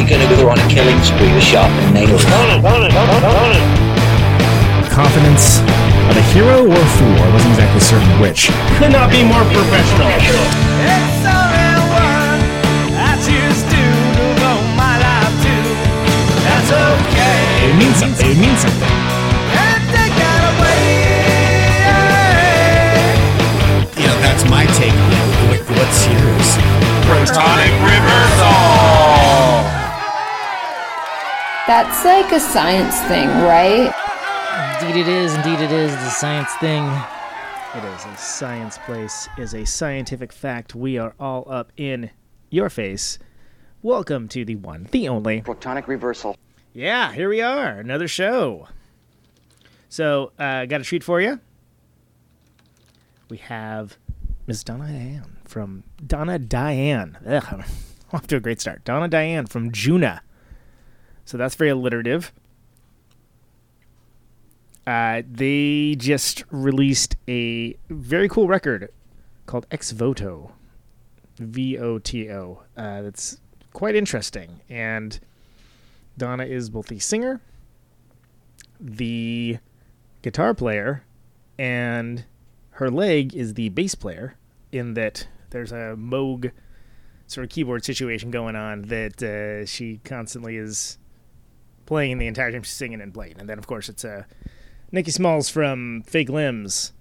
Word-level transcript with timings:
you're 0.00 0.08
gonna 0.08 0.36
go 0.36 0.48
on 0.48 0.58
a 0.58 0.68
killing 0.68 0.96
spree 1.02 1.32
with 1.34 1.42
sharpened 1.42 1.92
nails. 1.92 2.24
Confidence 4.88 5.60
of 6.08 6.16
a 6.16 6.24
hero 6.32 6.64
or 6.64 6.72
a 6.72 6.90
fool, 6.96 7.16
I 7.20 7.28
wasn't 7.32 7.52
exactly 7.52 7.80
certain 7.80 8.20
which. 8.20 8.48
Could 8.78 8.92
not 8.92 9.10
be 9.10 9.22
more 9.22 9.44
professional. 9.52 10.08
It 17.60 17.76
means 17.76 17.96
something. 17.96 18.30
It 18.30 18.38
means 18.38 18.60
something. 18.60 18.88
You 24.00 24.06
know, 24.06 24.18
that's 24.20 24.44
my 24.48 24.64
take 24.80 24.92
on 24.92 25.12
it. 25.12 25.62
What's 25.76 26.06
yours? 26.06 26.58
Protonic 27.06 27.74
reversal. 27.84 28.89
That's 31.70 32.04
like 32.04 32.32
a 32.32 32.40
science 32.40 33.00
thing, 33.02 33.28
right? 33.28 33.94
Indeed, 34.82 35.02
it 35.02 35.06
is. 35.06 35.32
Indeed, 35.36 35.60
it 35.60 35.70
is. 35.70 35.94
It's 35.94 36.02
a 36.02 36.10
science 36.10 36.52
thing. 36.54 36.84
It 37.76 37.84
is 37.94 38.04
a 38.06 38.16
science 38.16 38.76
place, 38.78 39.28
is 39.38 39.54
a 39.54 39.64
scientific 39.64 40.32
fact. 40.32 40.74
We 40.74 40.98
are 40.98 41.14
all 41.20 41.46
up 41.48 41.72
in 41.76 42.10
your 42.50 42.70
face. 42.70 43.20
Welcome 43.82 44.26
to 44.30 44.44
the 44.44 44.56
one, 44.56 44.88
the 44.90 45.08
only. 45.08 45.42
Protonic 45.42 45.86
reversal. 45.86 46.36
Yeah, 46.72 47.12
here 47.12 47.28
we 47.28 47.40
are, 47.40 47.78
another 47.78 48.08
show. 48.08 48.66
So, 49.88 50.32
uh, 50.40 50.66
got 50.66 50.80
a 50.80 50.84
treat 50.84 51.04
for 51.04 51.20
you. 51.20 51.38
We 53.28 53.36
have 53.36 53.96
Miss 54.48 54.64
Donna 54.64 54.88
Diane 54.88 55.36
from 55.44 55.84
Donna 56.04 56.40
Diane. 56.40 57.16
Ugh, 57.24 57.64
off 58.12 58.26
to 58.26 58.34
a 58.34 58.40
great 58.40 58.60
start. 58.60 58.84
Donna 58.84 59.06
Diane 59.06 59.46
from 59.46 59.70
Djunah. 59.70 60.22
So 61.30 61.38
that's 61.38 61.54
very 61.54 61.70
alliterative. 61.70 62.32
Uh, 64.84 65.22
they 65.30 65.94
just 65.96 66.42
released 66.50 67.14
a 67.28 67.76
very 67.88 68.28
cool 68.28 68.48
record 68.48 68.90
called 69.46 69.64
Ex 69.70 69.92
Voto. 69.92 70.50
V 71.38 71.78
O 71.78 72.00
T 72.00 72.28
O. 72.32 72.64
Uh, 72.76 73.02
that's 73.02 73.38
quite 73.72 73.94
interesting. 73.94 74.60
And 74.68 75.20
Donna 76.18 76.46
is 76.46 76.68
both 76.68 76.88
the 76.88 76.98
singer, 76.98 77.40
the 78.80 79.58
guitar 80.22 80.52
player, 80.52 81.04
and 81.56 82.24
her 82.70 82.90
leg 82.90 83.36
is 83.36 83.54
the 83.54 83.68
bass 83.68 83.94
player, 83.94 84.34
in 84.72 84.94
that 84.94 85.28
there's 85.50 85.70
a 85.70 85.94
Moog 85.96 86.50
sort 87.28 87.44
of 87.44 87.50
keyboard 87.50 87.84
situation 87.84 88.32
going 88.32 88.56
on 88.56 88.82
that 88.82 89.22
uh, 89.22 89.64
she 89.64 90.00
constantly 90.02 90.56
is 90.56 90.98
playing 91.90 92.18
the 92.18 92.28
entire 92.28 92.52
time 92.52 92.62
she's 92.62 92.72
singing 92.72 93.00
and 93.00 93.12
playing. 93.12 93.34
And 93.40 93.48
then, 93.48 93.58
of 93.58 93.66
course, 93.66 93.88
it's 93.88 94.04
uh, 94.04 94.22
Nikki 94.92 95.10
Smalls 95.10 95.48
from 95.50 96.04
Fake 96.06 96.28
Limbs 96.28 96.92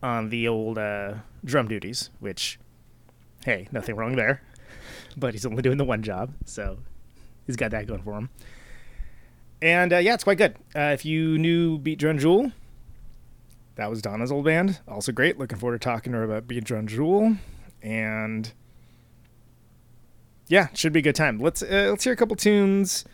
on 0.00 0.28
the 0.28 0.46
old 0.46 0.78
uh, 0.78 1.14
drum 1.44 1.66
duties, 1.66 2.10
which, 2.20 2.56
hey, 3.44 3.66
nothing 3.72 3.96
wrong 3.96 4.14
there. 4.14 4.40
But 5.16 5.34
he's 5.34 5.44
only 5.44 5.62
doing 5.62 5.78
the 5.78 5.84
one 5.84 6.04
job, 6.04 6.32
so 6.44 6.78
he's 7.44 7.56
got 7.56 7.72
that 7.72 7.88
going 7.88 8.02
for 8.02 8.16
him. 8.16 8.28
And 9.60 9.92
uh, 9.92 9.96
yeah, 9.96 10.14
it's 10.14 10.22
quite 10.22 10.38
good. 10.38 10.54
Uh, 10.76 10.92
if 10.94 11.04
you 11.04 11.36
knew 11.38 11.76
Beat 11.76 11.98
Drun 11.98 12.20
Juel, 12.20 12.52
that 13.74 13.90
was 13.90 14.00
Donna's 14.00 14.30
old 14.30 14.44
band. 14.44 14.78
Also 14.86 15.10
great. 15.10 15.36
Looking 15.36 15.58
forward 15.58 15.80
to 15.80 15.84
talking 15.84 16.12
to 16.12 16.18
her 16.18 16.24
about 16.24 16.46
Beat 16.46 16.62
Drun 16.62 16.86
Juel. 16.86 17.38
And 17.82 18.52
yeah, 20.46 20.68
should 20.74 20.92
be 20.92 21.00
a 21.00 21.02
good 21.02 21.16
time. 21.16 21.40
Let's 21.40 21.62
uh, 21.64 21.88
let's 21.90 22.04
hear 22.04 22.12
a 22.12 22.16
couple 22.16 22.36
tunes 22.36 23.04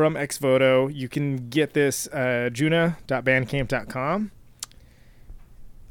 from 0.00 0.16
Ex 0.16 0.38
Voto. 0.38 0.88
You 0.88 1.10
can 1.10 1.50
get 1.50 1.74
this 1.74 2.06
uh, 2.06 2.48
djunah.bandcamp.com. 2.50 4.32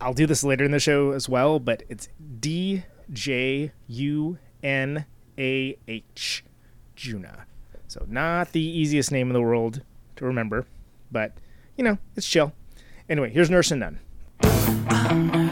I'll 0.01 0.13
do 0.15 0.25
this 0.25 0.43
later 0.43 0.65
in 0.65 0.71
the 0.71 0.79
show 0.79 1.11
as 1.11 1.29
well, 1.29 1.59
but 1.59 1.83
it's 1.89 2.09
D 2.39 2.85
J 3.13 3.71
U 3.85 4.39
N 4.63 5.05
A 5.37 5.77
H. 5.87 6.43
Djunah. 6.97 7.43
So, 7.87 8.03
not 8.07 8.51
the 8.51 8.59
easiest 8.59 9.11
name 9.11 9.27
in 9.27 9.33
the 9.33 9.41
world 9.41 9.83
to 10.15 10.25
remember, 10.25 10.65
but, 11.11 11.33
you 11.77 11.83
know, 11.83 11.99
it's 12.15 12.27
chill. 12.27 12.53
Anyway, 13.07 13.29
here's 13.29 13.51
Nurse 13.51 13.69
and 13.69 13.79
Nun. 13.81 15.48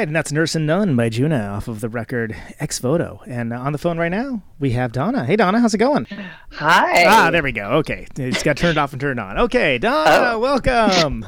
Right, 0.00 0.08
and 0.08 0.16
that's 0.16 0.32
Nurse 0.32 0.54
and 0.54 0.66
Nun 0.66 0.96
by 0.96 1.10
Djunah 1.10 1.52
off 1.52 1.68
of 1.68 1.80
the 1.82 1.90
record 1.90 2.34
Ex 2.58 2.78
Voto. 2.78 3.20
And 3.26 3.52
on 3.52 3.72
the 3.72 3.78
phone 3.78 3.98
right 3.98 4.08
now, 4.08 4.42
we 4.58 4.70
have 4.70 4.92
Donna. 4.92 5.26
Hey, 5.26 5.36
Donna, 5.36 5.60
how's 5.60 5.74
it 5.74 5.78
going? 5.78 6.06
Hi. 6.52 7.04
Ah, 7.06 7.30
there 7.30 7.42
we 7.42 7.52
go. 7.52 7.64
Okay, 7.80 8.06
it's 8.16 8.42
got 8.42 8.56
turned 8.56 8.78
off 8.78 8.92
and 8.92 9.00
turned 9.02 9.20
on. 9.20 9.36
Okay, 9.36 9.76
Donna, 9.76 10.30
Oh. 10.32 10.38
welcome. 10.38 11.26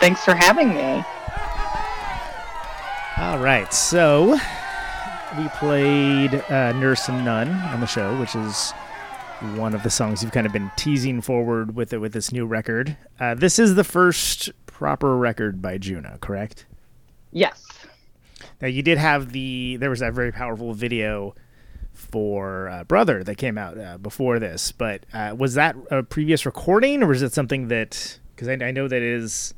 Thanks 0.00 0.24
for 0.24 0.34
having 0.34 0.70
me. 0.70 1.04
All 3.18 3.38
right, 3.38 3.70
so 3.74 4.38
we 5.36 5.46
played 5.58 6.32
uh, 6.48 6.72
Nurse 6.72 7.10
and 7.10 7.26
Nun 7.26 7.50
on 7.50 7.80
the 7.80 7.86
show, 7.86 8.18
which 8.18 8.34
is 8.34 8.70
one 9.56 9.74
of 9.74 9.82
the 9.82 9.90
songs 9.90 10.22
you've 10.22 10.32
kind 10.32 10.46
of 10.46 10.52
been 10.54 10.70
teasing 10.76 11.20
forward 11.20 11.76
with 11.76 11.92
it 11.92 11.98
with 11.98 12.14
this 12.14 12.32
new 12.32 12.46
record. 12.46 12.96
Uh, 13.18 13.34
this 13.34 13.58
is 13.58 13.74
the 13.74 13.84
first 13.84 14.48
proper 14.64 15.14
record 15.18 15.60
by 15.60 15.76
Djunah, 15.76 16.18
correct? 16.20 16.64
Yes. 17.32 17.66
Now 18.60 18.68
you 18.68 18.82
did 18.82 18.98
have 18.98 19.32
the 19.32 19.76
there 19.76 19.90
was 19.90 20.00
that 20.00 20.12
very 20.12 20.32
powerful 20.32 20.74
video 20.74 21.34
for 21.92 22.68
uh, 22.68 22.84
Brother 22.84 23.22
that 23.24 23.36
came 23.36 23.58
out 23.58 23.78
uh, 23.78 23.98
before 23.98 24.38
this, 24.38 24.72
but 24.72 25.04
uh, 25.12 25.34
was 25.36 25.54
that 25.54 25.76
a 25.90 26.02
previous 26.02 26.46
recording 26.46 27.02
or 27.02 27.08
was 27.08 27.22
it 27.22 27.32
something 27.32 27.68
that 27.68 28.18
because 28.34 28.48
I, 28.48 28.52
I 28.64 28.70
know 28.70 28.88
that 28.88 29.02
is 29.02 29.54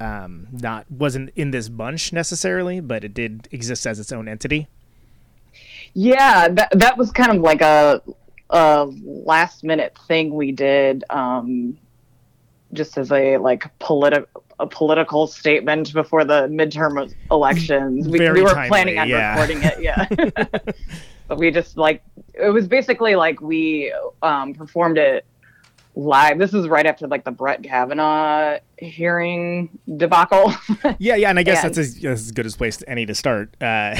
um, 0.00 0.48
not 0.52 0.90
wasn't 0.90 1.30
in 1.36 1.50
this 1.50 1.68
bunch 1.68 2.12
necessarily, 2.12 2.80
but 2.80 3.04
it 3.04 3.14
did 3.14 3.48
exist 3.50 3.86
as 3.86 3.98
its 3.98 4.12
own 4.12 4.28
entity. 4.28 4.68
Yeah, 5.94 6.48
that 6.48 6.70
that 6.78 6.98
was 6.98 7.10
kind 7.10 7.30
of 7.30 7.38
like 7.38 7.62
a 7.62 8.02
a 8.50 8.84
last 9.02 9.64
minute 9.64 9.98
thing 10.06 10.32
we 10.32 10.52
did 10.52 11.02
um 11.10 11.76
just 12.72 12.96
as 12.96 13.10
a 13.10 13.38
like 13.38 13.64
political 13.80 14.44
a 14.58 14.66
political 14.66 15.26
statement 15.26 15.92
before 15.92 16.24
the 16.24 16.48
midterm 16.48 17.12
elections. 17.30 18.08
We, 18.08 18.18
we 18.30 18.42
were 18.42 18.50
timely, 18.50 18.68
planning 18.68 18.98
on 18.98 19.08
yeah. 19.08 19.32
recording 19.32 19.62
it, 19.62 19.82
yeah. 19.82 20.06
but 21.28 21.38
we 21.38 21.50
just 21.50 21.76
like 21.76 22.02
it 22.34 22.50
was 22.50 22.66
basically 22.66 23.16
like 23.16 23.40
we 23.40 23.92
um 24.22 24.54
performed 24.54 24.98
it 24.98 25.26
live. 25.96 26.38
This 26.38 26.54
is 26.54 26.68
right 26.68 26.86
after 26.86 27.06
like 27.06 27.24
the 27.24 27.30
Brett 27.30 27.62
Kavanaugh 27.62 28.58
hearing 28.78 29.78
debacle. 29.96 30.52
Yeah, 30.98 31.16
yeah, 31.16 31.30
and 31.30 31.38
I 31.38 31.42
guess 31.42 31.64
And- 31.64 31.74
that's 31.74 31.78
as, 31.78 32.04
as 32.04 32.30
good 32.30 32.46
a 32.46 32.50
place 32.50 32.76
as 32.76 32.84
any 32.86 33.06
to 33.06 33.14
start 33.14 33.50
uh, 33.60 33.96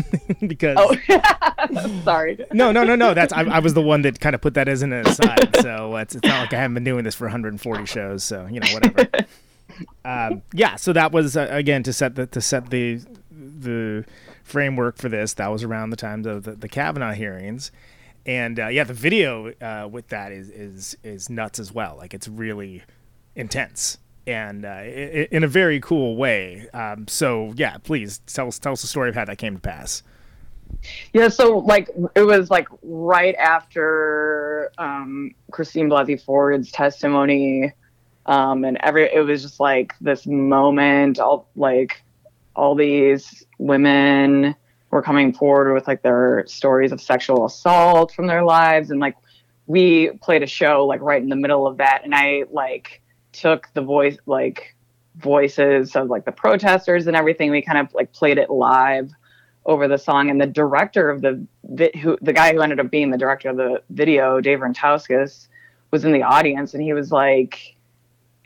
because 0.46 0.76
oh, 0.78 2.02
sorry. 2.04 2.38
no, 2.52 2.70
no, 2.70 2.84
no, 2.84 2.94
no. 2.94 3.12
That's 3.12 3.32
I, 3.32 3.42
I 3.42 3.58
was 3.58 3.74
the 3.74 3.82
one 3.82 4.02
that 4.02 4.20
kind 4.20 4.34
of 4.34 4.40
put 4.40 4.54
that 4.54 4.68
as 4.68 4.82
an 4.82 4.92
aside. 4.92 5.56
So 5.60 5.96
it's, 5.96 6.14
it's 6.14 6.26
not 6.26 6.40
like 6.40 6.52
I 6.52 6.56
haven't 6.56 6.74
been 6.74 6.84
doing 6.84 7.04
this 7.04 7.14
for 7.14 7.24
140 7.24 7.86
shows. 7.86 8.24
So 8.24 8.46
you 8.46 8.60
know, 8.60 8.68
whatever. 8.68 9.08
Um, 10.04 10.42
yeah. 10.52 10.76
So 10.76 10.92
that 10.92 11.12
was 11.12 11.36
uh, 11.36 11.48
again 11.50 11.82
to 11.84 11.92
set 11.92 12.14
the 12.14 12.26
to 12.26 12.40
set 12.40 12.70
the 12.70 13.00
the 13.30 14.04
framework 14.42 14.96
for 14.96 15.08
this. 15.08 15.34
That 15.34 15.48
was 15.48 15.62
around 15.62 15.90
the 15.90 15.96
times 15.96 16.26
of 16.26 16.44
the, 16.44 16.52
the 16.52 16.68
Kavanaugh 16.68 17.12
hearings, 17.12 17.70
and 18.26 18.58
uh, 18.58 18.68
yeah, 18.68 18.84
the 18.84 18.94
video 18.94 19.52
uh, 19.60 19.88
with 19.90 20.08
that 20.08 20.32
is 20.32 20.50
is 20.50 20.96
is 21.02 21.30
nuts 21.30 21.58
as 21.58 21.72
well. 21.72 21.96
Like 21.96 22.14
it's 22.14 22.28
really 22.28 22.82
intense. 23.34 23.98
And 24.26 24.66
uh, 24.66 24.82
in 24.82 25.42
a 25.42 25.48
very 25.48 25.80
cool 25.80 26.14
way. 26.14 26.68
Um, 26.74 27.08
so 27.08 27.54
yeah, 27.56 27.78
please 27.78 28.18
tell 28.26 28.48
us 28.48 28.58
tell 28.58 28.74
us 28.74 28.82
the 28.82 28.86
story 28.86 29.08
of 29.08 29.14
how 29.14 29.24
that 29.24 29.38
came 29.38 29.54
to 29.54 29.60
pass. 29.60 30.02
Yeah, 31.14 31.28
so 31.28 31.58
like 31.58 31.88
it 32.14 32.22
was 32.22 32.50
like 32.50 32.68
right 32.82 33.34
after 33.36 34.70
um, 34.76 35.30
Christine 35.50 35.88
Blasey 35.88 36.22
Ford's 36.22 36.70
testimony, 36.70 37.72
um, 38.28 38.64
and 38.64 38.76
every 38.82 39.12
it 39.12 39.24
was 39.24 39.42
just 39.42 39.58
like 39.58 39.94
this 40.00 40.26
moment. 40.26 41.18
All 41.18 41.48
like 41.56 42.02
all 42.54 42.74
these 42.74 43.44
women 43.58 44.54
were 44.90 45.02
coming 45.02 45.32
forward 45.32 45.74
with 45.74 45.88
like 45.88 46.02
their 46.02 46.44
stories 46.46 46.92
of 46.92 47.00
sexual 47.00 47.46
assault 47.46 48.12
from 48.12 48.26
their 48.26 48.44
lives, 48.44 48.90
and 48.90 49.00
like 49.00 49.16
we 49.66 50.10
played 50.22 50.42
a 50.42 50.46
show 50.46 50.86
like 50.86 51.00
right 51.00 51.22
in 51.22 51.30
the 51.30 51.36
middle 51.36 51.66
of 51.66 51.78
that, 51.78 52.02
and 52.04 52.14
I 52.14 52.44
like 52.52 53.02
took 53.32 53.68
the 53.72 53.82
voice 53.82 54.18
like 54.26 54.76
voices 55.16 55.96
of 55.96 56.08
like 56.08 56.26
the 56.26 56.32
protesters 56.32 57.06
and 57.06 57.16
everything. 57.16 57.50
We 57.50 57.62
kind 57.62 57.78
of 57.78 57.92
like 57.94 58.12
played 58.12 58.36
it 58.36 58.50
live 58.50 59.10
over 59.64 59.88
the 59.88 59.98
song 59.98 60.28
and 60.28 60.40
the 60.40 60.46
director 60.46 61.08
of 61.08 61.22
the 61.22 61.46
vi- 61.64 61.98
who 61.98 62.18
the 62.20 62.34
guy 62.34 62.52
who 62.52 62.60
ended 62.60 62.78
up 62.78 62.90
being 62.90 63.10
the 63.10 63.18
director 63.18 63.48
of 63.50 63.56
the 63.56 63.82
video 63.90 64.40
dave 64.40 64.60
rentauskas 64.60 65.48
was 65.90 66.06
in 66.06 66.12
the 66.12 66.22
audience 66.22 66.72
and 66.72 66.82
he 66.82 66.94
was 66.94 67.12
like 67.12 67.76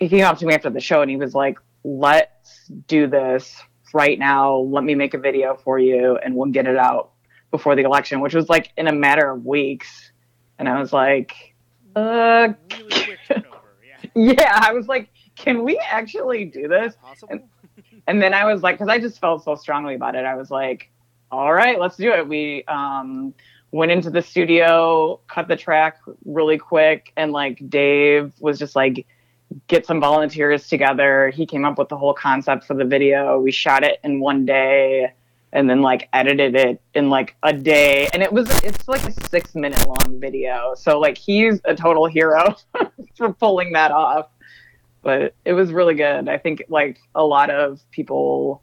he 0.02 0.08
came 0.08 0.24
up 0.24 0.38
to 0.38 0.46
me 0.46 0.54
after 0.54 0.70
the 0.70 0.80
show 0.80 1.00
and 1.02 1.10
he 1.10 1.16
was 1.16 1.34
like 1.34 1.58
let's 1.84 2.68
do 2.86 3.06
this 3.08 3.60
right 3.92 4.18
now. 4.18 4.56
Let 4.56 4.84
me 4.84 4.94
make 4.94 5.14
a 5.14 5.18
video 5.18 5.56
for 5.64 5.78
you 5.78 6.16
and 6.16 6.34
we'll 6.34 6.50
get 6.50 6.66
it 6.66 6.76
out 6.76 7.10
before 7.50 7.76
the 7.76 7.82
election 7.82 8.20
which 8.20 8.34
was 8.34 8.48
like 8.48 8.72
in 8.76 8.88
a 8.88 8.92
matter 8.92 9.30
of 9.30 9.44
weeks. 9.44 10.12
And 10.58 10.68
i 10.68 10.78
was 10.78 10.92
like 10.92 11.54
uh 11.96 12.48
yeah 14.14 14.58
i 14.62 14.72
was 14.72 14.86
like 14.86 15.08
can 15.36 15.64
we 15.64 15.78
actually 15.78 16.44
do 16.44 16.68
this? 16.68 16.94
And, 17.28 17.42
and 18.06 18.22
then 18.22 18.34
i 18.34 18.44
was 18.44 18.62
like 18.62 18.76
because 18.76 18.88
i 18.88 18.98
just 18.98 19.20
felt 19.20 19.44
so 19.44 19.54
strongly 19.54 19.94
about 19.94 20.14
it. 20.14 20.24
I 20.24 20.34
was 20.34 20.50
like 20.50 20.90
all 21.32 21.54
right, 21.54 21.80
let's 21.80 21.96
do 21.96 22.12
it. 22.12 22.28
We 22.28 22.62
um, 22.64 23.32
went 23.72 23.90
into 23.90 24.10
the 24.10 24.20
studio, 24.20 25.18
cut 25.28 25.48
the 25.48 25.56
track 25.56 25.98
really 26.26 26.58
quick, 26.58 27.10
and 27.16 27.32
like 27.32 27.70
Dave 27.70 28.32
was 28.38 28.58
just 28.58 28.76
like, 28.76 29.06
get 29.68 29.86
some 29.86 30.00
volunteers 30.00 30.68
together. 30.68 31.30
He 31.30 31.46
came 31.46 31.64
up 31.64 31.78
with 31.78 31.88
the 31.88 31.96
whole 31.96 32.14
concept 32.14 32.64
for 32.64 32.74
the 32.74 32.84
video. 32.84 33.40
We 33.40 33.50
shot 33.50 33.84
it 33.84 34.00
in 34.04 34.20
one 34.20 34.44
day 34.44 35.12
and 35.52 35.68
then 35.68 35.82
like 35.82 36.08
edited 36.12 36.54
it 36.54 36.80
in 36.94 37.10
like 37.10 37.36
a 37.42 37.52
day. 37.52 38.08
And 38.12 38.22
it 38.22 38.32
was, 38.32 38.48
it's 38.64 38.88
like 38.88 39.04
a 39.04 39.28
six 39.28 39.54
minute 39.54 39.86
long 39.86 40.18
video. 40.18 40.74
So 40.76 40.98
like 40.98 41.18
he's 41.18 41.60
a 41.64 41.74
total 41.74 42.06
hero 42.06 42.56
for 43.16 43.32
pulling 43.32 43.72
that 43.72 43.90
off. 43.90 44.28
But 45.02 45.34
it 45.44 45.52
was 45.52 45.72
really 45.72 45.94
good. 45.94 46.28
I 46.28 46.38
think 46.38 46.62
like 46.68 47.00
a 47.14 47.24
lot 47.24 47.50
of 47.50 47.80
people 47.90 48.62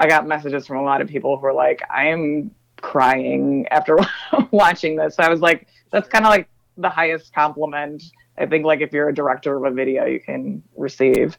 I 0.00 0.06
got 0.06 0.26
messages 0.26 0.66
from 0.66 0.76
a 0.78 0.82
lot 0.82 1.00
of 1.00 1.08
people 1.08 1.36
who 1.36 1.42
were 1.42 1.52
like, 1.52 1.82
I'm 1.90 2.52
crying 2.80 3.66
after 3.70 3.98
watching 4.50 4.96
this. 4.96 5.18
I 5.18 5.28
was 5.28 5.40
like, 5.40 5.66
that's 5.90 6.08
kind 6.08 6.24
of 6.24 6.30
like 6.30 6.48
the 6.78 6.88
highest 6.88 7.34
compliment 7.34 8.02
I 8.38 8.46
think 8.46 8.64
like 8.64 8.80
if 8.80 8.92
you're 8.92 9.08
a 9.08 9.14
director 9.14 9.56
of 9.56 9.64
a 9.64 9.74
video 9.74 10.06
you 10.06 10.20
can 10.20 10.62
receive. 10.76 11.36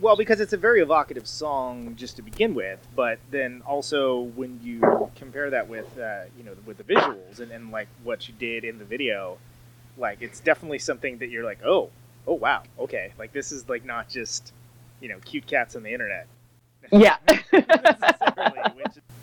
Well, 0.00 0.16
because 0.16 0.40
it's 0.40 0.52
a 0.52 0.56
very 0.56 0.80
evocative 0.80 1.26
song 1.26 1.94
just 1.96 2.16
to 2.16 2.22
begin 2.22 2.54
with, 2.54 2.78
but 2.96 3.18
then 3.30 3.62
also 3.66 4.22
when 4.36 4.58
you 4.62 4.80
compare 5.16 5.50
that 5.50 5.68
with 5.68 5.86
uh, 5.98 6.24
you 6.36 6.44
know 6.44 6.52
with 6.64 6.78
the 6.78 6.84
visuals 6.84 7.40
and, 7.40 7.50
and 7.50 7.70
like 7.70 7.88
what 8.04 8.28
you 8.28 8.34
did 8.38 8.64
in 8.64 8.78
the 8.78 8.84
video, 8.84 9.38
like 9.98 10.18
it's 10.20 10.40
definitely 10.40 10.78
something 10.78 11.18
that 11.18 11.28
you're 11.28 11.44
like, 11.44 11.64
oh, 11.64 11.90
oh 12.26 12.34
wow, 12.34 12.62
okay, 12.78 13.12
like 13.18 13.32
this 13.32 13.52
is 13.52 13.68
like 13.68 13.84
not 13.84 14.08
just 14.08 14.52
you 15.00 15.08
know 15.08 15.18
cute 15.24 15.46
cats 15.46 15.76
on 15.76 15.82
the 15.82 15.92
internet. 15.92 16.26
Yeah. 16.90 17.16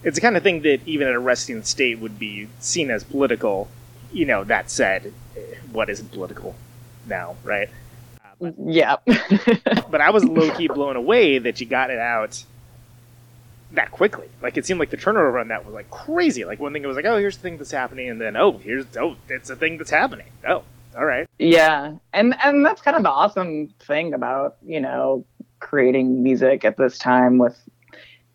It's 0.02 0.16
the 0.16 0.22
kind 0.22 0.38
of 0.38 0.44
thing 0.44 0.62
that 0.62 0.80
even 0.86 1.10
at 1.10 1.14
a 1.14 1.20
resting 1.20 1.62
state 1.64 2.00
would 2.00 2.18
be 2.18 2.48
seen 2.60 2.90
as 2.90 3.04
political. 3.04 3.68
You 4.12 4.26
know, 4.26 4.44
that 4.44 4.70
said, 4.70 5.14
what 5.72 5.90
isn't 5.90 6.12
political 6.12 6.56
now, 7.08 7.36
right? 7.44 7.70
yeah. 8.66 8.98
but 9.06 10.02
I 10.02 10.12
was 10.12 10.24
low 10.24 10.52
key 10.56 10.68
blown 10.68 10.96
away 10.96 11.40
that 11.40 11.60
you 11.60 11.68
got 11.68 11.90
it 11.90 12.00
out 12.00 12.44
that 13.72 13.92
quickly. 13.92 14.28
Like 14.42 14.58
it 14.58 14.66
seemed 14.66 14.80
like 14.80 14.90
the 14.90 14.98
turnover 14.98 15.40
on 15.40 15.50
that 15.50 15.66
was 15.66 15.74
like 15.74 15.90
crazy. 15.90 16.46
Like 16.46 16.60
one 16.60 16.74
thing 16.74 16.84
it 16.84 16.88
was 16.88 16.96
like, 16.96 17.06
oh, 17.06 17.18
here's 17.18 17.38
the 17.38 17.44
thing 17.44 17.58
that's 17.58 17.72
happening, 17.72 18.10
and 18.10 18.20
then 18.20 18.36
oh, 18.36 18.58
here's 18.58 18.86
oh, 18.98 19.16
it's 19.28 19.50
a 19.50 19.56
thing 19.56 19.78
that's 19.78 19.92
happening. 19.92 20.28
Oh, 20.48 20.64
all 20.98 21.06
right. 21.06 21.28
Yeah. 21.38 21.94
And 22.14 22.36
and 22.44 22.66
that's 22.66 22.82
kind 22.82 22.98
of 22.98 23.04
the 23.04 23.12
awesome 23.12 23.74
thing 23.80 24.14
about, 24.14 24.58
you 24.66 24.80
know, 24.80 25.26
creating 25.60 26.24
music 26.24 26.66
at 26.66 26.78
this 26.78 26.98
time 26.98 27.38
with 27.38 27.58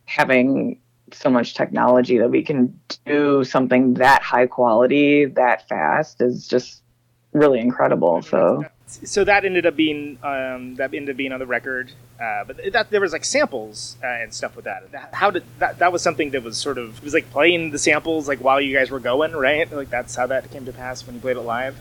having 0.07 0.79
so 1.15 1.31
much 1.31 1.55
technology 1.55 2.19
that 2.19 2.31
we 2.31 2.43
can 2.43 2.79
do 3.07 3.45
something 3.45 3.95
that 3.95 4.23
high 4.23 4.47
quality 4.47 5.25
that 5.25 5.69
fast 5.69 6.21
is 6.21 6.47
just 6.47 6.83
really 7.33 7.61
incredible. 7.61 8.23
So 8.23 8.65
So 8.87 9.25
that 9.25 9.45
ended 9.45 9.67
up 9.67 9.77
being 9.77 10.19
um, 10.23 10.77
that 10.77 10.95
ended 10.95 11.11
up 11.11 11.17
being 11.17 11.33
on 11.33 11.41
the 11.41 11.47
record, 11.47 11.93
uh, 12.21 12.45
but 12.45 12.73
that 12.73 12.91
there 12.91 13.01
was 13.01 13.13
like 13.13 13.25
samples 13.25 13.97
uh, 14.03 14.07
and 14.07 14.33
stuff 14.33 14.57
with 14.57 14.67
that. 14.67 15.11
How 15.13 15.31
did 15.31 15.45
that? 15.59 15.79
That 15.79 15.93
was 15.93 16.03
something 16.03 16.31
that 16.31 16.43
was 16.43 16.57
sort 16.59 16.79
of 16.79 16.99
it 16.99 17.05
was 17.05 17.15
like 17.15 17.31
playing 17.31 17.71
the 17.71 17.79
samples 17.79 18.29
like 18.29 18.39
while 18.39 18.61
you 18.61 18.77
guys 18.77 18.91
were 18.91 19.01
going, 19.01 19.33
right? 19.33 19.71
Like 19.71 19.91
that's 19.91 20.15
how 20.15 20.27
that 20.29 20.51
came 20.51 20.65
to 20.67 20.73
pass 20.73 21.07
when 21.07 21.17
you 21.17 21.21
played 21.21 21.37
it 21.37 21.41
live. 21.41 21.77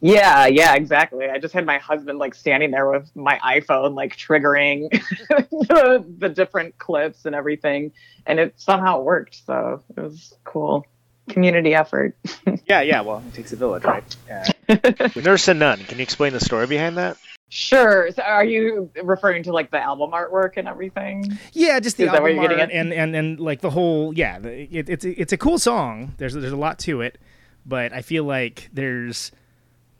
Yeah, 0.00 0.46
yeah, 0.46 0.74
exactly. 0.74 1.28
I 1.28 1.38
just 1.38 1.54
had 1.54 1.66
my 1.66 1.78
husband 1.78 2.18
like 2.18 2.34
standing 2.34 2.70
there 2.70 2.90
with 2.90 3.14
my 3.14 3.38
iPhone, 3.38 3.94
like 3.94 4.16
triggering 4.16 4.90
the, 5.28 6.04
the 6.18 6.28
different 6.28 6.78
clips 6.78 7.24
and 7.24 7.34
everything, 7.34 7.92
and 8.26 8.40
it 8.40 8.54
somehow 8.56 9.00
worked. 9.00 9.46
So 9.46 9.82
it 9.96 10.00
was 10.00 10.34
cool. 10.44 10.86
Community 11.28 11.74
effort. 11.74 12.16
yeah, 12.66 12.80
yeah. 12.80 13.00
Well, 13.02 13.22
it 13.28 13.34
takes 13.34 13.52
a 13.52 13.56
village, 13.56 13.84
right? 13.84 14.16
Uh, 14.70 15.08
Nurse 15.16 15.48
and 15.48 15.58
Nun. 15.58 15.80
Can 15.80 15.98
you 15.98 16.04
explain 16.04 16.32
the 16.32 16.38
story 16.38 16.68
behind 16.68 16.96
that? 16.96 17.16
Sure. 17.48 18.08
So 18.12 18.22
are 18.22 18.44
you 18.44 18.88
referring 19.02 19.42
to 19.42 19.52
like 19.52 19.72
the 19.72 19.78
album 19.82 20.12
artwork 20.12 20.52
and 20.56 20.68
everything? 20.68 21.36
Yeah, 21.52 21.80
just 21.80 21.96
the 21.96 22.04
Is 22.04 22.12
that 22.12 22.22
what 22.22 22.30
album 22.30 22.44
you're 22.44 22.56
getting 22.56 22.60
art 22.60 22.70
at? 22.70 22.76
and, 22.76 22.92
and 22.92 23.16
and 23.16 23.40
like 23.40 23.60
the 23.60 23.70
whole 23.70 24.14
yeah, 24.14 24.38
the, 24.38 24.72
it, 24.72 24.88
it's 24.88 25.04
it's 25.04 25.32
a 25.32 25.36
cool 25.36 25.58
song. 25.58 26.14
There's 26.18 26.34
there's 26.34 26.52
a 26.52 26.56
lot 26.56 26.78
to 26.80 27.00
it, 27.00 27.18
but 27.66 27.92
I 27.92 28.02
feel 28.02 28.22
like 28.22 28.70
there's 28.72 29.32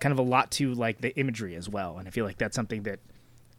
kind 0.00 0.12
of 0.12 0.18
a 0.18 0.22
lot 0.22 0.50
to 0.52 0.74
like 0.74 1.00
the 1.00 1.16
imagery 1.16 1.54
as 1.54 1.68
well, 1.68 1.98
and 1.98 2.08
I 2.08 2.10
feel 2.10 2.24
like 2.24 2.38
that's 2.38 2.56
something 2.56 2.82
that 2.82 2.98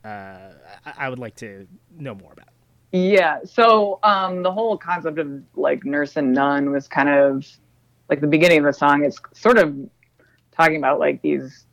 uh, 0.03 0.53
I, 0.97 1.09
would 1.09 1.19
like 1.19 1.35
to 1.37 1.67
know 1.97 2.15
more 2.15 2.33
about. 2.33 2.49
Yeah. 2.91 3.39
So 3.45 3.99
um, 4.03 4.43
the 4.43 4.51
whole 4.51 4.77
concept 4.77 5.19
of 5.19 5.43
like 5.55 5.85
nurse 5.85 6.17
and 6.17 6.33
nun 6.33 6.71
was 6.71 6.87
kind 6.87 7.09
of 7.09 7.47
like 8.09 8.19
the 8.19 8.27
beginning 8.27 8.59
of 8.59 8.65
the 8.65 8.73
song. 8.73 9.05
It's 9.05 9.21
sort 9.33 9.57
of 9.57 9.75
talking 10.51 10.77
about 10.77 10.99
like 10.99 11.21
these 11.21 11.65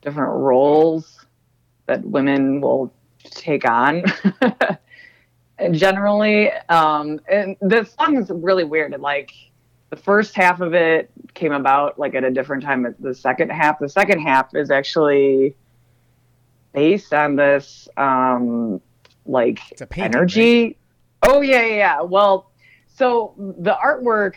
different 0.00 0.32
roles 0.32 1.26
that 1.86 2.04
women 2.04 2.60
will 2.60 2.92
take 3.18 3.68
on. 3.68 4.02
generally, 5.70 6.50
um, 6.68 7.20
and 7.28 7.56
the 7.60 7.84
song 7.84 8.16
is 8.16 8.30
really 8.30 8.64
weird. 8.64 8.92
It, 8.92 9.00
like 9.00 9.30
the 9.94 10.02
first 10.02 10.34
half 10.34 10.60
of 10.60 10.74
it 10.74 11.10
came 11.34 11.52
about 11.52 11.98
like 11.98 12.14
at 12.14 12.24
a 12.24 12.30
different 12.30 12.64
time. 12.64 12.84
as 12.84 12.94
The 12.98 13.14
second 13.14 13.50
half, 13.50 13.78
the 13.78 13.88
second 13.88 14.20
half 14.20 14.54
is 14.54 14.70
actually 14.70 15.54
based 16.72 17.14
on 17.14 17.36
this 17.36 17.88
um, 17.96 18.80
like 19.24 19.60
It's 19.70 19.82
a 19.82 19.86
painting, 19.86 20.16
energy. 20.16 20.78
Oh 21.22 21.42
yeah, 21.42 21.62
yeah, 21.62 21.76
yeah. 21.76 22.00
Well, 22.02 22.50
so 22.88 23.34
the 23.38 23.74
artwork 23.74 24.34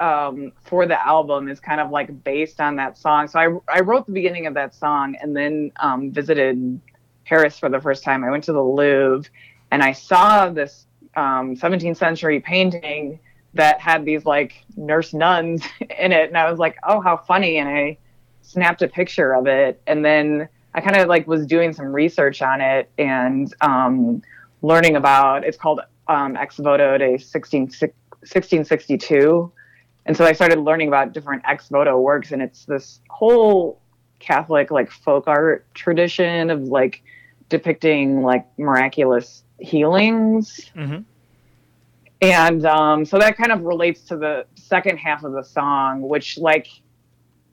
um, 0.00 0.52
for 0.62 0.86
the 0.86 1.06
album 1.06 1.48
is 1.48 1.60
kind 1.60 1.80
of 1.80 1.90
like 1.90 2.24
based 2.24 2.60
on 2.60 2.74
that 2.76 2.98
song. 2.98 3.28
So 3.28 3.38
I 3.38 3.76
I 3.76 3.80
wrote 3.80 4.06
the 4.06 4.12
beginning 4.12 4.46
of 4.46 4.54
that 4.54 4.74
song 4.74 5.16
and 5.20 5.36
then 5.36 5.70
um, 5.76 6.10
visited 6.10 6.80
Paris 7.24 7.58
for 7.58 7.68
the 7.68 7.80
first 7.80 8.02
time. 8.02 8.24
I 8.24 8.30
went 8.30 8.42
to 8.44 8.52
the 8.52 8.62
Louvre 8.62 9.30
and 9.70 9.84
I 9.84 9.92
saw 9.92 10.48
this 10.48 10.86
um, 11.14 11.54
17th 11.54 11.96
century 11.96 12.40
painting 12.40 13.20
that 13.56 13.80
had 13.80 14.04
these 14.04 14.24
like 14.24 14.64
nurse 14.76 15.12
nuns 15.12 15.62
in 15.80 16.12
it, 16.12 16.28
and 16.28 16.38
I 16.38 16.50
was 16.50 16.58
like, 16.58 16.76
oh, 16.86 17.00
how 17.00 17.16
funny! 17.16 17.58
And 17.58 17.68
I 17.68 17.98
snapped 18.42 18.82
a 18.82 18.88
picture 18.88 19.34
of 19.34 19.46
it, 19.46 19.80
and 19.86 20.04
then 20.04 20.48
I 20.74 20.80
kind 20.80 20.96
of 20.96 21.08
like 21.08 21.26
was 21.26 21.46
doing 21.46 21.72
some 21.72 21.86
research 21.86 22.42
on 22.42 22.60
it 22.60 22.90
and 22.98 23.52
um, 23.60 24.22
learning 24.62 24.96
about. 24.96 25.44
It's 25.44 25.56
called 25.56 25.80
um, 26.08 26.36
Ex 26.36 26.56
Voto 26.56 26.98
de 26.98 27.18
16, 27.18 27.62
1662, 27.62 29.52
and 30.06 30.16
so 30.16 30.24
I 30.24 30.32
started 30.32 30.60
learning 30.60 30.88
about 30.88 31.12
different 31.12 31.42
ex 31.46 31.68
voto 31.68 32.00
works, 32.00 32.30
and 32.32 32.40
it's 32.40 32.64
this 32.64 33.00
whole 33.10 33.80
Catholic 34.20 34.70
like 34.70 34.90
folk 34.90 35.26
art 35.26 35.66
tradition 35.74 36.50
of 36.50 36.62
like 36.62 37.02
depicting 37.48 38.22
like 38.22 38.46
miraculous 38.58 39.42
healings. 39.58 40.70
Mm-hmm. 40.76 41.02
And 42.22 42.64
um, 42.64 43.04
so 43.04 43.18
that 43.18 43.36
kind 43.36 43.52
of 43.52 43.62
relates 43.62 44.02
to 44.02 44.16
the 44.16 44.46
second 44.54 44.98
half 44.98 45.24
of 45.24 45.32
the 45.32 45.42
song, 45.42 46.02
which 46.02 46.38
like 46.38 46.68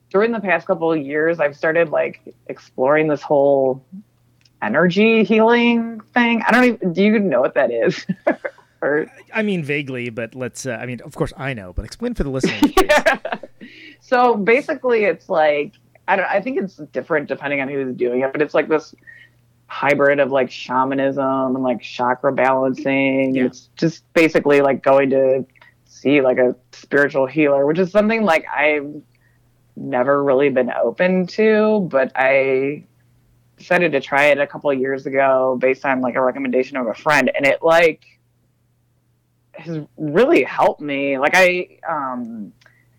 during 0.10 0.32
the 0.32 0.40
past 0.40 0.68
couple 0.68 0.92
of 0.92 1.00
years, 1.00 1.40
I've 1.40 1.56
started 1.56 1.90
like 1.90 2.22
exploring 2.48 3.08
this 3.08 3.22
whole 3.22 3.86
energy 4.62 5.24
healing 5.24 6.00
thing. 6.14 6.42
I 6.48 6.52
don't 6.52 6.64
even, 6.64 6.94
do 6.94 7.04
you 7.04 7.20
know 7.20 7.42
what 7.42 7.56
that 7.56 7.72
is? 7.72 8.06
or, 8.82 9.08
I 9.34 9.42
mean 9.42 9.64
vaguely, 9.64 10.10
but 10.10 10.34
let's. 10.36 10.66
Uh, 10.66 10.78
I 10.80 10.86
mean, 10.86 11.02
of 11.02 11.16
course 11.16 11.34
I 11.36 11.54
know, 11.54 11.74
but 11.74 11.84
explain 11.84 12.14
for 12.14 12.24
the 12.24 12.30
listeners. 12.30 12.62
please. 12.72 13.70
so 14.00 14.36
basically 14.36 15.04
it's 15.06 15.30
like, 15.30 15.74
I 16.08 16.16
don't, 16.16 16.26
I 16.26 16.40
think 16.42 16.62
it's 16.62 16.78
different 16.92 17.28
depending 17.28 17.60
on 17.60 17.68
who's 17.68 17.96
doing 17.96 18.22
it, 18.22 18.32
but 18.32 18.42
it's 18.42 18.54
like 18.54 18.70
this 18.70 18.96
hybrid 19.68 20.20
of 20.20 20.32
like 20.32 20.52
shamanism 20.52 21.56
and 21.56 21.64
like 21.64 21.82
chakra 21.82 22.32
balancing. 22.32 23.36
Yeah. 23.36 23.46
It's 23.46 23.70
just 23.76 24.12
basically 24.14 24.62
like 24.62 24.84
going 24.84 25.10
to 25.12 25.46
see 25.86 26.22
like 26.22 26.38
a 26.38 26.56
spiritual 26.72 27.26
healer, 27.26 27.66
which 27.66 27.80
is 27.80 27.92
something 27.92 28.24
like 28.24 28.46
I've 28.48 28.94
never 29.76 30.24
really 30.24 30.50
been 30.50 30.72
open 30.72 31.28
to, 31.28 31.88
but 31.90 32.12
I 32.16 32.86
decided 33.58 33.92
to 33.94 34.02
try 34.02 34.26
it 34.26 34.40
a 34.40 34.48
couple 34.48 34.70
of 34.70 34.80
years 34.80 35.06
ago 35.06 35.58
based 35.60 35.86
on 35.86 36.02
like 36.02 36.16
a 36.16 36.22
recommendation 36.22 36.78
of 36.78 36.88
a 36.88 36.94
friend 36.94 37.32
and 37.34 37.46
it 37.46 37.64
like 37.64 38.04
has 39.54 39.80
really 39.98 40.44
helped 40.44 40.82
me. 40.82 41.18
Like 41.18 41.34
I 41.36 41.80
um 41.88 42.52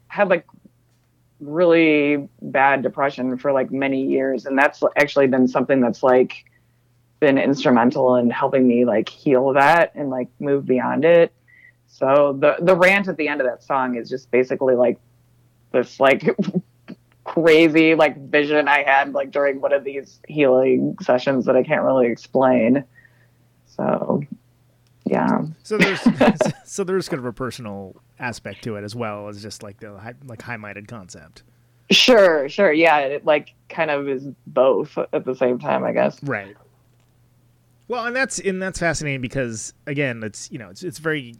had 0.09 0.29
like 0.29 0.47
really 1.41 2.29
bad 2.41 2.83
depression 2.83 3.37
for 3.37 3.53
like 3.53 3.71
many 3.71 4.07
years 4.07 4.47
and 4.47 4.57
that's 4.57 4.83
actually 4.97 5.27
been 5.27 5.47
something 5.47 5.81
that's 5.81 6.03
like 6.03 6.45
been 7.25 7.39
instrumental 7.39 8.17
in 8.17 8.29
helping 8.29 8.69
me 8.69 8.85
like 8.85 9.09
heal 9.09 9.55
that 9.55 9.93
and 9.95 10.11
like 10.11 10.29
move 10.41 10.67
beyond 10.67 11.07
it. 11.07 11.33
So 11.87 12.37
the 12.39 12.57
the 12.61 12.77
rant 12.77 13.09
at 13.09 13.17
the 13.17 13.29
end 13.29 13.41
of 13.41 13.47
that 13.47 13.63
song 13.63 13.97
is 13.97 14.11
just 14.11 14.31
basically 14.31 14.75
like 14.75 14.99
this 15.73 15.99
like 15.99 16.23
crazy 17.25 17.95
like 17.95 18.29
vision 18.29 18.69
i 18.69 18.83
had 18.83 19.15
like 19.15 19.31
during 19.31 19.59
one 19.59 19.73
of 19.73 19.83
these 19.83 20.21
healing 20.29 20.95
sessions 21.01 21.47
that 21.47 21.57
i 21.57 21.63
can't 21.63 21.83
really 21.83 22.07
explain. 22.07 22.85
So 23.65 24.23
yeah. 25.07 25.47
So 25.63 25.79
there's 25.79 26.01
so 26.67 26.85
there's 26.85 27.09
kind 27.09 27.21
of 27.21 27.25
a 27.25 27.33
personal 27.33 27.97
aspect 28.19 28.63
to 28.65 28.77
it 28.77 28.85
as 28.85 28.95
well 28.95 29.29
as 29.29 29.41
just 29.41 29.63
like 29.63 29.81
the 29.81 29.97
high, 29.99 30.15
like 30.27 30.43
high-minded 30.43 30.89
concept. 30.89 31.43
sure 31.91 32.51
sure. 32.51 32.73
Yeah 32.73 32.99
it 32.99 33.25
like 33.25 33.55
kind 33.71 33.91
of 33.91 34.11
is 34.11 34.29
both 34.47 34.99
at 35.15 35.25
the 35.25 35.35
same 35.35 35.59
time 35.59 35.85
i 35.85 35.93
guess. 35.93 36.23
Right. 36.23 36.55
Well, 37.89 38.07
and 38.07 38.17
that's 38.17 38.39
and 38.39 38.61
that's 38.61 38.79
fascinating 38.79 39.21
because 39.21 39.75
again, 39.87 40.23
it's 40.23 40.51
you 40.51 40.59
know 40.59 40.71
it's 40.71 40.83
it's 40.83 40.99
very 40.99 41.35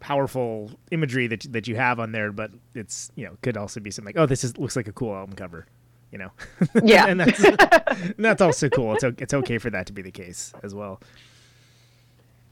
powerful 0.00 0.70
imagery 0.90 1.26
that 1.26 1.40
that 1.52 1.66
you 1.66 1.76
have 1.76 1.98
on 1.98 2.12
there, 2.12 2.32
but 2.32 2.50
it's 2.74 3.10
you 3.14 3.24
know 3.24 3.36
could 3.42 3.56
also 3.56 3.80
be 3.80 3.90
something 3.90 4.14
like 4.14 4.22
oh 4.22 4.26
this 4.26 4.44
is 4.44 4.56
looks 4.58 4.76
like 4.76 4.88
a 4.88 4.92
cool 4.92 5.14
album 5.14 5.34
cover, 5.34 5.66
you 6.12 6.18
know. 6.18 6.30
yeah 6.82 7.06
and 7.06 7.20
that's 7.20 7.42
and 7.42 8.14
that's 8.18 8.42
also 8.42 8.68
cool. 8.68 8.94
It's 8.94 9.04
it's 9.04 9.34
okay 9.34 9.58
for 9.58 9.70
that 9.70 9.86
to 9.86 9.92
be 9.92 10.02
the 10.02 10.10
case 10.10 10.52
as 10.62 10.74
well. 10.74 11.00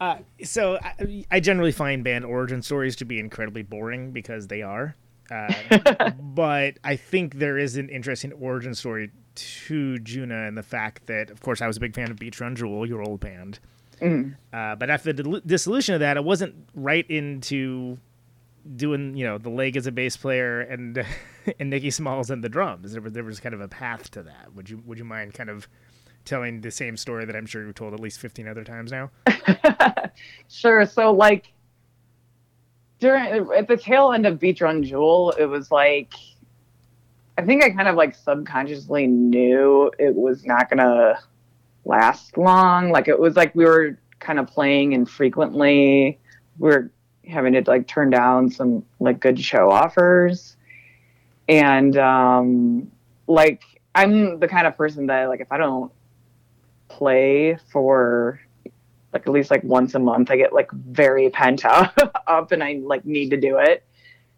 Uh, 0.00 0.18
so 0.42 0.78
I, 0.82 1.24
I 1.30 1.40
generally 1.40 1.72
find 1.72 2.02
band 2.02 2.24
origin 2.24 2.62
stories 2.62 2.96
to 2.96 3.04
be 3.04 3.18
incredibly 3.18 3.62
boring 3.62 4.10
because 4.10 4.48
they 4.48 4.62
are. 4.62 4.96
Uh, 5.30 6.10
but 6.20 6.78
I 6.82 6.96
think 6.96 7.38
there 7.38 7.56
is 7.58 7.76
an 7.76 7.88
interesting 7.88 8.32
origin 8.32 8.74
story 8.74 9.10
to 9.34 9.96
Djunah 9.98 10.48
and 10.48 10.56
the 10.56 10.62
fact 10.62 11.06
that, 11.06 11.30
of 11.30 11.40
course, 11.40 11.60
I 11.62 11.66
was 11.66 11.76
a 11.76 11.80
big 11.80 11.94
fan 11.94 12.10
of 12.10 12.18
Beat 12.18 12.34
Drun 12.34 12.56
Juel, 12.56 12.86
your 12.86 13.02
old 13.02 13.20
band. 13.20 13.58
Uh, 14.52 14.74
but 14.76 14.90
after 14.90 15.12
the 15.12 15.22
dil- 15.22 15.40
dissolution 15.46 15.94
of 15.94 16.00
that, 16.00 16.16
I 16.16 16.20
wasn't 16.20 16.54
right 16.74 17.08
into 17.10 17.98
doing, 18.76 19.16
you 19.16 19.24
know, 19.24 19.38
the 19.38 19.50
leg 19.50 19.76
as 19.76 19.86
a 19.86 19.92
bass 19.92 20.16
player 20.16 20.60
and 20.60 21.04
and 21.60 21.70
Nikki 21.70 21.90
Smalls 21.90 22.30
and 22.30 22.42
the 22.42 22.48
drums. 22.48 22.92
There 22.92 23.00
was 23.02 23.12
there 23.12 23.24
was 23.24 23.40
kind 23.40 23.54
of 23.54 23.60
a 23.60 23.68
path 23.68 24.10
to 24.12 24.22
that. 24.24 24.54
Would 24.54 24.68
you 24.68 24.82
would 24.84 24.98
you 24.98 25.04
mind 25.04 25.34
kind 25.34 25.48
of 25.48 25.68
telling 26.24 26.60
the 26.60 26.70
same 26.70 26.96
story 26.96 27.24
that 27.24 27.36
I'm 27.36 27.46
sure 27.46 27.64
you've 27.64 27.74
told 27.74 27.94
at 27.94 28.00
least 28.00 28.18
15 28.18 28.48
other 28.48 28.64
times 28.64 28.90
now? 28.90 29.10
Sure. 30.48 30.86
So 30.86 31.10
like 31.12 31.52
during 33.00 33.48
at 33.56 33.68
the 33.68 33.76
tail 33.76 34.12
end 34.12 34.26
of 34.26 34.38
Beat 34.38 34.58
Drun 34.58 34.82
Juel, 34.82 35.36
it 35.38 35.46
was 35.46 35.70
like 35.70 36.14
I 37.36 37.42
think 37.42 37.64
I 37.64 37.70
kind 37.70 37.88
of 37.88 37.96
like 37.96 38.14
subconsciously 38.14 39.06
knew 39.06 39.90
it 39.98 40.14
was 40.14 40.44
not 40.44 40.68
gonna 40.70 41.18
last 41.84 42.36
long. 42.36 42.90
Like 42.90 43.08
it 43.08 43.18
was 43.18 43.36
like 43.36 43.54
we 43.54 43.64
were 43.64 43.98
kind 44.20 44.38
of 44.38 44.46
playing 44.46 44.92
infrequently. 44.92 46.18
We 46.58 46.68
were 46.68 46.90
having 47.26 47.54
to 47.54 47.62
like 47.66 47.86
turn 47.88 48.10
down 48.10 48.50
some 48.50 48.84
like 49.00 49.20
good 49.20 49.40
show 49.40 49.70
offers. 49.70 50.56
And 51.48 51.96
um 51.96 52.90
like 53.26 53.62
I'm 53.94 54.38
the 54.38 54.48
kind 54.48 54.66
of 54.66 54.76
person 54.76 55.06
that 55.06 55.28
like 55.28 55.40
if 55.40 55.50
I 55.50 55.58
don't 55.58 55.90
play 56.88 57.58
for 57.72 58.40
like 59.12 59.26
at 59.26 59.32
least 59.32 59.50
like 59.50 59.64
once 59.64 59.94
a 59.94 59.98
month 59.98 60.30
i 60.30 60.36
get 60.36 60.52
like 60.52 60.70
very 60.72 61.30
pent 61.30 61.64
up 61.64 61.96
up 62.26 62.52
and 62.52 62.62
i 62.62 62.80
like 62.82 63.04
need 63.04 63.30
to 63.30 63.36
do 63.36 63.58
it 63.58 63.84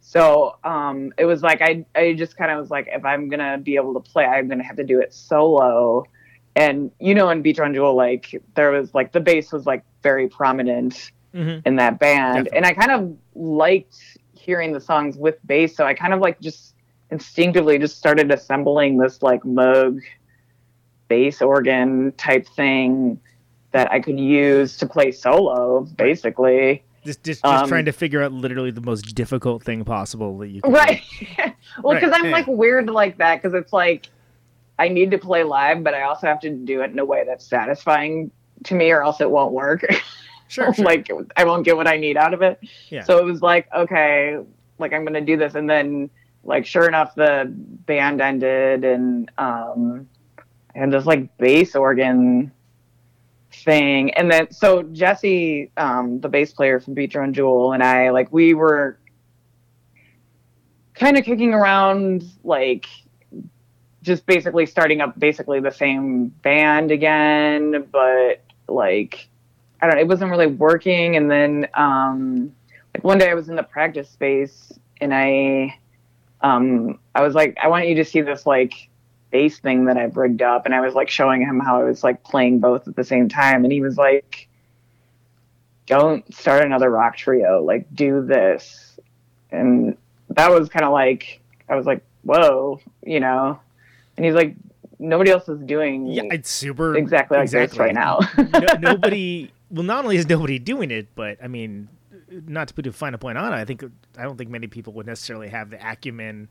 so 0.09 0.57
um 0.63 1.13
it 1.19 1.25
was 1.25 1.43
like 1.43 1.61
i 1.61 1.85
i 1.97 2.13
just 2.13 2.37
kind 2.37 2.53
of 2.53 2.59
was 2.61 2.71
like 2.71 2.87
if 2.93 3.05
i'm 3.05 3.29
gonna 3.29 3.59
be 3.59 3.75
able 3.75 3.93
to 3.93 3.99
play 3.99 4.25
i'm 4.25 4.47
gonna 4.49 4.63
have 4.63 4.77
to 4.77 4.85
do 4.85 5.01
it 5.01 5.13
solo 5.13 6.05
and 6.55 6.93
you 7.01 7.13
know 7.13 7.29
in 7.31 7.43
Beat 7.43 7.57
Drun 7.57 7.75
Juel 7.75 7.95
like 7.97 8.41
there 8.55 8.71
was 8.71 8.95
like 8.95 9.11
the 9.11 9.19
bass 9.21 9.53
was 9.53 9.67
like 9.67 9.85
very 10.03 10.29
prominent 10.29 11.11
Mm-hmm. 11.35 11.69
in 11.69 11.77
that 11.77 11.99
band 11.99 12.47
Definitely. 12.47 12.57
and 12.57 12.67
i 12.67 12.73
kind 12.73 12.93
of 12.93 13.17
liked 13.35 13.99
hearing 14.33 14.73
the 14.73 14.81
songs 14.81 15.19
with 15.19 15.37
bass 15.47 15.77
so 15.77 15.85
i 15.85 15.93
kind 15.93 16.15
of 16.15 16.21
like 16.21 16.41
just 16.41 16.75
instinctively 17.11 17.79
just 17.79 17.99
started 17.99 18.31
assembling 18.33 18.97
this 18.97 19.21
like 19.23 19.43
moog 19.43 20.01
bass 21.09 21.43
organ 21.43 22.13
type 22.13 22.47
thing 22.49 23.21
that 23.73 23.93
I 23.93 24.01
could 24.01 24.19
use 24.19 24.79
to 24.79 24.87
play 24.87 25.13
solo, 25.13 25.81
basically. 25.99 26.83
Just 27.07 27.23
just, 27.25 27.43
just 27.43 27.63
Um, 27.63 27.69
trying 27.69 27.87
to 27.87 27.93
figure 27.93 28.23
out 28.23 28.33
literally 28.33 28.71
the 28.71 28.81
most 28.81 29.15
difficult 29.15 29.63
thing 29.63 29.85
possible 29.85 30.37
that 30.39 30.49
you 30.49 30.61
can. 30.61 30.73
Right. 30.73 31.03
well, 31.83 31.95
Right, 31.95 32.03
because 32.03 32.13
I'm 32.13 32.31
like 32.31 32.47
weird 32.47 32.91
like 32.91 33.19
that, 33.19 33.43
because 33.43 33.55
it's 33.55 33.73
like 33.73 34.09
I 34.79 34.89
need 34.89 35.11
to 35.13 35.19
play 35.19 35.43
live, 35.43 35.83
but 35.83 35.95
I 35.95 36.03
also 36.03 36.27
have 36.27 36.41
to 36.41 36.51
do 36.51 36.83
it 36.83 36.91
in 36.91 36.99
a 36.99 37.05
way 37.05 37.25
that's 37.27 37.47
satisfying 37.47 38.31
to 38.65 38.75
me, 38.75 38.91
or 38.91 39.03
else 39.03 39.21
it 39.21 39.31
won't 39.31 39.53
work. 39.53 39.85
Sure, 40.49 40.73
sure. 40.73 40.85
like 40.85 41.11
I 41.37 41.45
won't 41.45 41.65
get 41.65 41.77
what 41.77 41.89
I 41.89 41.97
need 41.97 42.17
out 42.17 42.33
of 42.33 42.41
it. 42.41 42.61
Yeah. 42.89 43.03
So 43.03 43.19
it 43.19 43.25
was 43.25 43.43
like, 43.43 43.67
okay, 43.75 44.39
like 44.79 44.93
I'm 44.93 45.05
gonna 45.05 45.21
do 45.21 45.37
this, 45.37 45.57
and 45.57 45.69
then 45.69 46.09
like 46.45 46.65
sure 46.65 46.87
enough, 46.87 47.17
the 47.17 47.53
band 47.53 48.21
ended, 48.21 48.85
and 48.85 49.29
um, 49.39 50.09
and 50.77 50.93
this 50.93 51.05
like 51.05 51.37
bass 51.39 51.75
organ 51.75 52.53
thing, 53.67 54.15
and 54.15 54.31
then 54.31 54.51
so 54.51 54.83
Jesse, 54.85 55.71
um, 55.77 56.21
the 56.21 56.29
bass 56.29 56.53
player 56.53 56.81
from 56.81 56.95
Beat 56.95 57.11
Drun 57.11 57.35
Juel, 57.35 57.75
and 57.75 57.83
I 57.83 58.11
like 58.11 58.33
we 58.33 58.55
were 58.55 58.99
kind 60.95 61.19
of 61.19 61.25
kicking 61.25 61.53
around 61.53 62.25
like 62.43 62.87
just 64.07 64.25
basically 64.25 64.65
starting 64.65 65.01
up 65.01 65.19
basically 65.19 65.61
the 65.61 65.73
same 65.73 66.29
band 66.29 66.91
again, 66.91 67.87
but 67.91 68.43
like 68.69 69.29
I 69.81 69.87
don't 69.87 69.97
know, 69.97 70.01
it 70.01 70.09
wasn't 70.09 70.31
really 70.31 70.47
working. 70.47 71.17
And 71.17 71.31
then 71.31 71.67
um, 71.75 72.55
like 72.95 73.05
one 73.05 73.19
day 73.19 73.29
I 73.31 73.35
was 73.35 73.49
in 73.49 73.57
the 73.57 73.65
practice 73.65 74.09
space 74.09 74.73
and 75.01 75.13
I 75.13 75.77
um, 76.41 76.99
I 77.15 77.23
was 77.23 77.35
like, 77.35 77.59
I 77.63 77.69
want 77.69 77.89
you 77.89 77.97
to 77.97 78.05
see 78.05 78.21
this 78.21 78.47
like 78.47 78.89
bass 79.31 79.59
thing 79.59 79.87
that 79.87 79.97
I've 79.97 80.17
rigged 80.17 80.43
up, 80.43 80.67
and 80.67 80.75
I 80.75 80.81
was 80.81 80.95
like 80.95 81.09
showing 81.11 81.43
him 81.43 81.59
how 81.61 81.81
I 81.81 81.85
was 81.85 82.03
like 82.05 82.23
playing 82.25 82.61
both 82.61 82.87
at 82.89 82.97
the 82.97 83.05
same 83.05 83.29
time, 83.29 83.65
and 83.65 83.73
he 83.73 83.81
was 83.81 83.97
like, 83.97 84.49
"Don't 85.87 86.33
start 86.35 86.65
another 86.65 86.91
rock 86.91 87.17
trio, 87.17 87.63
like 87.63 87.87
do 87.95 88.25
this," 88.25 88.99
and 89.51 89.97
that 90.31 90.51
was 90.51 90.69
kind 90.69 90.85
of 90.85 90.93
like 90.93 91.41
I 91.69 91.77
was 91.77 91.87
like, 91.87 92.03
"Whoa," 92.23 92.81
you 93.05 93.21
know, 93.21 93.59
and 94.17 94.27
he's 94.27 94.35
like, 94.35 94.55
"Nobody 94.99 95.31
else 95.31 95.49
is 95.49 95.61
doing 95.61 96.07
Yeah, 96.07 96.23
it's 96.31 96.51
super 96.51 96.97
exactly 96.97 97.37
like 97.37 97.45
exactly. 97.45 97.69
this 97.69 97.79
right 97.79 97.95
now." 97.95 98.21
no, 98.39 98.75
nobody. 98.93 99.51
Well, 99.71 99.83
not 99.85 100.05
only 100.05 100.17
is 100.17 100.29
nobody 100.29 100.61
doing 100.61 100.93
it, 100.93 101.09
but 101.17 101.39
I 101.43 101.49
mean, 101.49 101.89
not 102.31 102.69
to 102.69 102.75
put 102.75 102.87
a 102.87 102.93
fine 102.93 103.17
point 103.19 103.37
on 103.37 103.53
it, 103.53 103.57
I 103.57 103.65
think 103.65 103.85
I 104.17 104.23
don't 104.23 104.37
think 104.37 104.51
many 104.51 104.69
people 104.69 104.93
would 104.95 105.07
necessarily 105.07 105.49
have 105.49 105.71
the 105.71 105.91
acumen, 105.91 106.49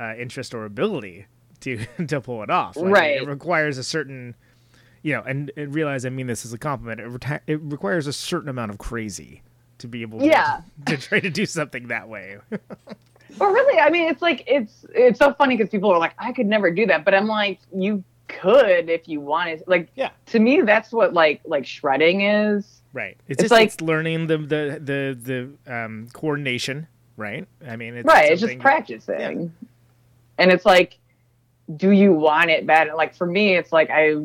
uh, 0.00 0.14
interest, 0.18 0.54
or 0.54 0.64
ability 0.64 1.26
to 1.60 1.84
to 2.06 2.20
pull 2.20 2.42
it 2.42 2.50
off. 2.50 2.76
Like, 2.76 2.92
Right. 2.92 3.22
It 3.22 3.26
requires 3.28 3.78
a 3.78 3.84
certain, 3.84 4.34
you 5.02 5.14
know, 5.14 5.22
and, 5.26 5.50
and 5.56 5.74
realize 5.74 6.04
I 6.06 6.10
mean 6.10 6.26
this 6.26 6.44
as 6.44 6.52
a 6.52 6.58
compliment. 6.58 7.00
It, 7.00 7.08
reti- 7.08 7.40
it 7.46 7.60
requires 7.62 8.06
a 8.06 8.12
certain 8.12 8.48
amount 8.48 8.70
of 8.70 8.78
crazy 8.78 9.42
to 9.78 9.86
be 9.88 10.02
able 10.02 10.18
to, 10.20 10.26
Yeah. 10.26 10.62
to 10.86 10.96
try 10.96 11.20
to 11.20 11.30
do 11.30 11.46
something 11.46 11.88
that 11.88 12.08
way. 12.08 12.38
But 13.36 13.48
really, 13.52 13.78
I 13.78 13.90
mean, 13.90 14.08
it's 14.08 14.22
like 14.22 14.42
it's 14.46 14.86
it's 14.94 15.18
so 15.18 15.34
funny 15.34 15.54
because 15.56 15.70
people 15.70 15.92
are 15.92 15.98
like, 15.98 16.14
I 16.18 16.32
could 16.32 16.46
never 16.46 16.70
do 16.70 16.86
that, 16.86 17.04
but 17.04 17.12
I'm 17.14 17.26
like, 17.28 17.60
you 17.76 18.02
could 18.26 18.88
if 18.88 19.06
you 19.06 19.20
wanted. 19.20 19.62
Like, 19.66 19.90
Yeah. 19.96 20.10
to 20.26 20.38
me, 20.40 20.62
that's 20.62 20.92
what 20.92 21.12
like 21.12 21.42
like 21.44 21.66
shredding 21.66 22.22
is. 22.22 22.80
right. 22.94 23.16
It's, 23.28 23.32
It's 23.36 23.42
just 23.42 23.52
like- 23.52 23.66
it's 23.68 23.80
learning 23.82 24.28
the 24.28 24.38
the 24.38 24.80
the 24.82 25.50
the 25.66 25.72
um, 25.72 26.08
coordination. 26.14 26.86
Right. 27.18 27.46
I 27.68 27.76
mean, 27.76 27.94
it's 27.98 28.06
right. 28.06 28.32
It's 28.32 28.40
just 28.40 28.58
practicing, 28.60 29.52
and 30.38 30.50
it's 30.50 30.64
like, 30.64 30.98
do 31.76 31.90
you 31.90 32.12
want 32.12 32.50
it 32.50 32.66
bad? 32.66 32.88
Like 32.94 33.14
for 33.14 33.26
me, 33.26 33.56
it's 33.56 33.72
like 33.72 33.90
I 33.90 34.16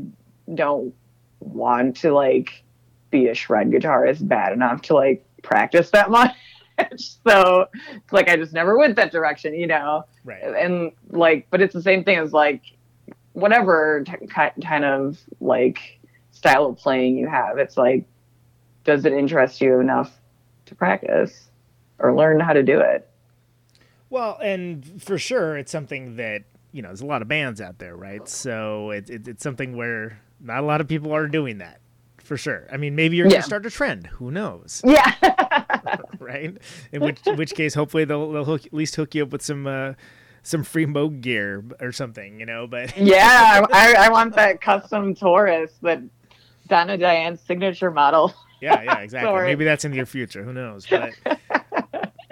don't 0.53 0.93
want 1.39 1.97
to 1.97 2.13
like 2.13 2.63
be 3.12 3.27
a 3.27 3.34
shred 3.34 3.69
guitarist 3.69 4.27
bad 4.27 4.53
enough 4.53 4.82
to 4.84 4.93
like 4.95 5.25
practice 5.43 5.89
that 5.91 6.10
much. 6.10 6.36
so 7.25 7.67
it's 7.93 8.12
like 8.13 8.29
I 8.29 8.36
just 8.38 8.53
never 8.53 8.77
went 8.77 8.95
that 8.95 9.12
direction, 9.12 9.53
you 9.53 9.67
know. 9.67 10.06
Right. 10.23 10.41
and 10.41 10.91
like 11.10 11.47
but 11.49 11.62
it's 11.62 11.73
the 11.73 11.82
same 11.82 12.03
thing 12.06 12.17
as 12.17 12.32
like 12.32 12.62
whatever 13.34 14.03
t- 14.06 14.27
kind 14.27 14.86
of 14.86 15.19
like 15.41 15.99
style 16.32 16.65
of 16.67 16.77
playing 16.77 17.17
you 17.17 17.27
have 17.27 17.58
it's 17.58 17.75
like 17.77 18.06
does 18.86 19.03
it 19.06 19.12
interest 19.12 19.60
you 19.60 19.79
enough 19.79 20.12
to 20.67 20.75
practice 20.75 21.49
or 21.99 22.15
learn 22.15 22.39
how 22.39 22.53
to 22.53 22.63
do 22.63 22.79
it 22.79 23.10
Well, 24.10 24.38
and 24.41 25.01
for 25.01 25.17
sure, 25.17 25.58
it's 25.58 25.71
something 25.71 26.15
that 26.15 26.43
you 26.73 26.81
know. 26.81 26.89
There's 26.89 27.01
a 27.01 27.05
lot 27.05 27.21
of 27.21 27.27
bands 27.29 27.62
out 27.62 27.79
there, 27.79 27.95
right? 27.95 28.27
So 28.27 28.91
it, 28.91 29.09
it, 29.09 29.27
it's 29.27 29.43
something 29.43 29.77
where 29.77 30.19
not 30.41 30.59
a 30.59 30.65
lot 30.65 30.81
of 30.81 30.88
people 30.89 31.13
are 31.13 31.27
doing 31.27 31.59
that, 31.59 31.79
for 32.21 32.36
sure. 32.36 32.67
I 32.71 32.77
mean, 32.77 32.95
maybe 32.95 33.15
you're 33.15 33.27
Yeah. 33.27 33.33
gonna 33.36 33.43
start 33.43 33.65
a 33.65 33.69
trend. 33.69 34.07
Who 34.07 34.31
knows, 34.31 34.81
yeah 34.86 35.13
right? 36.19 36.57
In 36.91 37.01
which 37.01 37.25
in 37.25 37.38
which 37.38 37.53
case, 37.55 37.73
hopefully 37.73 38.03
they'll, 38.05 38.31
they'll 38.31 38.45
hook, 38.45 38.65
at 38.65 38.73
least 38.73 38.95
hook 38.97 39.15
you 39.15 39.23
up 39.23 39.29
with 39.31 39.41
some 39.41 39.65
uh, 39.67 39.93
some 40.41 40.63
free 40.63 40.86
Moog 40.86 41.21
gear 41.21 41.63
or 41.79 41.91
something, 41.93 42.39
you 42.39 42.45
know. 42.45 42.67
But 42.67 42.97
yeah 42.97 43.65
I, 43.71 43.95
I 43.99 44.09
want 44.09 44.36
that 44.36 44.59
custom 44.59 45.15
taurus 45.15 45.71
that 45.81 46.01
donna 46.67 46.97
diane's 46.97 47.39
signature 47.41 47.91
model 47.91 48.33
yeah, 48.62 48.81
yeah, 48.81 48.99
exactly. 48.99 49.27
Sorry. 49.27 49.47
Maybe 49.49 49.65
that's 49.65 49.83
in 49.83 49.91
your 49.91 50.05
future. 50.05 50.41
Who 50.41 50.53
knows? 50.53 50.88
But 50.89 51.12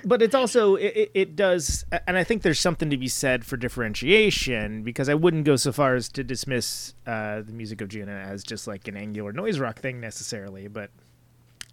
but 0.03 0.21
it's 0.21 0.35
also 0.35 0.75
it, 0.75 1.11
it, 1.13 1.35
does, 1.35 1.85
and 2.07 2.17
I 2.17 2.23
think 2.23 2.41
there's 2.41 2.59
something 2.59 2.89
to 2.89 2.97
be 2.97 3.07
said 3.07 3.45
for 3.45 3.57
differentiation 3.57 4.83
because 4.83 5.09
I 5.09 5.13
wouldn't 5.13 5.45
go 5.45 5.55
so 5.55 5.71
far 5.71 5.95
as 5.95 6.09
to 6.09 6.23
dismiss 6.23 6.93
uh, 7.05 7.41
the 7.41 7.51
music 7.53 7.81
of 7.81 7.89
Djunah 7.89 8.25
as 8.25 8.43
just 8.43 8.67
like 8.67 8.87
an 8.87 8.97
angular 8.97 9.31
noise 9.33 9.59
rock 9.59 9.79
thing 9.79 9.99
necessarily, 9.99 10.67
but 10.67 10.91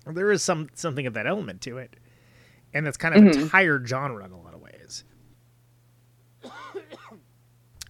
there 0.06 0.30
is 0.30 0.42
some 0.42 0.68
something 0.74 1.06
of 1.06 1.14
that 1.14 1.26
element 1.26 1.60
to 1.62 1.78
it, 1.78 1.96
and 2.72 2.86
that's 2.86 2.96
kind 2.96 3.14
of 3.14 3.22
Mm-hmm. 3.22 3.46
a 3.46 3.48
tired 3.48 3.88
genre 3.88 4.24
in 4.24 4.32
a 4.32 4.40
lot 4.40 4.54
of 4.54 4.60
ways. 4.60 5.04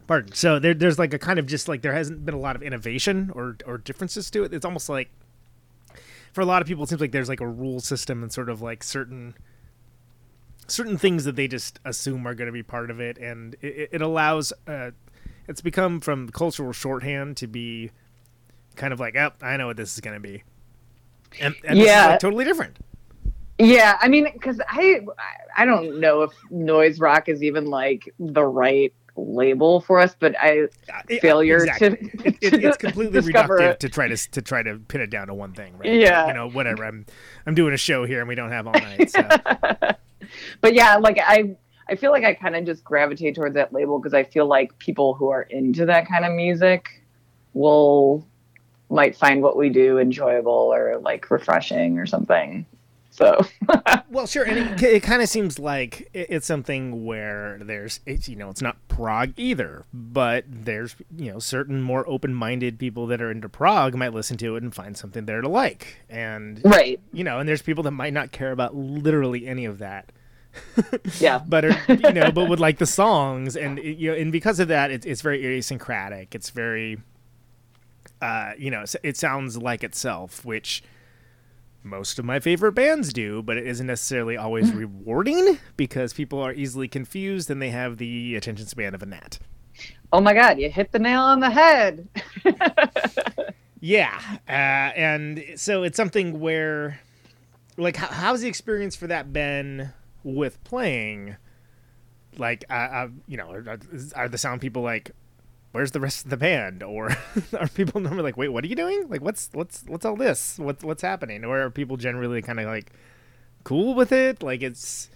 Pardon. 0.07 0.33
So 0.33 0.59
there, 0.59 0.73
there's 0.73 0.99
like 0.99 1.13
a 1.13 1.19
kind 1.19 1.39
of 1.39 1.47
just 1.47 1.69
like 1.69 1.83
there 1.83 1.93
hasn't 1.93 2.25
been 2.25 2.35
a 2.35 2.39
lot 2.39 2.57
of 2.57 2.63
innovation 2.63 3.31
or 3.35 3.57
or 3.67 3.77
differences 3.77 4.31
to 4.31 4.43
it. 4.45 4.55
It's 4.55 4.65
almost 4.65 4.89
like 4.89 5.11
for 6.33 6.41
a 6.41 6.47
lot 6.47 6.63
of 6.63 6.69
people, 6.69 6.85
it 6.85 6.89
seems 6.89 7.01
like 7.01 7.13
there's 7.13 7.29
like 7.29 7.41
a 7.43 7.47
rule 7.47 7.79
system 7.81 8.23
and 8.23 8.33
sort 8.33 8.49
of 8.49 8.63
like 8.63 8.83
certain 8.83 9.35
certain 10.69 10.97
things 10.99 11.25
that 11.25 11.37
they 11.37 11.49
just 11.49 11.81
assume 11.85 12.27
are 12.27 12.35
going 12.35 12.47
to 12.47 12.53
be 12.53 12.63
part 12.63 12.91
of 12.91 13.01
it, 13.01 13.19
and 13.19 13.57
it, 13.61 13.91
it 13.93 14.03
allows. 14.03 14.53
Uh, 14.67 14.93
it's 15.49 15.61
become 15.61 16.01
from 16.01 16.29
cultural 16.29 16.73
shorthand 16.73 17.37
to 17.39 17.47
be 17.47 17.91
kind 18.77 18.93
of 18.93 19.01
like, 19.01 19.17
oh, 19.17 19.31
I 19.43 19.57
know 19.57 19.67
what 19.67 19.77
this 19.79 19.95
is 19.95 20.01
going 20.01 20.15
to 20.15 20.21
be, 20.21 20.45
and, 21.41 21.55
and 21.65 21.79
Yeah. 21.79 22.07
like, 22.09 22.21
totally 22.21 22.45
different. 22.45 22.77
Yeah, 23.59 23.99
I 24.01 24.07
mean, 24.09 24.29
because 24.33 24.61
I 24.69 25.01
I 25.57 25.65
don't 25.65 25.99
know 25.99 26.23
if 26.23 26.31
noise 26.51 27.01
rock 27.01 27.29
is 27.29 27.43
even 27.43 27.67
like 27.67 28.15
the 28.21 28.45
right 28.45 28.93
label 29.19 29.81
for 29.81 29.99
us, 29.99 30.15
but 30.19 30.35
I 30.41 30.49
It- 30.51 30.75
uh, 30.93 31.19
failure 31.21 31.57
exactly. 31.57 31.91
to, 31.91 31.97
It- 32.29 32.39
it- 32.55 32.65
it's 32.65 32.77
completely 32.77 33.21
reductive 33.21 33.79
to 33.79 33.89
try 33.89 34.09
to 34.09 34.17
to 34.17 34.43
try 34.43 34.63
to 34.63 34.79
pin 34.89 35.01
it 35.01 35.11
down 35.11 35.27
to 35.29 35.35
one 35.35 35.53
thing, 35.53 35.77
right? 35.79 35.93
Yeah. 35.93 36.29
you 36.29 36.35
know, 36.35 36.49
whatever. 36.49 36.85
I'm 36.85 37.05
I'm 37.47 37.55
doing 37.55 37.75
a 37.75 37.79
show 37.79 38.05
here, 38.05 38.21
and 38.21 38.29
we 38.29 38.35
don't 38.35 38.51
have 38.51 38.67
all 38.67 38.73
night. 38.75 39.11
So. 39.11 39.23
but 40.61 40.75
yeah, 40.75 40.97
like 40.97 41.19
I 41.21 41.57
I 41.89 41.97
feel 41.97 42.11
like 42.11 42.25
I 42.25 42.35
kind 42.35 42.55
of 42.57 42.65
just 42.65 42.85
gravitate 42.85 43.35
towards 43.35 43.55
that 43.55 43.73
label 43.73 43.99
because 43.99 44.15
I 44.15 44.25
feel 44.25 44.47
like 44.47 44.79
people 44.79 45.15
who 45.15 45.29
are 45.31 45.43
into 45.43 45.87
that 45.87 46.07
kind 46.07 46.25
of 46.25 46.33
music 46.33 47.03
will 47.55 48.27
might 48.91 49.17
find 49.17 49.43
what 49.43 49.57
we 49.57 49.69
do 49.69 49.99
enjoyable 49.99 50.53
or 50.73 50.99
like 50.99 51.31
refreshing 51.31 51.99
or 51.99 52.07
something. 52.07 52.65
So. 53.19 53.45
Well, 54.11 54.27
sure, 54.27 54.43
and 54.45 54.59
it, 54.59 54.83
it 54.83 55.03
kind 55.03 55.21
of 55.21 55.29
seems 55.29 55.59
like 55.59 56.09
it- 56.15 56.29
it's 56.31 56.47
something 56.47 57.05
where 57.05 57.59
there's, 57.63 58.01
it's 58.07 58.27
you 58.27 58.37
know, 58.37 58.49
it's 58.49 58.63
not 58.63 58.77
prog 58.89 59.35
either, 59.37 59.85
but 59.93 60.45
there's 60.49 60.97
you 61.15 61.31
know 61.31 61.39
certain 61.39 61.83
more 61.83 62.09
open-minded 62.09 62.79
people 62.79 63.07
that 63.09 63.21
are 63.21 63.31
into 63.31 63.51
prog 63.51 63.95
might 63.95 64.15
listen 64.15 64.39
to 64.39 64.57
it 64.57 64.63
and 64.63 64.75
find 64.75 64.97
something 64.97 65.27
there 65.27 65.43
to 65.43 65.49
like, 65.49 65.99
and 66.09 66.63
right, 66.65 66.99
you 67.13 67.23
know, 67.23 67.39
and 67.39 67.47
there's 67.47 67.61
people 67.61 67.85
that 67.85 67.91
might 67.91 68.15
not 68.15 68.33
care 68.33 68.51
about 68.51 68.75
literally 68.75 69.47
any 69.47 69.67
of 69.67 69.79
that, 69.79 70.11
yeah, 71.21 71.39
but 71.47 71.67
are, 71.67 71.77
you 71.93 72.13
know, 72.13 72.33
but 72.33 72.49
would 72.49 72.61
like 72.61 72.79
the 72.79 72.87
songs, 72.87 73.57
and 73.59 73.79
it- 73.79 73.99
you 73.99 74.11
know, 74.11 74.17
and 74.17 74.33
because 74.33 74.59
of 74.59 74.69
that, 74.69 74.91
it's 74.91 75.05
it's 75.05 75.21
very 75.21 75.45
idiosyncratic. 75.45 76.35
It's 76.35 76.49
very, 76.49 76.99
uh, 78.23 78.53
you 78.59 78.71
know, 78.71 78.85
it 79.03 79.17
sounds 79.19 79.59
like 79.59 79.85
itself, 79.85 80.45
which 80.47 80.83
most 81.83 82.19
of 82.19 82.25
my 82.25 82.41
favorite 82.41 82.73
bands 82.73 83.13
do, 83.13 83.43
but 83.43 83.57
it 83.57 83.67
isn't 83.67 83.87
necessarily 83.87 84.37
always 84.37 84.73
rewarding 84.73 85.59
because 85.77 86.13
people 86.13 86.41
are 86.41 86.53
easily 86.53 86.89
confused 86.89 87.51
and 87.51 87.63
they 87.63 87.71
have 87.71 87.99
the 87.99 88.35
attention 88.35 88.67
span 88.67 88.95
of 88.95 89.03
a 89.03 89.07
gnat. 89.07 89.39
oh 90.13 90.21
my 90.21 90.35
god, 90.35 90.59
you 90.59 90.71
hit 90.71 90.93
the 90.93 90.99
nail 90.99 91.23
on 91.23 91.41
the 91.41 91.51
head. 91.51 92.09
Yeah, 93.81 94.21
uh, 94.49 94.53
and 94.97 95.45
so 95.57 95.83
it's 95.85 95.97
something 95.97 96.41
where, 96.41 97.01
like, 97.77 97.97
how, 97.97 98.09
how's 98.09 98.41
the 98.41 98.49
experience 98.49 98.97
for 98.97 99.07
that 99.07 99.33
been 99.33 99.93
with 100.25 100.63
playing? 100.65 101.37
Like, 102.37 102.65
uh, 102.69 102.73
uh, 102.73 103.09
you 103.27 103.37
know, 103.37 103.51
are, 103.51 103.79
are 104.17 104.29
the 104.29 104.39
sound 104.39 104.61
people 104.61 104.83
like, 104.83 105.13
"Where's 105.73 105.91
the 105.93 106.01
rest 106.01 106.25
of 106.25 106.31
the 106.31 106.37
band?" 106.37 106.83
Or 106.83 107.11
are 107.59 107.69
people 107.69 108.01
normally 108.01 108.23
like, 108.23 108.37
"Wait, 108.37 108.49
what 108.49 108.65
are 108.65 108.69
you 108.69 108.77
doing? 108.77 109.09
Like, 109.09 109.21
what's 109.23 109.51
what's 109.53 109.85
what's 109.87 110.05
all 110.05 110.17
this? 110.17 110.59
What's 110.59 110.83
what's 110.85 111.03
happening?" 111.03 111.45
Or 111.45 111.61
are 111.63 111.71
people 111.71 111.97
generally 111.97 112.43
kind 112.43 112.59
of 112.61 112.67
like 112.67 112.93
cool 113.65 113.95
with 113.95 114.13
it? 114.13 114.43
Like, 114.43 114.63
it's. 114.63 115.11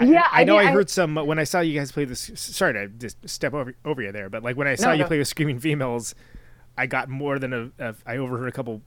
Yeah, 0.00 0.26
I, 0.32 0.40
I 0.40 0.44
know 0.44 0.56
I- 0.56 0.62
I, 0.64 0.68
I- 0.68 0.72
heard 0.72 0.90
some 0.90 1.14
when 1.14 1.38
I 1.38 1.44
saw 1.44 1.60
you 1.60 1.78
guys 1.78 1.92
play 1.92 2.04
this. 2.04 2.30
Sorry 2.34 2.72
to 2.72 2.88
just 2.88 3.16
step 3.28 3.54
over 3.54 3.74
over 3.84 4.02
you 4.02 4.10
there, 4.10 4.28
but 4.28 4.42
like 4.42 4.56
when 4.56 4.66
I 4.66 4.74
saw 4.74 4.86
No, 4.88 4.92
you 4.94 4.98
no. 5.00 5.06
play 5.06 5.18
with 5.18 5.28
Screaming 5.28 5.60
Females, 5.60 6.14
I 6.76 6.86
got 6.86 7.08
more 7.08 7.38
than 7.38 7.52
a, 7.52 7.70
a. 7.78 7.94
I 8.06 8.16
overheard 8.16 8.48
a 8.48 8.52
couple 8.52 8.80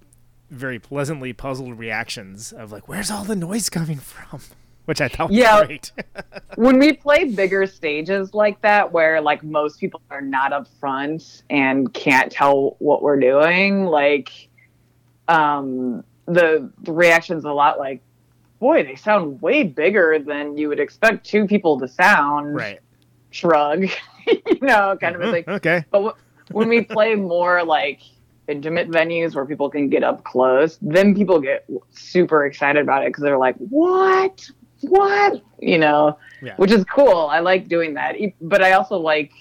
very 0.50 0.78
pleasantly 0.80 1.32
puzzled 1.32 1.78
reactions 1.80 2.52
of 2.52 2.72
like, 2.72 2.88
"Where's 2.90 3.10
all 3.12 3.24
the 3.24 3.36
noise 3.36 3.70
coming 3.70 3.98
from?" 4.00 4.42
Which 4.86 5.02
I 5.02 5.08
thought 5.08 5.30
was 5.30 5.38
Yeah. 5.38 5.66
great. 5.66 5.92
when 6.56 6.78
we 6.80 6.94
play 6.94 7.26
bigger 7.26 7.66
stages 7.66 8.34
like 8.34 8.62
that 8.62 8.92
where 8.92 9.20
like 9.22 9.44
most 9.44 9.80
people 9.80 10.02
are 10.12 10.22
not 10.22 10.54
up 10.54 10.68
front 10.80 11.44
and 11.50 11.94
can't 11.94 12.32
tell 12.32 12.76
what 12.80 13.02
we're 13.02 13.20
doing 13.20 13.86
like 13.86 14.30
um 15.28 16.04
the, 16.28 16.72
the 16.84 16.92
reaction's 16.92 17.46
a 17.46 17.52
lot 17.52 17.78
like 17.80 18.02
boy 18.60 18.84
they 18.84 18.96
sound 18.96 19.42
way 19.42 19.64
bigger 19.64 20.18
than 20.20 20.58
you 20.58 20.70
would 20.70 20.80
expect 20.80 21.26
two 21.26 21.46
people 21.46 21.80
to 21.80 21.88
sound 21.88 22.56
right. 22.56 22.80
shrug 23.32 23.84
you 24.28 24.60
know 24.62 24.98
kind 25.02 25.16
of 25.16 25.22
Mhm, 25.22 25.32
thing 25.32 25.44
okay. 25.48 25.84
but 25.92 25.98
w- 26.00 26.16
when 26.52 26.70
we 26.70 26.82
play 26.82 27.16
more 27.16 27.64
like 27.64 28.02
intimate 28.48 28.90
venues 28.90 29.34
where 29.36 29.46
people 29.46 29.70
can 29.72 29.90
get 29.90 30.04
up 30.04 30.24
close, 30.24 30.78
then 30.80 31.16
people 31.16 31.40
get 31.42 31.66
super 31.90 32.46
excited 32.46 32.80
about 32.84 33.02
it 33.02 33.08
because 33.10 33.24
they're 33.24 33.40
like, 33.40 33.56
"What? 33.58 34.48
What?" 34.90 35.42
You 35.60 35.78
know, 35.78 36.18
Yeah. 36.42 36.56
which 36.58 36.72
is 36.72 36.84
cool. 36.86 37.28
I 37.28 37.40
like 37.40 37.68
doing 37.68 37.94
that, 37.96 38.16
but 38.42 38.62
I 38.62 38.74
also 38.74 38.98
like 38.98 39.32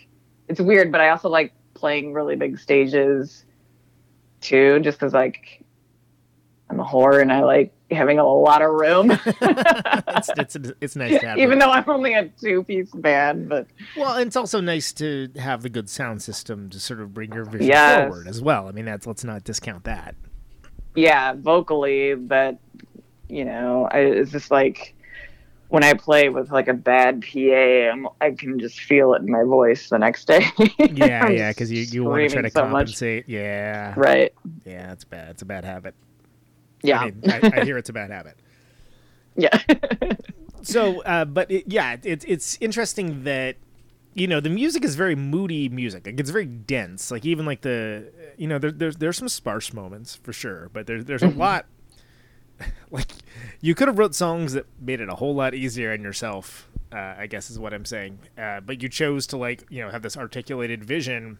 it's 0.48 0.60
weird, 0.60 0.92
but 0.92 1.00
I 1.00 1.08
also 1.10 1.28
like 1.28 1.52
playing 1.74 2.12
really 2.12 2.36
big 2.36 2.58
stages 2.58 3.44
too, 4.40 4.78
just 4.80 4.98
because 4.98 5.12
like 5.14 5.62
I'm 6.70 6.80
a 6.80 6.84
whore 6.84 7.20
and 7.20 7.32
I 7.32 7.42
like 7.42 7.72
having 7.90 8.18
a 8.18 8.24
lot 8.26 8.62
of 8.62 8.72
room, 8.72 9.10
it's, 9.26 10.30
it's 10.36 10.56
it's 10.80 10.96
nice 10.96 11.20
to 11.20 11.26
have. 11.28 11.38
even 11.38 11.58
though 11.58 11.70
I'm 11.70 11.88
only 11.88 12.14
a 12.14 12.28
two 12.28 12.62
piece 12.64 12.90
band. 12.90 13.48
But 13.48 13.66
well, 13.96 14.16
it's 14.16 14.36
also 14.36 14.60
nice 14.60 14.92
to 14.94 15.28
have 15.36 15.62
the 15.62 15.68
good 15.68 15.88
sound 15.90 16.22
system 16.22 16.70
to 16.70 16.80
sort 16.80 17.00
of 17.00 17.12
bring 17.14 17.32
your 17.32 17.44
vision 17.44 17.68
Yes. 17.68 18.08
forward 18.08 18.26
as 18.26 18.40
well. 18.42 18.66
I 18.68 18.72
mean, 18.72 18.84
that's 18.86 19.06
let's 19.06 19.24
not 19.24 19.44
discount 19.44 19.84
that. 19.84 20.14
yeah, 20.94 21.34
vocally, 21.34 22.14
but 22.14 22.58
you 23.28 23.44
know, 23.44 23.88
I, 23.90 23.98
it's 24.00 24.30
just 24.32 24.50
like 24.50 24.94
when 25.74 25.82
I 25.82 25.92
play 25.92 26.28
with 26.28 26.52
like 26.52 26.68
a 26.68 26.72
bad 26.72 27.20
PA, 27.20 27.90
I'm, 27.90 28.06
I 28.20 28.30
can 28.30 28.60
just 28.60 28.80
feel 28.80 29.12
it 29.14 29.22
in 29.22 29.30
my 29.30 29.42
voice 29.42 29.88
the 29.88 29.98
next 29.98 30.26
day. 30.26 30.46
Yeah, 30.78 31.28
yeah, 31.28 31.50
because 31.50 31.72
you, 31.72 31.82
you 31.82 32.04
want 32.04 32.28
to 32.28 32.32
try 32.32 32.42
to 32.42 32.50
so 32.50 32.62
much. 32.62 32.70
compensate. 32.70 33.28
Yeah, 33.28 33.92
Right. 33.96 34.32
yeah, 34.64 34.92
it's 34.92 35.02
bad. 35.02 35.30
It's 35.30 35.42
a 35.42 35.44
bad 35.44 35.64
habit. 35.64 35.94
Yeah. 36.82 37.00
I, 37.00 37.04
mean, 37.06 37.22
I, 37.28 37.50
I 37.60 37.64
hear 37.64 37.76
it's 37.76 37.88
a 37.88 37.92
bad 37.92 38.10
habit. 38.10 38.38
yeah. 39.36 39.58
So, 40.62 41.02
uh, 41.02 41.24
but 41.24 41.50
it, 41.50 41.64
yeah, 41.66 41.96
it's 42.04 42.24
it's 42.24 42.56
interesting 42.60 43.24
that 43.24 43.56
you 44.14 44.28
know 44.28 44.38
the 44.38 44.50
music 44.50 44.84
is 44.84 44.94
very 44.94 45.16
moody 45.16 45.68
music. 45.68 46.06
Like 46.06 46.20
it's 46.20 46.30
very 46.30 46.46
dense. 46.46 47.10
Like 47.10 47.24
even 47.24 47.44
like 47.46 47.62
the 47.62 48.12
you 48.36 48.46
know 48.46 48.58
there, 48.58 48.70
there's 48.70 48.96
there's 48.96 49.16
some 49.16 49.28
sparse 49.28 49.72
moments 49.72 50.14
for 50.14 50.32
sure, 50.32 50.70
but 50.72 50.86
there's 50.86 51.04
there's 51.04 51.22
a 51.24 51.28
lot. 51.30 51.66
Like 52.90 53.10
you 53.60 53.74
could 53.74 53.88
have 53.88 53.98
wrote 53.98 54.14
songs 54.14 54.52
that 54.52 54.66
made 54.80 55.00
it 55.00 55.08
a 55.08 55.16
whole 55.16 55.34
lot 55.34 55.52
easier 55.52 55.92
on 55.92 56.02
yourself. 56.02 56.68
Uh, 56.92 57.14
I 57.18 57.26
guess 57.26 57.50
is 57.50 57.58
what 57.58 57.74
I'm 57.74 57.84
saying. 57.84 58.20
Uh, 58.38 58.60
but 58.60 58.82
you 58.82 58.88
chose 58.88 59.26
to 59.28 59.36
like 59.36 59.64
you 59.68 59.82
know 59.82 59.90
have 59.90 60.02
this 60.02 60.16
articulated 60.16 60.84
vision 60.84 61.38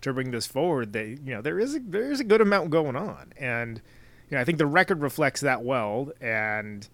to 0.00 0.12
bring 0.12 0.32
this 0.32 0.46
forward. 0.46 0.92
That 0.94 1.06
you 1.06 1.34
know 1.34 1.40
there 1.40 1.60
is 1.60 1.76
a, 1.76 1.78
there 1.78 2.10
is 2.10 2.18
a 2.18 2.24
good 2.24 2.40
amount 2.40 2.70
going 2.70 2.96
on, 2.96 3.32
and 3.38 3.80
you 4.28 4.36
know 4.36 4.40
I 4.40 4.44
think 4.44 4.58
the 4.58 4.66
record 4.66 5.00
reflects 5.02 5.40
that 5.42 5.62
well. 5.62 6.10
And 6.20 6.88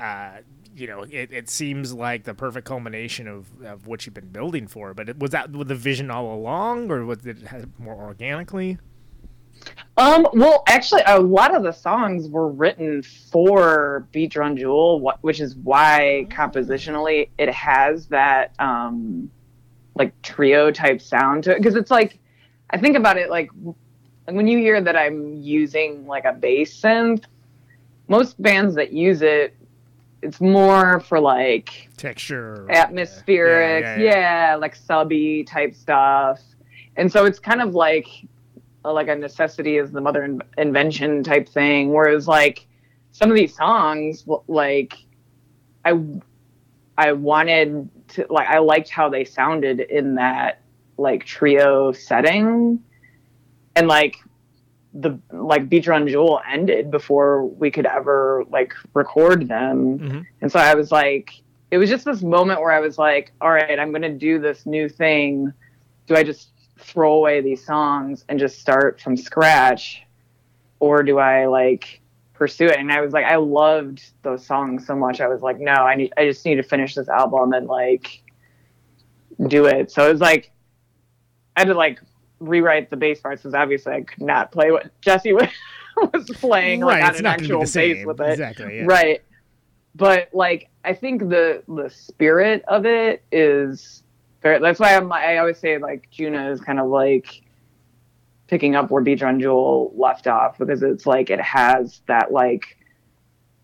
uh, 0.00 0.38
you 0.74 0.86
know, 0.86 1.02
it, 1.02 1.32
it 1.32 1.48
seems 1.48 1.92
like 1.92 2.24
the 2.24 2.34
perfect 2.34 2.66
culmination 2.66 3.26
of, 3.26 3.48
of 3.62 3.86
what 3.86 4.06
you've 4.06 4.14
been 4.14 4.28
building 4.28 4.68
for. 4.68 4.94
But 4.94 5.08
it, 5.08 5.18
was 5.18 5.32
that 5.32 5.50
with 5.50 5.68
the 5.68 5.74
vision 5.74 6.10
all 6.10 6.32
along, 6.32 6.90
or 6.90 7.04
was 7.04 7.26
it 7.26 7.38
more 7.78 7.96
organically? 7.96 8.78
Um, 9.98 10.28
well, 10.32 10.62
actually, 10.68 11.02
a 11.06 11.18
lot 11.18 11.54
of 11.54 11.64
the 11.64 11.72
songs 11.72 12.28
were 12.28 12.48
written 12.48 13.02
for 13.02 14.06
Beat 14.12 14.30
Drun 14.30 14.56
Juel, 14.56 15.00
which 15.22 15.40
is 15.40 15.56
why 15.56 16.26
compositionally 16.30 17.30
it 17.36 17.50
has 17.50 18.06
that 18.06 18.52
um, 18.60 19.28
like 19.96 20.20
trio 20.22 20.70
type 20.70 21.02
sound 21.02 21.44
to 21.44 21.50
it. 21.50 21.58
Because 21.58 21.74
it's 21.74 21.90
like, 21.90 22.20
I 22.70 22.78
think 22.78 22.96
about 22.96 23.16
it 23.16 23.28
like 23.28 23.50
when 24.26 24.46
you 24.46 24.58
hear 24.58 24.80
that 24.80 24.96
I'm 24.96 25.34
using 25.34 26.06
like 26.06 26.24
a 26.24 26.32
bass 26.32 26.80
synth, 26.80 27.24
most 28.06 28.40
bands 28.40 28.76
that 28.76 28.92
use 28.92 29.20
it, 29.22 29.56
it's 30.22 30.40
more 30.40 31.00
for 31.00 31.18
like 31.18 31.88
Texture, 31.96 32.70
atmospheric, 32.70 33.82
Yeah, 33.82 33.96
yeah, 33.96 34.02
yeah, 34.02 34.50
yeah. 34.50 34.54
like 34.56 34.76
subby 34.76 35.42
type 35.44 35.74
stuff. 35.74 36.40
And 36.96 37.10
so 37.10 37.24
it's 37.24 37.38
kind 37.38 37.62
of 37.62 37.74
like 37.74 38.06
uh, 38.84 38.92
like 38.92 39.08
a 39.08 39.14
necessity 39.14 39.76
is 39.76 39.90
the 39.90 40.00
mother 40.00 40.24
in- 40.24 40.42
invention 40.56 41.22
type 41.22 41.48
thing. 41.48 41.92
Whereas 41.92 42.28
like 42.28 42.66
some 43.12 43.30
of 43.30 43.36
these 43.36 43.56
songs, 43.56 44.24
like 44.46 44.94
I 45.84 45.98
I 46.96 47.12
wanted 47.12 47.88
to 48.08 48.26
like 48.30 48.48
I 48.48 48.58
liked 48.58 48.88
how 48.88 49.08
they 49.08 49.24
sounded 49.24 49.80
in 49.80 50.14
that 50.16 50.62
like 50.96 51.24
trio 51.24 51.92
setting, 51.92 52.82
and 53.76 53.88
like 53.88 54.16
the 54.94 55.18
like 55.32 55.68
Beat 55.68 55.84
Drun 55.84 56.06
Juel 56.06 56.40
ended 56.50 56.90
before 56.90 57.44
we 57.44 57.70
could 57.70 57.86
ever 57.86 58.44
like 58.50 58.74
record 58.94 59.48
them. 59.48 59.98
Mhm. 59.98 60.26
And 60.40 60.50
so 60.50 60.58
I 60.58 60.74
was 60.74 60.90
like, 60.90 61.30
it 61.70 61.78
was 61.78 61.90
just 61.90 62.04
this 62.04 62.22
moment 62.22 62.60
where 62.60 62.72
I 62.72 62.80
was 62.80 62.98
like, 62.98 63.32
all 63.40 63.50
right, 63.50 63.78
I'm 63.78 63.90
going 63.90 64.02
to 64.02 64.14
do 64.14 64.38
this 64.40 64.66
new 64.66 64.88
thing. 64.88 65.52
Do 66.06 66.16
I 66.16 66.22
just 66.22 66.50
throw 66.78 67.14
away 67.14 67.40
these 67.40 67.64
songs 67.64 68.24
and 68.28 68.38
just 68.38 68.60
start 68.60 69.00
from 69.00 69.16
scratch? 69.16 70.02
Or 70.80 71.02
do 71.02 71.18
I 71.18 71.46
like 71.46 72.00
pursue 72.34 72.66
it? 72.66 72.78
And 72.78 72.92
I 72.92 73.00
was 73.00 73.12
like, 73.12 73.24
I 73.24 73.36
loved 73.36 74.02
those 74.22 74.46
songs 74.46 74.86
so 74.86 74.94
much. 74.94 75.20
I 75.20 75.28
was 75.28 75.42
like, 75.42 75.58
no, 75.58 75.72
I 75.72 75.94
need, 75.96 76.12
I 76.16 76.24
just 76.24 76.44
need 76.44 76.56
to 76.56 76.62
finish 76.62 76.94
this 76.94 77.08
album 77.08 77.52
and 77.52 77.66
like 77.66 78.22
do 79.48 79.66
it. 79.66 79.90
So 79.90 80.06
it 80.08 80.12
was 80.12 80.20
like, 80.20 80.50
I 81.56 81.60
had 81.60 81.68
to 81.68 81.74
like 81.74 82.00
rewrite 82.38 82.90
the 82.90 82.96
bass 82.96 83.20
parts 83.20 83.42
because 83.42 83.54
obviously 83.54 83.92
I 83.92 84.02
could 84.02 84.22
not 84.22 84.52
play 84.52 84.70
what 84.70 84.90
Jesse 85.00 85.32
was, 85.32 85.48
was 85.96 86.30
playing 86.34 86.80
like 86.80 87.02
right, 87.02 87.10
on 87.10 87.16
an 87.16 87.22
not 87.24 87.38
going 87.38 87.50
to 87.50 87.60
actual 87.62 87.80
bass 87.80 88.06
with 88.06 88.20
it 88.20 88.30
Exactly. 88.30 88.76
Yeah. 88.78 88.84
right 88.86 89.22
but 89.94 90.28
like 90.32 90.70
i 90.84 90.94
think 90.94 91.28
the 91.28 91.62
the 91.66 91.90
spirit 91.90 92.62
of 92.68 92.86
it 92.86 93.22
is 93.32 94.02
that's 94.42 94.80
why 94.80 94.94
i'm 94.96 95.10
i 95.12 95.38
always 95.38 95.58
say 95.58 95.78
like 95.78 96.08
Djunah 96.10 96.52
is 96.52 96.60
kind 96.60 96.78
of 96.80 96.88
like 96.88 97.42
picking 98.46 98.74
up 98.74 98.90
where 98.90 99.02
Beat 99.02 99.18
Drun 99.18 99.38
Juel 99.40 99.92
left 99.94 100.26
off 100.26 100.56
because 100.58 100.82
it's 100.82 101.04
like 101.04 101.28
it 101.28 101.40
has 101.40 102.00
that 102.06 102.32
like 102.32 102.78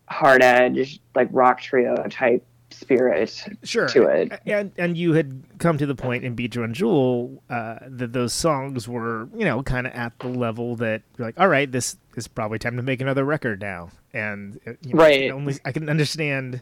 hard 0.07 0.43
edge 0.43 0.99
like 1.15 1.27
rock 1.31 1.59
trio 1.59 1.95
type 2.09 2.45
spirit 2.69 3.43
Sure. 3.63 3.87
to 3.87 4.03
it 4.07 4.39
And 4.45 4.71
and 4.77 4.95
you 4.97 5.13
had 5.13 5.41
come 5.57 5.77
to 5.79 5.85
the 5.87 5.95
point 5.95 6.23
in 6.23 6.35
Drun 6.35 6.73
Juel 6.73 7.39
uh, 7.49 7.79
that 7.87 8.13
those 8.13 8.33
songs 8.33 8.87
were 8.87 9.27
you 9.35 9.45
know 9.45 9.63
kind 9.63 9.87
of 9.87 9.93
at 9.93 10.19
the 10.19 10.27
level 10.27 10.75
that 10.75 11.01
you're 11.17 11.27
like, 11.27 11.39
all 11.39 11.47
right, 11.47 11.71
this 11.71 11.97
is 12.15 12.27
probably 12.27 12.59
time 12.59 12.75
to 12.77 12.83
make 12.83 13.01
another 13.01 13.23
record 13.23 13.61
now. 13.61 13.89
And 14.13 14.59
uh, 14.67 14.73
you 14.81 14.93
know, 14.93 14.99
Right. 15.03 15.31
only 15.31 15.55
I 15.63 15.71
can 15.71 15.89
understand. 15.89 16.61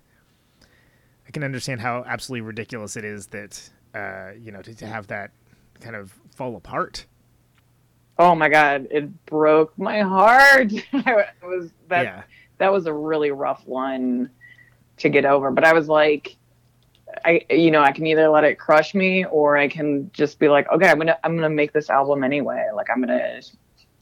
I 1.28 1.32
can 1.32 1.44
understand 1.44 1.82
how 1.82 2.04
absolutely 2.08 2.42
ridiculous 2.48 2.96
it 2.96 3.04
is 3.04 3.28
that 3.28 3.70
uh, 3.94 4.32
you 4.40 4.52
know 4.52 4.62
to, 4.62 4.74
to 4.76 4.88
have 4.88 5.08
that 5.08 5.32
kind 5.80 5.96
of 5.96 6.14
fall 6.36 6.56
apart. 6.56 7.06
oh 8.20 8.36
my 8.36 8.48
god 8.48 8.88
it 8.92 9.26
broke 9.26 9.78
my 9.78 10.02
heart 10.02 10.72
it 10.94 11.34
was 11.42 11.72
that 11.88 12.04
yeah. 12.04 12.24
that 12.58 12.72
was 12.72 12.86
a 12.86 12.94
really 12.94 13.32
rough 13.32 13.66
one 13.66 14.30
to 14.98 15.10
get 15.10 15.26
over. 15.26 15.52
But 15.52 15.64
I 15.64 15.74
was 15.74 15.88
like, 15.88 16.36
I 17.26 17.42
you 17.50 17.72
know 17.72 17.82
I 17.82 17.92
can 17.92 18.08
either 18.08 18.28
let 18.30 18.44
it 18.44 18.58
crush 18.58 18.96
me 18.96 19.26
or 19.26 19.58
I 19.58 19.68
can 19.68 20.10
just 20.14 20.40
be 20.40 20.50
like, 20.50 20.70
okay, 20.72 20.88
I'm 20.88 20.98
gonna 20.98 21.18
I'm 21.24 21.36
gonna 21.36 21.50
make 21.50 21.74
this 21.74 21.90
album 21.90 22.24
anyway. 22.24 22.68
Like 22.74 22.90
I'm 22.90 23.00
gonna 23.00 23.42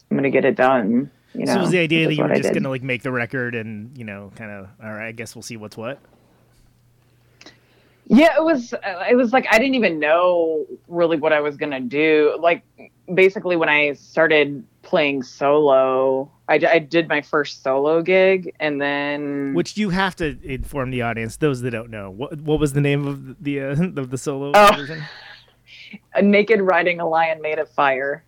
I'm 0.10 0.18
gonna 0.18 0.30
get 0.30 0.46
it 0.46 0.56
done. 0.56 1.12
You 1.34 1.46
know. 1.46 1.54
so 1.54 1.62
was 1.62 1.72
the 1.72 1.80
idea 1.80 2.08
that 2.08 2.16
you 2.16 2.24
were 2.24 2.36
just 2.36 2.54
gonna 2.54 2.70
like 2.70 2.84
make 2.84 3.04
the 3.04 3.12
record 3.12 3.56
and 3.56 3.98
you 3.98 4.06
know 4.06 4.32
kind 4.36 4.52
of 4.52 4.68
all 4.82 4.92
right, 4.92 5.08
I 5.08 5.12
guess 5.12 5.36
we'll 5.36 5.44
see 5.44 5.58
what's 5.58 5.78
what. 5.78 6.00
Yeah, 8.14 8.36
it 8.36 8.44
was. 8.44 8.74
It 9.10 9.16
was 9.16 9.32
like 9.32 9.48
I 9.50 9.58
didn't 9.58 9.76
even 9.76 9.98
know 9.98 10.66
really 10.90 11.16
what 11.18 11.32
I 11.32 11.40
was 11.40 11.56
gonna 11.56 11.80
do. 11.80 12.38
Like 12.42 12.62
basically, 13.14 13.56
when 13.56 13.70
I 13.70 13.94
started 13.94 14.66
playing 14.82 15.24
solo, 15.24 16.30
I 16.50 16.58
did 16.80 17.08
my 17.08 17.22
first 17.22 17.64
solo 17.64 18.02
gig, 18.02 18.54
and 18.60 18.82
then 18.82 19.54
Which 19.54 19.78
you 19.78 19.92
have 19.92 20.18
to 20.18 20.38
inform 20.44 20.92
the 20.92 21.02
audience, 21.04 21.38
those 21.38 21.62
that 21.62 21.72
don't 21.72 21.90
know. 21.90 22.10
What 22.12 22.38
what 22.42 22.60
was 22.60 22.74
the 22.74 22.82
name 22.82 23.08
of 23.08 23.42
the 23.42 23.62
uh, 23.62 23.68
of 23.96 24.10
the 24.10 24.18
solo 24.18 24.52
Oh. 24.54 24.76
version? 24.76 25.02
a 26.14 26.22
naked 26.22 26.60
riding 26.62 27.00
a 27.00 27.08
lion 27.08 27.42
made 27.42 27.60
of 27.60 27.70
fire. 27.70 28.26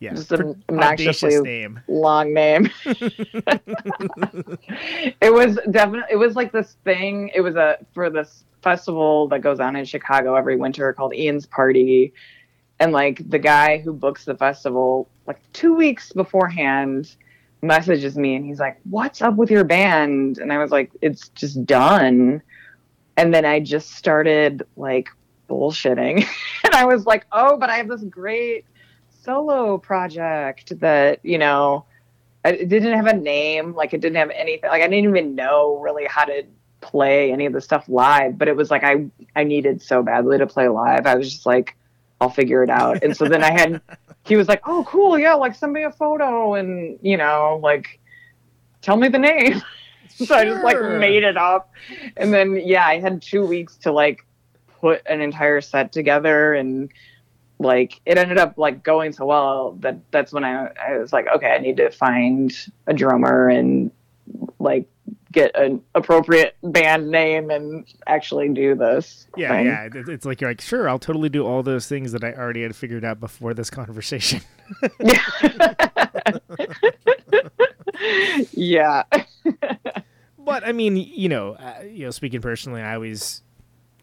Yeah, 0.00 0.14
just 0.14 0.32
an 0.32 0.60
obnoxiously 0.68 1.38
name. 1.40 1.78
long 1.86 2.34
name. 2.34 2.68
it 5.20 5.32
was 5.32 5.58
definitely 5.70 6.08
it 6.10 6.16
was 6.16 6.34
like 6.36 6.52
this 6.52 6.76
thing. 6.84 7.30
It 7.34 7.42
was 7.42 7.54
a 7.56 7.78
for 7.94 8.10
this 8.10 8.44
festival 8.62 9.28
that 9.28 9.40
goes 9.40 9.60
on 9.60 9.76
in 9.76 9.84
Chicago 9.84 10.34
every 10.34 10.56
winter 10.56 10.92
called 10.92 11.14
Ian's 11.14 11.46
Party. 11.46 12.12
And 12.78 12.92
like 12.92 13.28
the 13.28 13.38
guy 13.38 13.78
who 13.78 13.92
books 13.92 14.24
the 14.24 14.34
festival, 14.34 15.08
like 15.26 15.40
two 15.52 15.74
weeks 15.74 16.12
beforehand, 16.12 17.16
messages 17.62 18.16
me 18.16 18.34
and 18.34 18.44
he's 18.44 18.58
like, 18.58 18.78
What's 18.84 19.20
up 19.20 19.36
with 19.36 19.50
your 19.50 19.64
band? 19.64 20.38
And 20.38 20.52
I 20.52 20.58
was 20.58 20.70
like, 20.70 20.90
It's 21.02 21.28
just 21.30 21.64
done. 21.66 22.42
And 23.16 23.34
then 23.34 23.44
I 23.44 23.60
just 23.60 23.92
started 23.92 24.62
like 24.76 25.08
bullshitting. 25.48 26.26
and 26.64 26.74
I 26.74 26.84
was 26.84 27.06
like, 27.06 27.26
Oh, 27.32 27.56
but 27.56 27.70
I 27.70 27.76
have 27.76 27.88
this 27.88 28.02
great 28.04 28.64
solo 29.22 29.76
project 29.78 30.78
that, 30.80 31.20
you 31.22 31.38
know, 31.38 31.84
it 32.44 32.68
didn't 32.68 32.94
have 32.94 33.06
a 33.06 33.16
name. 33.16 33.74
Like 33.74 33.92
it 33.92 34.00
didn't 34.00 34.16
have 34.16 34.30
anything. 34.30 34.70
Like 34.70 34.82
I 34.82 34.88
didn't 34.88 35.08
even 35.10 35.34
know 35.34 35.78
really 35.78 36.06
how 36.06 36.24
to 36.24 36.44
play 36.80 37.32
any 37.32 37.46
of 37.46 37.52
the 37.52 37.60
stuff 37.60 37.88
live. 37.88 38.38
But 38.38 38.48
it 38.48 38.56
was 38.56 38.70
like 38.70 38.84
I 38.84 39.06
I 39.36 39.44
needed 39.44 39.82
so 39.82 40.02
badly 40.02 40.38
to 40.38 40.46
play 40.46 40.68
live. 40.68 41.06
I 41.06 41.14
was 41.14 41.30
just 41.30 41.46
like, 41.46 41.76
I'll 42.20 42.30
figure 42.30 42.62
it 42.62 42.70
out. 42.70 43.02
And 43.02 43.16
so 43.16 43.26
then 43.26 43.42
I 43.42 43.52
had 43.52 43.80
he 44.24 44.36
was 44.36 44.48
like, 44.48 44.62
Oh, 44.66 44.84
cool, 44.86 45.18
yeah, 45.18 45.34
like 45.34 45.54
send 45.54 45.72
me 45.72 45.84
a 45.84 45.92
photo 45.92 46.54
and 46.54 46.98
you 47.02 47.16
know, 47.16 47.60
like 47.62 48.00
tell 48.82 48.96
me 48.96 49.08
the 49.08 49.18
name. 49.18 49.62
so 50.08 50.34
I 50.34 50.44
just 50.44 50.64
like 50.64 50.80
made 50.80 51.22
it 51.22 51.36
up. 51.36 51.72
And 52.16 52.32
then 52.32 52.56
yeah, 52.64 52.86
I 52.86 52.98
had 52.98 53.22
two 53.22 53.44
weeks 53.46 53.76
to 53.78 53.92
like 53.92 54.26
put 54.80 55.02
an 55.06 55.20
entire 55.20 55.60
set 55.60 55.92
together 55.92 56.54
and 56.54 56.90
like 57.58 58.00
it 58.06 58.16
ended 58.16 58.38
up 58.38 58.56
like 58.56 58.82
going 58.82 59.12
so 59.12 59.26
well 59.26 59.76
that 59.80 59.98
that's 60.10 60.32
when 60.32 60.44
I, 60.44 60.68
I 60.68 60.96
was 60.96 61.12
like 61.12 61.26
okay 61.28 61.50
i 61.50 61.58
need 61.58 61.76
to 61.76 61.90
find 61.90 62.50
a 62.86 62.94
drummer 62.94 63.48
and 63.50 63.90
like 64.60 64.88
get 65.32 65.50
an 65.56 65.82
appropriate 65.94 66.54
band 66.62 67.10
name 67.10 67.50
and 67.50 67.84
actually 68.06 68.48
do 68.50 68.74
this 68.76 69.26
Yeah, 69.36 69.48
thing. 69.56 69.66
yeah. 69.66 69.88
It's 70.12 70.24
like 70.26 70.40
you're 70.40 70.50
like, 70.50 70.60
sure, 70.60 70.88
I'll 70.88 70.98
totally 70.98 71.28
do 71.30 71.44
all 71.46 71.62
those 71.62 71.86
things 71.88 72.12
that 72.12 72.22
I 72.22 72.32
already 72.34 72.62
had 72.62 72.76
figured 72.76 73.04
out 73.04 73.18
before 73.18 73.54
this 73.54 73.70
conversation. 73.70 74.42
yeah 78.52 79.02
But 80.42 80.66
I 80.66 80.72
mean, 80.72 80.96
you 80.96 81.28
know, 81.28 81.52
uh, 81.52 81.82
you 81.88 82.06
know, 82.06 82.10
speaking 82.10 82.40
personally, 82.40 82.80
I 82.80 82.94
always 82.94 83.42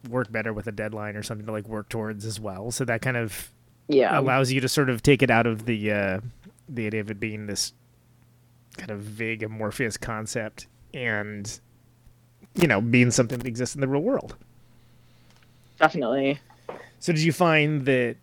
work 0.07 0.31
better 0.31 0.53
with 0.53 0.67
a 0.67 0.71
deadline 0.71 1.15
or 1.17 1.23
something 1.23 1.45
to 1.47 1.51
like 1.51 1.67
work 1.67 1.89
towards 1.89 2.25
as 2.25 2.39
well. 2.39 2.69
So 2.71 2.85
that 2.85 3.01
kind 3.01 3.17
of 3.17 3.51
yeah 3.89 4.17
allows 4.17 4.51
you 4.51 4.61
to 4.61 4.69
sort 4.69 4.89
of 4.89 5.01
take 5.01 5.21
it 5.23 5.29
out 5.31 5.45
of 5.47 5.65
the 5.65 5.91
uh, 5.91 6.19
the 6.69 6.85
idea 6.87 7.01
of 7.01 7.09
it 7.11 7.19
being 7.19 7.47
this 7.47 7.73
kind 8.77 8.91
of 8.91 8.99
vague 8.99 9.43
amorphous 9.43 9.97
concept 9.97 10.67
and 10.93 11.59
you 12.55 12.67
know 12.67 12.81
being 12.81 13.11
something 13.11 13.37
that 13.37 13.47
exists 13.47 13.75
in 13.75 13.81
the 13.81 13.87
real 13.87 14.01
world. 14.01 14.35
definitely 15.79 16.39
So 16.99 17.13
did 17.13 17.21
you 17.21 17.33
find 17.33 17.85
that 17.85 18.15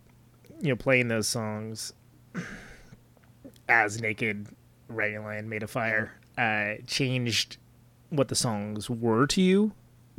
you 0.60 0.68
know 0.68 0.76
playing 0.76 1.08
those 1.08 1.28
songs 1.28 1.92
as 3.68 4.00
naked, 4.00 4.48
Land 4.88 5.48
Made 5.48 5.62
a 5.62 5.66
Fire 5.66 6.12
uh, 6.36 6.74
changed 6.86 7.56
what 8.10 8.28
the 8.28 8.34
songs 8.34 8.90
were 8.90 9.26
to 9.26 9.40
you 9.40 9.72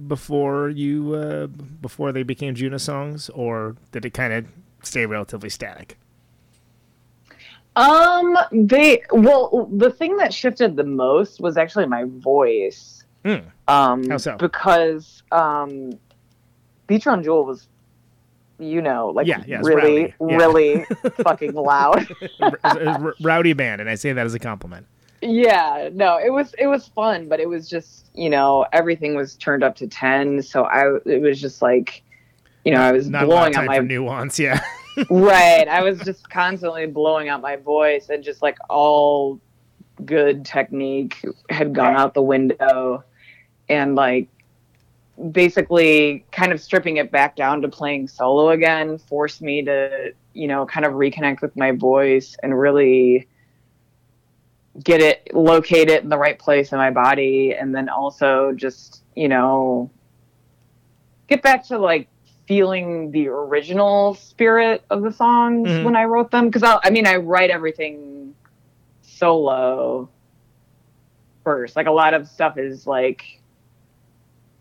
before 0.07 0.69
you 0.69 1.13
uh, 1.13 1.47
before 1.47 2.11
they 2.11 2.23
became 2.23 2.55
Djunah 2.55 2.81
songs, 2.81 3.29
or 3.29 3.75
did 3.91 4.05
it 4.05 4.13
kind 4.13 4.33
of 4.33 4.45
stay 4.83 5.05
relatively 5.05 5.49
static? 5.49 5.97
Um 7.75 8.37
they 8.51 9.01
well 9.11 9.69
the 9.71 9.89
thing 9.91 10.17
that 10.17 10.33
shifted 10.33 10.75
the 10.75 10.83
most 10.85 11.39
was 11.41 11.57
actually 11.57 11.85
my 11.87 12.05
voice 12.07 13.03
Hmm. 13.25 13.37
um 13.67 14.07
How 14.09 14.17
so? 14.17 14.37
because 14.37 15.23
um 15.31 15.91
Beat 16.87 17.01
Drun 17.01 17.23
Juel 17.23 17.45
was 17.45 17.67
you 18.59 18.81
know 18.81 19.09
like 19.09 19.27
Yeah, 19.27 19.43
yeah, 19.47 19.59
really. 19.63 20.13
Yeah. 20.21 20.37
really 20.37 20.85
fucking 21.23 21.53
loud 21.53 22.07
rowdy 23.21 23.53
band, 23.53 23.81
and 23.81 23.89
I 23.89 23.95
say 23.95 24.13
that 24.13 24.25
as 24.25 24.33
a 24.33 24.39
compliment. 24.39 24.85
yeah 25.21 25.89
no 25.93 26.17
it 26.17 26.29
was 26.31 26.53
it 26.59 26.67
was 26.67 26.87
fun 26.89 27.27
but 27.27 27.39
it 27.39 27.49
was 27.49 27.67
just 27.67 28.09
you 28.13 28.29
know 28.29 28.65
everything 28.73 29.15
was 29.15 29.35
turned 29.35 29.63
up 29.63 29.75
to 29.75 29.87
10 29.87 30.41
so 30.43 30.65
i 30.65 30.83
it 31.05 31.21
was 31.21 31.41
just 31.41 31.61
like 31.63 32.03
you 32.63 32.71
know 32.71 32.79
i 32.81 32.91
was 32.91 33.09
Not 33.09 33.23
a 33.23 33.27
lot 33.27 33.47
of 33.47 33.53
blowing 33.53 33.55
out 33.55 33.65
my 33.65 33.79
nuance. 33.79 34.37
Yeah, 34.37 34.59
right. 35.09 35.67
I 35.67 35.81
was 35.83 35.99
just 35.99 36.29
constantly 36.29 36.85
blowing 36.85 37.29
out 37.29 37.41
my 37.41 37.55
voice 37.55 38.09
and 38.09 38.23
just 38.23 38.41
like 38.41 38.57
all 38.69 39.39
good 40.03 40.45
technique 40.45 41.23
had 41.49 41.73
gone 41.73 41.95
out 41.95 42.13
the 42.13 42.21
window 42.21 43.03
and 43.69 43.95
like 43.95 44.27
basically 45.31 46.25
kind 46.31 46.51
of 46.51 46.61
stripping 46.61 46.97
it 46.97 47.11
back 47.11 47.35
down 47.35 47.61
to 47.61 47.69
playing 47.69 48.07
solo 48.07 48.49
again 48.49 48.97
forced 48.97 49.41
me 49.41 49.63
to 49.63 50.13
you 50.33 50.47
know 50.47 50.65
kind 50.65 50.85
of 50.85 50.93
reconnect 50.93 51.41
with 51.41 51.55
my 51.55 51.71
voice 51.71 52.35
and 52.43 52.57
really 52.59 53.25
get 54.83 54.99
it 54.99 55.33
locate 55.33 55.89
it 55.89 56.03
in 56.03 56.09
the 56.09 56.17
right 56.17 56.37
place 56.37 56.73
in 56.73 56.77
my 56.77 56.91
body 56.91 57.53
and 57.53 57.73
then 57.73 57.87
also 57.87 58.51
just 58.51 59.03
you 59.15 59.29
know 59.29 59.89
get 61.27 61.41
back 61.41 61.65
to 61.65 61.77
like 61.77 62.09
feeling 62.47 63.11
the 63.11 63.27
original 63.27 64.13
spirit 64.15 64.83
of 64.89 65.01
the 65.01 65.11
songs 65.11 65.67
Mhm. 65.69 65.83
when 65.83 65.95
I 65.95 66.03
wrote 66.05 66.29
them 66.31 66.45
because 66.45 66.63
I, 66.63 66.79
I 66.83 66.89
mean 66.91 67.07
I 67.07 67.15
write 67.17 67.49
everything 67.49 68.35
solo 69.01 70.09
first. 71.43 71.75
Like 71.75 71.87
a 71.87 71.91
lot 71.91 72.13
of 72.13 72.27
stuff 72.27 72.57
is 72.57 72.85
like 72.85 73.41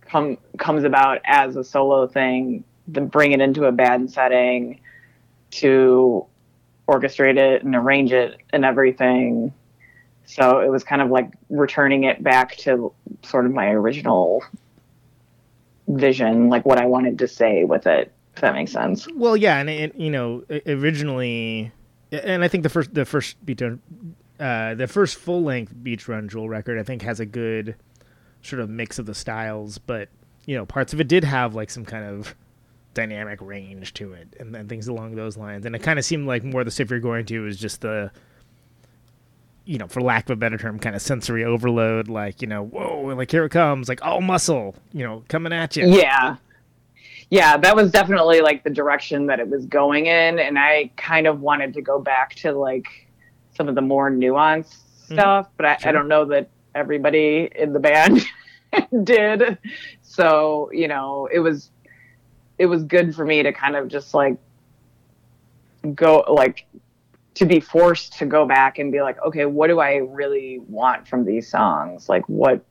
come 0.03 0.39
comes 0.59 0.85
about 0.85 1.21
as 1.25 1.57
a 1.57 1.65
solo 1.65 2.07
thing, 2.07 2.65
then 2.89 3.07
bring 3.09 3.33
it 3.33 3.41
into 3.41 3.65
a 3.65 3.73
band 3.73 4.11
setting 4.11 4.81
to 5.53 6.27
orchestrate 6.89 7.39
it 7.39 7.65
and 7.65 7.75
arrange 7.75 8.13
it 8.13 8.37
and 8.53 8.65
everything. 8.65 9.53
So 10.27 10.61
it 10.61 10.69
was 10.71 10.85
kind 10.85 11.03
of 11.03 11.11
like 11.11 11.31
returning 11.51 12.05
it 12.05 12.23
back 12.23 12.57
to 12.59 12.93
sort 13.23 13.47
of 13.47 13.53
my 13.53 13.69
original 13.71 14.43
vision, 15.89 16.49
like 16.49 16.65
what 16.65 16.79
I 16.79 16.87
wanted 16.87 17.19
to 17.19 17.29
say 17.29 17.65
with 17.65 17.87
it. 17.87 18.13
If 18.35 18.41
that 18.41 18.55
makes 18.55 18.73
sense. 18.73 19.07
Well, 19.15 19.37
yeah, 19.37 19.59
and 19.59 19.93
you 19.95 20.11
know, 20.11 20.43
originally, 20.67 21.71
and 22.11 22.43
I 22.43 22.49
think 22.49 22.65
the 22.65 22.69
first 22.69 22.93
the 22.93 23.05
first 23.05 23.45
beach 23.47 23.63
uh, 23.63 24.75
the 24.75 24.89
first 24.89 25.17
full 25.17 25.43
length 25.43 25.73
Beat 25.83 26.01
Drun 26.01 26.29
Juel 26.29 26.49
record, 26.49 26.79
I 26.79 26.83
think, 26.83 27.03
has 27.03 27.21
a 27.21 27.27
good 27.27 27.77
sort 28.43 28.61
of 28.61 28.69
mix 28.69 28.99
of 28.99 29.07
the 29.07 29.15
styles, 29.15 29.79
but 29.79 30.09
you 30.47 30.57
know, 30.57 30.67
parts 30.67 30.93
of 30.93 31.01
it 31.01 31.09
did 31.09 31.25
have 31.25 31.55
like 31.55 31.71
some 31.71 31.85
kind 31.85 32.05
of 32.05 32.35
dynamic 32.93 33.41
range 33.41 33.95
to 33.95 34.13
it, 34.13 34.35
and, 34.41 34.55
and 34.55 34.69
things 34.69 34.89
along 34.89 35.15
those 35.15 35.37
lines. 35.37 35.65
And 35.65 35.75
it 35.75 35.83
kind 35.83 35.99
of 35.99 36.05
seemed 36.05 36.27
like 36.27 36.43
more 36.45 36.65
the 36.65 36.71
stuff 36.71 36.91
you're 36.91 37.01
going 37.01 37.27
to 37.27 37.47
is 37.47 37.57
just 37.59 37.81
the 37.81 38.11
you 39.65 39.79
know, 39.79 39.87
for 39.87 40.01
lack 40.01 40.25
of 40.25 40.31
a 40.31 40.37
better 40.37 40.59
term, 40.59 40.79
kind 40.79 40.95
of 40.95 41.03
sensory 41.03 41.45
overload, 41.45 42.09
like, 42.09 42.43
you 42.43 42.49
know, 42.49 42.63
whoa, 42.63 43.15
like 43.17 43.31
here 43.31 43.45
it 43.45 43.51
comes, 43.51 43.89
like 43.89 44.05
all 44.05 44.21
muscle, 44.21 44.75
you 44.93 45.05
know, 45.05 45.25
coming 45.29 45.53
at 45.53 45.77
you. 45.77 45.87
Yeah. 45.87 46.37
Yeah, 47.31 47.57
that 47.57 47.75
was 47.75 47.91
definitely 47.91 48.43
like 48.43 48.63
the 48.63 48.71
direction 48.71 49.27
that 49.27 49.41
it 49.41 49.49
was 49.49 49.65
going 49.67 50.07
in. 50.07 50.39
And 50.39 50.59
I 50.59 50.91
kind 50.97 51.27
of 51.27 51.41
wanted 51.41 51.73
to 51.75 51.83
go 51.83 51.99
back 51.99 52.35
to 52.37 52.53
like 52.53 53.09
some 53.57 53.69
of 53.69 53.75
the 53.75 53.81
more 53.81 54.11
nuanced 54.11 54.77
hmm. 55.09 55.15
stuff, 55.15 55.49
but 55.57 55.67
I, 55.67 55.79
I 55.85 55.93
don't 55.93 56.09
know 56.09 56.27
that 56.27 56.49
everybody 56.75 57.49
in 57.55 57.73
the 57.73 57.81
band 57.81 58.21
did. 59.05 59.59
So, 60.03 60.71
you 60.73 60.89
know, 60.89 61.29
it 61.33 61.39
was 61.39 61.71
it 62.59 62.67
was 62.67 62.85
good 62.85 63.15
for 63.15 63.25
me 63.25 63.43
to 63.43 63.53
kind 63.53 63.75
of 63.75 63.89
just 63.89 64.15
like 64.15 64.37
go 65.95 66.25
like 66.29 66.67
to 67.35 67.47
be 67.47 67.61
forced 67.61 68.17
to 68.19 68.27
go 68.27 68.47
back 68.47 68.79
and 68.79 68.93
be 68.93 69.03
like, 69.03 69.21
okay, 69.23 69.45
what 69.45 69.67
do 69.67 69.81
I 69.81 69.97
really 69.97 70.61
want 70.69 71.07
from 71.09 71.25
these 71.25 71.49
songs? 71.49 72.09
Like 72.09 72.29
what 72.29 72.65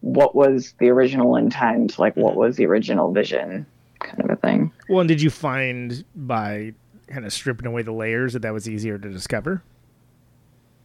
what 0.00 0.34
was 0.34 0.74
the 0.78 0.88
original 0.90 1.36
intent? 1.36 1.98
Like 1.98 2.16
what 2.16 2.32
mm-hmm. 2.32 2.40
was 2.40 2.56
the 2.56 2.66
original 2.66 3.12
vision? 3.12 3.66
Kind 4.00 4.20
of 4.20 4.30
a 4.30 4.36
thing. 4.36 4.72
Well, 4.88 5.00
and 5.00 5.08
did 5.08 5.20
you 5.20 5.30
find 5.30 6.04
by 6.14 6.74
kind 7.08 7.24
of 7.24 7.32
stripping 7.32 7.66
away 7.66 7.82
the 7.82 7.92
layers 7.92 8.34
that 8.34 8.42
that 8.42 8.52
was 8.52 8.68
easier 8.68 8.98
to 8.98 9.08
discover? 9.08 9.62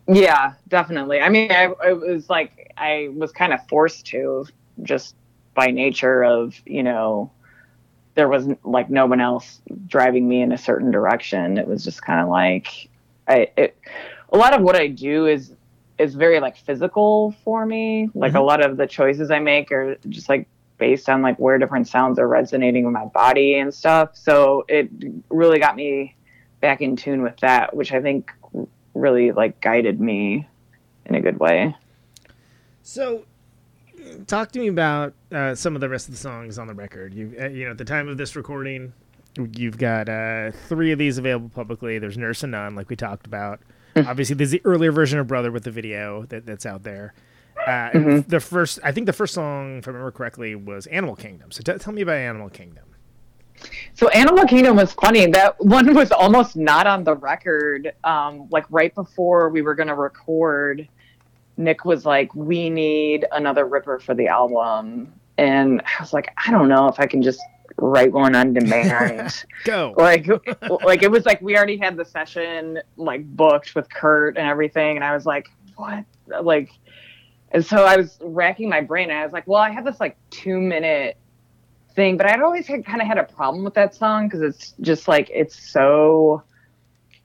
Yeah, 0.07 0.53
definitely. 0.67 1.21
I 1.21 1.29
mean, 1.29 1.51
I, 1.51 1.73
it 1.85 1.99
was 1.99 2.29
like 2.29 2.73
I 2.77 3.09
was 3.13 3.31
kind 3.31 3.53
of 3.53 3.65
forced 3.67 4.05
to 4.07 4.45
just 4.81 5.15
by 5.53 5.67
nature 5.67 6.23
of, 6.23 6.59
you 6.65 6.83
know, 6.83 7.31
there 8.15 8.27
was 8.27 8.47
like 8.63 8.89
no 8.89 9.05
one 9.05 9.21
else 9.21 9.61
driving 9.87 10.27
me 10.27 10.41
in 10.41 10.51
a 10.51 10.57
certain 10.57 10.91
direction. 10.91 11.57
It 11.57 11.67
was 11.67 11.83
just 11.83 12.01
kind 12.01 12.19
of 12.19 12.29
like 12.29 12.89
I 13.27 13.47
it, 13.57 13.77
a 14.31 14.37
lot 14.37 14.53
of 14.53 14.61
what 14.61 14.75
I 14.75 14.87
do 14.87 15.27
is 15.27 15.53
is 15.99 16.15
very 16.15 16.39
like 16.39 16.57
physical 16.57 17.35
for 17.43 17.65
me. 17.65 18.09
Like 18.13 18.33
a 18.33 18.41
lot 18.41 18.65
of 18.65 18.77
the 18.77 18.87
choices 18.87 19.31
I 19.31 19.39
make 19.39 19.71
are 19.71 19.95
just 20.09 20.29
like 20.29 20.47
based 20.77 21.07
on 21.07 21.21
like 21.21 21.37
where 21.37 21.57
different 21.57 21.87
sounds 21.87 22.19
are 22.19 22.27
resonating 22.27 22.83
with 22.83 22.93
my 22.93 23.05
body 23.05 23.55
and 23.59 23.73
stuff. 23.73 24.15
So 24.17 24.65
it 24.67 24.89
really 25.29 25.59
got 25.59 25.75
me 25.75 26.15
back 26.61 26.81
in 26.81 26.95
tune 26.95 27.21
with 27.21 27.37
that, 27.37 27.75
which 27.75 27.93
I 27.93 28.01
think 28.01 28.31
really 28.93 29.31
like 29.31 29.61
guided 29.61 29.99
me 29.99 30.47
in 31.05 31.15
a 31.15 31.21
good 31.21 31.39
way. 31.39 31.75
So, 32.81 33.25
talk 34.27 34.51
to 34.53 34.59
me 34.59 34.67
about 34.67 35.13
uh, 35.31 35.55
some 35.55 35.75
of 35.75 35.81
the 35.81 35.89
rest 35.89 36.07
of 36.07 36.13
the 36.13 36.19
songs 36.19 36.57
on 36.57 36.67
the 36.67 36.73
record. 36.73 37.13
You, 37.13 37.33
uh, 37.39 37.47
you 37.47 37.65
know, 37.65 37.71
at 37.71 37.77
the 37.77 37.85
time 37.85 38.09
of 38.09 38.17
this 38.17 38.35
recording, 38.35 38.93
you've 39.55 39.77
got 39.77 40.09
uh, 40.09 40.51
three 40.67 40.91
of 40.91 40.99
these 40.99 41.17
available 41.17 41.49
publicly. 41.49 41.99
There's 41.99 42.17
Nurse 42.17 42.43
and 42.43 42.51
Nun, 42.51 42.75
like 42.75 42.89
we 42.89 42.95
talked 42.95 43.25
about. 43.25 43.59
Obviously, 43.95 44.35
there's 44.35 44.51
the 44.51 44.61
earlier 44.65 44.91
version 44.91 45.19
of 45.19 45.27
Brother 45.27 45.51
with 45.51 45.63
the 45.63 45.71
video 45.71 46.23
that, 46.25 46.45
that's 46.45 46.65
out 46.65 46.83
there. 46.83 47.13
Uh, 47.67 47.91
Mhm. 47.91 48.27
The 48.27 48.39
first, 48.39 48.79
I 48.83 48.91
think, 48.91 49.05
the 49.05 49.13
first 49.13 49.33
song, 49.35 49.77
if 49.77 49.87
I 49.87 49.91
remember 49.91 50.11
correctly, 50.11 50.55
was 50.55 50.87
Animal 50.87 51.15
Kingdom. 51.15 51.51
So 51.51 51.61
t- 51.61 51.77
tell 51.77 51.93
me 51.93 52.01
about 52.01 52.15
Animal 52.17 52.49
Kingdom. 52.49 52.85
So 53.93 54.09
Animal 54.09 54.45
Kingdom 54.45 54.75
was 54.75 54.93
funny. 54.93 55.27
That 55.27 55.55
one 55.63 55.93
was 55.93 56.11
almost 56.11 56.55
not 56.55 56.87
on 56.87 57.03
the 57.03 57.15
record. 57.15 57.93
Um, 58.03 58.47
like 58.51 58.65
right 58.69 58.93
before 58.95 59.49
we 59.49 59.61
were 59.61 59.75
gonna 59.75 59.95
record, 59.95 60.87
Nick 61.57 61.85
was 61.85 62.03
like, 62.05 62.33
"We 62.33 62.69
need 62.71 63.25
another 63.31 63.65
Ripper 63.65 63.99
for 63.99 64.15
the 64.15 64.27
album," 64.27 65.13
and 65.37 65.81
I 65.81 66.01
was 66.01 66.11
like, 66.11 66.31
"I 66.45 66.49
don't 66.49 66.67
know 66.67 66.87
if 66.87 66.99
I 66.99 67.05
can 67.05 67.21
just 67.21 67.39
write 67.77 68.11
one 68.11 68.35
on 68.35 68.53
demand." 68.53 69.45
Go. 69.63 69.93
like, 69.97 70.27
like 70.83 71.03
it 71.03 71.11
was 71.11 71.25
like 71.25 71.41
we 71.41 71.57
already 71.57 71.77
had 71.77 71.97
the 71.97 72.05
session 72.05 72.79
like 72.97 73.25
booked 73.35 73.75
with 73.75 73.89
Kurt 73.89 74.37
and 74.37 74.47
everything, 74.47 74.95
and 74.95 75.03
I 75.03 75.13
was 75.13 75.25
like, 75.25 75.47
"What?" 75.75 76.05
Like, 76.41 76.71
and 77.51 77.65
so 77.65 77.85
I 77.85 77.97
was 77.97 78.17
racking 78.21 78.69
my 78.69 78.81
brain, 78.81 79.09
and 79.09 79.19
I 79.19 79.23
was 79.23 79.33
like, 79.33 79.47
"Well, 79.47 79.61
I 79.61 79.71
have 79.71 79.85
this 79.85 79.99
like 79.99 80.17
two 80.29 80.59
minute." 80.59 81.17
thing, 81.95 82.17
but 82.17 82.25
I'd 82.25 82.41
always 82.41 82.67
had, 82.67 82.85
kind 82.85 83.01
of 83.01 83.07
had 83.07 83.17
a 83.17 83.23
problem 83.23 83.63
with 83.63 83.75
that 83.75 83.93
song 83.95 84.27
because 84.27 84.41
it's 84.41 84.73
just 84.81 85.07
like 85.07 85.29
it's 85.31 85.71
so 85.71 86.43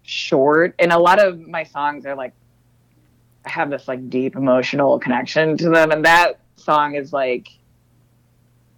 short, 0.02 0.74
and 0.78 0.92
a 0.92 0.98
lot 0.98 1.22
of 1.22 1.40
my 1.40 1.64
songs 1.64 2.06
are 2.06 2.14
like 2.14 2.34
I 3.44 3.50
have 3.50 3.70
this 3.70 3.88
like 3.88 4.10
deep 4.10 4.36
emotional 4.36 4.98
connection 4.98 5.56
to 5.58 5.70
them, 5.70 5.90
and 5.90 6.04
that 6.04 6.40
song 6.56 6.94
is 6.94 7.12
like 7.12 7.48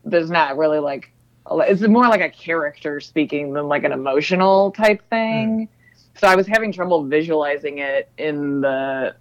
there's 0.05 0.31
not 0.31 0.57
really 0.57 0.79
like 0.79 1.13
it's 1.59 1.83
more 1.83 2.09
like 2.09 2.21
a 2.21 2.31
character 2.31 3.01
speaking 3.01 3.53
than 3.53 3.67
like 3.69 3.85
an 3.85 3.93
emotional 3.93 4.71
type 4.71 5.03
thing. 5.11 5.69
So 6.17 6.29
I 6.29 6.37
was 6.37 6.47
having 6.47 6.73
trouble 6.73 7.05
visualizing 7.05 7.79
it 7.79 8.11
in 8.19 8.61
the 8.61 9.17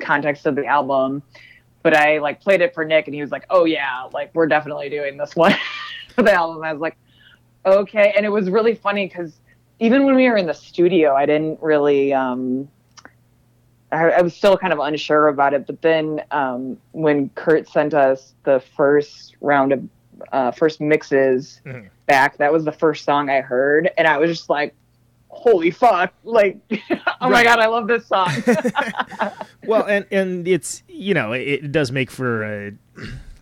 context 0.00 0.46
of 0.46 0.54
the 0.54 0.66
album. 0.66 1.22
But 1.82 1.94
I 1.94 2.18
like 2.18 2.40
played 2.40 2.62
it 2.62 2.74
for 2.74 2.84
Nick 2.84 3.06
and 3.06 3.14
he 3.14 3.20
was 3.20 3.30
like, 3.30 3.44
Oh 3.50 3.64
yeah, 3.64 4.08
like 4.12 4.34
we're 4.34 4.46
definitely 4.46 4.88
doing 4.88 5.16
this 5.16 5.36
one 5.36 5.54
for 6.14 6.22
the 6.22 6.32
album. 6.32 6.62
I 6.62 6.72
was 6.72 6.80
like, 6.80 6.96
Okay. 7.66 8.12
And 8.16 8.24
it 8.24 8.30
was 8.30 8.48
really 8.48 8.74
funny 8.74 9.06
because 9.06 9.40
even 9.80 10.06
when 10.06 10.14
we 10.14 10.28
were 10.28 10.36
in 10.36 10.46
the 10.46 10.54
studio, 10.54 11.14
I 11.14 11.26
didn't 11.26 11.60
really 11.60 12.12
um 12.12 12.68
I, 13.92 14.10
I 14.10 14.22
was 14.22 14.34
still 14.34 14.56
kind 14.56 14.72
of 14.72 14.78
unsure 14.78 15.28
about 15.28 15.52
it. 15.52 15.66
But 15.66 15.82
then 15.82 16.22
um 16.30 16.78
when 16.92 17.28
Kurt 17.30 17.68
sent 17.68 17.92
us 17.92 18.34
the 18.44 18.62
first 18.76 19.36
round 19.40 19.72
of 19.72 19.82
uh 20.32 20.50
first 20.52 20.80
mixes 20.80 21.60
Mhm. 21.66 21.88
back, 22.06 22.36
that 22.38 22.52
was 22.52 22.64
the 22.64 22.72
first 22.72 23.04
song 23.04 23.28
I 23.30 23.40
heard 23.40 23.90
and 23.98 24.06
I 24.06 24.18
was 24.18 24.30
just 24.30 24.48
like 24.50 24.74
Holy 25.28 25.72
fuck! 25.72 26.14
Like, 26.22 26.58
oh 27.20 27.28
my 27.28 27.42
god, 27.42 27.58
I 27.58 27.66
love 27.66 27.88
this 27.88 28.06
song. 28.06 28.28
well, 29.66 29.84
and 29.84 30.06
and 30.12 30.46
it's 30.46 30.84
you 30.88 31.12
know 31.12 31.32
it, 31.32 31.40
it 31.64 31.72
does 31.72 31.90
make 31.90 32.08
for 32.10 32.44
a 32.44 32.72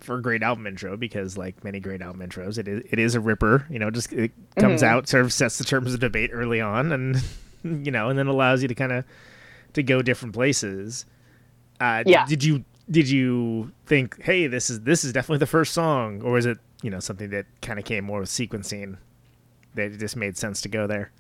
for 0.01 0.17
a 0.17 0.23
great 0.23 0.43
album 0.43 0.67
intro 0.67 0.97
because 0.97 1.37
like 1.37 1.63
many 1.63 1.81
great 1.81 2.01
album 2.01 2.27
intros, 2.27 2.57
it 2.57 2.67
is 2.67 2.83
it 2.91 2.99
is 2.99 3.15
a 3.15 3.21
ripper. 3.21 3.67
You 3.69 3.79
know, 3.79 3.91
just 3.91 4.11
it 4.13 4.33
comes 4.57 4.83
Mhm. 4.83 4.87
out, 4.87 5.07
sort 5.09 5.23
of 5.25 5.35
sets 5.35 5.59
the 5.59 5.65
terms 5.65 5.93
of 5.93 6.01
debate 6.01 6.31
early 6.33 6.63
on, 6.63 6.93
and 6.93 7.17
you 7.63 7.91
know, 7.93 8.09
and 8.09 8.19
then 8.19 8.27
allows 8.27 8.63
you 8.63 8.69
to 8.69 8.75
kind 8.75 8.93
of 8.93 9.05
to 9.75 9.83
go 9.83 10.01
different 10.01 10.35
places. 10.35 11.05
Uh, 11.79 12.05
Yeah. 12.07 12.25
Did 12.27 12.43
you 12.43 12.65
did 12.91 13.09
you 13.11 13.71
think, 13.85 14.21
hey, 14.23 14.47
this 14.47 14.71
is 14.71 14.81
this 14.81 15.05
is 15.05 15.13
definitely 15.13 15.39
the 15.41 15.47
first 15.47 15.75
song, 15.75 16.23
or 16.23 16.39
is 16.39 16.47
it 16.47 16.57
you 16.83 16.91
know 16.91 17.01
something 17.01 17.31
that 17.31 17.47
kind 17.63 17.79
of 17.79 17.85
came 17.85 18.05
more 18.05 18.21
with 18.21 18.29
sequencing 18.29 18.99
that 19.75 19.93
it 19.93 19.99
just 19.99 20.17
made 20.17 20.37
sense 20.37 20.61
to 20.63 20.69
go 20.69 20.87
there? 20.87 21.11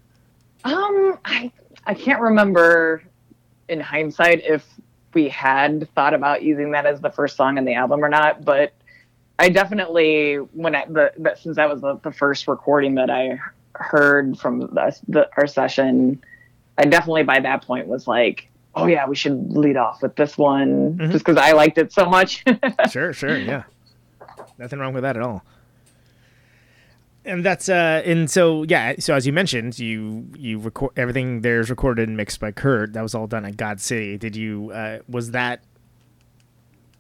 Um, 0.65 1.19
I 1.25 1.51
I 1.87 1.95
can't 1.95 2.21
remember 2.21 3.03
in 3.69 3.81
hindsight 3.81 4.43
if 4.45 4.65
we 5.15 5.29
had 5.29 5.89
thought 5.95 6.15
about 6.15 6.43
using 6.43 6.73
that 6.73 6.87
as 6.87 7.01
the 7.01 7.11
first 7.11 7.37
song 7.37 7.59
in 7.59 7.65
the 7.65 7.75
album 7.75 8.05
or 8.05 8.09
not, 8.09 8.45
but 8.45 8.73
I 9.39 9.49
definitely 9.49 10.37
when 10.37 10.75
I 10.75 10.85
the, 10.87 11.13
the 11.19 11.35
since 11.37 11.57
that 11.57 11.69
was 11.71 11.81
the, 11.81 11.97
the 12.03 12.13
first 12.13 12.47
recording 12.49 12.95
that 12.97 13.11
I 13.11 13.39
heard 13.75 14.39
from 14.39 14.61
the, 14.61 14.97
the 15.09 15.29
our 15.37 15.47
session, 15.47 16.23
I 16.79 16.85
definitely 16.85 17.23
by 17.25 17.41
that 17.41 17.63
point 17.67 17.87
was 17.87 18.07
like, 18.07 18.49
oh 18.75 18.87
yeah, 18.87 19.07
we 19.09 19.17
should 19.17 19.53
lead 19.53 19.77
off 19.77 20.03
with 20.03 20.15
this 20.17 20.37
one 20.39 20.95
Mhm. 20.99 21.11
just 21.13 21.25
because 21.25 21.39
I 21.39 21.53
liked 21.53 21.79
it 21.79 21.93
so 21.93 22.05
much. 22.07 22.45
sure, 22.91 23.13
sure, 23.13 23.37
yeah. 23.39 23.65
Nothing 24.59 24.79
wrong 24.79 24.93
with 24.95 25.03
that 25.03 25.17
at 25.17 25.23
all. 25.23 25.45
And 27.25 27.45
that's 27.45 27.69
uh 27.69 28.03
and 28.05 28.29
so 28.29 28.65
yeah, 28.65 28.95
so 28.99 29.15
as 29.15 29.27
you 29.27 29.33
mentioned, 29.33 29.79
you 29.79 30.27
you 30.37 30.59
record 30.59 30.93
everything 30.97 31.43
there's 31.43 31.71
recorded 31.71 32.09
and 32.09 32.17
mixed 32.17 32.41
by 32.41 32.51
Kurt. 32.51 32.95
That 32.95 33.03
was 33.03 33.15
all 33.15 33.29
done 33.29 33.45
at 33.45 33.57
God 33.57 33.81
City. 33.81 34.19
Did 34.19 34.35
you 34.35 34.73
uh 34.73 34.99
was 35.09 35.31
that 35.31 35.63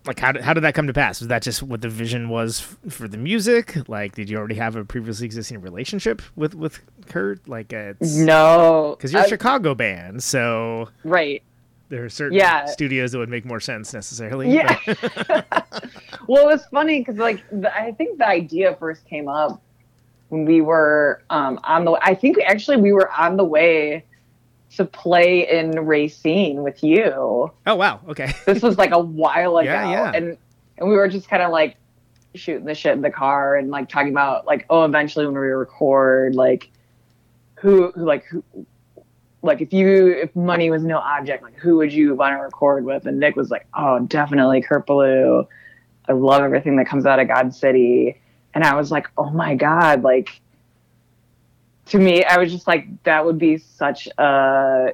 like 0.06 0.20
how 0.20 0.30
did, 0.32 0.42
how 0.42 0.52
did 0.54 0.60
that 0.62 0.74
come 0.74 0.86
to 0.86 0.92
pass? 0.92 1.20
Was 1.20 1.26
that 1.28 1.42
just 1.42 1.60
what 1.62 1.80
the 1.80 1.88
vision 1.88 2.28
was 2.28 2.60
f- 2.86 2.92
for 2.92 3.08
the 3.08 3.16
music? 3.18 3.88
Like 3.88 4.14
did 4.14 4.30
you 4.30 4.36
already 4.38 4.54
have 4.54 4.76
a 4.76 4.84
previously 4.84 5.26
existing 5.26 5.60
relationship 5.60 6.22
with 6.36 6.54
with 6.54 6.78
Kurt? 7.06 7.48
Like 7.48 7.72
uh, 7.72 7.94
it's 8.00 8.14
no, 8.16 8.96
cuz 9.00 9.12
you're 9.12 9.22
a 9.22 9.24
I- 9.24 9.28
Chicago 9.28 9.74
band, 9.74 10.22
so 10.22 10.88
right. 11.02 11.42
There 11.92 12.06
are 12.06 12.08
certain 12.08 12.38
Yeah. 12.38 12.64
studios 12.64 13.12
that 13.12 13.18
would 13.18 13.28
make 13.28 13.44
more 13.44 13.60
sense 13.60 13.92
necessarily. 13.92 14.50
Yeah. 14.50 14.78
well, 16.26 16.42
it 16.42 16.46
was 16.46 16.64
funny 16.72 17.00
because 17.00 17.18
like 17.18 17.44
the, 17.52 17.70
I 17.76 17.92
think 17.92 18.16
the 18.16 18.26
idea 18.26 18.74
first 18.80 19.04
came 19.04 19.28
up 19.28 19.60
when 20.30 20.46
we 20.46 20.62
were 20.62 21.22
um, 21.28 21.60
on 21.64 21.84
the. 21.84 21.92
I 22.00 22.14
think 22.14 22.38
actually 22.46 22.78
we 22.78 22.92
were 22.92 23.10
on 23.12 23.36
the 23.36 23.44
way 23.44 24.06
to 24.76 24.86
play 24.86 25.46
in 25.50 25.72
Racine 25.84 26.62
with 26.62 26.82
you. 26.82 27.52
oh 27.66 27.74
wow, 27.76 28.00
okay. 28.08 28.32
This 28.46 28.62
was 28.62 28.78
like 28.78 28.92
a 28.92 28.98
while 28.98 29.58
ago, 29.58 29.70
Yeah, 29.70 29.90
yeah. 29.90 30.12
and 30.14 30.38
and 30.78 30.88
we 30.88 30.96
were 30.96 31.08
just 31.08 31.28
kind 31.28 31.42
of 31.42 31.52
like 31.52 31.76
shooting 32.34 32.64
the 32.64 32.74
shit 32.74 32.92
in 32.94 33.02
the 33.02 33.10
car 33.10 33.56
and 33.56 33.70
like 33.70 33.90
talking 33.90 34.12
about 34.12 34.46
like 34.46 34.64
oh 34.70 34.84
eventually 34.86 35.26
when 35.26 35.34
we 35.34 35.40
record 35.40 36.34
like 36.34 36.70
who 37.56 37.92
who 37.92 38.06
like 38.06 38.24
who 38.24 38.42
like 39.42 39.60
if 39.60 39.72
you 39.72 40.12
if 40.12 40.34
money 40.34 40.70
was 40.70 40.84
no 40.84 40.98
object 40.98 41.42
like 41.42 41.54
who 41.56 41.76
would 41.76 41.92
you 41.92 42.14
want 42.14 42.32
to 42.32 42.40
record 42.40 42.84
with 42.84 43.06
and 43.06 43.18
nick 43.18 43.36
was 43.36 43.50
like 43.50 43.66
oh 43.74 43.98
definitely 44.00 44.62
kurt 44.62 44.86
Ballou. 44.86 45.46
i 46.08 46.12
love 46.12 46.42
everything 46.42 46.76
that 46.76 46.86
comes 46.86 47.04
out 47.04 47.18
of 47.18 47.28
god 47.28 47.54
city 47.54 48.20
and 48.54 48.64
i 48.64 48.74
was 48.74 48.90
like 48.90 49.08
oh 49.18 49.30
my 49.30 49.54
god 49.54 50.02
like 50.02 50.40
to 51.86 51.98
me 51.98 52.24
i 52.24 52.38
was 52.38 52.52
just 52.52 52.66
like 52.66 52.86
that 53.02 53.24
would 53.24 53.38
be 53.38 53.58
such 53.58 54.06
a 54.18 54.92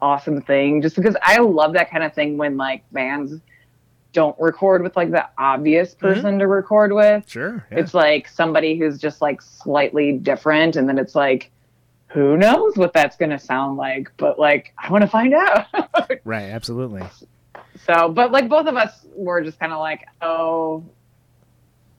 awesome 0.00 0.40
thing 0.40 0.82
just 0.82 0.96
because 0.96 1.16
i 1.22 1.38
love 1.38 1.74
that 1.74 1.90
kind 1.90 2.02
of 2.02 2.12
thing 2.14 2.36
when 2.36 2.56
like 2.56 2.82
bands 2.92 3.40
don't 4.12 4.38
record 4.38 4.82
with 4.82 4.96
like 4.96 5.10
the 5.10 5.28
obvious 5.36 5.94
mm-hmm. 5.94 6.06
person 6.06 6.38
to 6.38 6.46
record 6.46 6.92
with 6.92 7.28
Sure. 7.28 7.66
yeah. 7.70 7.78
it's 7.78 7.92
like 7.92 8.28
somebody 8.28 8.78
who's 8.78 8.98
just 8.98 9.20
like 9.20 9.42
slightly 9.42 10.12
different 10.12 10.76
and 10.76 10.88
then 10.88 10.98
it's 10.98 11.14
like 11.14 11.50
who 12.14 12.36
knows 12.36 12.76
what 12.76 12.92
that's 12.92 13.16
going 13.16 13.30
to 13.30 13.38
sound 13.40 13.76
like 13.76 14.08
but 14.16 14.38
like 14.38 14.72
i 14.78 14.90
want 14.90 15.02
to 15.02 15.08
find 15.08 15.34
out 15.34 15.66
Right, 16.24 16.44
absolutely. 16.50 17.02
so 17.86 18.08
but 18.08 18.30
like 18.30 18.48
both 18.48 18.66
of 18.68 18.76
us 18.76 19.04
were 19.14 19.42
just 19.42 19.58
kind 19.58 19.72
of 19.72 19.80
like 19.80 20.06
oh 20.22 20.84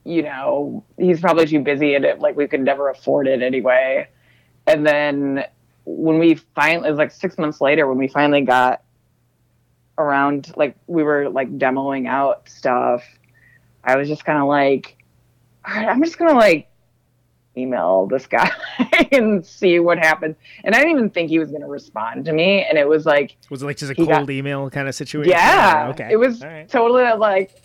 you 0.06 0.24
know 0.24 0.84
he's 0.98 1.20
probably 1.20 1.46
too 1.46 1.60
busy 1.60 1.96
and 1.96 2.06
it 2.06 2.20
like 2.20 2.36
we 2.38 2.48
could 2.48 2.62
never 2.62 2.90
afford 2.90 3.28
it 3.28 3.42
anyway 3.42 4.08
and 4.68 4.88
then 4.88 5.44
when 5.84 6.18
we 6.18 6.36
finally 6.56 6.88
it 6.88 6.92
was 6.92 6.98
like 6.98 7.12
six 7.12 7.38
months 7.38 7.60
later 7.60 7.86
when 7.88 7.98
we 7.98 8.08
finally 8.08 8.42
got 8.42 8.82
around 9.98 10.52
like 10.56 10.76
we 10.88 11.04
were 11.04 11.30
like 11.30 11.50
demoing 11.58 12.08
out 12.08 12.48
stuff 12.48 13.04
i 13.84 13.96
was 13.96 14.08
just 14.08 14.24
kind 14.26 14.40
of 14.40 14.48
like 14.48 14.98
all 15.68 15.74
right 15.76 15.88
i'm 15.88 16.02
just 16.04 16.18
gonna 16.18 16.34
like 16.34 16.70
email 17.58 18.06
this 18.08 18.28
guy 18.28 18.50
and 19.12 19.46
see 19.46 19.80
what 19.80 19.98
happens 19.98 20.36
and 20.64 20.76
i 20.76 20.80
didn't 20.80 20.92
even 20.92 21.10
think 21.10 21.30
he 21.30 21.40
was 21.40 21.52
gonna 21.52 21.68
respond 21.68 22.26
to 22.26 22.34
me 22.34 22.64
and 22.64 22.78
it 22.78 22.88
was 22.88 23.06
like 23.06 23.38
Was 23.50 23.62
it 23.64 23.66
like 23.66 23.78
just 23.78 23.92
a 23.92 23.96
cold 23.96 24.10
got- 24.10 24.30
email 24.30 24.70
kind 24.70 24.88
of 24.88 24.96
situation? 24.96 25.30
yeah 25.32 25.88
Okay. 25.92 26.10
it 26.12 26.18
was 26.18 26.42
right. 26.44 26.68
totally 26.68 27.04
like 27.18 27.62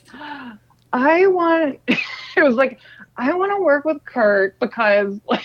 i 0.92 1.26
want 1.26 1.78
it 1.88 2.42
was 2.42 2.54
like 2.54 2.78
i 3.16 3.32
want 3.34 3.50
to 3.52 3.62
work 3.62 3.84
with 3.84 4.04
kurt 4.04 4.58
because 4.60 5.20
like 5.28 5.44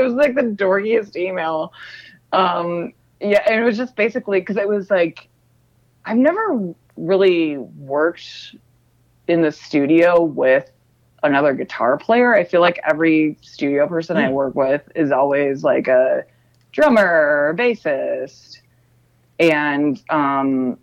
it 0.00 0.02
was 0.04 0.14
like 0.14 0.34
the 0.34 0.42
dorkiest 0.42 1.16
email 1.16 1.72
um 2.32 2.92
yeah 3.20 3.42
and 3.46 3.60
it 3.60 3.64
was 3.64 3.76
just 3.76 3.96
basically 3.96 4.40
because 4.40 4.56
it 4.56 4.66
was 4.68 4.90
like 4.90 5.28
i've 6.04 6.16
never 6.16 6.72
really 6.96 7.56
worked 7.58 8.54
in 9.28 9.42
the 9.42 9.52
studio 9.52 10.20
with 10.22 10.70
another 11.22 11.54
guitar 11.54 11.96
player 11.96 12.34
i 12.34 12.44
feel 12.44 12.60
like 12.60 12.78
every 12.88 13.36
studio 13.42 13.86
person 13.86 14.16
i 14.16 14.26
Hmm. 14.26 14.32
work 14.32 14.54
with 14.54 14.82
is 14.94 15.10
always 15.12 15.62
like 15.62 15.88
a 15.88 16.24
drummer 16.72 17.04
or 17.04 17.54
bassist 17.56 18.60
and 19.38 20.02
um 20.10 20.78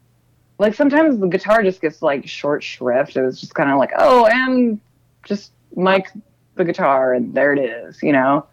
like 0.59 0.73
sometimes 0.73 1.19
the 1.19 1.27
guitar 1.27 1.61
just 1.61 1.81
gets 1.81 2.01
like 2.01 2.27
short 2.27 2.63
shrift. 2.63 3.15
It 3.15 3.21
was 3.21 3.39
just 3.39 3.53
kind 3.53 3.69
of 3.69 3.77
like, 3.77 3.91
oh, 3.95 4.25
and 4.25 4.79
just 5.23 5.51
mic 5.75 6.07
the 6.55 6.65
guitar, 6.65 7.13
and 7.13 7.31
there 7.31 7.53
it 7.53 7.59
is, 7.59 8.01
you 8.01 8.11
know. 8.11 8.47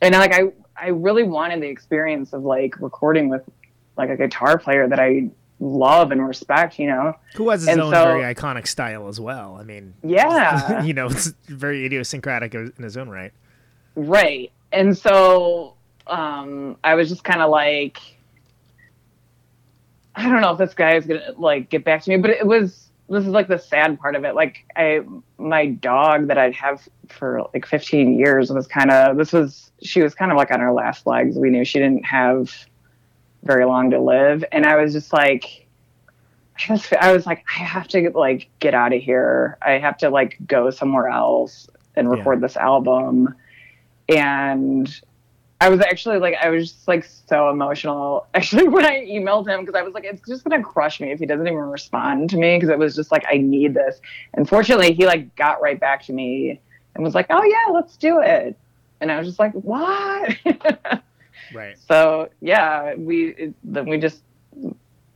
And 0.00 0.14
like 0.14 0.32
I, 0.32 0.52
I 0.80 0.90
really 0.90 1.24
wanted 1.24 1.60
the 1.60 1.66
experience 1.66 2.32
of 2.32 2.44
like 2.44 2.80
recording 2.80 3.28
with 3.28 3.42
like 3.98 4.08
a 4.08 4.16
guitar 4.16 4.56
player 4.56 4.86
that 4.86 5.00
I 5.00 5.28
love 5.60 6.10
and 6.12 6.26
respect, 6.26 6.78
you 6.78 6.86
know. 6.86 7.14
Who 7.36 7.48
has 7.50 7.62
his 7.62 7.68
And 7.68 7.80
own 7.80 7.92
so- 7.92 8.04
very 8.04 8.34
iconic 8.34 8.66
style 8.66 9.08
as 9.08 9.18
well. 9.20 9.56
I 9.58 9.64
mean, 9.64 9.94
Yeah. 10.02 10.82
you 10.84 10.92
know, 10.94 11.06
it's 11.06 11.28
very 11.46 11.84
idiosyncratic 11.86 12.54
in 12.54 12.72
his 12.80 12.96
own 12.96 13.08
right. 13.08 13.32
Right. 13.94 14.52
And 14.72 14.96
so 14.96 15.74
um 16.06 16.76
I 16.84 16.94
was 16.94 17.08
just 17.08 17.24
kind 17.24 17.42
of 17.42 17.50
like 17.50 17.98
I 20.14 20.28
don't 20.28 20.40
know 20.40 20.52
if 20.52 20.58
this 20.58 20.74
guy 20.74 20.96
is 20.96 21.06
to 21.06 21.34
like 21.36 21.68
get 21.68 21.84
back 21.84 22.02
to 22.02 22.10
me, 22.10 22.16
but 22.16 22.30
it 22.30 22.46
was 22.46 22.88
this 23.08 23.22
is 23.24 23.30
like 23.30 23.46
the 23.48 23.58
sad 23.58 23.98
part 24.00 24.16
of 24.16 24.24
it. 24.24 24.34
Like 24.34 24.64
I 24.74 25.00
my 25.38 25.66
dog 25.66 26.26
that 26.28 26.38
I'd 26.38 26.54
have 26.54 26.86
for 27.08 27.42
like 27.54 27.66
15 27.66 28.18
years 28.18 28.50
was 28.50 28.66
kind 28.66 28.90
of 28.90 29.16
this 29.16 29.32
was 29.32 29.70
she 29.82 30.02
was 30.02 30.14
kind 30.14 30.32
of 30.32 30.36
like 30.38 30.50
on 30.50 30.60
her 30.60 30.72
last 30.72 31.06
legs. 31.06 31.36
We 31.36 31.50
knew 31.50 31.64
she 31.64 31.78
didn't 31.78 32.04
have 32.04 32.52
very 33.46 33.64
long 33.64 33.90
to 33.90 34.00
live 34.00 34.44
and 34.52 34.66
I 34.66 34.76
was 34.76 34.92
just 34.92 35.12
like 35.12 35.66
I 36.68 36.72
was, 36.72 36.92
I 37.00 37.12
was 37.12 37.26
like 37.26 37.44
I 37.48 37.62
have 37.62 37.86
to 37.88 38.10
like 38.14 38.48
get 38.60 38.74
out 38.74 38.94
of 38.94 39.02
here. 39.02 39.58
I 39.60 39.72
have 39.72 39.98
to 39.98 40.08
like 40.10 40.38
go 40.46 40.70
somewhere 40.70 41.08
else 41.08 41.68
and 41.94 42.10
record 42.10 42.40
this 42.40 42.56
album 42.56 43.34
and 44.08 45.00
I 45.60 45.70
was 45.70 45.80
actually 45.80 46.18
like, 46.18 46.36
I 46.42 46.50
was 46.50 46.70
just 46.70 46.86
like 46.86 47.04
so 47.04 47.48
emotional. 47.48 48.26
Actually, 48.34 48.68
when 48.68 48.84
I 48.84 49.06
emailed 49.06 49.48
him, 49.48 49.60
because 49.60 49.74
I 49.74 49.82
was 49.82 49.94
like, 49.94 50.04
it's 50.04 50.20
just 50.28 50.44
gonna 50.44 50.62
crush 50.62 51.00
me 51.00 51.12
if 51.12 51.18
he 51.18 51.26
doesn't 51.26 51.46
even 51.46 51.58
respond 51.58 52.30
to 52.30 52.36
me, 52.36 52.56
because 52.56 52.68
it 52.68 52.78
was 52.78 52.94
just 52.94 53.10
like, 53.10 53.24
I 53.30 53.38
need 53.38 53.72
this. 53.74 54.00
And 54.34 54.48
fortunately, 54.48 54.92
he 54.92 55.06
like 55.06 55.34
got 55.36 55.62
right 55.62 55.80
back 55.80 56.04
to 56.04 56.12
me 56.12 56.60
and 56.94 57.02
was 57.02 57.14
like, 57.14 57.26
oh 57.30 57.42
yeah, 57.42 57.72
let's 57.72 57.96
do 57.96 58.20
it. 58.20 58.56
And 59.00 59.10
I 59.10 59.18
was 59.18 59.26
just 59.26 59.38
like, 59.38 59.52
what? 59.52 60.36
Right. 61.56 61.76
so 61.88 62.28
yeah, 62.40 62.94
we 62.94 63.52
then 63.64 63.86
we 63.88 63.98
just 63.98 64.22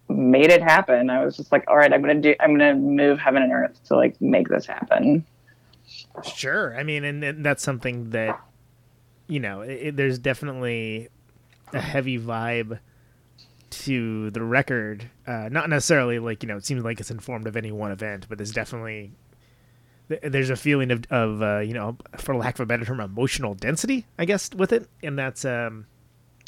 made 0.09 0.51
it 0.51 0.63
happen. 0.63 1.09
I 1.11 1.25
was 1.25 1.37
just 1.37 1.53
like, 1.53 1.65
all 1.69 1.77
right, 1.77 1.93
I'm 1.93 2.01
gonna 2.01 2.21
do, 2.21 2.35
I'm 2.41 2.53
gonna 2.53 2.75
move 2.75 3.19
heaven 3.19 3.43
and 3.43 3.53
earth 3.53 3.79
to 3.85 3.97
like 3.97 4.21
make 4.21 4.49
this 4.49 4.67
happen. 4.67 5.25
Sure. 6.35 6.77
I 6.77 6.83
mean, 6.83 7.05
and, 7.05 7.23
and 7.23 7.45
that's 7.47 7.63
something 7.63 8.11
that, 8.11 8.41
you 9.29 9.41
know, 9.41 9.61
it, 9.63 9.71
it- 9.71 9.97
there's 9.97 10.19
definitely 10.19 11.09
a 11.73 11.81
heavy 11.81 12.19
vibe 12.19 12.79
to 13.71 14.31
the 14.31 14.43
record. 14.43 15.09
Uh, 15.27 15.49
not 15.51 15.69
necessarily 15.71 16.19
like, 16.19 16.43
you 16.43 16.49
know, 16.49 16.57
it 16.57 16.65
seems 16.67 16.83
like 16.85 16.99
it's 17.01 17.11
informed 17.11 17.47
of 17.47 17.57
any 17.57 17.71
one 17.73 17.93
event, 17.93 18.27
but 18.29 18.39
there's 18.39 18.51
definitely, 18.53 19.13
there's 20.09 20.51
a 20.51 20.57
feeling 20.57 20.91
of, 20.91 21.05
of 21.11 21.41
uh, 21.43 21.59
you 21.61 21.73
know, 21.75 21.97
for 22.19 22.35
lack 22.35 22.57
of 22.57 22.61
a 22.61 22.67
better 22.67 22.85
term, 22.85 22.99
emotional 23.01 23.55
density, 23.55 24.07
I 24.19 24.25
guess, 24.25 24.51
with 24.55 24.73
it. 24.73 24.89
And 25.05 25.17
that's, 25.19 25.45
um, 25.45 25.87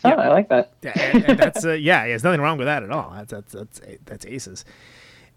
Oh, 0.05 0.11
I 0.11 0.29
like 0.29 0.49
that. 0.49 0.73
yeah, 0.83 0.93
and, 0.97 1.25
and 1.25 1.39
that's 1.39 1.65
uh, 1.65 1.73
yeah, 1.73 2.07
there's 2.07 2.25
nothing 2.25 2.41
wrong 2.41 2.59
with 2.59 2.67
that 2.67 2.83
at 2.83 2.91
all. 2.91 3.13
That's 3.15 3.33
that's 3.33 3.53
that's 3.53 3.81
that's 4.05 4.27
aces, 4.27 4.65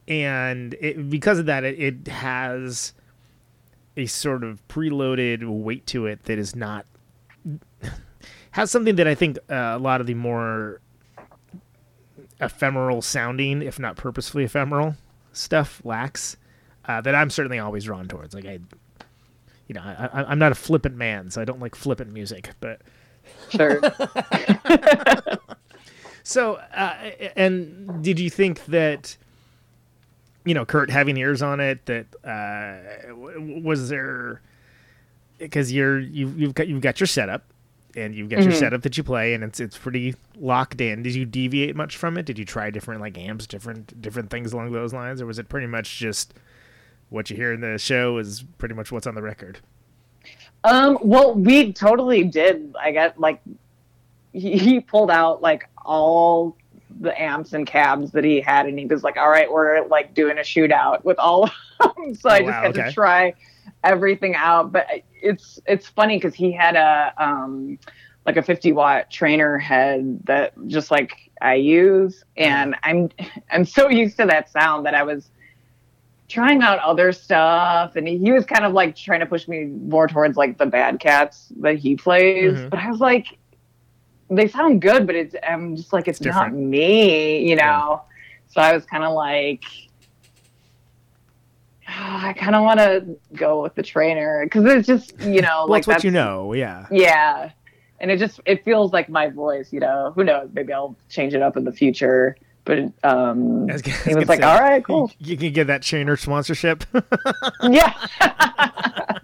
and 0.07 0.73
it, 0.75 1.09
because 1.09 1.39
of 1.39 1.45
that, 1.45 1.63
it, 1.63 1.79
it 1.79 2.07
has 2.07 2.93
a 3.97 4.05
sort 4.05 4.43
of 4.43 4.67
preloaded 4.67 5.43
weight 5.47 5.85
to 5.87 6.05
it 6.05 6.23
that 6.23 6.37
is 6.37 6.55
not 6.55 6.85
has 8.51 8.71
something 8.71 8.95
that 8.95 9.07
I 9.07 9.15
think 9.15 9.37
uh, 9.49 9.73
a 9.75 9.79
lot 9.79 10.01
of 10.01 10.07
the 10.07 10.13
more 10.13 10.81
ephemeral 12.41 13.01
sounding, 13.01 13.61
if 13.61 13.79
not 13.79 13.95
purposefully 13.95 14.43
ephemeral 14.43 14.95
stuff 15.31 15.81
lacks. 15.83 16.37
Uh, 16.87 17.01
that 17.01 17.15
I'm 17.15 17.31
certainly 17.31 17.57
always 17.57 17.85
drawn 17.85 18.07
towards. 18.07 18.35
Like 18.35 18.45
I, 18.45 18.59
you 19.67 19.73
know, 19.73 19.81
I, 19.81 20.09
I, 20.13 20.23
I'm 20.25 20.37
not 20.37 20.51
a 20.51 20.55
flippant 20.55 20.95
man, 20.95 21.31
so 21.31 21.41
I 21.41 21.45
don't 21.45 21.59
like 21.59 21.75
flippant 21.75 22.11
music, 22.13 22.51
but. 22.59 22.81
Sure. 23.49 23.79
So, 26.27 26.55
uh, 26.55 27.11
and 27.35 28.03
did 28.03 28.19
you 28.19 28.31
think 28.31 28.65
that, 28.65 29.15
you 30.43 30.55
know, 30.55 30.65
Kurt 30.65 30.89
having 30.89 31.17
ears 31.17 31.43
on 31.43 31.59
it, 31.59 31.85
that 31.85 32.07
uh, 32.23 33.13
was 33.15 33.89
there? 33.89 34.41
Because 35.37 35.71
you're 35.71 35.99
you've 35.99 36.39
you've 36.39 36.55
got 36.55 36.67
you've 36.67 36.81
got 36.81 36.99
your 36.99 37.05
setup, 37.05 37.43
and 37.95 38.15
you've 38.15 38.29
got 38.29 38.41
your 38.43 38.53
Mhm. 38.53 38.57
setup 38.57 38.81
that 38.81 38.97
you 38.97 39.03
play, 39.03 39.35
and 39.35 39.43
it's 39.43 39.59
it's 39.59 39.77
pretty 39.77 40.15
locked 40.35 40.81
in. 40.81 41.03
Did 41.03 41.13
you 41.13 41.25
deviate 41.25 41.75
much 41.75 41.95
from 41.95 42.17
it? 42.17 42.25
Did 42.25 42.39
you 42.39 42.45
try 42.45 42.71
different 42.71 43.01
like 43.01 43.19
amps, 43.19 43.45
different 43.45 44.01
different 44.01 44.31
things 44.31 44.51
along 44.51 44.71
those 44.71 44.93
lines, 44.93 45.21
or 45.21 45.27
was 45.27 45.37
it 45.37 45.47
pretty 45.47 45.67
much 45.67 45.99
just 45.99 46.33
what 47.09 47.29
you 47.29 47.35
hear 47.35 47.53
in 47.53 47.61
the 47.61 47.77
show 47.77 48.17
is 48.17 48.43
pretty 48.57 48.73
much 48.73 48.91
what's 48.91 49.05
on 49.05 49.13
the 49.13 49.21
record? 49.21 49.59
Um, 50.65 50.97
well, 51.01 51.33
we 51.35 51.71
totally 51.73 52.23
did. 52.23 52.73
I 52.79 52.91
got 52.91 53.19
like 53.19 53.39
he, 54.33 54.57
he 54.57 54.79
pulled 54.79 55.11
out 55.11 55.41
like 55.41 55.69
all 55.85 56.57
the 56.99 57.19
amps 57.21 57.53
and 57.53 57.67
cabs 57.67 58.11
that 58.11 58.23
he 58.23 58.41
had, 58.41 58.65
and 58.65 58.77
he 58.79 58.85
was 58.85 59.03
like, 59.03 59.15
"All 59.17 59.29
right, 59.29 59.51
we're 59.51 59.85
like 59.87 60.13
doing 60.13 60.37
a 60.37 60.41
shootout 60.41 61.03
with 61.03 61.19
all." 61.19 61.43
of 61.45 61.51
them." 61.95 62.15
so 62.15 62.29
I 62.29 62.39
Oh, 62.39 62.45
just 62.45 62.47
wow, 62.47 62.61
had 62.63 62.77
okay. 62.77 62.87
to 62.87 62.91
try 62.91 63.33
everything 63.83 64.35
out. 64.35 64.71
But 64.71 64.87
it's 65.21 65.59
it's 65.67 65.87
funny 65.87 66.17
because 66.17 66.33
he 66.33 66.51
had 66.51 66.75
a 66.75 67.13
um 67.17 67.77
like 68.25 68.37
a 68.37 68.41
50 68.41 68.71
watt 68.71 69.11
Traynor 69.11 69.59
head 69.59 70.19
that 70.23 70.53
just 70.67 70.89
like 70.89 71.29
I 71.41 71.55
use, 71.55 72.23
and 72.37 72.75
I'm 72.81 73.09
I'm 73.51 73.65
so 73.65 73.89
used 73.89 74.17
to 74.17 74.25
that 74.25 74.49
sound 74.49 74.85
that 74.87 74.95
I 74.95 75.03
was 75.03 75.29
trying 76.27 76.61
out 76.63 76.79
other 76.79 77.11
stuff. 77.11 77.95
And 77.95 78.07
he 78.07 78.31
was 78.31 78.45
kind 78.45 78.65
of 78.65 78.73
like 78.73 78.95
trying 78.95 79.19
to 79.19 79.25
push 79.25 79.47
me 79.47 79.65
more 79.65 80.07
towards 80.07 80.37
like 80.37 80.57
the 80.57 80.65
bad 80.65 80.99
cats 80.99 81.51
that 81.59 81.77
he 81.77 81.95
plays. 81.95 82.53
Mhm. 82.53 82.69
but 82.69 82.79
i 82.79 82.89
was 82.89 82.99
like 82.99 83.37
they 84.29 84.47
sound 84.47 84.81
good 84.81 85.05
but 85.05 85.15
it's 85.15 85.35
i'm 85.47 85.75
just 85.75 85.93
like 85.93 86.07
it's, 86.07 86.19
It's 86.19 86.25
not 86.35 86.51
me 86.51 87.47
you 87.47 87.55
know? 87.55 88.01
So 88.47 88.59
i 88.61 88.73
was 88.73 88.85
kind 88.85 89.03
of 89.03 89.13
like 89.13 89.63
i 91.87 92.33
kind 92.33 92.55
of 92.55 92.63
want 92.63 92.79
to 92.79 93.05
go 93.33 93.61
with 93.61 93.75
the 93.75 93.83
Traynor. 93.83 94.45
Because 94.45 94.65
it's 94.65 94.87
just 94.87 95.19
you 95.21 95.41
know 95.41 95.59
Well, 95.65 95.67
like 95.69 95.79
it's 95.81 95.87
what 95.87 96.03
you 96.03 96.11
know, 96.11 96.53
yeah. 96.53 96.87
yeah. 96.89 97.51
And 97.99 98.09
it 98.11 98.17
just 98.17 98.39
it 98.45 98.65
feels 98.65 98.91
like 98.91 99.07
my 99.09 99.29
voice 99.29 99.71
you 99.71 99.79
know? 99.79 100.11
Who 100.15 100.23
knows? 100.23 100.49
Maybe 100.53 100.73
i'll 100.73 100.95
change 101.09 101.33
it 101.35 101.41
up 101.43 101.55
in 101.57 101.63
the 101.63 101.71
future 101.71 102.35
but 102.65 102.79
um 103.03 103.67
was 103.67 103.81
gonna- 103.81 103.97
he 103.99 104.09
was 104.15 104.23
was 104.23 104.29
like 104.29 104.39
say, 104.41 104.45
all 104.45 104.59
right 104.59 104.83
cool 104.83 105.11
You 105.19 105.37
can 105.37 105.53
get 105.53 105.67
that 105.67 105.81
Traynor 105.81 106.17
sponsorship. 106.17 106.83
yeah. 107.63 107.93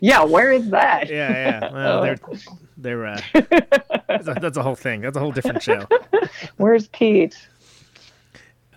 yeah, 0.00 0.24
where 0.24 0.52
is 0.52 0.70
that? 0.70 1.08
Yeah, 1.08 1.30
yeah. 1.30 1.72
Well, 1.72 2.02
they're 2.02 2.18
they're 2.76 3.06
uh, 3.06 3.20
that's, 4.08 4.28
a, 4.28 4.34
that's 4.40 4.56
a 4.56 4.62
whole 4.62 4.74
thing. 4.76 5.02
That's 5.02 5.16
a 5.16 5.20
whole 5.20 5.32
different 5.32 5.62
show. 5.62 5.86
Where's 6.56 6.88
Pete? 6.88 7.36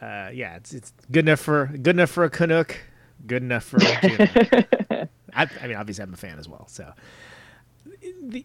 Uh, 0.01 0.30
yeah, 0.34 0.55
it's 0.55 0.74
it's 0.74 0.91
good 1.11 1.26
enough 1.26 1.39
for 1.39 1.68
good 1.68 1.95
enough 1.95 2.09
for 2.09 2.24
a 2.26 2.30
Canuck, 2.30 2.78
good 3.26 3.41
enough 3.43 3.64
for. 3.64 3.78
A. 3.82 5.07
I, 5.36 5.47
I 5.61 5.68
mean, 5.68 5.78
obviously, 5.78 6.03
I'm 6.03 6.14
a 6.14 6.18
fan 6.18 6.38
as 6.38 6.47
well. 6.47 6.68
So, 6.68 6.91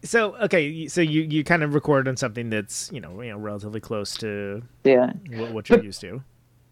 so 0.03 0.35
okay, 0.37 0.87
so 0.87 1.01
you 1.01 1.21
you 1.21 1.43
kind 1.43 1.63
of 1.63 1.73
record 1.73 2.07
on 2.07 2.17
something 2.17 2.49
that's 2.49 2.89
you 2.91 2.99
know 3.01 3.21
you 3.21 3.31
know 3.31 3.37
relatively 3.37 3.79
close 3.79 4.15
to 4.17 4.61
Yeah. 4.83 5.13
what, 5.31 5.51
what 5.51 5.69
you're 5.69 5.83
used 5.83 6.01
to. 6.01 6.21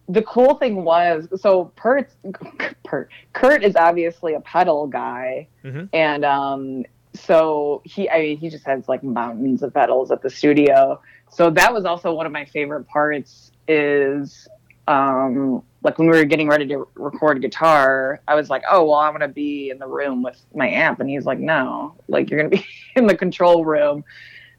The 0.10 0.22
cool 0.22 0.56
thing 0.56 0.86
was, 0.86 1.28
so 1.42 1.66
Pert, 1.76 2.10
Pert, 2.86 3.10
Kurt 3.34 3.62
is 3.64 3.76
obviously 3.76 4.36
a 4.36 4.40
pedal 4.42 4.88
guy, 4.88 5.48
Mhm. 5.66 5.90
and 5.92 6.24
um, 6.24 6.86
so 7.14 7.82
he, 7.84 8.10
I 8.10 8.20
mean, 8.22 8.38
he 8.38 8.50
just 8.50 8.66
has 8.66 8.88
like 8.88 9.04
mountains 9.04 9.64
of 9.64 9.74
pedals 9.74 10.12
at 10.12 10.22
the 10.22 10.30
studio. 10.30 11.02
So 11.30 11.50
that 11.50 11.74
was 11.74 11.84
also 11.84 12.14
one 12.14 12.26
of 12.26 12.32
my 12.32 12.46
favorite 12.46 12.88
parts. 12.88 13.52
Is 13.68 14.48
um, 14.88 15.62
like 15.88 15.98
when 15.98 16.10
we 16.10 16.18
were 16.18 16.26
getting 16.26 16.50
ready 16.50 16.68
to 16.68 16.86
record 16.96 17.42
guitar, 17.42 18.20
I 18.28 18.36
was 18.36 18.50
like, 18.50 18.62
oh 18.70 18.84
well, 18.84 18.96
I 18.96 19.10
want 19.10 19.22
to 19.22 19.30
be 19.30 19.70
in 19.70 19.80
the 19.80 19.88
room 19.88 20.22
with 20.22 20.38
my 20.54 20.68
amp, 20.68 21.00
and 21.00 21.10
he's 21.10 21.26
like, 21.26 21.40
no, 21.40 21.96
like 22.10 22.30
you're 22.30 22.40
gonna 22.42 22.50
be 22.50 22.66
in 22.98 23.08
the 23.08 23.16
control 23.16 23.64
room, 23.64 24.04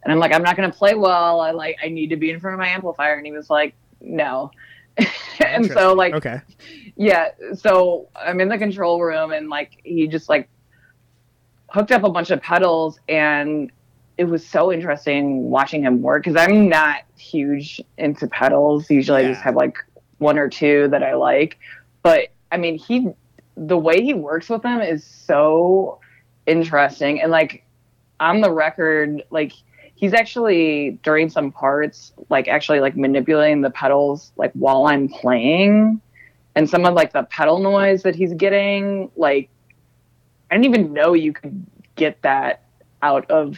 and 0.03 0.11
I'm 0.11 0.19
like, 0.19 0.33
I'm 0.33 0.43
not 0.43 0.57
gonna 0.57 0.73
play 0.73 0.95
well. 0.95 1.41
I 1.43 1.51
like, 1.51 1.77
I 1.85 1.89
need 1.89 2.09
to 2.09 2.17
be 2.17 2.31
in 2.31 2.41
front 2.41 2.55
of 2.55 2.59
my 2.59 2.69
amplifier, 2.69 3.17
and 3.17 3.27
he 3.27 3.33
was 3.33 3.51
like, 3.51 3.75
no. 4.01 4.51
and 5.41 5.67
so 5.67 5.93
like 5.93 6.13
okay, 6.13 6.41
yeah 6.97 7.29
so 7.55 8.09
i'm 8.17 8.41
in 8.41 8.49
the 8.49 8.59
control 8.59 9.01
room 9.01 9.31
and 9.31 9.49
like 9.49 9.81
he 9.85 10.09
just 10.09 10.29
like 10.29 10.49
hooked 11.69 11.93
up 11.93 12.03
a 12.03 12.11
bunch 12.11 12.33
of 12.33 12.43
pedals 12.43 12.99
and 13.09 13.71
it 14.17 14.25
was 14.25 14.45
so 14.45 14.73
interesting 14.73 15.51
watching 15.51 15.85
him 15.85 16.03
work 16.03 16.25
because 16.25 16.37
i'm 16.37 16.69
not 16.69 17.03
huge 17.17 17.81
into 17.99 18.27
pedals. 18.27 18.91
Usually 18.91 19.25
i 19.25 19.29
just 19.29 19.41
have 19.43 19.55
like 19.55 19.79
one 20.19 20.39
or 20.39 20.49
two 20.49 20.89
that 20.89 21.03
i 21.03 21.15
like. 21.15 21.59
But 22.03 22.29
i 22.51 22.57
mean 22.57 22.79
he 22.79 23.09
the 23.57 23.77
way 23.77 24.03
he 24.03 24.15
works 24.15 24.49
with 24.49 24.63
them 24.63 24.81
is 24.81 25.05
so 25.05 26.01
interesting. 26.47 27.21
And 27.21 27.31
like 27.31 27.65
on 28.21 28.41
the 28.41 28.51
record 28.51 29.23
like 29.31 29.53
he's 29.95 30.15
actually 30.15 30.99
during 31.03 31.29
some 31.29 31.51
parts 31.51 32.13
like 32.31 32.47
actually 32.47 32.81
like 32.81 32.97
manipulating 32.97 33.63
the 33.63 33.71
pedals 33.71 34.33
like 34.37 34.53
while 34.53 34.87
I'm 34.87 35.09
playing, 35.09 36.01
and 36.55 36.69
some 36.69 36.85
of 36.85 36.95
like 36.95 37.13
the 37.13 37.25
pedal 37.25 37.59
noise 37.59 38.03
that 38.05 38.15
he's 38.15 38.33
getting 38.35 39.11
like 39.17 39.51
I 40.51 40.55
didn't 40.57 40.75
even 40.75 40.93
know 40.93 41.13
you 41.13 41.33
could 41.33 41.67
get 41.97 42.23
that 42.23 42.63
out 43.03 43.31
of 43.31 43.57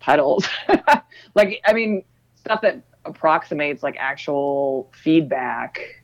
pedals. 0.00 0.48
like 1.34 1.60
I 1.64 1.72
mean 1.72 2.04
stuff 2.34 2.62
that 2.62 2.82
approximates 3.04 3.82
like 3.82 3.96
actual 3.98 4.90
feedback 4.92 6.02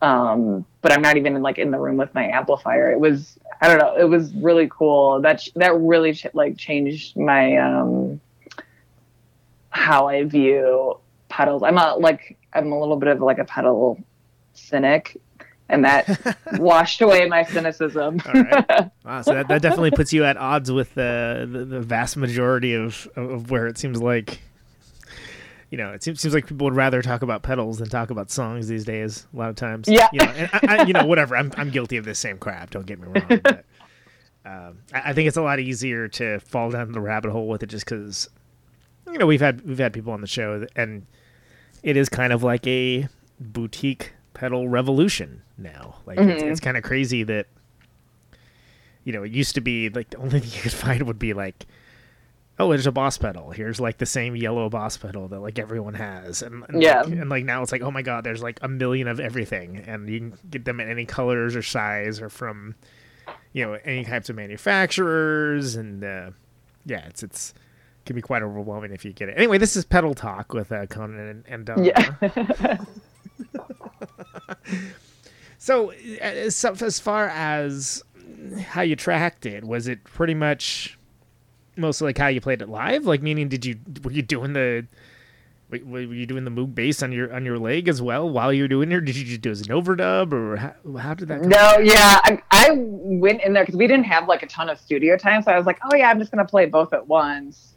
um 0.00 0.64
but 0.80 0.92
i'm 0.92 1.02
not 1.02 1.16
even 1.16 1.34
in, 1.34 1.42
like 1.42 1.58
in 1.58 1.70
the 1.70 1.78
room 1.78 1.96
with 1.96 2.14
my 2.14 2.24
amplifier. 2.28 2.92
It 2.92 3.00
was 3.00 3.38
i 3.60 3.66
don't 3.66 3.78
know 3.78 3.96
it 3.96 4.08
was 4.08 4.32
really 4.34 4.68
cool. 4.70 5.20
That 5.20 5.40
ch- 5.40 5.52
that 5.56 5.76
really 5.76 6.14
ch- 6.14 6.26
like 6.34 6.56
changed 6.56 7.16
my 7.16 7.56
um 7.56 8.20
how 9.70 10.08
i 10.08 10.24
view 10.24 10.98
pedals 11.28 11.62
i'm 11.62 11.76
a 11.76 11.94
like 11.96 12.38
i'm 12.52 12.72
a 12.72 12.78
little 12.78 12.96
bit 12.96 13.08
of 13.08 13.20
like 13.20 13.38
a 13.38 13.44
pedal 13.44 14.02
cynic 14.54 15.20
and 15.68 15.84
that 15.84 16.38
washed 16.58 17.00
away 17.02 17.26
my 17.28 17.44
cynicism. 17.44 18.20
All 18.26 18.32
right. 18.32 18.90
Wow, 19.04 19.22
so 19.22 19.32
that, 19.32 19.48
that 19.48 19.62
definitely 19.62 19.90
puts 19.90 20.12
you 20.12 20.24
at 20.24 20.36
odds 20.36 20.70
with 20.70 20.92
the, 20.92 21.48
the, 21.50 21.64
the 21.64 21.80
vast 21.80 22.18
majority 22.18 22.74
of, 22.74 23.08
of 23.16 23.50
where 23.50 23.66
it 23.66 23.78
seems 23.78 24.02
like, 24.02 24.42
you 25.70 25.76
know, 25.78 25.90
it 25.92 26.02
seems, 26.02 26.20
seems 26.20 26.32
like 26.34 26.46
people 26.46 26.64
would 26.64 26.74
rather 26.76 27.02
talk 27.02 27.22
about 27.22 27.42
pedals 27.42 27.78
than 27.78 27.88
talk 27.88 28.10
about 28.10 28.30
songs 28.30 28.68
these 28.68 28.84
days. 28.84 29.26
A 29.34 29.36
lot 29.36 29.50
of 29.50 29.56
times, 29.56 29.86
Yeah. 29.88 30.08
You 30.12 30.20
know, 30.20 30.32
and 30.36 30.50
I, 30.52 30.60
I, 30.78 30.82
you 30.84 30.92
know, 30.94 31.04
whatever. 31.04 31.36
I'm 31.36 31.52
I'm 31.56 31.70
guilty 31.70 31.96
of 31.98 32.04
this 32.04 32.18
same 32.18 32.38
crap. 32.38 32.70
Don't 32.70 32.86
get 32.86 32.98
me 33.00 33.08
wrong. 33.08 33.40
But, 33.42 33.64
um, 34.46 34.78
I, 34.94 35.10
I 35.10 35.12
think 35.12 35.28
it's 35.28 35.36
a 35.36 35.42
lot 35.42 35.60
easier 35.60 36.08
to 36.08 36.40
fall 36.40 36.70
down 36.70 36.92
the 36.92 37.00
rabbit 37.00 37.30
hole 37.32 37.48
with 37.48 37.62
it 37.62 37.66
just 37.66 37.84
because, 37.84 38.30
you 39.10 39.18
know, 39.18 39.26
we've 39.26 39.40
had 39.42 39.60
we've 39.66 39.78
had 39.78 39.92
people 39.92 40.12
on 40.12 40.20
the 40.22 40.26
show 40.26 40.66
and 40.74 41.04
it 41.82 41.96
is 41.96 42.08
kind 42.08 42.32
of 42.32 42.42
like 42.42 42.66
a 42.66 43.06
boutique 43.38 44.12
pedal 44.34 44.68
revolution 44.68 45.42
now. 45.58 45.96
Like 46.06 46.18
it's, 46.18 46.42
Mhm. 46.42 46.50
it's 46.50 46.60
kind 46.60 46.76
of 46.78 46.82
crazy 46.82 47.24
that 47.24 47.46
you 49.04 49.12
know, 49.12 49.22
it 49.22 49.32
used 49.32 49.54
to 49.54 49.60
be 49.60 49.88
like 49.88 50.10
the 50.10 50.18
only 50.18 50.40
thing 50.40 50.50
you 50.54 50.60
could 50.62 50.72
find 50.86 51.02
would 51.04 51.18
be 51.18 51.32
like, 51.34 51.66
oh, 52.58 52.68
there's 52.70 52.86
a 52.86 52.92
boss 52.92 53.18
pedal. 53.18 53.50
Here's 53.50 53.80
like 53.80 53.98
the 53.98 54.06
same 54.06 54.34
yellow 54.36 54.68
boss 54.68 54.96
pedal 54.96 55.28
that 55.28 55.40
like 55.40 55.58
everyone 55.58 55.94
has, 55.94 56.42
and, 56.42 56.64
and 56.68 56.82
Yeah. 56.82 57.02
like, 57.02 57.12
and 57.12 57.28
like 57.30 57.44
now 57.44 57.62
it's 57.62 57.72
like, 57.72 57.82
oh 57.82 57.90
my 57.90 58.02
god, 58.02 58.24
there's 58.24 58.42
like 58.42 58.58
a 58.62 58.68
million 58.68 59.08
of 59.08 59.20
everything, 59.20 59.76
and 59.86 60.08
you 60.08 60.18
can 60.20 60.38
get 60.50 60.64
them 60.64 60.80
in 60.80 60.88
any 60.88 61.04
colors 61.06 61.54
or 61.54 61.62
size 61.62 62.20
or 62.20 62.28
from, 62.28 62.74
you 63.52 63.64
know, 63.64 63.74
any 63.84 64.04
types 64.04 64.28
of 64.28 64.36
manufacturers, 64.36 65.76
and 65.76 66.02
uh, 66.04 66.30
yeah, 66.84 67.06
it's 67.06 67.22
it's 67.22 67.54
can 68.06 68.16
be 68.16 68.22
quite 68.22 68.42
overwhelming 68.42 68.92
if 68.92 69.04
you 69.04 69.12
get 69.12 69.28
it. 69.28 69.34
Anyway, 69.36 69.58
this 69.58 69.76
is 69.76 69.84
pedal 69.84 70.14
talk 70.14 70.52
with 70.54 70.72
uh, 70.72 70.86
Conan 70.86 71.44
and, 71.46 71.68
and 71.68 71.84
yeah 71.86 72.78
So, 75.58 75.92
uh, 76.22 76.50
so, 76.50 76.72
as 76.80 77.00
far 77.00 77.28
as 77.28 78.02
how 78.62 78.82
you 78.82 78.94
tracked 78.96 79.44
it, 79.44 79.64
was 79.64 79.88
it 79.88 80.04
pretty 80.04 80.34
much 80.34 80.97
mostly 81.78 82.06
like 82.08 82.18
how 82.18 82.26
you 82.28 82.40
played 82.40 82.60
it 82.62 82.68
live? 82.68 83.06
Like, 83.06 83.22
meaning, 83.22 83.48
did 83.48 83.64
you 83.64 83.76
were 84.02 84.10
you 84.12 84.22
doing 84.22 84.52
the 84.52 84.86
were 85.70 86.00
you 86.00 86.24
doing 86.24 86.44
the 86.44 86.50
Moog 86.50 86.74
bass 86.74 87.02
on 87.02 87.12
your 87.12 87.32
on 87.34 87.44
your 87.44 87.58
leg 87.58 87.88
as 87.88 88.00
well 88.00 88.28
while 88.28 88.52
you 88.52 88.62
were 88.64 88.68
doing 88.68 88.90
it? 88.90 88.94
Or 88.94 89.00
did 89.00 89.16
you 89.16 89.24
just 89.24 89.40
do 89.42 89.50
it 89.50 89.52
as 89.52 89.60
an 89.60 89.66
overdub, 89.74 90.32
or 90.32 90.56
how, 90.56 90.74
how 90.98 91.14
did 91.14 91.28
that? 91.28 91.42
No 91.42 91.78
yeah 91.78 92.20
I, 92.24 92.42
I 92.50 92.70
went 92.74 93.42
in 93.42 93.52
there 93.52 93.64
because 93.64 93.76
we 93.76 93.86
didn't 93.86 94.06
have 94.06 94.26
like 94.28 94.42
a 94.42 94.46
ton 94.46 94.70
of 94.70 94.78
studio 94.80 95.16
time 95.18 95.42
so 95.42 95.52
i 95.52 95.56
was 95.58 95.66
like 95.66 95.78
oh 95.90 95.94
yeah 95.94 96.08
i'm 96.08 96.18
just 96.18 96.30
gonna 96.30 96.44
play 96.46 96.64
both 96.66 96.92
at 96.94 97.06
once 97.06 97.74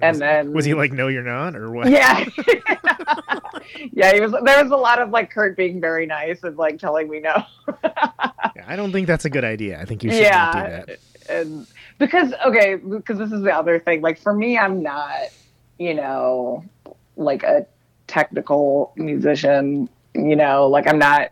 and 0.00 0.18
then 0.18 0.52
Was 0.52 0.64
he 0.64 0.74
like, 0.74 0.92
no, 0.92 1.06
you're 1.06 1.22
not, 1.22 1.54
or 1.54 1.70
what? 1.70 1.88
yeah 1.88 2.24
yeah 3.92 4.12
he 4.12 4.20
was 4.20 4.32
there 4.44 4.62
was 4.62 4.70
a 4.72 4.76
lot 4.76 5.00
of 5.00 5.10
like 5.10 5.30
kurt 5.30 5.56
being 5.56 5.80
very 5.80 6.06
nice 6.06 6.42
and 6.42 6.56
like 6.56 6.78
telling 6.78 7.08
me 7.08 7.20
no 7.20 7.44
Yeah, 8.54 8.64
I 8.66 8.76
don't 8.76 8.92
think 8.92 9.06
that's 9.06 9.24
a 9.24 9.30
good 9.30 9.44
idea. 9.44 9.80
I 9.80 9.84
think 9.86 10.04
you 10.04 10.10
should 10.10 10.20
Yeah. 10.22 10.52
do 10.52 10.58
that. 10.86 10.98
and 11.30 11.66
because 12.02 12.34
okay 12.44 12.74
because 12.74 13.16
this 13.16 13.30
is 13.30 13.42
the 13.42 13.54
other 13.54 13.78
thing. 13.78 14.00
Like 14.02 14.18
for 14.18 14.34
me 14.34 14.58
i'm 14.58 14.82
not 14.82 15.28
you 15.78 15.94
know 15.94 16.64
like 17.16 17.44
a 17.44 17.64
technical 18.08 18.92
musician 18.96 19.88
you 20.14 20.34
know 20.34 20.66
like 20.66 20.88
i'm 20.88 20.98
not 20.98 21.30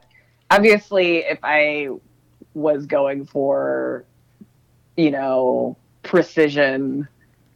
obviously 0.50 1.18
if 1.18 1.40
i 1.42 1.88
was 2.54 2.86
going 2.86 3.26
for 3.26 4.04
you 4.96 5.10
know 5.10 5.76
precision 6.04 7.06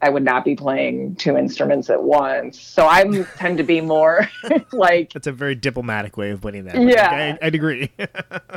i 0.02 0.08
would 0.08 0.24
not 0.24 0.44
be 0.44 0.54
playing 0.54 1.14
two 1.16 1.36
instruments 1.36 1.88
at 1.90 2.02
once 2.02 2.60
so 2.60 2.86
i 2.86 3.04
tend 3.36 3.58
to 3.58 3.64
be 3.64 3.80
more 3.80 4.28
like 4.72 5.12
That's 5.12 5.26
a 5.26 5.32
very 5.32 5.54
diplomatic 5.54 6.16
way 6.16 6.30
of 6.30 6.40
putting 6.40 6.64
that. 6.64 6.80
Yeah. 6.80 7.36
I, 7.40 7.46
I'd 7.46 7.54
agree. 7.54 7.90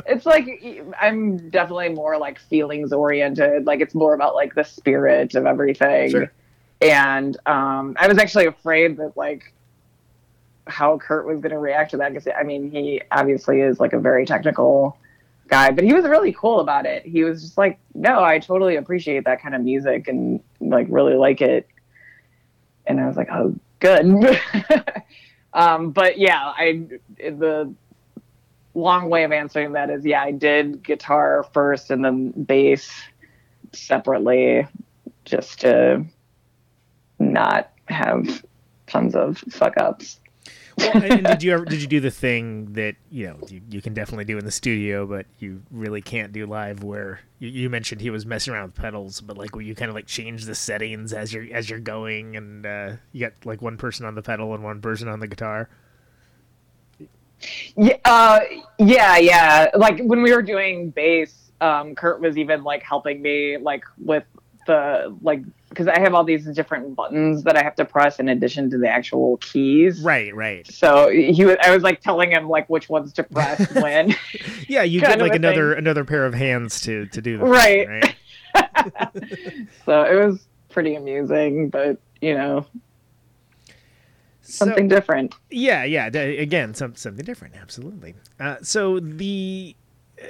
it's 0.06 0.26
like 0.26 0.48
I'm 1.00 1.48
definitely 1.50 1.90
more 1.90 2.18
like 2.18 2.38
feelings 2.38 2.92
oriented. 2.92 3.66
Like 3.66 3.80
it's 3.80 3.94
more 3.94 4.14
about 4.14 4.34
like 4.34 4.54
the 4.54 4.64
spirit 4.64 5.34
of 5.34 5.46
everything. 5.46 6.10
Sure. 6.10 6.32
And 6.80 7.36
um, 7.46 7.96
I 7.98 8.06
was 8.08 8.18
actually 8.18 8.46
afraid 8.46 8.96
that 8.98 9.16
like 9.16 9.52
how 10.66 10.98
Kurt 10.98 11.26
was 11.26 11.40
going 11.40 11.52
to 11.52 11.58
react 11.58 11.92
to 11.92 11.96
that 11.98 12.12
because 12.12 12.28
I 12.38 12.42
mean 12.42 12.70
he 12.70 13.00
obviously 13.10 13.60
is 13.60 13.80
like 13.80 13.92
a 13.92 13.98
very 13.98 14.26
technical 14.26 14.96
guy, 15.48 15.70
but 15.70 15.84
he 15.84 15.92
was 15.92 16.04
really 16.04 16.32
cool 16.32 16.60
about 16.60 16.86
it. 16.86 17.04
He 17.04 17.24
was 17.24 17.42
just 17.42 17.58
like, 17.58 17.78
no, 17.94 18.22
I 18.22 18.38
totally 18.38 18.76
appreciate 18.76 19.24
that 19.24 19.42
kind 19.42 19.54
of 19.54 19.62
music 19.62 20.08
and 20.08 20.40
like 20.60 20.86
really 20.90 21.14
like 21.14 21.40
it. 21.40 21.66
And 22.86 23.00
I 23.00 23.06
was 23.06 23.16
like, 23.16 23.28
oh, 23.30 23.54
good. 23.80 24.40
um, 25.52 25.90
but 25.90 26.18
yeah, 26.18 26.40
I 26.56 26.84
the 27.18 27.72
long 28.74 29.10
way 29.10 29.24
of 29.24 29.32
answering 29.32 29.72
that 29.72 29.90
is 29.90 30.04
yeah, 30.04 30.22
I 30.22 30.30
did 30.30 30.82
guitar 30.82 31.44
first 31.52 31.90
and 31.90 32.04
then 32.04 32.30
bass 32.30 32.90
separately 33.72 34.66
just 35.24 35.60
to 35.60 36.04
not 37.18 37.72
have 37.86 38.44
tons 38.86 39.14
of 39.14 39.38
fuck 39.50 39.76
ups. 39.76 40.20
And 40.80 41.24
did 41.24 41.42
you 41.42 41.52
ever 41.52 41.64
did 41.64 41.80
you 41.80 41.88
do 41.88 42.00
the 42.00 42.10
thing 42.10 42.72
that 42.74 42.96
you 43.10 43.26
know 43.26 43.38
you, 43.48 43.60
you 43.70 43.82
can 43.82 43.94
definitely 43.94 44.24
do 44.24 44.38
in 44.38 44.44
the 44.44 44.50
studio, 44.50 45.06
but 45.06 45.26
you 45.38 45.62
really 45.70 46.02
can't 46.02 46.32
do 46.32 46.46
live? 46.46 46.82
Where 46.82 47.20
you, 47.38 47.48
you 47.48 47.70
mentioned 47.70 48.00
he 48.00 48.10
was 48.10 48.26
messing 48.26 48.54
around 48.54 48.66
with 48.66 48.74
pedals, 48.76 49.20
but 49.20 49.36
like 49.36 49.54
where 49.54 49.64
you 49.64 49.74
kind 49.74 49.88
of 49.88 49.94
like 49.94 50.06
change 50.06 50.44
the 50.44 50.54
settings 50.54 51.12
as 51.12 51.32
you're 51.32 51.46
as 51.52 51.68
you're 51.68 51.80
going, 51.80 52.36
and 52.36 52.66
uh, 52.66 52.92
you 53.12 53.26
got 53.26 53.32
like 53.44 53.62
one 53.62 53.76
person 53.76 54.06
on 54.06 54.14
the 54.14 54.22
pedal 54.22 54.54
and 54.54 54.62
one 54.62 54.80
person 54.80 55.08
on 55.08 55.20
the 55.20 55.26
guitar. 55.26 55.68
Yeah, 57.76 57.96
uh, 58.04 58.40
yeah, 58.78 59.16
yeah. 59.16 59.70
Like 59.74 60.00
when 60.00 60.22
we 60.22 60.32
were 60.32 60.42
doing 60.42 60.90
bass, 60.90 61.52
um, 61.60 61.94
Kurt 61.94 62.20
was 62.20 62.36
even 62.36 62.64
like 62.64 62.82
helping 62.82 63.22
me 63.22 63.56
like 63.58 63.84
with 63.98 64.24
the 64.66 65.16
like 65.22 65.42
because 65.78 65.86
I 65.96 66.00
have 66.00 66.12
all 66.12 66.24
these 66.24 66.44
different 66.46 66.96
buttons 66.96 67.44
that 67.44 67.56
I 67.56 67.62
have 67.62 67.76
to 67.76 67.84
press 67.84 68.18
in 68.18 68.28
addition 68.28 68.68
to 68.70 68.78
the 68.78 68.88
actual 68.88 69.36
keys. 69.36 70.00
Right, 70.00 70.34
right. 70.34 70.66
So 70.66 71.08
he 71.08 71.44
was, 71.44 71.56
I 71.62 71.70
was 71.72 71.84
like 71.84 72.00
telling 72.00 72.32
him 72.32 72.48
like 72.48 72.68
which 72.68 72.88
ones 72.88 73.12
to 73.12 73.22
press 73.22 73.72
when. 73.74 74.16
Yeah, 74.66 74.82
you 74.82 75.00
get 75.00 75.20
like 75.20 75.36
another 75.36 75.70
thing. 75.70 75.78
another 75.78 76.04
pair 76.04 76.26
of 76.26 76.34
hands 76.34 76.80
to 76.80 77.06
to 77.06 77.22
do 77.22 77.38
the 77.38 77.44
Right. 77.44 77.86
right? 77.88 78.16
so 79.86 80.02
it 80.02 80.16
was 80.26 80.48
pretty 80.68 80.96
amusing, 80.96 81.70
but 81.70 81.98
you 82.20 82.34
know 82.34 82.66
So- 84.40 84.64
something 84.66 84.88
different. 84.88 85.32
Yeah, 85.48 85.84
yeah. 85.84 86.06
Again, 86.06 86.74
some 86.74 86.96
something 86.96 87.24
different. 87.24 87.54
Absolutely. 87.54 88.16
Uh, 88.40 88.56
so 88.62 88.98
the 88.98 89.76
uh, 90.20 90.26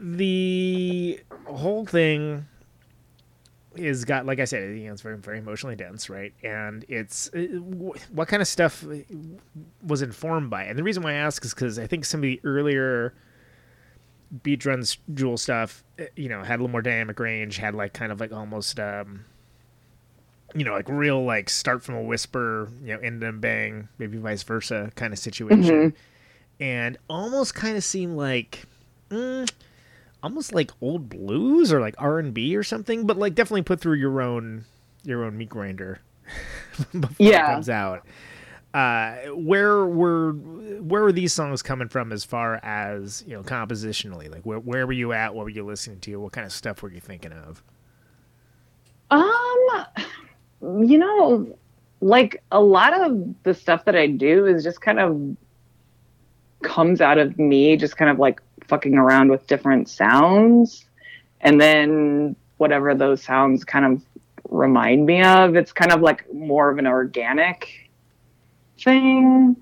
the 0.00 1.20
whole 1.46 1.86
thing 1.86 2.46
is 3.76 4.04
got 4.04 4.26
like 4.26 4.40
I 4.40 4.44
said, 4.44 4.76
you 4.78 4.86
know, 4.86 4.92
it's 4.92 5.02
very 5.02 5.16
very 5.16 5.38
emotionally 5.38 5.76
dense, 5.76 6.08
right? 6.10 6.32
And 6.42 6.84
it's 6.88 7.32
uh, 7.34 7.40
what 7.40 8.28
kind 8.28 8.42
of 8.42 8.48
stuff 8.48 8.84
was 9.84 10.02
informed 10.02 10.50
by. 10.50 10.64
it? 10.64 10.70
And 10.70 10.78
the 10.78 10.82
reason 10.82 11.02
why 11.02 11.12
I 11.12 11.14
ask 11.14 11.44
is 11.44 11.54
because 11.54 11.78
I 11.78 11.86
think 11.86 12.04
some 12.04 12.18
of 12.18 12.22
the 12.22 12.40
earlier 12.44 13.14
Beat 14.42 14.60
Drun 14.60 14.80
Juel 14.80 15.38
stuff, 15.38 15.84
uh, 16.00 16.04
you 16.16 16.28
know, 16.28 16.42
had 16.42 16.56
a 16.56 16.58
little 16.58 16.68
more 16.68 16.82
dynamic 16.82 17.18
range, 17.20 17.56
had 17.56 17.74
like 17.74 17.92
kind 17.92 18.12
of 18.12 18.20
like 18.20 18.32
almost. 18.32 18.80
um 18.80 19.24
you 20.56 20.64
know, 20.64 20.72
like 20.72 20.88
real 20.88 21.24
like 21.24 21.50
start 21.50 21.82
from 21.82 21.96
a 21.96 22.02
whisper, 22.02 22.68
you 22.80 22.94
know, 22.94 23.00
end 23.00 23.24
and 23.24 23.40
bang, 23.40 23.88
maybe 23.98 24.18
vice 24.18 24.44
versa 24.44 24.92
kind 24.94 25.12
of 25.12 25.18
situation, 25.18 25.92
and 26.60 26.96
almost 27.10 27.56
kind 27.56 27.76
of 27.76 27.82
seemed 27.82 28.16
like, 28.16 28.62
mm, 29.10 29.50
almost 30.24 30.52
like 30.54 30.70
old 30.80 31.08
blues 31.08 31.72
or 31.72 31.80
like 31.80 31.94
R 31.98 32.18
and 32.18 32.32
B 32.34 32.56
or 32.56 32.62
something, 32.62 33.06
but 33.06 33.16
like 33.16 33.34
definitely 33.34 33.62
put 33.62 33.80
through 33.80 33.96
your 33.98 34.20
own 34.20 34.64
your 35.04 35.24
own 35.24 35.36
meat 35.36 35.50
grinder 35.50 36.00
before 36.98 37.14
Yeah. 37.18 37.50
it 37.50 37.54
comes 37.54 37.68
out. 37.68 38.06
Uh, 38.72 39.16
where 39.34 39.84
were 39.86 40.32
where 40.32 41.02
were 41.02 41.12
these 41.12 41.32
songs 41.32 41.62
coming 41.62 41.88
from 41.88 42.10
as 42.10 42.24
far 42.24 42.56
as 42.64 43.22
you 43.26 43.34
know 43.36 43.42
compositionally? 43.42 44.30
Like 44.30 44.42
where 44.42 44.58
where 44.58 44.86
were 44.86 44.92
you 44.92 45.12
at? 45.12 45.34
What 45.34 45.44
were 45.44 45.50
you 45.50 45.64
listening 45.64 46.00
to? 46.00 46.16
What 46.16 46.32
kind 46.32 46.44
of 46.46 46.52
stuff 46.52 46.82
were 46.82 46.90
you 46.90 47.00
thinking 47.00 47.32
of? 47.32 47.62
Um, 49.10 49.84
you 50.88 50.98
know, 50.98 51.56
like 52.00 52.42
a 52.50 52.60
lot 52.60 52.98
of 53.00 53.34
the 53.44 53.54
stuff 53.54 53.84
that 53.84 53.94
I 53.94 54.06
do 54.08 54.46
is 54.46 54.64
just 54.64 54.80
kind 54.80 54.98
of 54.98 55.36
comes 56.62 57.00
out 57.00 57.18
of 57.18 57.38
me 57.38 57.76
just 57.76 57.96
kind 57.96 58.10
of 58.10 58.18
like 58.18 58.40
fucking 58.68 58.96
around 58.96 59.30
with 59.30 59.46
different 59.46 59.88
sounds. 59.88 60.86
And 61.40 61.60
then 61.60 62.36
whatever 62.56 62.94
those 62.94 63.22
sounds 63.22 63.64
kind 63.64 63.84
of 63.84 64.02
remind 64.48 65.06
me 65.06 65.22
of 65.22 65.56
it's 65.56 65.72
kind 65.72 65.92
of 65.92 66.00
like 66.00 66.32
more 66.32 66.70
of 66.70 66.78
an 66.78 66.86
organic 66.86 67.90
thing. 68.78 69.56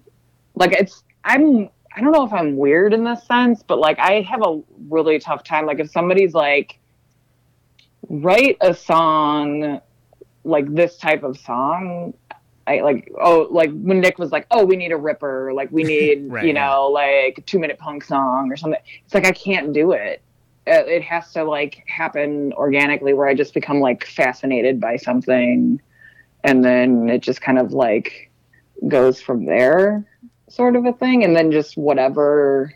Like 0.54 0.72
it's 0.72 1.02
i'm 1.24 1.68
i 1.94 2.00
don't 2.00 2.10
know 2.10 2.26
if 2.26 2.32
i'm 2.32 2.56
weird 2.56 2.92
in 2.92 3.04
this 3.04 3.24
sense 3.28 3.62
but 3.62 3.78
like 3.78 3.96
i 4.00 4.22
have 4.22 4.42
a 4.44 4.60
really 4.88 5.18
tough 5.18 5.44
time. 5.44 5.66
Like 5.66 5.80
if 5.80 5.90
somebody's 5.90 6.34
like 6.34 6.78
write 8.08 8.56
a 8.60 8.74
song 8.74 9.80
like 10.44 10.72
this 10.74 10.96
type 10.96 11.22
of 11.22 11.38
song 11.38 12.12
I 12.66 12.80
like 12.80 13.12
oh 13.20 13.48
like 13.50 13.70
when 13.70 14.00
Nick 14.00 14.18
was 14.18 14.30
like 14.30 14.46
oh 14.50 14.64
we 14.64 14.76
need 14.76 14.92
a 14.92 14.96
ripper 14.96 15.52
like 15.52 15.70
we 15.72 15.82
need 15.94 16.30
Right, 16.30 16.44
you 16.44 16.52
yeah. 16.52 16.66
know 16.66 16.88
like 16.88 17.38
a 17.38 17.40
two 17.42 17.58
minute 17.58 17.78
punk 17.78 18.04
song 18.04 18.50
or 18.50 18.56
something 18.56 18.80
it's 19.04 19.14
like 19.14 19.26
I 19.26 19.32
can't 19.32 19.72
do 19.72 19.92
it 19.92 20.22
it 20.66 20.88
it 20.88 21.02
has 21.02 21.32
to 21.32 21.44
like 21.44 21.84
happen 21.86 22.52
organically 22.54 23.14
where 23.14 23.26
I 23.26 23.34
just 23.34 23.54
become 23.54 23.80
like 23.80 24.06
fascinated 24.06 24.80
by 24.80 24.96
something 24.96 25.80
and 26.44 26.64
then 26.64 27.08
it 27.08 27.20
just 27.20 27.40
kind 27.40 27.58
of 27.58 27.72
like 27.72 28.30
goes 28.88 29.20
from 29.20 29.46
there 29.46 30.04
sort 30.48 30.76
of 30.76 30.84
a 30.84 30.92
thing 30.92 31.24
and 31.24 31.34
then 31.34 31.50
just 31.50 31.76
whatever 31.76 32.74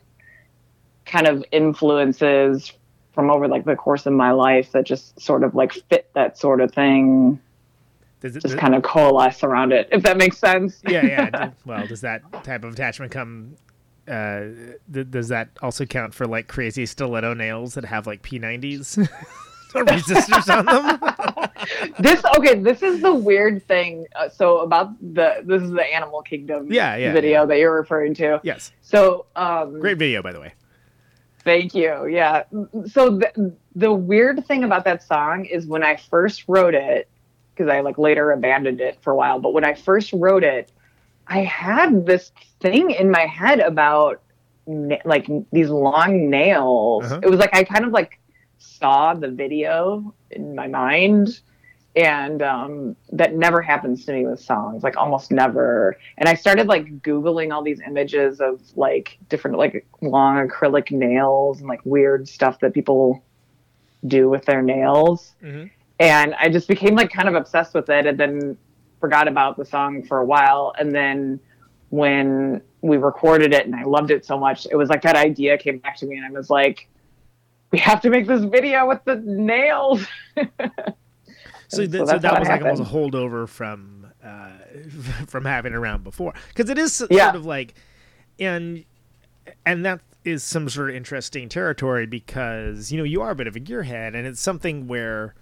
kind 1.05 1.27
of 1.27 1.45
influences 1.53 2.73
from 3.13 3.31
over 3.31 3.49
like 3.49 3.65
the 3.65 3.77
course 3.77 4.07
of 4.07 4.13
my 4.13 4.31
life 4.31 4.73
that 4.73 4.85
just 4.85 5.19
sort 5.21 5.45
of 5.45 5.55
like 5.55 5.73
fit 5.73 6.09
that 6.15 6.37
sort 6.39 6.61
of 6.61 6.73
thing 6.73 7.41
Does 8.35 8.37
it, 8.37 8.49
just 8.49 8.59
kind 8.59 8.75
of 8.75 8.83
coalesce 8.83 9.43
around 9.45 9.73
it 9.73 9.89
if 9.93 10.03
that 10.03 10.17
makes 10.17 10.39
sense 10.39 10.81
yeah, 10.89 11.05
yeah. 11.05 11.51
Well, 11.65 11.87
does 11.87 12.01
that 12.03 12.23
type 12.45 12.65
of 12.65 12.73
attachment 12.75 13.13
come? 13.13 13.57
Uh, 14.09 14.45
th- 14.93 15.11
does 15.11 15.29
that 15.29 15.49
also 15.63 15.85
count 15.85 16.15
for 16.15 16.27
like 16.27 16.47
crazy 16.49 16.87
stiletto 16.87 17.35
nails 17.35 17.75
that 17.75 17.85
have 17.85 18.07
like 18.07 18.23
P90s 18.23 18.99
or 19.75 19.85
resistors 19.85 20.49
on 20.57 20.65
them? 20.67 21.93
this 21.99 22.23
okay 22.39 22.55
this 22.55 22.83
is 22.83 23.01
the 23.01 23.13
weird 23.13 23.67
thing 23.67 24.07
uh, 24.15 24.29
so 24.29 24.59
about 24.61 24.91
the 25.15 25.43
this 25.45 25.61
is 25.63 25.71
the 25.73 25.83
animal 25.95 26.23
kingdom 26.23 26.73
Yeah, 26.73 26.95
yeah, 26.97 27.13
video 27.13 27.47
that 27.47 27.59
you're 27.59 27.75
referring 27.75 28.15
to 28.15 28.41
yes. 28.45 28.73
so 28.83 29.27
um 29.35 29.81
Great 29.81 29.99
video, 29.99 30.23
by 30.23 30.33
the 30.33 30.41
way. 30.41 30.53
Thank 31.45 31.77
you. 31.77 32.07
Yeah. 32.07 32.43
So 32.91 33.19
the, 33.19 33.55
the 33.77 33.93
weird 33.93 34.45
thing 34.49 34.65
about 34.65 34.85
that 34.85 35.05
song 35.05 35.45
is 35.45 35.65
when 35.65 35.85
I 35.85 35.95
first 35.95 36.43
wrote 36.49 36.75
it, 36.75 37.09
because 37.57 37.71
I 37.71 37.81
like 37.81 37.97
later 37.99 38.33
abandoned 38.33 38.81
it 38.81 38.99
for 39.03 39.13
a 39.13 39.17
while, 39.17 39.39
but 39.41 39.53
when 39.55 39.65
I 39.65 39.75
first 39.75 40.13
wrote 40.13 40.45
it, 40.45 40.71
I 41.27 41.41
had 41.41 42.05
this 42.07 42.33
thing 42.61 42.91
in 42.91 43.11
my 43.11 43.27
head 43.27 43.61
about 43.61 44.21
na- 44.67 44.97
like 45.05 45.27
these 45.53 45.71
long 45.71 46.29
nails. 46.31 47.05
Uh-huh. 47.07 47.21
It 47.23 47.31
was 47.31 47.41
like 47.41 47.55
I 47.55 47.65
kind 47.65 47.85
of 47.85 47.93
like 47.93 48.21
saw 48.59 49.15
the 49.15 49.29
video 49.31 50.15
in 50.31 50.55
my 50.55 50.69
mind 50.69 51.41
and 51.95 52.43
um, 52.43 52.95
that 53.13 53.35
never 53.35 53.63
happens 53.63 54.05
to 54.05 54.13
me 54.13 54.27
with 54.27 54.39
songs 54.41 54.83
like 54.83 54.97
almost 54.97 55.31
never 55.31 55.97
and 56.19 56.29
i 56.29 56.35
started 56.35 56.67
like 56.67 57.01
googling 57.03 57.53
all 57.53 57.63
these 57.63 57.81
images 57.87 58.41
of 58.41 58.61
like 58.77 59.19
different 59.29 59.57
like 59.57 59.87
long 60.03 60.47
acrylic 60.49 60.91
nails 60.91 61.61
and 61.61 61.69
like 61.69 61.81
weird 61.85 62.29
stuff 62.29 62.59
that 62.61 62.75
people 62.75 63.23
do 64.07 64.29
with 64.29 64.45
their 64.45 64.63
nails 64.63 65.35
Mhm. 65.43 65.71
And 65.99 66.35
i 66.37 66.49
just 66.49 66.69
became 66.69 66.95
like 66.95 67.11
kind 67.11 67.29
of 67.29 67.35
obsessed 67.35 67.75
with 67.75 67.89
it 67.89 68.07
and 68.07 68.19
then 68.19 68.57
forgot 69.01 69.29
about 69.29 69.57
the 69.57 69.65
song 69.65 70.03
for 70.03 70.19
a 70.19 70.25
while. 70.25 70.73
And 70.79 70.95
then 70.95 71.39
when 71.91 72.63
we 72.81 72.97
recorded 72.97 73.53
it 73.53 73.67
and 73.67 73.75
i 73.75 73.83
loved 73.85 74.11
it 74.11 74.25
so 74.25 74.39
much 74.39 74.67
it 74.71 74.77
was 74.77 74.89
like 74.89 75.03
that 75.03 75.17
idea 75.17 75.57
came 75.59 75.79
back 75.79 75.97
to 75.97 76.07
me 76.07 76.17
and 76.17 76.25
i 76.27 76.31
was 76.31 76.51
like 76.51 76.89
we 77.73 77.79
have 77.79 78.01
to 78.01 78.11
make 78.11 78.27
this 78.27 78.45
video 78.45 78.87
with 78.87 79.01
the 79.05 79.17
nails. 79.17 80.07
So, 81.69 81.79
th- 81.79 81.91
so 81.91 82.07
so 82.07 82.19
that 82.21 82.39
was 82.39 82.49
like 82.49 82.63
almost 82.63 82.81
a 82.81 82.85
holdover 82.85 83.49
from 83.49 84.07
uh, 84.25 84.51
from 85.27 85.45
having 85.45 85.73
around 85.75 86.05
before, 86.05 86.33
because 86.49 86.71
it 86.71 86.79
is 86.79 87.05
Yeah. 87.11 87.25
sort 87.25 87.35
of 87.37 87.45
like, 87.45 87.75
and 88.39 88.85
and 89.65 89.85
that 89.85 90.01
is 90.25 90.45
some 90.45 90.69
sort 90.69 90.91
of 90.91 90.95
interesting 90.97 91.49
territory 91.49 92.07
because 92.07 92.93
you 92.93 92.99
know 92.99 93.03
you 93.05 93.21
are 93.21 93.31
a 93.31 93.35
bit 93.35 93.49
of 93.49 93.57
a 93.57 93.61
gearhead, 93.61 94.15
and 94.15 94.29
it's 94.29 94.41
something 94.41 94.87
where 94.87 95.35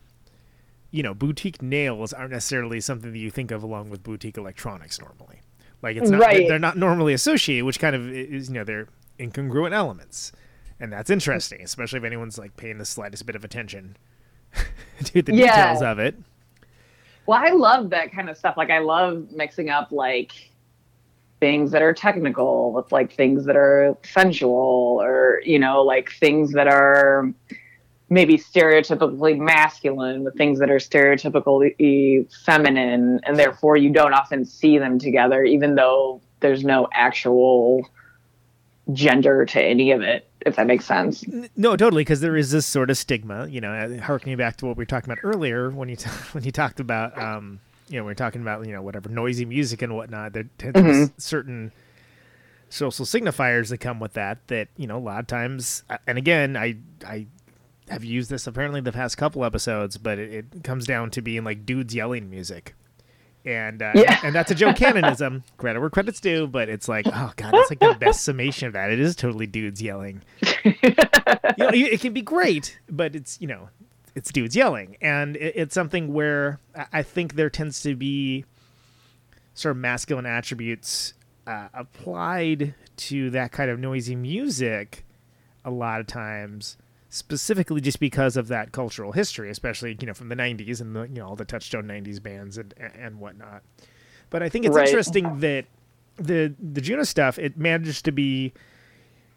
you 0.94 1.02
know 1.02 1.12
boutique 1.12 1.60
nails 1.60 2.12
aren't 2.12 2.30
necessarily 2.30 2.80
something 2.80 3.10
that 3.12 3.18
you 3.18 3.30
think 3.30 3.50
of 3.50 3.62
along 3.64 3.90
with 3.90 4.02
boutique 4.04 4.36
electronics 4.38 5.00
normally. 5.00 5.40
Like 5.82 5.96
it's 5.96 6.08
not 6.08 6.20
Right. 6.20 6.46
they're 6.46 6.58
not 6.58 6.78
normally 6.78 7.12
associated, 7.12 7.64
which 7.64 7.80
kind 7.80 7.96
of 7.96 8.08
is 8.08 8.48
you 8.48 8.54
know 8.54 8.64
they're 8.64 8.86
incongruent 9.18 9.72
elements, 9.72 10.30
and 10.78 10.92
that's 10.92 11.10
interesting, 11.10 11.60
especially 11.62 11.98
if 11.98 12.04
anyone's 12.04 12.38
like 12.38 12.56
paying 12.56 12.78
the 12.78 12.84
slightest 12.84 13.26
bit 13.26 13.34
of 13.34 13.44
attention 13.44 13.96
to 15.04 15.20
the 15.20 15.34
Yeah. 15.34 15.48
details 15.48 15.82
of 15.82 15.98
it. 15.98 16.14
Well, 17.26 17.40
I 17.42 17.50
love 17.50 17.90
that 17.90 18.12
kind 18.12 18.28
of 18.28 18.36
stuff. 18.36 18.56
Like, 18.56 18.70
I 18.70 18.78
love 18.80 19.32
mixing 19.32 19.70
up 19.70 19.90
like 19.90 20.30
things 21.40 21.70
that 21.72 21.82
are 21.82 21.92
technical 21.92 22.72
with 22.72 22.92
like 22.92 23.12
things 23.12 23.44
that 23.46 23.56
are 23.56 23.96
sensual, 24.04 25.00
or 25.02 25.40
you 25.44 25.58
know, 25.58 25.82
like 25.82 26.12
things 26.12 26.52
that 26.52 26.68
are 26.68 27.32
maybe 28.14 28.38
stereotypically 28.38 29.36
masculine 29.36 30.22
with 30.22 30.36
things 30.36 30.60
that 30.60 30.70
are 30.70 30.76
stereotypically 30.76 32.32
feminine, 32.44 33.20
and 33.24 33.36
therefore 33.36 33.76
you 33.76 33.90
don't 33.90 34.14
often 34.14 34.44
see 34.44 34.78
them 34.78 35.00
together, 35.00 35.42
even 35.42 35.74
though 35.74 36.20
there's 36.38 36.64
no 36.64 36.86
actual 36.92 37.84
gender 38.92 39.44
to 39.44 39.60
any 39.60 39.90
of 39.90 40.00
it. 40.00 40.30
If 40.46 40.56
that 40.56 40.66
makes 40.66 40.84
sense. 40.84 41.24
No, 41.56 41.74
totally, 41.74 42.02
because 42.02 42.20
there 42.20 42.36
is 42.36 42.52
this 42.52 42.66
sort 42.66 42.90
of 42.90 42.98
stigma, 42.98 43.48
you 43.48 43.60
know, 43.60 43.72
uh, 43.72 44.00
harkening 44.00 44.36
back 44.36 44.58
to 44.58 44.66
what 44.66 44.76
we 44.76 44.82
were 44.82 44.86
talking 44.86 45.10
about 45.10 45.24
earlier 45.24 45.70
when 45.70 45.88
you 45.88 45.96
t- 45.96 46.10
when 46.32 46.44
you 46.44 46.52
talked 46.52 46.80
about, 46.80 47.18
um, 47.18 47.60
you 47.88 47.98
know, 47.98 48.04
we 48.04 48.12
are 48.12 48.14
talking 48.14 48.42
about, 48.42 48.64
you 48.64 48.72
know, 48.72 48.82
whatever 48.82 49.08
noisy 49.08 49.44
music 49.44 49.82
and 49.82 49.96
whatnot. 49.96 50.34
There 50.34 50.44
to 50.58 50.72
be 50.72 51.12
certain 51.18 51.72
social 52.68 53.06
signifiers 53.06 53.70
that 53.70 53.78
come 53.78 53.98
with 54.00 54.12
that. 54.12 54.46
That 54.48 54.68
you 54.76 54.86
know, 54.86 54.98
a 54.98 55.00
lot 55.00 55.20
of 55.20 55.26
times, 55.26 55.82
uh, 55.88 55.96
and 56.06 56.18
again, 56.18 56.56
I 56.56 56.76
I 57.04 57.26
have 57.90 58.04
used 58.04 58.30
this 58.30 58.46
apparently 58.46 58.80
the 58.80 58.92
past 58.92 59.16
couple 59.18 59.44
episodes, 59.44 59.98
but 59.98 60.18
it, 60.18 60.46
it 60.54 60.64
comes 60.64 60.86
down 60.86 61.10
to 61.10 61.22
being 61.22 61.44
like 61.44 61.66
dudes 61.66 61.94
yelling 61.94 62.30
music. 62.30 62.74
And 63.46 63.82
uh, 63.82 63.92
Yeah. 63.94 64.20
and 64.22 64.34
that's 64.34 64.50
a 64.50 64.54
Joe 64.54 64.72
Canonism. 64.72 65.42
Credit 65.58 65.78
where 65.80 65.90
credit's 65.90 66.18
due, 66.20 66.46
but 66.46 66.70
it's 66.70 66.88
like, 66.88 67.06
oh 67.06 67.32
god, 67.36 67.52
that's 67.52 67.68
like 67.70 67.80
the 67.80 67.94
best 68.00 68.24
summation 68.24 68.66
of 68.68 68.72
that. 68.72 68.90
It 68.90 69.00
is 69.00 69.14
totally 69.14 69.46
dudes 69.46 69.82
yelling 69.82 70.22
you 70.64 70.72
know, 71.58 71.70
it 71.72 72.00
can 72.00 72.14
be 72.14 72.22
great, 72.22 72.78
but 72.88 73.14
it's 73.14 73.38
you 73.40 73.46
know, 73.46 73.68
it's 74.14 74.32
dudes 74.32 74.56
yelling, 74.56 74.96
and 75.02 75.36
it, 75.36 75.52
it's 75.56 75.74
something 75.74 76.12
where 76.14 76.58
I- 76.92 77.02
think 77.02 77.34
there 77.34 77.50
tends 77.50 77.82
to 77.82 77.94
be 77.94 78.46
sort 79.52 79.72
of 79.72 79.76
masculine 79.76 80.24
attributes 80.26 81.12
uh, 81.46 81.68
applied 81.74 82.74
to 82.96 83.28
that 83.30 83.52
kind 83.52 83.70
of 83.70 83.78
noisy 83.78 84.16
music 84.16 85.04
a 85.66 85.70
lot 85.70 86.00
of 86.00 86.06
times 86.06 86.76
specifically 87.14 87.80
just 87.80 88.00
because 88.00 88.36
of 88.36 88.48
that 88.48 88.72
cultural 88.72 89.12
history 89.12 89.48
especially 89.48 89.96
you 90.00 90.06
know 90.06 90.14
from 90.14 90.28
the 90.28 90.34
90s 90.34 90.80
and 90.80 90.96
the 90.96 91.02
you 91.02 91.14
know 91.14 91.28
all 91.28 91.36
the 91.36 91.44
touchstone 91.44 91.84
90s 91.84 92.20
bands 92.20 92.58
and 92.58 92.74
and 92.78 93.20
whatnot 93.20 93.62
but 94.30 94.42
i 94.42 94.48
think 94.48 94.64
it's 94.66 94.74
Right. 94.74 94.88
interesting 94.88 95.38
that 95.38 95.66
the 96.16 96.52
the 96.58 96.80
Djunah 96.80 97.06
stuff 97.06 97.38
it 97.38 97.56
manages 97.56 98.02
to 98.02 98.10
be 98.12 98.52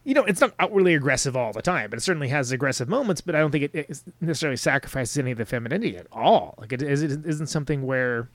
you 0.03 0.13
know, 0.13 0.23
it's 0.23 0.39
not 0.39 0.53
outwardly 0.57 0.95
aggressive 0.95 1.35
all 1.35 1.51
the 1.51 1.61
time, 1.61 1.89
but 1.89 1.97
it 1.97 2.01
certainly 2.01 2.29
has 2.29 2.53
aggressive 2.53 2.87
moments. 2.87 3.19
But 3.19 3.35
I 3.35 3.39
don't 3.39 3.51
think 3.51 3.65
it, 3.65 3.75
it 3.75 4.03
necessarily 4.21 4.55
sacrifices 4.55 5.17
any 5.17 5.31
of 5.31 5.37
the 5.37 5.45
femininity 5.45 5.97
at 5.97 6.07
all. 6.13 6.55
Like 6.57 6.71
it, 6.71 6.81
is, 6.81 7.03
it 7.03 7.25
isn't 7.25 7.47
something 7.47 7.85
where 7.85 8.29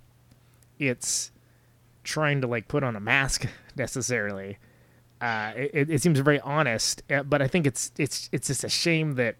it's 0.78 1.30
trying 2.04 2.42
to 2.42 2.46
like 2.46 2.68
put 2.68 2.84
on 2.84 2.94
a 2.94 3.00
mask 3.00 3.46
necessarily. 3.74 4.58
Uh, 5.22 5.52
it, 5.54 5.88
it 5.88 6.02
seems 6.02 6.18
very 6.18 6.40
honest, 6.40 7.00
uh, 7.08 7.22
but 7.22 7.40
I 7.40 7.46
think 7.46 7.64
it's 7.64 7.92
it's 7.96 8.28
it's 8.32 8.48
just 8.48 8.64
a 8.64 8.68
shame 8.68 9.12
that 9.14 9.36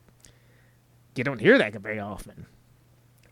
you 1.16 1.24
don't 1.24 1.40
hear 1.40 1.58
that 1.58 1.74
very 1.74 1.98
often, 1.98 2.46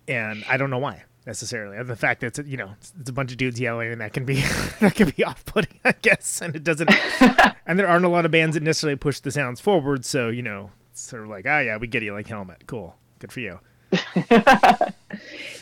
and 0.09 0.45
I 0.49 0.57
don't 0.57 0.69
know 0.69 0.79
why 0.79 1.05
necessarily. 1.27 1.81
The 1.85 1.95
fact 1.95 2.23
that 2.23 2.39
it's 2.39 2.49
you 2.49 2.57
know 2.57 2.73
it's, 2.81 2.93
it's 2.99 3.09
a 3.09 3.13
bunch 3.13 3.31
of 3.31 3.39
dudes 3.39 3.61
yelling, 3.61 3.93
and 3.93 4.01
that 4.01 4.13
can 4.13 4.25
be 4.25 4.35
that 4.81 4.97
can 4.97 5.11
be 5.17 5.23
off-putting, 5.31 5.79
I 5.85 5.95
guess, 6.03 6.43
and 6.43 6.57
it 6.57 6.65
doesn't. 6.65 6.91
and 7.67 7.79
there 7.79 7.87
aren't 7.87 8.05
a 8.05 8.09
lot 8.09 8.25
of 8.25 8.33
bands 8.33 8.55
that 8.55 8.65
necessarily 8.65 8.97
push 8.97 9.21
the 9.21 9.31
sounds 9.31 9.61
forward, 9.61 10.05
so 10.05 10.29
you 10.29 10.43
know, 10.43 10.73
it's 10.91 11.03
sort 11.03 11.23
of 11.23 11.29
like, 11.29 11.47
ah, 11.49 11.61
yeah, 11.61 11.77
we 11.77 11.87
get 11.87 12.03
you, 12.03 12.13
like 12.13 12.27
Helmet, 12.27 12.67
cool, 12.67 12.97
good 13.21 13.31
for 13.31 13.39
you. 13.41 13.61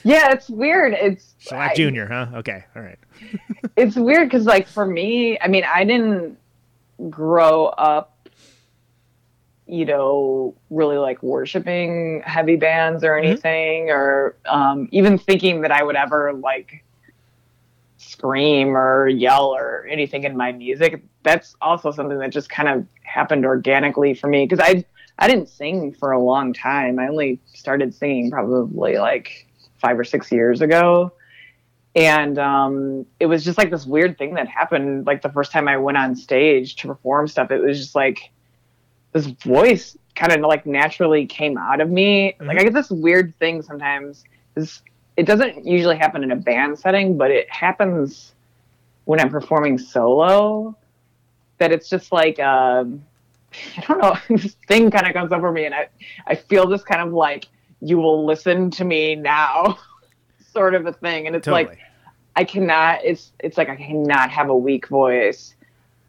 Yeah, 0.05 0.33
it's 0.33 0.49
weird. 0.49 0.95
It's 0.95 1.35
Shellac 1.39 1.73
I- 1.73 1.75
Junior, 1.75 2.07
huh? 2.07 2.29
Okay, 2.37 2.65
all 2.75 2.81
right. 2.81 2.99
it's 3.77 3.97
weird 3.97 4.29
because 4.31 4.47
like 4.47 4.67
for 4.67 4.87
me 4.87 5.39
i 5.41 5.49
mean 5.49 5.65
i 5.73 5.85
didn't 5.85 6.39
grow 7.11 7.67
up 7.67 8.19
you 9.69 9.85
know, 9.85 10.55
really 10.71 10.97
like 10.97 11.23
worshiping 11.23 12.23
heavy 12.25 12.57
bands 12.57 13.05
or 13.05 13.17
anything, 13.19 13.91
or 13.91 14.35
um, 14.47 14.89
even 14.93 15.19
thinking 15.19 15.61
that 15.61 15.71
I 15.71 15.83
would 15.83 15.95
ever 15.95 16.33
like 16.33 16.83
scream 17.99 18.77
or 18.77 19.09
yell 19.09 19.55
or 19.55 19.87
anything 19.91 20.25
in 20.25 20.37
my 20.37 20.53
music. 20.53 21.03
That's 21.23 21.55
also 21.61 21.91
something 21.91 22.19
that 22.19 22.31
just 22.31 22.49
kind 22.49 22.69
of 22.69 22.87
happened 23.03 23.45
organically 23.45 24.15
for 24.15 24.29
me 24.29 24.47
because 24.47 24.65
I 24.67 24.85
I 25.19 25.29
didn't 25.29 25.51
sing 25.51 25.93
for 25.93 26.13
a 26.13 26.23
long 26.23 26.55
time. 26.55 26.99
I 26.99 27.07
only 27.07 27.39
started 27.53 27.95
singing 27.95 28.31
probably 28.31 28.97
like 28.97 29.47
five 29.77 29.99
or 29.99 30.05
six 30.05 30.33
years 30.33 30.63
ago. 30.63 31.13
And 31.99 32.39
um, 32.39 33.07
it 33.19 33.27
was 33.27 33.45
just 33.45 33.59
like 33.59 33.73
this 33.73 33.85
weird 33.85 34.19
thing 34.19 34.35
that 34.35 34.47
happened. 34.47 35.05
Like 35.05 35.21
the 35.21 35.31
first 35.31 35.51
time 35.51 35.67
I 35.67 35.77
went 35.77 35.99
on 35.99 36.15
stage 36.15 36.77
to 36.77 36.87
perform 36.87 37.27
stuff, 37.27 37.51
it 37.51 37.59
was 37.61 37.77
just 37.77 37.97
like 37.97 38.31
this 39.13 39.27
voice 39.27 39.99
kind 40.15 40.31
of 40.31 40.41
like 40.43 40.65
naturally 40.65 41.27
came 41.27 41.59
out 41.59 41.81
of 41.81 41.91
me. 41.91 42.37
Like 42.39 42.61
I 42.61 42.63
get 42.63 42.73
this 42.73 42.89
weird 42.89 43.37
thing 43.41 43.63
sometimes. 43.63 44.23
Is 44.55 44.81
it 45.17 45.27
doesn't 45.27 45.67
usually 45.67 45.97
happen 45.97 46.23
in 46.23 46.31
a 46.31 46.37
band 46.37 46.79
setting, 46.79 47.19
but 47.19 47.33
it 47.33 47.51
happens 47.51 48.33
when 49.07 49.19
I'm 49.19 49.31
performing 49.31 49.77
solo. 49.77 50.77
That 51.59 51.73
it's 51.73 51.89
just 51.89 52.13
like 52.13 52.39
um, 52.39 53.05
I 53.77 53.81
don't 53.89 54.01
know, 54.01 54.17
this 54.37 54.55
thing 54.69 54.93
kind 54.93 55.09
of 55.09 55.15
comes 55.15 55.33
over 55.33 55.51
me, 55.51 55.65
and 55.65 55.75
I 55.75 55.89
I 56.29 56.37
feel 56.37 56.69
this 56.69 56.85
kind 56.85 57.03
of 57.03 57.13
like 57.13 57.47
you 57.81 57.99
will 57.99 58.25
listen 58.25 58.71
to 58.71 58.85
me 58.85 59.17
now, 59.17 59.81
sort 60.53 60.77
of 60.77 60.87
a 60.87 60.93
thing, 60.93 61.27
and 61.27 61.35
it's 61.35 61.47
Totally. 61.47 61.65
like 61.65 61.79
I 62.39 62.45
cannot. 62.45 63.01
It's 63.05 63.33
it's 63.41 63.59
like 63.59 63.69
I 63.69 63.75
cannot 63.75 64.31
have 64.31 64.49
a 64.49 64.57
weak 64.57 64.87
voice 64.87 65.57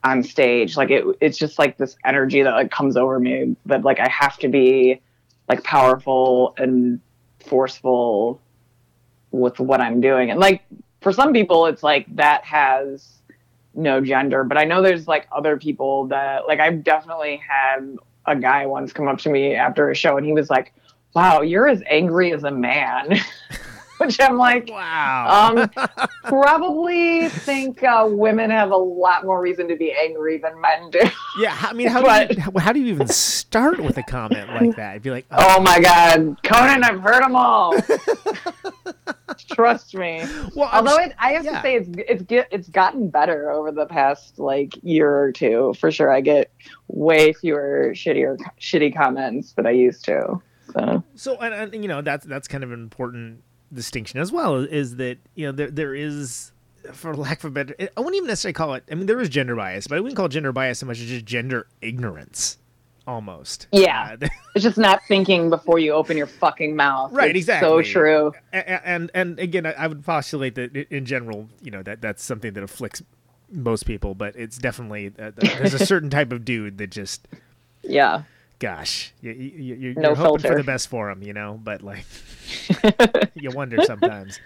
on 0.04 0.22
stage. 0.22 0.78
Like 0.78 0.92
it, 0.92 1.04
it's 1.20 1.40
just 1.40 1.58
like 1.58 1.78
this 1.78 1.96
energy 2.06 2.44
that 2.44 2.52
like 2.52 2.70
comes 2.70 2.96
over 2.96 3.20
me 3.20 3.56
that 3.66 3.84
like 3.84 4.00
I 4.00 4.08
have 4.10 4.38
to 4.38 4.48
be 4.48 5.02
like 5.48 5.64
powerful 5.64 6.54
and 6.60 7.02
forceful 7.44 8.40
with 9.32 9.60
what 9.60 9.82
I'm 9.82 10.02
doing. 10.02 10.30
And 10.30 10.40
like 10.40 10.62
for 11.02 11.12
some 11.12 11.34
people, 11.34 11.66
it's 11.66 11.82
like 11.82 12.06
that 12.16 12.44
has 12.44 13.08
no 13.74 14.00
gender. 14.00 14.44
But 14.44 14.60
I 14.60 14.66
know 14.66 14.84
there's 14.84 15.08
like 15.08 15.28
other 15.32 15.58
people 15.58 16.06
that 16.10 16.46
like 16.46 16.60
I've 16.60 16.84
definitely 16.84 17.38
had 17.38 17.98
a 18.28 18.36
guy 18.36 18.68
once 18.68 18.94
come 18.94 19.08
up 19.08 19.18
to 19.22 19.30
me 19.32 19.56
after 19.56 19.90
a 19.90 19.96
show 19.96 20.16
and 20.16 20.28
he 20.28 20.34
was 20.34 20.52
like, 20.52 20.76
"Wow, 21.16 21.42
you're 21.42 21.68
as 21.68 21.82
angry 21.88 22.34
as 22.34 22.44
a 22.44 22.52
man." 22.52 23.18
Which 24.06 24.18
I'm 24.22 24.38
like, 24.38 24.70
wow. 24.70 25.52
um, 25.58 25.70
probably 26.24 27.28
think 27.28 27.84
uh, 27.84 28.08
women 28.10 28.50
have 28.50 28.72
a 28.72 28.78
lot 28.78 29.26
more 29.26 29.41
reason 29.41 29.68
to 29.68 29.76
be 29.76 29.91
angry 29.91 30.38
than 30.38 30.60
men 30.62 30.89
do. 30.89 31.02
yeah, 31.38 31.58
I 31.62 31.74
mean, 31.74 31.89
how 31.89 32.02
but- 32.02 32.30
do 32.30 32.36
you, 32.36 32.60
how, 32.60 32.72
do 32.72 32.80
you 32.80 32.88
even 32.88 33.08
start 33.08 33.80
with 33.80 33.97
a 33.97 34.04
comment 34.04 34.50
like 34.50 34.78
that? 34.78 34.93
You'd 34.93 35.04
be 35.04 35.12
like, 35.12 35.26
oh, 35.32 35.58
Oh 35.60 35.62
my 35.62 35.80
God, 35.82 36.38
Conan, 36.43 36.84
I've 36.84 37.02
heard 37.02 37.22
them 37.22 37.36
all. 37.36 37.74
Trust 39.52 39.95
me. 39.95 40.24
well, 40.56 40.70
Although 40.72 40.97
it, 41.00 41.14
I 41.20 41.32
have 41.34 41.43
yeah. 41.43 41.56
to 41.58 41.62
say, 41.62 41.76
it's 41.76 41.89
it's 42.08 42.22
get, 42.22 42.47
it's 42.52 42.70
gotten 42.70 43.10
better 43.10 43.52
over 43.52 43.72
the 43.72 43.86
past 43.88 44.39
like 44.39 44.74
year 44.84 45.12
or 45.12 45.32
two. 45.32 45.74
For 45.80 45.91
sure, 45.91 46.14
I 46.14 46.22
get 46.22 46.52
way 46.88 47.34
fewer 47.34 47.91
shittier 47.93 48.38
shitty 48.60 48.95
comments 48.95 49.54
than 49.54 49.66
I 49.66 49.72
used 49.72 50.06
to. 50.06 50.41
So 50.72 51.04
So, 51.16 51.36
and, 51.38 51.74
and 51.74 51.84
you 51.84 51.89
know, 51.89 52.02
that's 52.02 52.26
that's 52.26 52.47
kind 52.47 52.64
of 52.64 52.72
an 52.72 52.80
important 52.80 53.41
distinction 53.74 54.20
as 54.20 54.32
well. 54.32 54.55
Is 54.57 54.95
that 54.97 55.17
you 55.36 55.45
know 55.45 55.51
there 55.51 55.70
there 55.72 55.95
is, 55.95 56.51
for 56.93 57.15
lack 57.15 57.39
of 57.39 57.45
a 57.45 57.49
better, 57.51 57.76
I 57.80 57.99
wouldn't 57.99 58.15
even 58.15 58.28
necessarily 58.28 58.53
call 58.53 58.74
it. 58.76 58.84
I 58.91 58.95
mean, 58.95 59.05
there 59.05 59.20
is 59.20 59.30
gender 59.30 59.55
bias, 59.55 59.88
but 59.88 59.97
I 59.97 60.01
wouldn't 60.01 60.17
call 60.17 60.28
gender 60.28 60.51
bias 60.51 60.80
so 60.80 60.86
much 60.86 60.99
as 60.99 61.07
just 61.07 61.26
gender 61.26 61.67
ignorance, 61.82 62.57
almost. 63.07 63.67
yeah, 63.72 64.15
Uh, 64.22 64.28
it's 64.55 64.63
just 64.63 64.78
not 64.78 65.01
thinking 65.07 65.49
before 65.49 65.80
you 65.80 65.91
open 65.93 66.17
your 66.17 66.28
fucking 66.28 66.76
mouth. 66.76 67.11
Right, 67.11 67.30
It's 67.32 67.38
exactly. 67.45 67.67
So 67.70 67.82
true. 67.91 68.34
A- 68.53 68.88
and 68.88 69.11
and 69.13 69.39
again, 69.39 69.65
I 69.65 69.72
I 69.74 69.88
would 69.88 70.03
postulate 70.05 70.55
that 70.55 70.76
in 70.76 71.05
general, 71.05 71.49
you 71.61 71.72
know, 71.72 71.84
that 71.84 72.01
that's 72.01 72.24
something 72.24 72.53
that 72.53 72.63
afflicts 72.63 73.01
most 73.51 73.88
people, 73.88 74.13
but 74.13 74.36
it's 74.36 74.57
definitely 74.59 75.11
uh, 75.17 75.32
there's 75.36 75.74
a 75.74 75.84
certain 75.86 76.09
type 76.11 76.32
of 76.32 76.45
dude 76.45 76.78
that 76.78 76.91
just, 76.91 77.28
Yeah. 77.82 78.24
Gosh, 78.60 79.14
you, 79.22 79.32
you, 79.32 79.76
you're, 79.76 79.93
No 79.95 80.10
you're 80.10 80.16
hoping 80.16 80.41
for 80.41 80.55
the 80.55 80.64
best 80.64 80.88
for 80.89 81.10
him, 81.10 81.24
you 81.24 81.34
know, 81.34 81.60
but 81.64 81.82
like, 81.82 82.05
you 83.34 83.51
wonder 83.51 83.84
sometimes. 83.84 84.39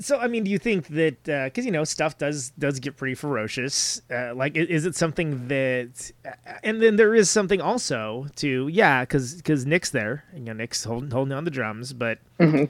So, 0.00 0.18
I 0.20 0.28
mean, 0.28 0.44
do 0.44 0.50
you 0.50 0.58
think 0.58 0.86
that 0.88 1.24
because 1.24 1.64
you 1.66 1.72
know 1.72 1.82
stuff 1.82 2.18
does 2.18 2.50
does 2.50 2.78
get 2.78 2.96
pretty 2.96 3.14
ferocious? 3.16 4.00
Uh, 4.10 4.32
like, 4.34 4.54
is 4.56 4.86
it 4.86 4.94
something 4.94 5.48
that? 5.48 6.12
uh, 6.24 6.30
And 6.62 6.80
then 6.80 6.94
there 6.96 7.14
is 7.16 7.28
something 7.28 7.60
also 7.60 8.26
to 8.36 8.68
yeah, 8.68 9.02
because 9.04 9.66
Nick's 9.66 9.90
there, 9.90 10.24
you 10.34 10.40
know, 10.40 10.52
Nick's 10.52 10.84
holding 10.84 11.10
holding 11.10 11.32
on 11.32 11.44
the 11.44 11.50
drums, 11.50 11.92
but 11.92 12.20
you 12.38 12.68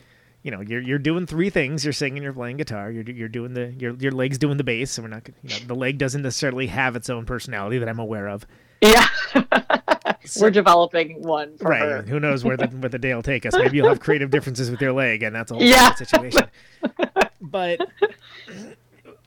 know, 0.51 0.61
you're 0.63 0.81
you're 0.81 0.99
doing 0.99 1.27
three 1.27 1.51
things. 1.51 1.85
You're 1.85 1.93
singing, 1.93 2.23
you're 2.23 2.33
playing 2.33 2.57
guitar, 2.57 2.91
you're 2.91 3.05
you're 3.05 3.29
doing 3.29 3.53
the 3.53 3.75
your 3.79 3.95
your 3.97 4.13
legs 4.13 4.39
doing 4.39 4.57
the 4.57 4.65
bass. 4.65 4.93
So 4.93 5.03
we're 5.03 5.09
not, 5.09 5.29
you 5.43 5.51
know, 5.51 5.67
the 5.67 5.75
leg 5.75 5.99
doesn't 5.99 6.23
necessarily 6.23 6.69
have 6.69 6.97
its 6.97 7.11
own 7.11 7.27
personality 7.27 7.77
that 7.79 7.89
I'm 7.91 7.99
aware 7.99 8.29
of. 8.29 8.47
Yeah. 8.81 9.07
We're 10.41 10.51
developing 10.51 11.23
one 11.23 11.57
for 11.59 11.69
right? 11.71 11.81
her. 11.81 12.03
Who 12.03 12.21
knows 12.21 12.45
where 12.45 12.57
the 12.57 12.67
where 12.69 12.89
the 12.89 12.99
day 12.99 13.15
will 13.15 13.23
take 13.23 13.47
us? 13.47 13.55
Maybe 13.55 13.77
you'll 13.79 13.89
have 13.89 14.01
creative 14.01 14.31
differences 14.31 14.71
with 14.71 14.81
your 14.81 14.93
leg, 14.93 15.23
and 15.23 15.35
that's 15.35 15.51
a 15.51 15.55
whole 15.55 15.63
Yeah. 15.65 15.95
situation. 15.95 16.45
But 17.41 17.81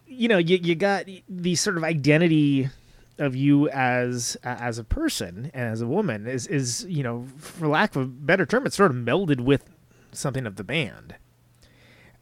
you 0.05 0.27
know, 0.27 0.37
you 0.37 0.57
you 0.61 0.75
got 0.75 1.05
the 1.29 1.55
sort 1.55 1.77
of 1.77 1.83
identity 1.83 2.69
of 3.17 3.35
you 3.35 3.69
as 3.69 4.37
as 4.43 4.77
a 4.77 4.83
person 4.83 5.49
and 5.53 5.69
as 5.69 5.81
a 5.81 5.87
woman 5.87 6.27
is 6.27 6.45
is 6.47 6.85
you 6.89 7.03
know, 7.03 7.25
for 7.37 7.67
lack 7.67 7.95
of 7.95 8.01
a 8.03 8.05
better 8.05 8.45
term, 8.45 8.65
it's 8.65 8.75
sort 8.75 8.91
of 8.91 8.97
melded 8.97 9.39
with 9.41 9.63
something 10.11 10.45
of 10.45 10.57
the 10.57 10.63
band. 10.63 11.15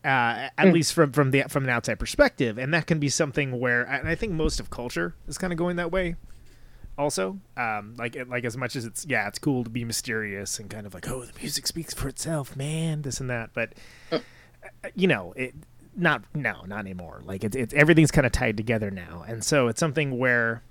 Uh, 0.06 0.48
at 0.58 0.72
least 0.72 0.94
from 0.94 1.12
from 1.12 1.32
the 1.32 1.44
from 1.50 1.64
an 1.66 1.70
outside 1.70 2.00
perspective, 2.00 2.58
and 2.58 2.74
that 2.74 2.86
can 2.88 3.00
be 3.00 3.10
something 3.10 3.60
where, 3.60 3.84
and 3.84 4.08
I 4.08 4.16
think 4.16 4.32
most 4.32 4.60
of 4.62 4.70
culture 4.70 5.16
is 5.28 5.38
kind 5.38 5.52
of 5.52 5.58
going 5.58 5.76
that 5.76 5.92
way 5.92 6.16
also 7.00 7.40
um 7.58 7.96
like 7.98 8.16
like 8.28 8.44
as 8.44 8.56
much 8.56 8.76
as 8.76 8.86
it's 8.86 9.06
yeah 9.08 9.28
it's 9.28 9.40
cool 9.40 9.64
to 9.64 9.70
be 9.70 9.84
mysterious 9.84 10.60
and 10.60 10.70
kind 10.70 10.86
of 10.86 10.94
like 10.94 11.10
oh 11.10 11.24
the 11.24 11.32
music 11.40 11.66
speaks 11.66 11.94
for 11.94 12.08
itself 12.10 12.56
man 12.56 13.02
this 13.02 13.20
and 13.20 13.30
that 13.30 13.50
but 13.54 13.74
uh, 14.12 14.20
you 14.94 15.08
know 15.08 15.34
it 15.38 15.56
not 16.00 16.24
no 16.34 16.64
not 16.66 16.80
anymore. 16.80 17.22
Like 17.26 17.44
it's 17.44 17.56
it's 17.56 17.74
everything's 17.74 18.12
kind 18.12 18.26
of 18.26 18.32
tied 18.32 18.58
together 18.58 18.90
now. 18.90 19.26
And 19.28 19.44
so 19.44 19.68
it's 19.68 19.80
something 19.80 20.18
where 20.18 20.64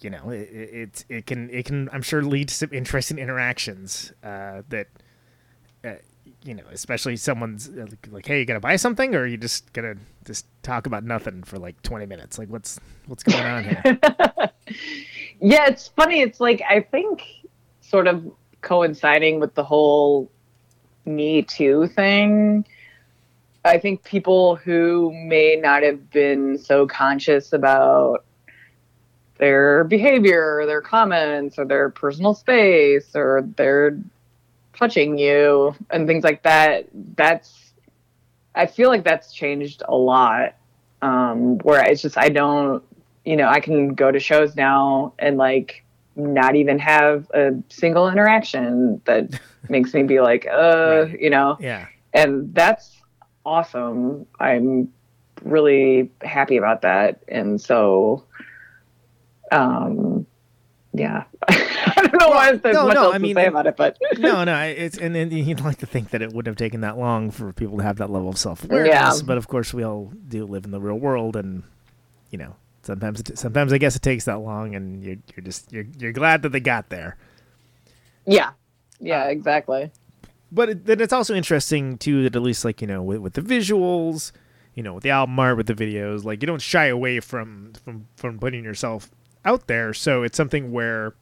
you 0.00 0.10
know 0.10 0.30
it 0.30 0.48
it, 0.50 0.74
it, 0.74 1.04
it 1.08 1.26
can 1.26 1.48
it 1.48 1.64
can 1.64 1.88
i'm 1.90 2.02
sure 2.02 2.22
lead 2.22 2.48
to 2.48 2.54
some 2.54 2.68
interesting 2.70 3.18
interactions 3.18 4.12
uh 4.22 4.60
that 4.68 4.88
you 6.46 6.54
know 6.54 6.64
especially 6.72 7.16
someone's 7.16 7.68
uh, 7.68 7.86
like, 7.88 8.08
like 8.10 8.26
hey 8.26 8.40
you 8.40 8.44
gonna 8.44 8.60
buy 8.60 8.76
something 8.76 9.14
or 9.14 9.20
are 9.20 9.26
you 9.26 9.36
just 9.36 9.72
gonna 9.72 9.94
just 10.24 10.46
talk 10.62 10.86
about 10.86 11.04
nothing 11.04 11.42
for 11.42 11.58
like 11.58 11.80
20 11.82 12.06
minutes 12.06 12.38
like 12.38 12.48
what's 12.48 12.78
what's 13.06 13.22
going 13.22 13.44
on 13.44 13.64
here 13.64 13.98
Yeah, 15.40 15.66
it's 15.66 15.88
funny. 15.88 16.20
It's 16.20 16.40
like 16.40 16.62
I 16.68 16.80
think 16.80 17.22
sort 17.80 18.06
of 18.06 18.24
coinciding 18.62 19.40
with 19.40 19.54
the 19.54 19.64
whole 19.64 20.30
Me 21.04 21.42
Too 21.42 21.86
thing. 21.88 22.64
I 23.64 23.78
think 23.78 24.04
people 24.04 24.56
who 24.56 25.12
may 25.12 25.56
not 25.56 25.82
have 25.82 26.10
been 26.10 26.56
so 26.56 26.86
conscious 26.86 27.52
about 27.52 28.24
their 29.38 29.84
behavior 29.84 30.60
or 30.60 30.66
their 30.66 30.80
comments 30.80 31.58
or 31.58 31.66
their 31.66 31.90
personal 31.90 32.32
space 32.32 33.14
or 33.14 33.42
their 33.56 33.98
touching 34.76 35.18
you 35.18 35.74
and 35.90 36.06
things 36.06 36.24
like 36.24 36.42
that, 36.42 36.88
that's 37.16 37.72
I 38.54 38.66
feel 38.66 38.88
like 38.88 39.04
that's 39.04 39.32
changed 39.32 39.82
a 39.86 39.94
lot. 39.94 40.54
Um, 41.02 41.58
where 41.58 41.84
it's 41.84 42.02
just 42.02 42.16
I 42.16 42.28
don't 42.28 42.82
you 43.24 43.36
know, 43.36 43.48
I 43.48 43.60
can 43.60 43.94
go 43.94 44.10
to 44.10 44.20
shows 44.20 44.54
now 44.54 45.12
and 45.18 45.36
like 45.36 45.84
not 46.14 46.54
even 46.56 46.78
have 46.78 47.28
a 47.34 47.52
single 47.68 48.08
interaction 48.08 49.02
that 49.04 49.38
makes 49.68 49.92
me 49.92 50.04
be 50.04 50.20
like, 50.20 50.46
uh, 50.46 51.06
you 51.18 51.30
know, 51.30 51.56
yeah 51.60 51.86
and 52.16 52.54
that's 52.54 52.96
awesome. 53.44 54.26
I'm 54.40 54.92
really 55.42 56.10
happy 56.22 56.56
about 56.56 56.82
that. 56.82 57.20
And 57.28 57.60
so, 57.60 58.24
um, 59.52 60.26
yeah, 60.94 61.24
don't 62.18 62.30
know 62.30 62.36
why 62.36 62.52
there's 62.56 62.74
no, 62.74 62.86
much 62.86 62.94
no, 62.94 63.02
else 63.04 63.14
I 63.14 63.18
mean, 63.18 63.34
to 63.34 63.42
say 63.42 63.46
about 63.46 63.66
it, 63.66 63.76
but 63.76 63.98
no, 64.18 64.44
no, 64.44 64.60
it's 64.64 64.98
and 64.98 65.14
then 65.14 65.30
you'd 65.30 65.60
like 65.60 65.78
to 65.78 65.86
think 65.86 66.10
that 66.10 66.22
it 66.22 66.32
would 66.32 66.46
have 66.46 66.56
taken 66.56 66.80
that 66.82 66.98
long 66.98 67.30
for 67.30 67.52
people 67.52 67.78
to 67.78 67.82
have 67.82 67.96
that 67.98 68.10
level 68.10 68.28
of 68.28 68.38
self 68.38 68.64
awareness, 68.64 68.90
Yeah. 68.92 69.20
but 69.24 69.38
of 69.38 69.48
course 69.48 69.72
we 69.74 69.82
all 69.84 70.12
do 70.28 70.44
live 70.44 70.64
in 70.64 70.70
the 70.70 70.80
real 70.80 70.98
world, 70.98 71.36
and 71.36 71.62
you 72.30 72.38
know 72.38 72.56
sometimes 72.82 73.20
it, 73.20 73.38
sometimes 73.38 73.72
I 73.72 73.78
guess 73.78 73.96
it 73.96 74.02
takes 74.02 74.24
that 74.24 74.38
long, 74.40 74.74
and 74.74 75.02
you're 75.02 75.16
you're 75.34 75.44
just 75.44 75.72
you're 75.72 75.86
you're 75.98 76.12
glad 76.12 76.42
that 76.42 76.50
they 76.50 76.60
got 76.60 76.88
there. 76.88 77.16
yeah, 78.26 78.50
yeah, 79.00 79.24
exactly. 79.28 79.90
But 80.52 80.68
it, 80.68 80.86
then 80.86 81.00
it's 81.00 81.12
also 81.12 81.34
interesting 81.34 81.98
too 81.98 82.22
that 82.22 82.36
at 82.36 82.42
least 82.42 82.64
like 82.64 82.80
you 82.80 82.86
know 82.86 83.02
with, 83.02 83.18
with 83.18 83.32
the 83.34 83.42
visuals, 83.42 84.30
you 84.74 84.82
know 84.82 84.94
with 84.94 85.02
the 85.02 85.10
album 85.10 85.38
art, 85.38 85.56
with 85.56 85.66
the 85.66 85.74
videos, 85.74 86.24
like 86.24 86.42
you 86.42 86.46
don't 86.46 86.62
shy 86.62 86.86
away 86.86 87.20
from 87.20 87.72
from 87.84 88.06
from 88.16 88.38
putting 88.38 88.62
yourself 88.64 89.10
out 89.44 89.66
there. 89.66 89.92
So 89.92 90.22
it's 90.22 90.36
something 90.36 90.70
where 90.72 91.14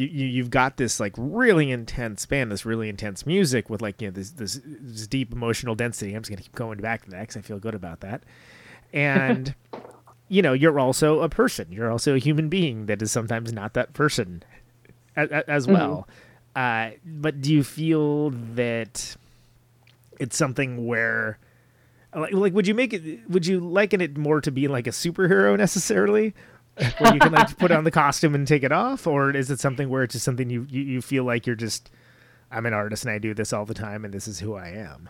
you, 0.00 0.08
you 0.08 0.26
you've 0.26 0.50
got 0.50 0.76
this 0.76 0.98
like 0.98 1.14
really 1.16 1.70
intense 1.70 2.26
band, 2.26 2.50
this 2.50 2.64
really 2.64 2.88
intense 2.88 3.26
music 3.26 3.68
with 3.70 3.82
like 3.82 4.00
you 4.00 4.08
know 4.08 4.12
this 4.12 4.30
this, 4.30 4.60
this 4.64 5.06
deep 5.06 5.32
emotional 5.32 5.74
density. 5.74 6.14
I'm 6.14 6.22
just 6.22 6.30
gonna 6.30 6.42
keep 6.42 6.54
going 6.54 6.78
back 6.78 7.04
to 7.04 7.10
that 7.10 7.20
because 7.20 7.36
I 7.36 7.40
feel 7.42 7.58
good 7.58 7.74
about 7.74 8.00
that. 8.00 8.22
And 8.92 9.54
you 10.28 10.42
know, 10.42 10.52
you're 10.52 10.78
also 10.78 11.20
a 11.20 11.28
person. 11.28 11.66
You're 11.70 11.90
also 11.90 12.14
a 12.14 12.18
human 12.18 12.48
being 12.48 12.86
that 12.86 13.02
is 13.02 13.12
sometimes 13.12 13.52
not 13.52 13.74
that 13.74 13.92
person 13.92 14.42
as, 15.16 15.28
as 15.30 15.66
well. 15.66 16.08
Uh, 16.54 16.90
but 17.04 17.40
do 17.40 17.52
you 17.52 17.62
feel 17.62 18.30
that 18.30 19.16
it's 20.18 20.36
something 20.36 20.86
where, 20.86 21.38
like, 22.14 22.32
like, 22.32 22.54
would 22.54 22.66
you 22.66 22.74
make 22.74 22.92
it? 22.92 23.28
Would 23.28 23.46
you 23.46 23.60
liken 23.60 24.00
it 24.00 24.16
more 24.16 24.40
to 24.40 24.50
being 24.50 24.70
like 24.70 24.86
a 24.86 24.90
superhero 24.90 25.56
necessarily, 25.56 26.34
where 26.98 27.14
you 27.14 27.20
can 27.20 27.32
like 27.32 27.56
put 27.58 27.70
on 27.70 27.84
the 27.84 27.90
costume 27.90 28.34
and 28.34 28.46
take 28.46 28.62
it 28.62 28.72
off, 28.72 29.06
or 29.06 29.34
is 29.34 29.50
it 29.50 29.60
something 29.60 29.88
where 29.88 30.02
it's 30.02 30.12
just 30.12 30.24
something 30.24 30.50
you 30.50 30.66
you, 30.68 30.82
you 30.82 31.02
feel 31.02 31.24
like 31.24 31.46
you're 31.46 31.56
just, 31.56 31.90
I'm 32.50 32.66
an 32.66 32.72
artist 32.72 33.04
and 33.04 33.12
I 33.12 33.18
do 33.18 33.34
this 33.34 33.52
all 33.52 33.64
the 33.64 33.74
time 33.74 34.04
and 34.04 34.12
this 34.14 34.28
is 34.28 34.40
who 34.40 34.54
I 34.54 34.68
am. 34.68 35.08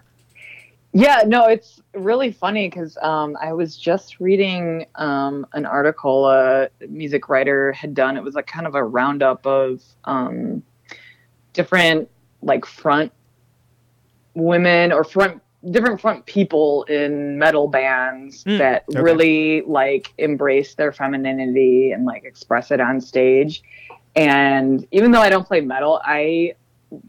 Yeah, 0.92 1.22
no, 1.24 1.46
it's 1.46 1.80
really 1.94 2.32
funny 2.32 2.68
because 2.68 2.98
um, 3.00 3.36
I 3.40 3.52
was 3.52 3.76
just 3.76 4.18
reading 4.18 4.86
um, 4.96 5.46
an 5.52 5.64
article 5.64 6.28
a 6.28 6.68
music 6.88 7.28
writer 7.28 7.70
had 7.72 7.94
done. 7.94 8.16
It 8.16 8.24
was 8.24 8.34
like 8.34 8.48
kind 8.48 8.66
of 8.66 8.74
a 8.74 8.82
roundup 8.82 9.46
of 9.46 9.82
um, 10.04 10.64
different 11.52 12.08
like 12.42 12.66
front 12.66 13.12
women 14.34 14.92
or 14.92 15.04
front 15.04 15.40
different 15.68 16.00
front 16.00 16.24
people 16.24 16.84
in 16.84 17.38
metal 17.38 17.68
bands 17.68 18.44
Mm, 18.44 18.58
that 18.58 18.84
okay. 18.88 19.00
really 19.00 19.62
like 19.62 20.12
embrace 20.16 20.74
their 20.74 20.92
femininity 20.92 21.92
and 21.92 22.06
like 22.06 22.24
express 22.24 22.70
it 22.70 22.80
on 22.80 23.00
stage. 23.00 23.62
And 24.16 24.86
even 24.90 25.10
though 25.12 25.20
I 25.20 25.28
don't 25.28 25.46
play 25.46 25.60
metal, 25.60 26.00
I 26.04 26.54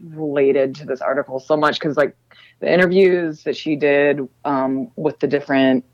related 0.04 0.74
to 0.76 0.84
this 0.84 1.00
article 1.00 1.40
so 1.40 1.56
much 1.56 1.80
because 1.80 1.96
like 1.96 2.14
the 2.60 2.72
interviews 2.72 3.42
that 3.44 3.56
she 3.56 3.74
did 3.74 4.28
um, 4.44 4.90
with 4.96 5.18
the 5.18 5.26
different 5.26 5.84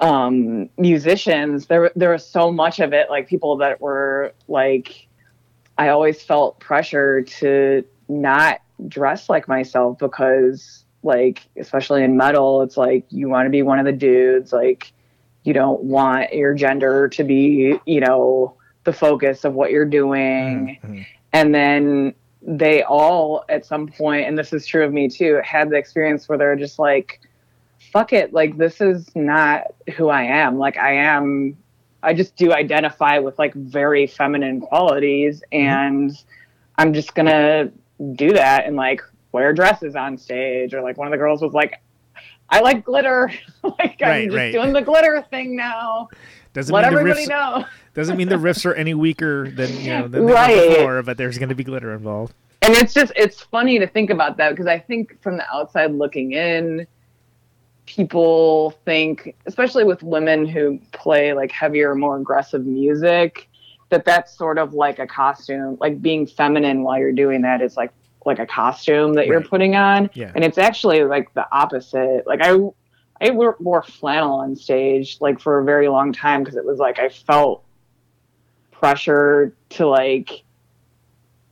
um, 0.00 0.68
musicians, 0.76 1.66
there 1.66 1.90
there 1.94 2.10
was 2.12 2.26
so 2.26 2.50
much 2.50 2.80
of 2.80 2.92
it, 2.92 3.08
like 3.10 3.28
people 3.28 3.56
that 3.58 3.80
were 3.80 4.34
like, 4.48 5.06
I 5.78 5.88
always 5.88 6.22
felt 6.22 6.58
pressure 6.60 7.22
to 7.22 7.84
not 8.08 8.60
dress 8.88 9.28
like 9.30 9.48
myself 9.48 9.98
because, 9.98 10.84
like, 11.06 11.40
especially 11.56 12.02
in 12.04 12.16
metal, 12.16 12.62
it's 12.62 12.76
like 12.76 13.04
you 13.10 13.28
want 13.28 13.46
to 13.46 13.50
be 13.50 13.62
one 13.62 13.78
of 13.78 13.86
the 13.86 13.92
dudes, 13.92 14.52
like 14.52 14.92
you 15.44 15.52
don't 15.54 15.82
want 15.84 16.32
your 16.34 16.52
gender 16.54 17.08
to 17.08 17.24
be, 17.24 17.78
you 17.86 18.00
know, 18.00 18.54
the 18.84 18.92
focus 18.92 19.44
of 19.44 19.54
what 19.54 19.70
you're 19.70 19.84
doing, 19.84 20.78
Mhm. 20.84 21.06
and 21.32 21.54
then 21.54 22.14
they 22.42 22.82
all 22.82 23.44
at 23.48 23.64
some 23.66 23.88
point 23.88 24.26
and 24.28 24.38
this 24.38 24.52
is 24.52 24.64
true 24.66 24.84
of 24.84 24.92
me 24.92 25.08
too 25.08 25.40
had 25.42 25.68
the 25.70 25.74
experience 25.76 26.28
where 26.28 26.38
they're 26.38 26.54
just 26.54 26.78
like 26.78 27.18
fuck 27.92 28.12
it 28.12 28.32
like 28.32 28.56
this 28.56 28.80
is 28.80 29.10
not 29.16 29.62
who 29.96 30.08
i 30.08 30.22
am. 30.22 30.56
Like 30.56 30.76
i 30.76 30.92
am 30.92 31.56
i 32.04 32.14
just 32.14 32.36
do 32.36 32.52
identify 32.52 33.18
with 33.18 33.36
like 33.36 33.52
very 33.54 34.06
feminine 34.06 34.60
qualities 34.60 35.42
and 35.50 36.12
i'm 36.78 36.92
just 36.92 37.16
gonna 37.16 37.72
do 38.14 38.32
that 38.34 38.66
and 38.66 38.76
like 38.76 39.00
wear 39.36 39.52
dresses 39.52 39.94
on 39.94 40.16
stage 40.16 40.72
or 40.72 40.80
like 40.80 40.96
one 40.96 41.06
of 41.06 41.10
the 41.12 41.18
girls 41.18 41.42
was 41.42 41.52
like 41.52 41.74
i 42.48 42.58
like 42.60 42.82
glitter 42.84 43.30
like 43.62 43.96
i'm 44.00 44.08
Right, 44.08 44.24
just 44.24 44.36
right. 44.36 44.52
doing 44.52 44.72
the 44.72 44.80
glitter 44.80 45.22
thing 45.30 45.54
now 45.54 46.08
Doesn't 46.54 46.74
let 46.74 46.84
mean 46.90 46.98
everybody 46.98 47.26
riffs 47.26 47.28
know 47.28 47.66
doesn't 47.94 48.16
mean 48.16 48.28
the 48.30 48.36
riffs 48.36 48.64
are 48.64 48.72
any 48.74 48.94
weaker 48.94 49.50
than 49.50 49.70
you 49.80 49.90
know 49.90 50.08
than 50.08 50.24
Right. 50.24 50.70
before, 50.78 51.02
but 51.02 51.18
there's 51.18 51.36
going 51.38 51.50
to 51.50 51.54
be 51.54 51.64
glitter 51.64 51.92
involved. 51.92 52.32
and 52.62 52.72
it's 52.74 52.94
just 52.94 53.12
it's 53.14 53.42
funny 53.42 53.78
to 53.78 53.86
think 53.86 54.08
about 54.08 54.38
that 54.38 54.50
because 54.50 54.66
i 54.66 54.78
think 54.78 55.20
from 55.22 55.36
the 55.36 55.44
outside 55.54 55.92
looking 55.92 56.32
in 56.32 56.86
people 57.84 58.70
think 58.86 59.36
especially 59.46 59.84
with 59.84 60.02
women 60.02 60.46
who 60.46 60.78
play 60.92 61.32
like 61.34 61.50
heavier 61.52 61.94
more 61.94 62.16
aggressive 62.16 62.64
music 62.66 63.48
that 63.90 64.04
that's 64.04 64.36
sort 64.36 64.58
of 64.58 64.74
like 64.74 64.98
a 64.98 65.06
costume 65.06 65.76
like 65.80 66.02
being 66.02 66.26
feminine 66.26 66.82
while 66.82 66.98
you're 66.98 67.12
doing 67.12 67.42
that 67.42 67.60
is 67.62 67.76
like 67.76 67.92
like 68.26 68.38
a 68.38 68.46
costume 68.46 69.14
that 69.14 69.26
you're 69.26 69.40
putting 69.42 69.76
on. 69.76 70.10
Yeah. 70.14 70.32
and 70.34 70.44
it's 70.44 70.58
actually 70.58 71.04
like 71.04 71.32
the 71.34 71.46
opposite. 71.52 72.26
Like 72.26 72.40
i 72.42 72.56
i 73.20 73.30
wore, 73.30 73.56
wore 73.60 73.82
flannel 73.82 74.34
on 74.40 74.54
stage 74.54 75.16
like 75.20 75.40
for 75.40 75.58
a 75.60 75.64
very 75.64 75.88
long 75.88 76.12
time 76.12 76.42
because 76.42 76.56
it 76.56 76.64
was 76.66 76.78
like 76.78 76.98
i 76.98 77.08
felt 77.08 77.64
pressure 78.70 79.54
to 79.70 79.86
like 79.86 80.42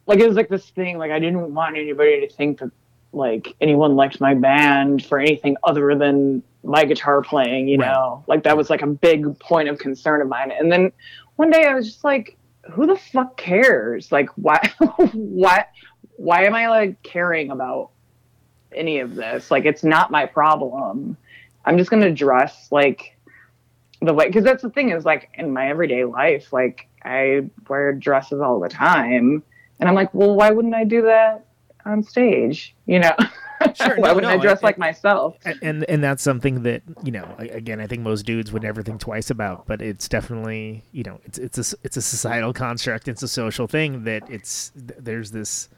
like 0.07 0.18
it 0.20 0.27
was 0.27 0.37
like 0.37 0.49
this 0.49 0.68
thing 0.70 0.99
like 0.99 1.11
i 1.11 1.18
didn't 1.18 1.55
want 1.55 1.77
anybody 1.77 2.20
to 2.20 2.29
think 2.35 2.59
that 2.59 2.70
like 3.12 3.55
anyone 3.61 3.95
liked 3.97 4.20
my 4.20 4.35
band 4.35 5.05
for 5.07 5.18
anything 5.18 5.57
other 5.64 5.95
than 5.95 6.43
my 6.64 6.85
guitar 6.85 7.22
playing 7.22 7.68
you 7.68 7.79
Right. 7.79 7.93
know? 7.93 8.25
Like 8.27 8.43
that 8.43 8.57
was 8.57 8.68
like 8.70 8.83
a 8.83 8.87
big 8.89 9.39
point 9.39 9.68
of 9.68 9.79
concern 9.79 10.20
of 10.20 10.29
mine. 10.29 10.51
And 10.51 10.70
then 10.72 10.91
one 11.37 11.51
day 11.51 11.64
i 11.66 11.75
was 11.75 11.87
just 11.87 12.03
like 12.05 12.37
who 12.72 12.87
the 12.87 12.97
fuck 12.97 13.37
cares? 13.37 14.11
Like 14.11 14.29
why 14.37 14.59
why 15.12 15.66
why 16.17 16.45
am 16.45 16.55
i 16.55 16.69
like 16.69 17.03
caring 17.03 17.51
about 17.51 17.91
any 18.75 18.99
of 18.99 19.15
this? 19.15 19.51
Like 19.53 19.65
it's 19.67 19.85
not 19.85 20.11
my 20.11 20.27
problem. 20.27 21.17
I'm 21.65 21.79
just 21.79 21.91
gonna 21.91 22.12
dress 22.12 22.69
like 22.71 23.17
the 24.03 24.12
way 24.12 24.27
because 24.27 24.45
that's 24.45 24.62
the 24.62 24.71
thing 24.71 24.91
is 24.91 25.05
like 25.05 25.31
in 25.35 25.53
my 25.53 25.69
everyday 25.69 26.05
life 26.05 26.53
like 26.53 26.89
i 27.05 27.43
wear 27.69 27.93
dresses 27.93 28.41
all 28.41 28.61
the 28.61 28.69
time. 28.69 29.43
And 29.81 29.89
i'm 29.89 29.95
like 29.95 30.12
well 30.12 30.35
why 30.35 30.51
wouldn't 30.51 30.75
i 30.75 30.85
do 30.85 31.03
that 31.03 31.47
on 31.85 32.03
stage? 32.03 32.75
You 32.87 33.01
know? 33.01 33.15
Sure, 33.77 33.97
why 33.97 34.09
no, 34.09 34.15
wouldn't 34.17 34.33
no, 34.33 34.39
i 34.39 34.43
dress 34.43 34.62
I- 34.62 34.67
like 34.67 34.79
myself? 34.79 35.37
and 35.45 35.59
and, 35.62 35.85
and 35.85 36.05
that's 36.05 36.23
something 36.23 36.65
that 36.65 36.83
you 37.03 37.11
know 37.12 37.27
again 37.39 37.81
i 37.81 37.87
think 37.87 38.03
most 38.03 38.27
dudes 38.27 38.53
would 38.53 38.62
never 38.62 38.83
think 38.83 39.01
twice 39.01 39.31
about 39.31 39.67
but 39.67 39.81
it's 39.81 40.07
definitely 40.07 40.83
you 40.93 41.03
know 41.03 41.19
it's 41.25 41.39
it's 41.39 41.73
a 41.73 41.77
it's 41.83 41.97
a 41.97 42.03
societal 42.03 42.53
construct. 42.53 43.09
It's 43.09 43.23
a 43.23 43.29
social 43.29 43.67
thing 43.67 44.05
that 44.05 44.29
it's 44.29 44.71
there's 44.75 45.31
this 45.31 45.71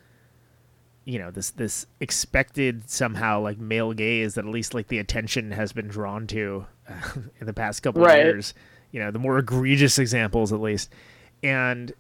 you 1.07 1.21
know 1.21 1.31
this 1.31 1.53
this 1.53 1.87
expected 2.01 2.91
somehow 2.91 3.41
like 3.41 3.59
male 3.59 3.93
gaze 3.93 4.35
that 4.35 4.45
at 4.45 4.51
least 4.51 4.75
like 4.75 4.89
the 4.89 4.99
attention 4.99 5.53
has 5.53 5.73
been 5.73 5.87
drawn 5.87 6.27
to 6.27 6.67
uh, 6.89 6.95
in 7.41 7.47
the 7.47 7.55
past 7.55 7.83
couple 7.83 8.05
of 8.05 8.15
years. 8.15 8.53
You 8.91 9.01
know 9.01 9.11
the 9.11 9.19
more 9.19 9.39
egregious 9.39 9.99
examples 9.99 10.53
at 10.53 10.61
least. 10.61 10.93
And 11.43 11.93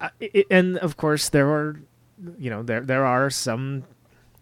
uh, 0.00 0.10
it, 0.20 0.46
and 0.50 0.76
of 0.78 0.96
course 0.96 1.28
there 1.28 1.48
are 1.48 1.80
you 2.36 2.50
know 2.50 2.62
there 2.62 2.80
there 2.80 3.06
are 3.06 3.30
some 3.30 3.84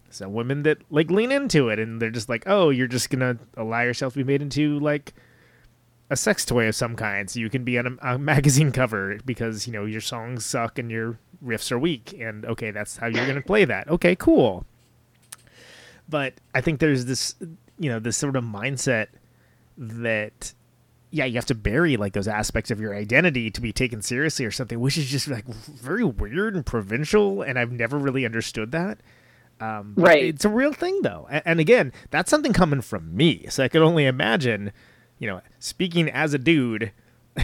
some 0.09 0.33
women 0.33 0.63
that 0.63 0.79
like 0.89 1.11
lean 1.11 1.31
into 1.31 1.69
it 1.69 1.79
and 1.79 2.01
they're 2.01 2.09
just 2.09 2.27
like 2.27 2.43
oh 2.47 2.69
you're 2.69 2.87
just 2.87 3.09
gonna 3.09 3.37
allow 3.55 3.81
yourself 3.81 4.13
to 4.13 4.19
be 4.19 4.23
made 4.23 4.41
into 4.41 4.79
like 4.79 5.13
a 6.09 6.15
sex 6.15 6.43
toy 6.43 6.67
of 6.67 6.75
some 6.75 6.95
kind 6.95 7.29
so 7.29 7.39
you 7.39 7.49
can 7.49 7.63
be 7.63 7.77
on 7.77 7.97
a, 8.01 8.15
a 8.15 8.17
magazine 8.19 8.71
cover 8.71 9.19
because 9.25 9.67
you 9.67 9.73
know 9.73 9.85
your 9.85 10.01
songs 10.01 10.43
suck 10.45 10.77
and 10.79 10.91
your 10.91 11.17
riffs 11.43 11.71
are 11.71 11.79
weak 11.79 12.13
and 12.19 12.45
okay 12.45 12.71
that's 12.71 12.97
how 12.97 13.07
you're 13.07 13.25
gonna 13.25 13.41
play 13.41 13.65
that 13.65 13.87
okay 13.89 14.15
cool 14.15 14.65
but 16.07 16.33
i 16.53 16.61
think 16.61 16.79
there's 16.79 17.05
this 17.05 17.35
you 17.79 17.89
know 17.89 17.99
this 17.99 18.17
sort 18.17 18.35
of 18.35 18.43
mindset 18.43 19.07
that 19.77 20.53
yeah 21.09 21.25
you 21.25 21.35
have 21.35 21.45
to 21.45 21.55
bury 21.55 21.97
like 21.97 22.13
those 22.13 22.27
aspects 22.27 22.69
of 22.69 22.79
your 22.79 22.95
identity 22.95 23.49
to 23.49 23.59
be 23.59 23.73
taken 23.73 24.01
seriously 24.01 24.45
or 24.45 24.51
something 24.51 24.79
which 24.79 24.97
is 24.97 25.07
just 25.09 25.27
like 25.27 25.45
very 25.47 26.03
weird 26.03 26.55
and 26.55 26.65
provincial 26.65 27.41
and 27.41 27.57
i've 27.57 27.71
never 27.71 27.97
really 27.97 28.25
understood 28.25 28.71
that 28.71 28.99
um, 29.61 29.93
Right. 29.95 30.23
It's 30.23 30.43
a 30.43 30.49
real 30.49 30.73
thing, 30.73 31.03
though. 31.03 31.27
And, 31.29 31.43
and 31.45 31.59
again, 31.59 31.93
that's 32.09 32.31
something 32.31 32.51
coming 32.51 32.81
from 32.81 33.15
me. 33.15 33.45
So 33.49 33.63
I 33.63 33.67
could 33.67 33.83
only 33.83 34.07
imagine, 34.07 34.71
you 35.19 35.27
know, 35.27 35.41
speaking 35.59 36.09
as 36.09 36.33
a 36.33 36.39
dude, 36.39 36.91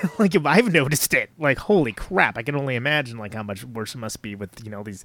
like 0.18 0.34
if 0.34 0.44
I've 0.46 0.72
noticed 0.72 1.14
it, 1.14 1.30
like, 1.38 1.58
holy 1.58 1.92
crap, 1.92 2.36
I 2.38 2.42
can 2.42 2.56
only 2.56 2.74
imagine, 2.76 3.18
like, 3.18 3.34
how 3.34 3.42
much 3.42 3.64
worse 3.64 3.94
it 3.94 3.98
must 3.98 4.22
be 4.22 4.34
with, 4.34 4.64
you 4.64 4.70
know, 4.70 4.82
these 4.82 5.04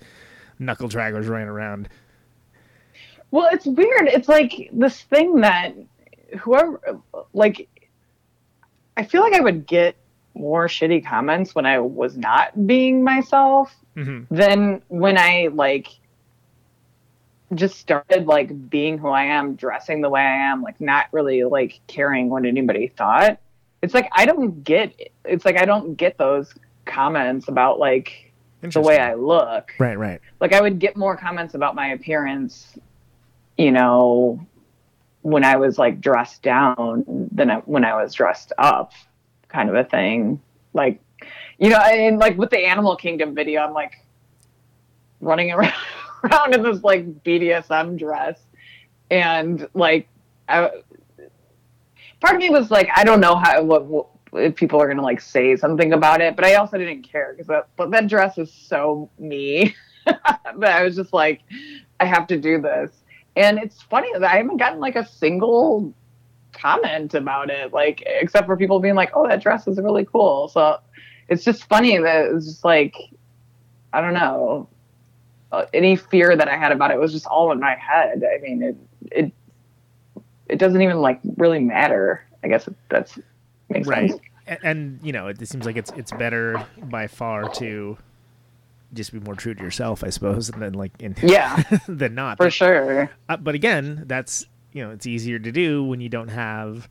knuckle 0.59 0.89
draggers 0.89 1.27
running 1.27 1.47
around. 1.47 1.89
Well, 3.31 3.47
it's 3.51 3.65
weird. 3.65 4.07
It's 4.07 4.27
like 4.27 4.69
this 4.73 5.01
thing 5.03 5.41
that 5.41 5.73
whoever, 6.39 6.79
like, 7.33 7.67
I 8.97 9.03
feel 9.05 9.21
like 9.21 9.33
I 9.33 9.39
would 9.39 9.65
get 9.65 9.95
more 10.33 10.67
shitty 10.67 11.05
comments 11.05 11.55
when 11.55 11.65
I 11.65 11.79
was 11.79 12.17
not 12.17 12.67
being 12.67 13.03
myself 13.03 13.73
Mhm. 13.95 14.27
than 14.29 14.81
when 14.89 15.17
I, 15.17 15.49
like, 15.53 15.87
just 17.53 17.79
started, 17.79 18.27
like, 18.27 18.69
being 18.69 18.97
who 18.97 19.09
I 19.09 19.23
am, 19.23 19.55
dressing 19.55 20.01
the 20.01 20.09
way 20.09 20.21
I 20.21 20.51
am, 20.51 20.61
like, 20.61 20.79
not 20.79 21.07
really, 21.11 21.43
like, 21.43 21.81
caring 21.87 22.29
what 22.29 22.45
anybody 22.45 22.87
thought. 22.87 23.39
It's 23.81 23.93
like, 23.93 24.09
I 24.13 24.25
don't 24.25 24.63
get, 24.63 24.93
it's 25.25 25.45
like, 25.45 25.57
I 25.57 25.65
don't 25.65 25.95
get 25.95 26.17
those 26.17 26.53
comments 26.85 27.47
about, 27.47 27.79
like, 27.79 28.31
the 28.61 28.81
way 28.81 28.99
I 28.99 29.15
look 29.15 29.73
Right, 29.79 29.97
right. 29.97 30.21
like 30.39 30.53
I 30.53 30.61
would 30.61 30.77
get 30.77 30.95
more 30.95 31.17
comments 31.17 31.55
about 31.55 31.73
my 31.73 31.93
appearance, 31.93 32.77
you 33.57 33.71
know, 33.71 34.45
when 35.23 35.43
I 35.43 35.55
was 35.55 35.79
like 35.79 35.99
dressed 35.99 36.43
down 36.43 37.27
than 37.31 37.49
I, 37.49 37.55
when 37.57 37.83
I 37.83 37.95
was 38.01 38.13
dressed 38.13 38.53
up. 38.59 38.93
kind 39.49 39.67
of 39.69 39.75
a 39.75 39.83
thing. 39.83 40.39
Like, 40.73 40.99
you 41.57 41.69
know, 41.69 41.77
and 41.77 42.19
like 42.19 42.37
with 42.37 42.49
the 42.51 42.59
Animal 42.59 42.95
Kingdom 42.95 43.33
video, 43.35 43.61
I'm 43.61 43.73
like 43.73 43.93
running 45.21 45.51
around, 45.51 45.73
around 46.23 46.53
in 46.53 46.61
this 46.63 46.83
like 46.83 47.23
BDSM 47.23 47.97
dress, 47.97 48.39
and 49.09 49.67
like, 49.73 50.07
I, 50.47 50.69
part 52.21 52.35
of 52.35 52.39
me 52.39 52.49
was 52.49 52.71
like, 52.71 52.89
I 52.95 53.03
don't 53.03 53.19
know 53.19 53.35
how 53.35 53.61
what, 53.63 53.85
what 53.85 54.07
if 54.33 54.55
people 54.55 54.81
are 54.81 54.87
gonna 54.87 55.01
like 55.01 55.19
say 55.19 55.55
something 55.57 55.91
about 55.91 56.21
it, 56.21 56.35
but 56.35 56.45
I 56.45 56.55
also 56.55 56.77
didn't 56.77 57.03
care 57.03 57.33
because 57.33 57.47
that 57.47 57.67
but 57.75 57.91
that 57.91 58.07
dress 58.07 58.37
is 58.37 58.51
so 58.51 59.09
me 59.19 59.75
that 60.05 60.63
I 60.63 60.83
was 60.83 60.95
just 60.95 61.11
like, 61.11 61.41
I 61.99 62.05
have 62.05 62.27
to 62.27 62.37
do 62.37 62.61
this. 62.61 62.91
And 63.35 63.59
it's 63.59 63.81
funny 63.81 64.09
that 64.13 64.23
I 64.23 64.37
haven't 64.37 64.57
gotten 64.57 64.79
like 64.79 64.95
a 64.95 65.05
single 65.05 65.93
comment 66.53 67.13
about 67.13 67.49
it, 67.49 67.73
like 67.73 68.03
except 68.05 68.45
for 68.45 68.57
people 68.57 68.79
being 68.79 68.95
like, 68.95 69.11
"Oh, 69.13 69.27
that 69.27 69.41
dress 69.41 69.67
is 69.67 69.77
really 69.77 70.05
cool." 70.05 70.47
So 70.49 70.79
it's 71.29 71.43
just 71.43 71.65
funny 71.65 71.97
that 71.97 72.25
it's 72.25 72.45
just 72.45 72.65
like, 72.65 72.95
I 73.93 74.01
don't 74.01 74.13
know, 74.13 74.67
uh, 75.51 75.65
any 75.73 75.95
fear 75.95 76.35
that 76.35 76.47
I 76.47 76.57
had 76.57 76.71
about 76.71 76.91
it 76.91 76.99
was 76.99 77.11
just 77.13 77.25
all 77.25 77.51
in 77.51 77.59
my 77.59 77.75
head. 77.75 78.23
I 78.23 78.41
mean, 78.41 78.61
it 78.61 78.75
it 79.11 79.33
it 80.51 80.59
doesn't 80.59 80.81
even 80.81 80.97
like 80.99 81.19
really 81.37 81.59
matter. 81.59 82.23
I 82.43 82.47
guess 82.49 82.67
that's 82.89 83.17
makes 83.69 83.87
right. 83.87 84.09
sense. 84.11 84.21
And, 84.47 84.59
and 84.63 84.99
you 85.01 85.13
know, 85.13 85.27
it, 85.27 85.41
it 85.41 85.47
seems 85.47 85.65
like 85.65 85.77
it's 85.77 85.91
it's 85.91 86.11
better 86.11 86.63
by 86.83 87.07
far 87.07 87.49
to 87.55 87.97
just 88.93 89.13
be 89.13 89.19
more 89.21 89.35
true 89.35 89.53
to 89.53 89.63
yourself, 89.63 90.03
I 90.03 90.09
suppose, 90.09 90.49
and 90.53 90.61
then 90.61 90.73
like 90.73 90.91
in 90.99 91.15
Yeah, 91.23 91.63
than 91.87 92.13
not. 92.13 92.37
for 92.37 92.51
sure. 92.51 93.09
Uh, 93.29 93.37
but 93.37 93.55
again, 93.55 94.03
that's 94.07 94.45
you 94.73 94.83
know, 94.83 94.91
it's 94.91 95.07
easier 95.07 95.39
to 95.39 95.51
do 95.51 95.83
when 95.83 96.01
you 96.01 96.09
don't 96.09 96.29
have, 96.29 96.89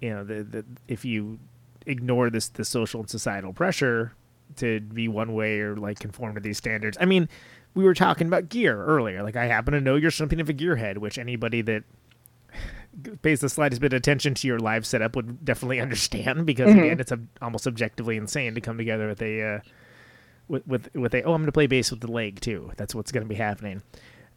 you 0.00 0.10
know, 0.10 0.24
the 0.24 0.42
the 0.42 0.64
if 0.88 1.04
you 1.04 1.38
ignore 1.86 2.28
this 2.28 2.48
the 2.48 2.64
social 2.64 3.00
and 3.00 3.08
societal 3.08 3.52
pressure 3.52 4.12
to 4.56 4.80
be 4.80 5.06
one 5.06 5.32
way 5.32 5.60
or 5.60 5.76
like 5.76 6.00
conform 6.00 6.34
to 6.34 6.40
these 6.40 6.58
standards. 6.58 6.98
I 7.00 7.04
mean, 7.04 7.28
we 7.74 7.84
were 7.84 7.94
talking 7.94 8.26
about 8.26 8.48
gear 8.48 8.84
earlier. 8.84 9.22
Like 9.22 9.36
I 9.36 9.46
happen 9.46 9.74
to 9.74 9.80
know 9.80 9.94
you're 9.94 10.10
something 10.10 10.40
of 10.40 10.48
a 10.48 10.54
gearhead, 10.54 10.98
which 10.98 11.18
anybody 11.18 11.62
that 11.62 11.84
pays 13.22 13.40
the 13.40 13.48
slightest 13.48 13.80
bit 13.80 13.92
of 13.92 13.98
attention 13.98 14.34
to 14.34 14.46
your 14.48 14.58
live 14.58 14.84
setup 14.86 15.16
would 15.16 15.44
definitely 15.44 15.80
understand 15.86 16.46
because 16.46 16.72
Mhm. 16.74 16.78
again, 16.84 17.00
it's 17.00 17.12
a, 17.12 17.20
almost 17.42 17.66
objectively 17.66 18.16
insane 18.16 18.54
to 18.54 18.60
come 18.60 18.76
together 18.78 19.08
with 19.08 19.22
a 19.22 19.42
uh, 19.42 19.60
with 20.48 20.66
with 20.66 20.94
with 20.94 21.14
a 21.14 21.22
oh 21.22 21.32
I'm 21.34 21.40
going 21.42 21.46
to 21.46 21.52
play 21.52 21.66
bass 21.66 21.90
with 21.90 22.00
the 22.00 22.10
leg 22.10 22.40
too. 22.40 22.72
That's 22.76 22.94
what's 22.94 23.12
going 23.12 23.22
to 23.24 23.28
be 23.28 23.36
happening. 23.36 23.82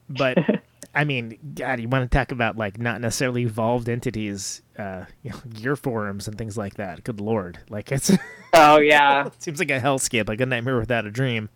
But 0.10 0.38
I 0.96 1.06
mean, 1.06 1.40
God, 1.56 1.80
you 1.80 1.88
want 1.90 2.10
to 2.12 2.16
talk 2.16 2.32
about 2.32 2.56
like 2.56 2.78
not 2.80 3.02
necessarily 3.02 3.42
evolved 3.44 3.90
entities, 3.90 4.62
uh, 4.78 5.06
you 5.24 5.32
know, 5.32 5.38
gear 5.54 5.76
forums 5.76 6.28
and 6.28 6.38
things 6.38 6.56
like 6.56 6.76
that. 6.76 7.04
Good 7.04 7.20
lord, 7.20 7.60
like 7.70 7.92
it's 7.92 8.12
Oh 8.54 8.78
yeah. 8.78 9.30
seems 9.40 9.58
like 9.58 9.72
a 9.72 9.80
hellscape, 9.80 10.28
like 10.30 10.40
a 10.42 10.46
nightmare 10.46 10.78
without 10.78 11.06
a 11.08 11.12
dream. 11.12 11.50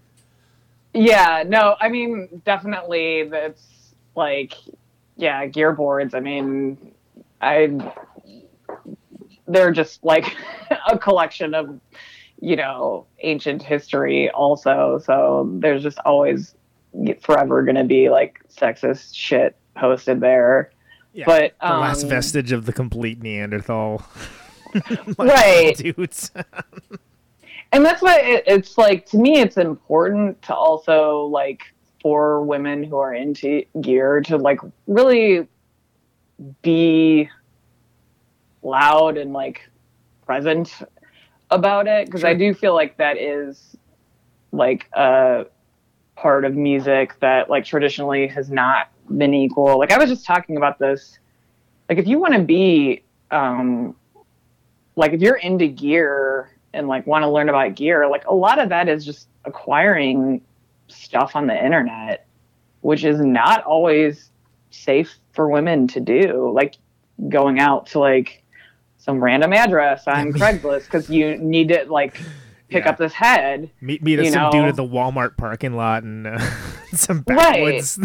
Yeah, 0.93 1.43
no, 1.45 1.75
I 1.79 1.89
mean, 1.89 2.41
definitely 2.43 3.27
that's 3.29 3.93
like, 4.15 4.55
yeah, 5.17 5.45
gear 5.47 5.73
boards. 5.73 6.13
I 6.13 6.19
mean, 6.19 6.77
I, 7.41 7.93
they're 9.47 9.71
just 9.71 10.03
like 10.03 10.35
a 10.89 10.97
collection 10.97 11.53
of, 11.53 11.79
you 12.39 12.55
know, 12.55 13.05
ancient 13.21 13.61
history 13.63 14.29
also. 14.31 14.99
So 15.03 15.49
there's 15.59 15.83
just 15.83 15.99
always 16.05 16.55
forever 17.21 17.63
going 17.63 17.75
to 17.75 17.83
be 17.83 18.09
like 18.09 18.39
sexist 18.49 19.15
shit 19.15 19.55
posted 19.75 20.19
there. 20.19 20.71
Yeah, 21.13 21.25
But, 21.25 21.55
the 21.61 21.77
last 21.77 22.03
um, 22.03 22.09
vestige 22.09 22.51
of 22.51 22.65
the 22.65 22.73
complete 22.73 23.21
Neanderthal 23.23 24.03
Right. 25.17 25.75
dudes. 25.75 26.31
and 27.71 27.83
that's 27.83 28.01
why 28.01 28.19
it, 28.19 28.43
it's 28.45 28.77
like 28.77 29.05
to 29.07 29.17
me 29.17 29.39
it's 29.39 29.57
important 29.57 30.39
to 30.43 30.53
also 30.53 31.21
like 31.21 31.73
for 32.07 32.41
women 32.41 32.83
who 32.83 32.95
are 32.95 33.13
into 33.13 33.65
gear 33.81 34.21
to 34.21 34.37
like 34.37 34.61
really 34.85 35.45
be 36.61 37.29
loud 38.63 39.17
and 39.17 39.33
like 39.33 39.69
present 40.25 40.73
about 41.51 41.85
it. 41.85 42.05
Because 42.05 42.23
i 42.23 42.33
do 42.33 42.53
feel 42.53 42.73
like 42.73 42.95
that 42.95 43.17
is 43.17 43.75
like 44.53 44.87
a 44.93 45.47
part 46.15 46.45
of 46.45 46.55
music 46.55 47.19
that 47.19 47.49
like 47.49 47.65
traditionally 47.65 48.25
has 48.27 48.49
not 48.49 48.89
been 49.17 49.33
equal. 49.33 49.77
Like 49.77 49.91
i 49.91 49.97
was 49.97 50.09
just 50.09 50.25
talking 50.25 50.55
about 50.55 50.79
this. 50.79 51.19
Like 51.89 51.97
if 51.97 52.07
you 52.07 52.19
want 52.19 52.35
to 52.35 52.41
be 52.41 53.03
um 53.31 53.97
like 54.95 55.11
if 55.11 55.19
you're 55.19 55.35
into 55.35 55.67
gear 55.67 56.57
and 56.73 56.87
like 56.87 57.05
want 57.05 57.23
to 57.23 57.29
learn 57.29 57.49
about 57.49 57.75
gear, 57.75 58.07
like 58.09 58.25
a 58.27 58.33
lot 58.33 58.59
of 58.59 58.69
that 58.69 58.87
is 58.87 59.03
just 59.03 59.27
acquiring 59.43 60.41
stuff 60.87 61.35
on 61.35 61.47
the 61.47 61.65
internet, 61.65 62.25
which 62.81 63.03
is 63.03 63.19
not 63.19 63.63
always 63.63 64.31
safe 64.71 65.15
for 65.33 65.49
women 65.49 65.87
to 65.89 65.99
do. 65.99 66.51
Like 66.53 66.75
going 67.29 67.59
out 67.59 67.87
to 67.87 67.99
like 67.99 68.43
some 68.97 69.23
random 69.23 69.53
address 69.53 70.07
on 70.07 70.33
Craigslist 70.33 70.85
because 70.85 71.09
you 71.09 71.37
need 71.37 71.69
to 71.69 71.85
like 71.89 72.15
pick 72.69 72.83
Yeah. 72.83 72.89
up 72.91 72.97
this 72.97 73.13
head. 73.13 73.69
Meet 73.81 74.03
meet 74.03 74.19
You 74.19 74.29
some 74.31 74.51
dude 74.51 74.65
at 74.65 74.75
the 74.75 74.83
Walmart 74.83 75.37
parking 75.37 75.75
lot 75.75 76.03
and 76.03 76.27
uh, 76.27 76.37
some 76.93 77.23
Right. 77.27 77.37
backwoods 77.37 77.97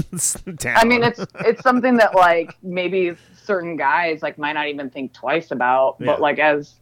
town. 0.58 0.76
I 0.76 0.84
mean, 0.84 1.02
it's 1.02 1.24
it's 1.40 1.62
something 1.62 1.96
that 1.96 2.14
like 2.14 2.56
maybe 2.62 3.16
certain 3.44 3.76
guys 3.76 4.22
like 4.22 4.38
might 4.38 4.52
not 4.52 4.68
even 4.68 4.88
think 4.90 5.12
twice 5.12 5.50
about, 5.50 5.96
Yeah. 5.98 6.06
but 6.06 6.20
like 6.20 6.38
as 6.38 6.74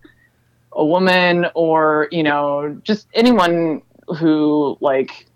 a 0.72 0.84
woman 0.84 1.46
or 1.54 2.06
you 2.12 2.22
know 2.22 2.78
just 2.84 3.08
anyone 3.14 3.82
who 4.18 4.76
like 4.80 5.26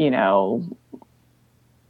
you 0.00 0.10
know 0.10 0.66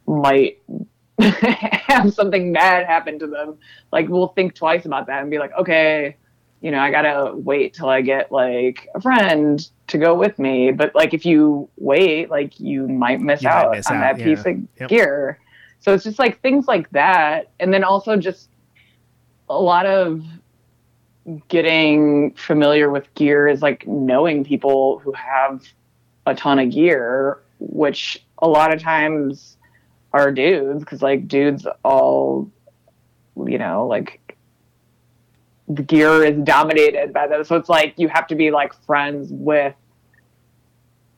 might 0.06 0.58
have 1.20 2.12
something 2.12 2.52
bad 2.52 2.84
happen 2.86 3.18
to 3.20 3.26
them, 3.28 3.56
like 3.92 4.08
we'll 4.08 4.28
think 4.28 4.54
twice 4.54 4.84
about 4.84 5.06
that 5.06 5.22
and 5.22 5.30
be 5.30 5.38
like, 5.38 5.52
okay, 5.56 6.16
you 6.60 6.72
know, 6.72 6.80
I 6.80 6.90
gotta 6.90 7.36
wait 7.36 7.72
till 7.74 7.88
I 7.88 8.00
get 8.00 8.32
like 8.32 8.88
a 8.96 9.00
friend 9.00 9.64
to 9.86 9.98
go 9.98 10.14
with 10.14 10.38
me. 10.40 10.72
But 10.72 10.92
like 10.94 11.14
if 11.14 11.24
you 11.24 11.70
wait, 11.76 12.30
like 12.30 12.58
you 12.58 12.88
might 12.88 13.20
miss 13.20 13.42
You 13.42 13.48
might 13.48 13.64
out 13.64 13.70
miss 13.76 13.86
on 13.86 13.98
out, 13.98 14.00
that 14.00 14.24
piece 14.24 14.44
of 14.44 14.56
Yep. 14.80 14.90
gear. 14.90 15.38
So 15.78 15.94
it's 15.94 16.04
just 16.04 16.18
like 16.18 16.42
things 16.42 16.66
like 16.66 16.90
that. 16.90 17.52
And 17.60 17.72
then 17.72 17.84
also 17.84 18.16
just 18.16 18.50
a 19.48 19.58
lot 19.60 19.86
of 19.86 20.22
getting 21.48 22.32
familiar 22.34 22.90
with 22.90 23.12
gear 23.14 23.46
is 23.46 23.62
like 23.62 23.86
knowing 23.86 24.44
people 24.44 24.98
who 24.98 25.12
have 25.12 25.62
a 26.26 26.34
ton 26.34 26.58
of 26.58 26.70
gear, 26.70 27.38
which 27.60 28.24
a 28.38 28.48
lot 28.48 28.72
of 28.72 28.80
times 28.80 29.56
are 30.12 30.32
dudes 30.32 30.80
because 30.80 31.02
like 31.02 31.28
dudes 31.28 31.66
all 31.84 32.50
you 33.46 33.58
know 33.58 33.86
like 33.86 34.36
the 35.68 35.82
gear 35.82 36.24
is 36.24 36.36
dominated 36.42 37.12
by 37.12 37.26
them 37.26 37.44
so 37.44 37.54
it's 37.56 37.68
like 37.68 37.94
you 37.96 38.08
have 38.08 38.26
to 38.26 38.34
be 38.34 38.50
like 38.50 38.72
friends 38.84 39.28
with 39.30 39.74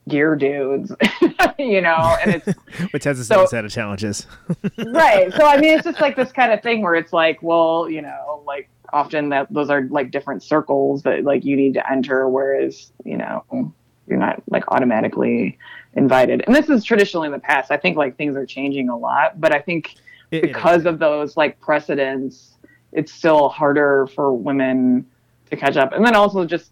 gear 0.07 0.35
dudes 0.35 0.91
you 1.57 1.81
know 1.81 2.17
and 2.21 2.35
it's 2.35 2.59
which 2.91 3.05
has 3.05 3.19
its 3.19 3.29
so- 3.29 3.41
own 3.41 3.47
set 3.47 3.63
of 3.65 3.71
challenges. 3.71 4.27
right 4.87 5.33
so 5.33 5.45
i 5.45 5.57
mean 5.57 5.75
it's 5.75 5.85
just 5.85 6.01
like 6.01 6.15
this 6.15 6.31
kind 6.31 6.51
of 6.51 6.61
thing 6.61 6.81
where 6.81 6.93
it's 6.93 7.13
like 7.13 7.41
well 7.41 7.89
you 7.89 8.01
know 8.01 8.43
like 8.45 8.69
often 8.91 9.29
that 9.29 9.47
those 9.51 9.69
are 9.69 9.83
like 9.89 10.11
different 10.11 10.43
circles 10.43 11.01
that 11.01 11.23
like 11.23 11.43
you 11.43 11.55
need 11.55 11.73
to 11.73 11.91
enter 11.91 12.27
whereas 12.29 12.91
you 13.05 13.17
know 13.17 13.73
you're 14.07 14.19
not 14.19 14.43
like 14.49 14.63
automatically 14.67 15.57
invited. 15.95 16.43
And 16.47 16.55
this 16.55 16.69
is 16.69 16.83
traditionally 16.83 17.27
in 17.27 17.31
the 17.31 17.39
past. 17.39 17.71
I 17.71 17.77
think 17.77 17.97
like 17.97 18.17
things 18.17 18.35
are 18.35 18.45
changing 18.45 18.89
a 18.89 18.97
lot 18.97 19.39
but 19.39 19.53
i 19.53 19.59
think 19.59 19.95
It- 20.31 20.37
it 20.37 20.41
because 20.43 20.85
of 20.85 20.99
those 20.99 21.37
like 21.37 21.59
precedents 21.59 22.57
it's 22.91 23.11
still 23.11 23.49
harder 23.49 24.07
for 24.15 24.31
women 24.33 25.05
to 25.49 25.55
catch 25.57 25.77
up. 25.77 25.93
And 25.93 26.05
then 26.05 26.15
also 26.15 26.45
just 26.45 26.71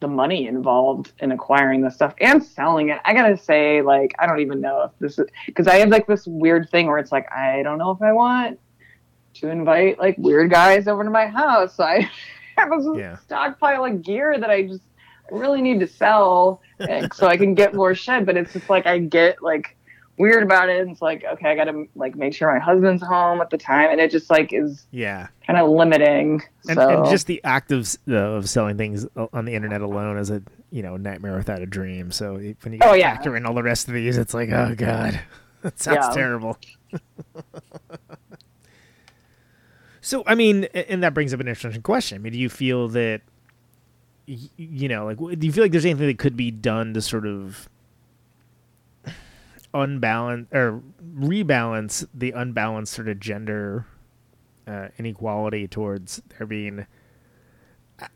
the 0.00 0.06
money 0.08 0.46
involved 0.46 1.12
in 1.20 1.32
acquiring 1.32 1.80
this 1.80 1.94
stuff 1.94 2.14
and 2.20 2.42
selling 2.42 2.90
it. 2.90 3.00
I 3.04 3.14
gotta 3.14 3.36
say 3.36 3.82
like 3.82 4.14
i 4.18 4.26
don't 4.26 4.40
even 4.40 4.60
know 4.60 4.82
if 4.82 4.90
this 5.00 5.18
is 5.18 5.26
because 5.46 5.66
i 5.66 5.76
have 5.76 5.88
like 5.88 6.06
this 6.06 6.26
weird 6.26 6.68
thing 6.70 6.86
where 6.86 6.98
it's 6.98 7.12
like 7.12 7.30
i 7.32 7.62
don't 7.62 7.78
know 7.78 7.90
if 7.92 8.02
i 8.02 8.12
want 8.12 8.58
to 9.34 9.48
invite 9.48 9.98
like 9.98 10.16
weird 10.18 10.50
guys 10.50 10.86
over 10.88 11.04
to 11.04 11.10
my 11.10 11.26
house. 11.26 11.74
So 11.76 11.84
i 11.84 12.08
have 12.56 12.70
a 12.72 12.98
Yeah. 12.98 13.16
stockpile 13.18 13.84
of 13.84 14.02
gear 14.02 14.38
that 14.38 14.50
i 14.50 14.62
just 14.62 14.82
really 15.30 15.60
need 15.62 15.80
to 15.80 15.86
sell 15.86 16.60
so 17.12 17.26
i 17.26 17.36
can 17.36 17.54
get 17.54 17.74
more 17.74 17.94
shit 17.94 18.24
but 18.26 18.36
it's 18.36 18.52
just 18.52 18.68
like 18.68 18.86
i 18.86 18.98
get 18.98 19.42
like 19.42 19.76
weird 20.18 20.42
about 20.42 20.68
it 20.68 20.80
and 20.80 20.90
it's 20.90 21.02
like 21.02 21.24
okay 21.24 21.50
i 21.50 21.54
gotta 21.54 21.84
like 21.94 22.14
make 22.16 22.32
sure 22.34 22.50
my 22.52 22.58
husband's 22.58 23.02
home 23.02 23.40
at 23.40 23.50
the 23.50 23.58
time 23.58 23.90
and 23.90 24.00
it 24.00 24.10
just 24.10 24.30
like 24.30 24.52
is 24.52 24.86
Yeah. 24.90 25.28
kind 25.46 25.58
of 25.58 25.68
limiting 25.68 26.42
And, 26.68 26.78
so 26.78 26.88
and 26.88 27.04
just 27.06 27.26
the 27.26 27.42
act 27.44 27.70
of 27.70 27.94
uh, 28.08 28.14
of 28.14 28.48
selling 28.48 28.76
things 28.78 29.06
on 29.32 29.44
the 29.44 29.54
internet 29.54 29.80
alone 29.82 30.16
is 30.16 30.30
a 30.30 30.42
you 30.70 30.82
know 30.82 30.96
nightmare 30.96 31.36
without 31.36 31.60
a 31.60 31.66
dream. 31.66 32.10
So 32.10 32.34
when 32.62 32.72
you 32.72 32.78
Oh, 32.82 32.94
yeah. 32.94 33.14
factor 33.14 33.36
in 33.36 33.44
all 33.46 33.54
the 33.54 33.62
rest 33.62 33.88
of 33.88 33.94
these, 33.94 34.16
it's 34.18 34.32
like 34.34 34.48
oh 34.50 34.74
god, 34.76 35.20
that 35.62 35.78
sounds 35.78 36.06
Yeah. 36.08 36.14
terrible. 36.14 36.56
so 40.00 40.22
I 40.26 40.34
mean, 40.34 40.64
and 40.74 41.02
that 41.02 41.14
brings 41.14 41.32
up 41.34 41.40
an 41.40 41.48
interesting 41.48 41.82
question. 41.82 42.16
I 42.16 42.18
mean, 42.20 42.32
do 42.32 42.38
you 42.38 42.48
feel 42.48 42.88
that 42.88 43.22
you 44.26 44.88
know, 44.88 45.04
like, 45.06 45.18
do 45.38 45.46
you 45.46 45.52
feel 45.52 45.64
like 45.64 45.72
there's 45.72 45.84
anything 45.84 46.06
that 46.08 46.18
could 46.18 46.36
be 46.36 46.50
done 46.50 46.94
to 46.94 47.00
sort 47.00 47.26
of 47.26 47.68
unbalance 49.74 50.48
or 50.52 50.80
rebalance 51.18 52.06
the 52.14 52.32
unbalanced 52.32 52.92
sort 52.94 53.08
of 53.08 53.20
gender 53.20 53.86
uh, 54.66 54.88
inequality 54.98 55.68
towards 55.68 56.22
there 56.38 56.46
being 56.46 56.86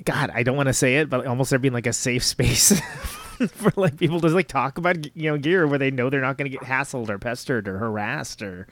God, 0.04 0.30
I 0.34 0.42
don't 0.42 0.56
want 0.56 0.66
to 0.66 0.74
say 0.74 0.96
it, 0.96 1.08
but 1.08 1.26
almost 1.26 1.48
there 1.50 1.58
being 1.58 1.72
like 1.72 1.86
a 1.86 1.92
safe 1.92 2.22
space 2.24 2.78
for 3.52 3.72
like 3.76 3.96
people 3.98 4.20
to 4.20 4.28
like 4.28 4.48
talk 4.48 4.78
about 4.78 4.96
you 5.16 5.30
know 5.30 5.38
gear 5.38 5.66
where 5.66 5.78
they 5.78 5.90
know 5.90 6.10
they're 6.10 6.20
not 6.20 6.36
going 6.38 6.50
to 6.50 6.56
get 6.58 6.66
hassled 6.66 7.08
or 7.08 7.18
pestered 7.18 7.66
or 7.68 7.78
harassed 7.78 8.42
or 8.42 8.66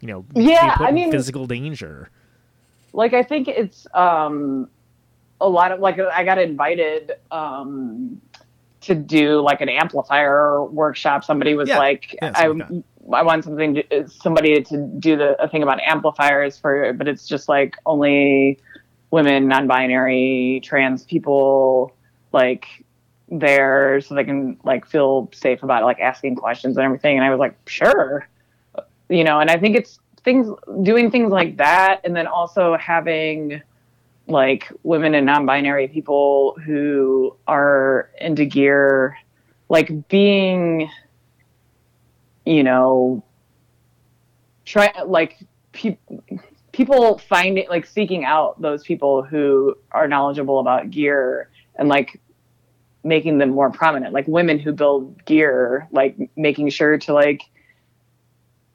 you 0.00 0.08
know 0.08 0.24
Yeah, 0.34 0.76
I 0.78 0.92
mean- 0.92 1.10
physical 1.10 1.46
danger. 1.46 2.10
like 2.92 3.12
I 3.12 3.22
think 3.22 3.48
it's 3.48 3.86
um 3.94 4.68
a 5.40 5.48
lot 5.48 5.72
of 5.72 5.80
like 5.80 5.98
I 5.98 6.24
got 6.24 6.38
invited 6.38 7.12
um 7.30 8.20
to 8.82 8.94
do 8.94 9.40
like 9.40 9.60
an 9.60 9.68
amplifier 9.68 10.62
workshop. 10.64 11.24
Somebody 11.24 11.54
was 11.54 11.68
Yeah. 11.68 11.78
like, 11.78 12.16
Yeah, 12.22 12.32
I 12.34 12.44
I 13.12 13.22
want 13.22 13.44
something 13.44 13.74
to, 13.74 14.08
somebody 14.08 14.62
to 14.62 14.76
do 14.98 15.16
the 15.16 15.40
a 15.42 15.48
thing 15.48 15.62
about 15.62 15.80
amplifiers 15.80 16.56
for, 16.58 16.92
but 16.92 17.08
it's 17.08 17.26
just 17.26 17.48
like 17.48 17.76
only 17.86 18.58
women, 19.10 19.48
non-binary, 19.48 20.60
trans 20.64 21.04
people 21.04 21.94
like 22.32 22.66
there 23.28 24.00
so 24.00 24.14
they 24.14 24.24
can 24.24 24.56
like 24.64 24.86
feel 24.86 25.28
safe 25.32 25.62
about 25.62 25.82
like 25.84 25.98
asking 26.00 26.36
questions 26.36 26.76
and 26.76 26.84
everything. 26.84 27.16
And 27.16 27.24
I 27.24 27.30
was 27.30 27.38
like, 27.40 27.56
sure, 27.68 28.28
you 29.08 29.24
know. 29.24 29.40
And 29.40 29.50
I 29.50 29.56
think 29.58 29.76
it's 29.76 29.98
things 30.22 30.48
doing 30.82 31.10
things 31.10 31.30
like 31.30 31.56
that, 31.56 32.00
and 32.04 32.14
then 32.14 32.26
also 32.26 32.76
having 32.76 33.62
like 34.26 34.72
women 34.82 35.14
and 35.14 35.26
non-binary 35.26 35.88
people 35.88 36.56
who 36.64 37.36
are 37.46 38.10
into 38.20 38.44
gear, 38.44 39.16
like 39.68 40.08
being, 40.08 40.90
you 42.44 42.62
know, 42.62 43.22
try 44.64 44.92
like 45.06 45.38
pe- 45.72 45.98
people 46.72 47.18
finding 47.18 47.68
like 47.68 47.86
seeking 47.86 48.24
out 48.24 48.60
those 48.60 48.82
people 48.82 49.22
who 49.22 49.74
are 49.92 50.08
knowledgeable 50.08 50.58
about 50.58 50.90
gear 50.90 51.48
and 51.76 51.88
like 51.88 52.20
making 53.04 53.38
them 53.38 53.50
more 53.50 53.70
prominent 53.70 54.12
like 54.12 54.26
women 54.26 54.58
who 54.58 54.72
build 54.72 55.24
gear 55.24 55.86
like 55.92 56.16
making 56.36 56.68
sure 56.68 56.98
to 56.98 57.14
like 57.14 57.42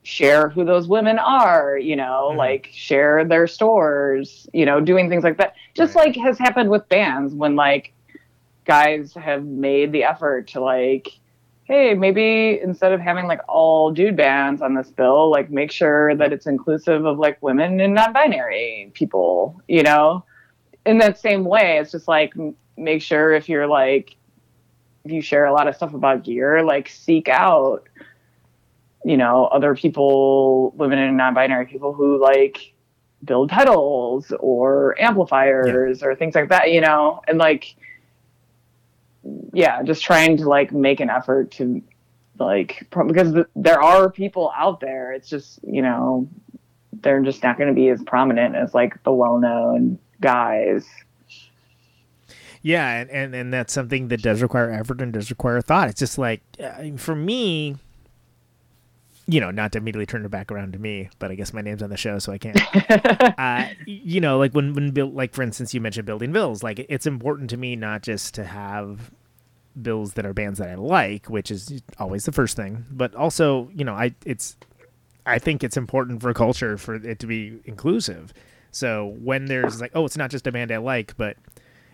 share 0.04 0.50
who 0.50 0.66
those 0.66 0.88
women 0.88 1.20
are 1.20 1.78
you 1.78 1.96
know 1.96 2.30
Mhm. 2.34 2.38
like 2.38 2.70
share 2.74 3.24
their 3.24 3.46
stores 3.46 4.48
you 4.54 4.66
know 4.66 4.80
doing 4.82 5.10
things 5.10 5.24
like 5.24 5.38
that 5.38 5.54
just 5.76 5.96
Right. 5.96 6.08
like 6.08 6.16
has 6.18 6.40
happened 6.40 6.70
with 6.72 6.88
bands 6.90 7.36
when 7.36 7.56
like 7.56 7.94
guys 8.66 9.14
have 9.14 9.44
made 9.46 9.92
the 9.92 10.04
effort 10.04 10.48
to 10.50 10.60
like 10.60 11.10
hey 11.66 11.94
maybe 11.94 12.60
instead 12.62 12.92
of 12.94 13.00
having 13.00 13.28
like 13.28 13.42
all 13.48 13.92
dude 13.92 14.16
bands 14.16 14.62
on 14.62 14.74
this 14.74 14.90
bill 14.90 15.30
like 15.30 15.52
make 15.52 15.72
sure 15.72 16.16
that 16.16 16.34
it's 16.34 16.48
inclusive 16.48 17.06
of 17.06 17.20
like 17.20 17.38
women 17.44 17.80
and 17.80 17.94
non-binary 17.94 18.92
people 18.96 19.62
you 19.68 19.84
know 19.84 20.24
in 20.86 20.98
that 20.98 21.20
same 21.20 21.44
way 21.44 21.78
it's 21.78 21.92
just 21.92 22.08
like 22.08 22.34
make 22.76 23.02
sure 23.04 23.34
if 23.34 23.48
you're 23.48 23.68
like 23.68 24.16
if 25.06 25.12
you 25.12 25.22
share 25.22 25.46
a 25.46 25.54
lot 25.54 25.68
of 25.68 25.76
stuff 25.76 25.94
about 25.94 26.24
gear 26.24 26.64
like 26.64 26.90
seek 26.90 27.28
out 27.30 27.88
you 29.06 29.18
know 29.18 29.46
other 29.46 29.76
people 29.76 30.72
women 30.72 31.00
and 31.00 31.18
non-binary 31.18 31.66
people 31.66 31.94
who 31.94 32.22
like 32.22 32.74
build 33.24 33.50
pedals 33.50 34.32
or 34.40 35.00
amplifiers 35.00 36.02
or 36.02 36.16
things 36.16 36.36
like 36.36 36.50
that 36.50 36.72
you 36.72 36.82
know? 36.82 37.22
And 37.28 37.38
like 37.38 37.76
yeah 39.54 39.84
just 39.84 40.04
trying 40.04 40.38
to 40.38 40.50
like 40.50 40.72
make 40.72 41.00
an 41.00 41.10
effort 41.10 41.52
to 41.52 41.82
like 42.42 42.88
pro- 42.90 43.08
because 43.08 43.34
th- 43.34 43.46
there 43.56 43.82
are 43.82 44.10
people 44.10 44.52
out 44.56 44.80
there. 44.80 45.14
It's 45.14 45.30
just 45.30 45.60
you 45.64 45.82
know 45.82 46.28
they're 47.02 47.22
just 47.22 47.44
not 47.44 47.58
going 47.58 47.70
to 47.70 47.74
be 47.74 47.90
as 47.90 48.04
prominent 48.04 48.56
as 48.56 48.74
like 48.74 49.02
the 49.04 49.14
well-known 49.14 49.98
guys. 50.20 50.86
Yeah, 52.62 53.02
and, 53.02 53.10
and 53.10 53.36
and 53.36 53.54
that's 53.54 53.74
something 53.74 54.10
that 54.10 54.22
does 54.22 54.42
require 54.42 54.72
effort 54.72 55.02
and 55.02 55.14
does 55.14 55.30
require 55.30 55.62
thought. 55.62 55.90
It's 55.90 56.00
just 56.00 56.18
like 56.18 56.42
uh, 56.62 56.98
for 56.98 57.16
me, 57.16 57.78
you 59.32 59.40
know, 59.40 59.50
not 59.50 59.72
to 59.72 59.78
immediately 59.78 60.06
turn 60.06 60.26
it 60.26 60.30
back 60.30 60.52
around 60.52 60.74
to 60.74 60.80
me, 60.80 61.10
but 61.18 61.32
I 61.32 61.36
guess 61.36 61.54
my 61.54 61.62
name's 61.62 61.82
on 61.82 61.90
the 61.90 61.96
show, 61.96 62.20
so 62.20 62.34
I 62.34 62.38
can't. 62.38 62.60
uh, 63.40 63.68
you 63.86 64.20
know, 64.20 64.38
like 64.38 64.52
when 64.52 64.74
when 64.74 64.92
build, 64.92 65.16
like 65.16 65.34
for 65.34 65.42
instance, 65.42 65.74
you 65.74 65.80
mentioned 65.80 66.06
building 66.06 66.34
bills. 66.34 66.64
Like 66.64 66.86
it's 66.90 67.08
important 67.08 67.50
to 67.52 67.58
me 67.58 67.78
not 67.78 68.02
just 68.04 68.34
to 68.36 68.44
have 68.44 69.10
bills 69.82 70.14
that 70.14 70.26
are 70.26 70.34
bands 70.34 70.60
that 70.60 70.68
I 70.68 70.76
like, 70.76 71.30
which 71.30 71.50
is 71.50 71.82
always 71.98 72.26
the 72.26 72.34
first 72.34 72.58
thing, 72.58 72.86
but 72.92 73.16
also, 73.16 73.70
you 73.74 73.86
know, 73.86 73.94
I 73.94 74.14
it's 74.26 74.58
I 75.26 75.40
think 75.40 75.64
it's 75.64 75.78
important 75.78 76.22
for 76.22 76.34
culture 76.34 76.78
for 76.78 76.96
it 76.96 77.20
to 77.20 77.26
be 77.26 77.62
inclusive. 77.64 78.34
So 78.72 79.16
when 79.22 79.46
there's 79.46 79.80
like, 79.80 79.92
oh, 79.96 80.04
it's 80.04 80.18
not 80.18 80.30
just 80.30 80.46
a 80.46 80.52
band 80.52 80.74
I 80.74 80.78
like, 80.78 81.16
but 81.16 81.38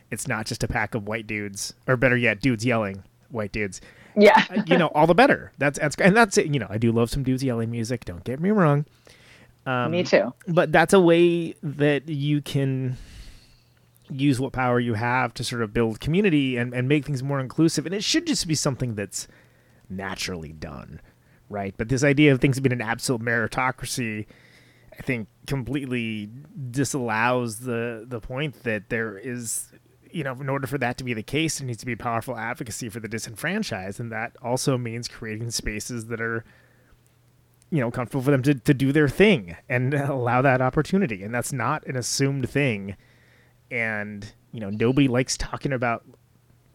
it's 0.10 0.28
not 0.28 0.48
just 0.48 0.64
a 0.64 0.68
pack 0.68 0.96
of 0.96 1.08
white 1.08 1.28
dudes, 1.28 1.76
or 1.88 1.98
better 1.98 2.18
yet, 2.18 2.42
dudes 2.42 2.66
yelling, 2.66 3.04
white 3.30 3.52
dudes. 3.52 3.80
Yeah 4.18 4.46
Uh, 4.50 4.64
you 4.66 4.78
know, 4.78 4.88
all 4.88 5.08
the 5.08 5.16
better. 5.16 5.52
That's 5.58 5.80
that's 5.80 5.96
and 5.98 6.16
that's 6.16 6.38
it. 6.38 6.48
You 6.48 6.60
know, 6.60 6.68
I 6.70 6.78
do 6.78 6.92
love 6.92 7.10
some 7.10 7.24
doozy 7.24 7.44
yelling 7.44 7.72
music. 7.72 8.06
Don't 8.06 8.24
get 8.24 8.40
me 8.40 8.50
wrong. 8.52 8.86
Um, 9.66 9.92
me 9.92 10.04
too 10.04 10.34
But 10.48 10.72
that's 10.72 10.94
a 10.94 11.00
way 11.00 11.54
that 11.62 12.08
you 12.10 12.42
can 12.42 12.98
use 14.10 14.40
what 14.40 14.54
power 14.54 14.80
you 14.80 14.94
have 14.94 15.34
to 15.34 15.44
sort 15.44 15.62
of 15.62 15.74
build 15.74 16.00
community 16.00 16.56
and, 16.56 16.74
and 16.74 16.88
make 16.88 17.06
things 17.06 17.22
more 17.22 17.40
inclusive. 17.40 17.86
And 17.86 17.94
it 17.94 18.04
should 18.04 18.26
just 18.26 18.48
be 18.48 18.56
something 18.56 18.96
that's 18.96 19.28
naturally 19.90 20.54
done, 20.54 21.02
right? 21.50 21.74
But 21.78 21.90
this 21.90 22.04
idea 22.04 22.32
of 22.32 22.40
things 22.40 22.60
being 22.60 22.72
an 22.74 22.82
absolute 22.82 23.22
meritocracy, 23.22 24.26
I 24.98 25.02
think, 25.02 25.28
completely 25.46 26.30
disallows 26.72 27.60
the 27.60 28.06
the 28.08 28.22
point 28.22 28.64
that 28.64 28.90
there 28.90 29.18
is, 29.18 29.72
you 30.18 30.24
know, 30.24 30.34
in 30.34 30.50
order 30.50 30.66
for 30.66 30.80
that 30.80 30.98
to 30.98 31.04
be 31.04 31.14
the 31.14 31.22
case, 31.22 31.60
there 31.60 31.68
needs 31.68 31.78
to 31.78 31.86
be 31.86 31.96
powerful 31.96 32.36
advocacy 32.36 32.90
for 32.90 33.00
the 33.00 33.08
disenfranchised, 33.08 34.00
and 34.00 34.12
that 34.12 34.36
also 34.42 34.76
means 34.76 35.08
creating 35.08 35.52
spaces 35.52 36.08
that 36.08 36.20
are 36.20 36.44
you 37.70 37.80
know 37.80 37.92
comfortable 37.92 38.24
for 38.24 38.32
them 38.32 38.42
to, 38.42 38.56
to 38.56 38.74
do 38.74 38.92
their 38.92 39.08
thing 39.08 39.56
and 39.70 39.94
allow 39.94 40.42
that 40.42 40.60
opportunity. 40.60 41.22
And 41.22 41.36
that's 41.36 41.54
not 41.54 41.86
an 41.86 41.96
assumed 41.96 42.50
thing. 42.50 42.98
And 43.70 44.34
you 44.52 44.60
know 44.60 44.72
nobody 44.72 45.08
likes 45.08 45.38
talking 45.38 45.72
about 45.72 46.04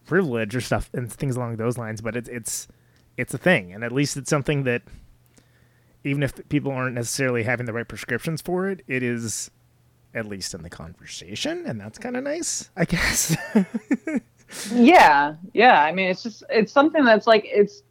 privilege 0.05 0.55
or 0.55 0.61
stuff 0.61 0.89
and 0.93 1.11
things 1.11 1.35
along 1.35 1.55
those 1.57 1.77
lines 1.77 2.01
but 2.01 2.15
it's 2.15 2.29
it's 2.29 2.69
it's 3.17 3.33
a 3.33 3.37
thing. 3.37 3.73
And 3.73 3.83
at 3.83 3.91
least 3.91 4.15
it's 4.15 4.29
something 4.29 4.63
that 4.63 4.83
even 6.05 6.23
if 6.23 6.47
people 6.47 6.71
aren't 6.71 6.95
necessarily 6.95 7.43
having 7.43 7.65
the 7.65 7.73
right 7.73 7.87
prescriptions 7.89 8.41
for 8.41 8.69
it 8.69 8.83
it 8.87 9.03
is 9.03 9.51
at 10.15 10.25
least 10.27 10.53
in 10.53 10.61
the 10.61 10.69
conversation 10.69 11.63
and 11.65 11.79
that's 11.79 11.97
kind 11.97 12.15
of 12.15 12.23
nice 12.23 12.69
i 12.77 12.85
guess 12.85 13.35
yeah 14.71 15.35
yeah 15.53 15.81
i 15.83 15.91
mean 15.91 16.09
it's 16.09 16.23
just 16.23 16.43
it's 16.49 16.71
something 16.71 17.03
that's 17.03 17.25
like 17.27 17.43
it's 17.45 17.83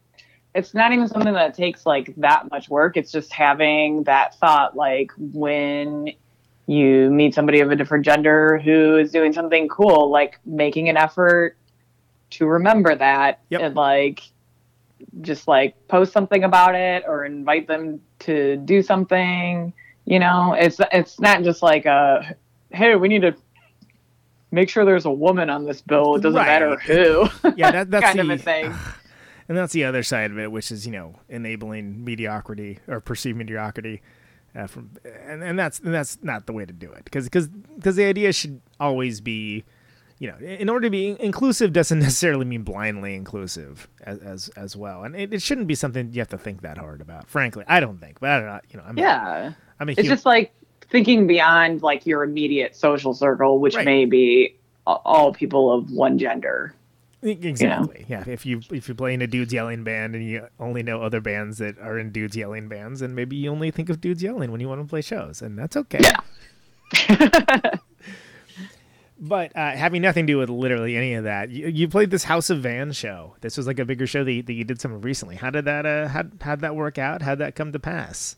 it's 0.55 0.74
not 0.74 0.93
even 0.93 1.09
something 1.09 1.32
that 1.32 1.55
takes 1.55 1.86
like 1.86 2.15
that 2.16 2.49
much 2.51 2.69
work 2.69 2.97
it's 2.97 3.11
just 3.11 3.32
having 3.32 4.03
that 4.05 4.35
thought 4.36 4.77
like 4.77 5.11
when 5.19 6.09
you 6.66 7.11
meet 7.11 7.35
somebody 7.35 7.61
of 7.61 7.70
a 7.70 7.77
different 7.77 8.05
gender 8.05 8.59
who 8.59 8.97
is 8.97 9.11
doing 9.11 9.32
something 9.32 9.69
cool 9.69 10.11
like 10.11 10.39
making 10.44 10.89
an 10.89 10.97
effort 10.97 11.57
to 12.31 12.47
remember 12.47 12.94
that 12.94 13.40
Yep. 13.51 13.61
and 13.61 13.74
like 13.74 14.23
just 15.20 15.49
like 15.49 15.74
post 15.89 16.12
something 16.12 16.44
about 16.44 16.77
it 16.77 17.03
or 17.09 17.24
invite 17.24 17.66
them 17.66 18.01
to 18.20 18.57
do 18.59 18.82
something 18.82 19.73
you 20.04 20.18
know 20.18 20.54
it's 20.58 20.80
it's 20.92 21.20
not 21.20 21.42
just 21.42 21.62
like 21.62 21.86
a 21.86 22.34
hey 22.70 22.96
we 22.96 23.08
need 23.08 23.22
to 23.22 23.34
make 24.50 24.68
sure 24.68 24.84
there's 24.84 25.04
a 25.06 25.10
woman 25.12 25.48
on 25.50 25.64
this 25.64 25.80
bill 25.80 26.16
it 26.16 26.20
doesn't 26.22 26.36
Right. 26.38 26.46
matter 26.46 26.76
who 26.78 27.28
yeah 27.56 27.70
that, 27.70 27.90
that's 27.90 28.04
kind 28.06 28.18
the, 28.18 28.22
of 28.22 28.30
a 28.30 28.38
thing 28.38 28.74
And 29.48 29.58
that's 29.58 29.72
the 29.72 29.84
other 29.84 30.04
side 30.04 30.30
of 30.30 30.38
it, 30.38 30.50
which 30.52 30.70
is 30.70 30.86
you 30.86 30.92
know 30.92 31.16
enabling 31.28 32.04
mediocrity 32.04 32.78
or 32.86 33.00
perceived 33.00 33.36
mediocrity. 33.36 34.00
Uh, 34.54 34.66
from 34.68 34.90
and, 35.04 35.42
and 35.42 35.58
that's 35.58 35.80
and 35.80 35.92
that's 35.92 36.22
not 36.22 36.46
the 36.46 36.52
way 36.52 36.64
to 36.64 36.72
do 36.72 36.90
it 36.92 37.04
because 37.04 37.24
because 37.24 37.48
because 37.48 37.96
the 37.96 38.04
idea 38.04 38.32
should 38.32 38.60
always 38.78 39.20
be, 39.20 39.64
you 40.18 40.28
know, 40.30 40.38
in 40.38 40.68
order 40.70 40.86
to 40.86 40.90
be 40.90 41.16
inclusive 41.18 41.72
doesn't 41.72 41.98
necessarily 42.08 42.44
mean 42.46 42.62
blindly 42.62 43.14
inclusive 43.14 43.88
as 44.04 44.18
as, 44.20 44.48
as 44.50 44.76
well, 44.76 45.02
and 45.02 45.16
it, 45.16 45.34
it 45.34 45.42
shouldn't 45.42 45.66
be 45.66 45.74
something 45.74 46.12
you 46.12 46.20
have 46.20 46.28
to 46.28 46.38
think 46.38 46.62
that 46.62 46.78
hard 46.78 47.00
about. 47.00 47.28
Frankly, 47.28 47.64
I 47.66 47.80
don't 47.80 47.98
think, 47.98 48.20
but 48.20 48.30
I 48.30 48.36
don't 48.38 48.46
know. 48.46 48.60
You 48.70 48.76
know, 48.78 48.84
I'm 48.86 48.96
yeah 48.98 49.52
I'm 49.81 49.89
a 49.89 49.93
it's 49.93 50.09
just 50.09 50.27
like 50.27 50.53
thinking 50.90 51.27
beyond 51.27 51.82
like 51.82 52.07
your 52.07 52.23
immediate 52.23 52.77
social 52.77 53.15
circle 53.15 53.59
which 53.61 53.74
Right. 53.74 53.85
may 53.85 54.05
be 54.05 54.57
all 54.86 55.32
people 55.32 55.73
of 55.73 55.90
one 55.90 56.19
gender 56.19 56.74
Exactly. 57.24 58.05
Yeah. 58.09 58.24
If 58.27 58.44
you 58.44 58.62
if 58.73 58.89
you 58.89 58.97
play 58.97 59.15
in 59.15 59.23
a 59.23 59.28
dudes 59.28 59.53
yelling 59.53 59.85
band 59.85 60.16
and 60.16 60.24
you 60.24 60.49
only 60.59 60.82
know 60.82 61.03
other 61.03 61.20
bands 61.20 61.59
that 61.59 61.78
are 61.78 61.97
in 61.97 62.11
dudes 62.11 62.36
yelling 62.36 62.66
bands, 62.66 63.01
and 63.01 63.15
maybe 63.15 63.36
you 63.36 63.49
only 63.49 63.70
think 63.70 63.90
of 63.90 64.01
dudes 64.01 64.24
yelling 64.24 64.51
when 64.51 64.61
you 64.61 64.69
want 64.69 64.81
to 64.81 64.89
play 64.89 65.03
shows, 65.03 65.40
and 65.40 65.57
that's 65.57 65.77
okay. 65.77 66.01
Yeah. 66.01 67.70
But 69.24 69.57
uh, 69.57 69.70
having 69.70 70.03
nothing 70.03 70.27
to 70.27 70.32
do 70.32 70.39
with 70.39 70.51
literally 70.51 70.97
any 70.97 71.15
of 71.15 71.23
that, 71.24 71.49
you, 71.51 71.69
you 71.69 71.86
played 71.86 72.11
this 72.11 72.24
House 72.24 72.51
of 72.51 72.59
Van 72.59 72.90
show. 72.90 73.36
This 73.40 73.57
was 73.57 73.69
like 73.69 73.78
a 73.78 73.85
bigger 73.85 74.05
show 74.05 74.24
that 74.24 74.32
you, 74.32 74.43
that 74.43 74.53
you 74.53 74.65
did 74.65 74.81
some 74.81 75.01
recently. 75.01 75.36
How 75.36 75.49
did 75.51 75.65
that? 75.66 75.86
Uh, 75.86 76.09
how 76.09 76.24
how'd 76.40 76.61
that 76.62 76.74
work 76.74 76.99
out? 76.99 77.23
How'd 77.23 77.39
that 77.39 77.55
come 77.55 77.70
to 77.70 77.78
pass? 77.78 78.35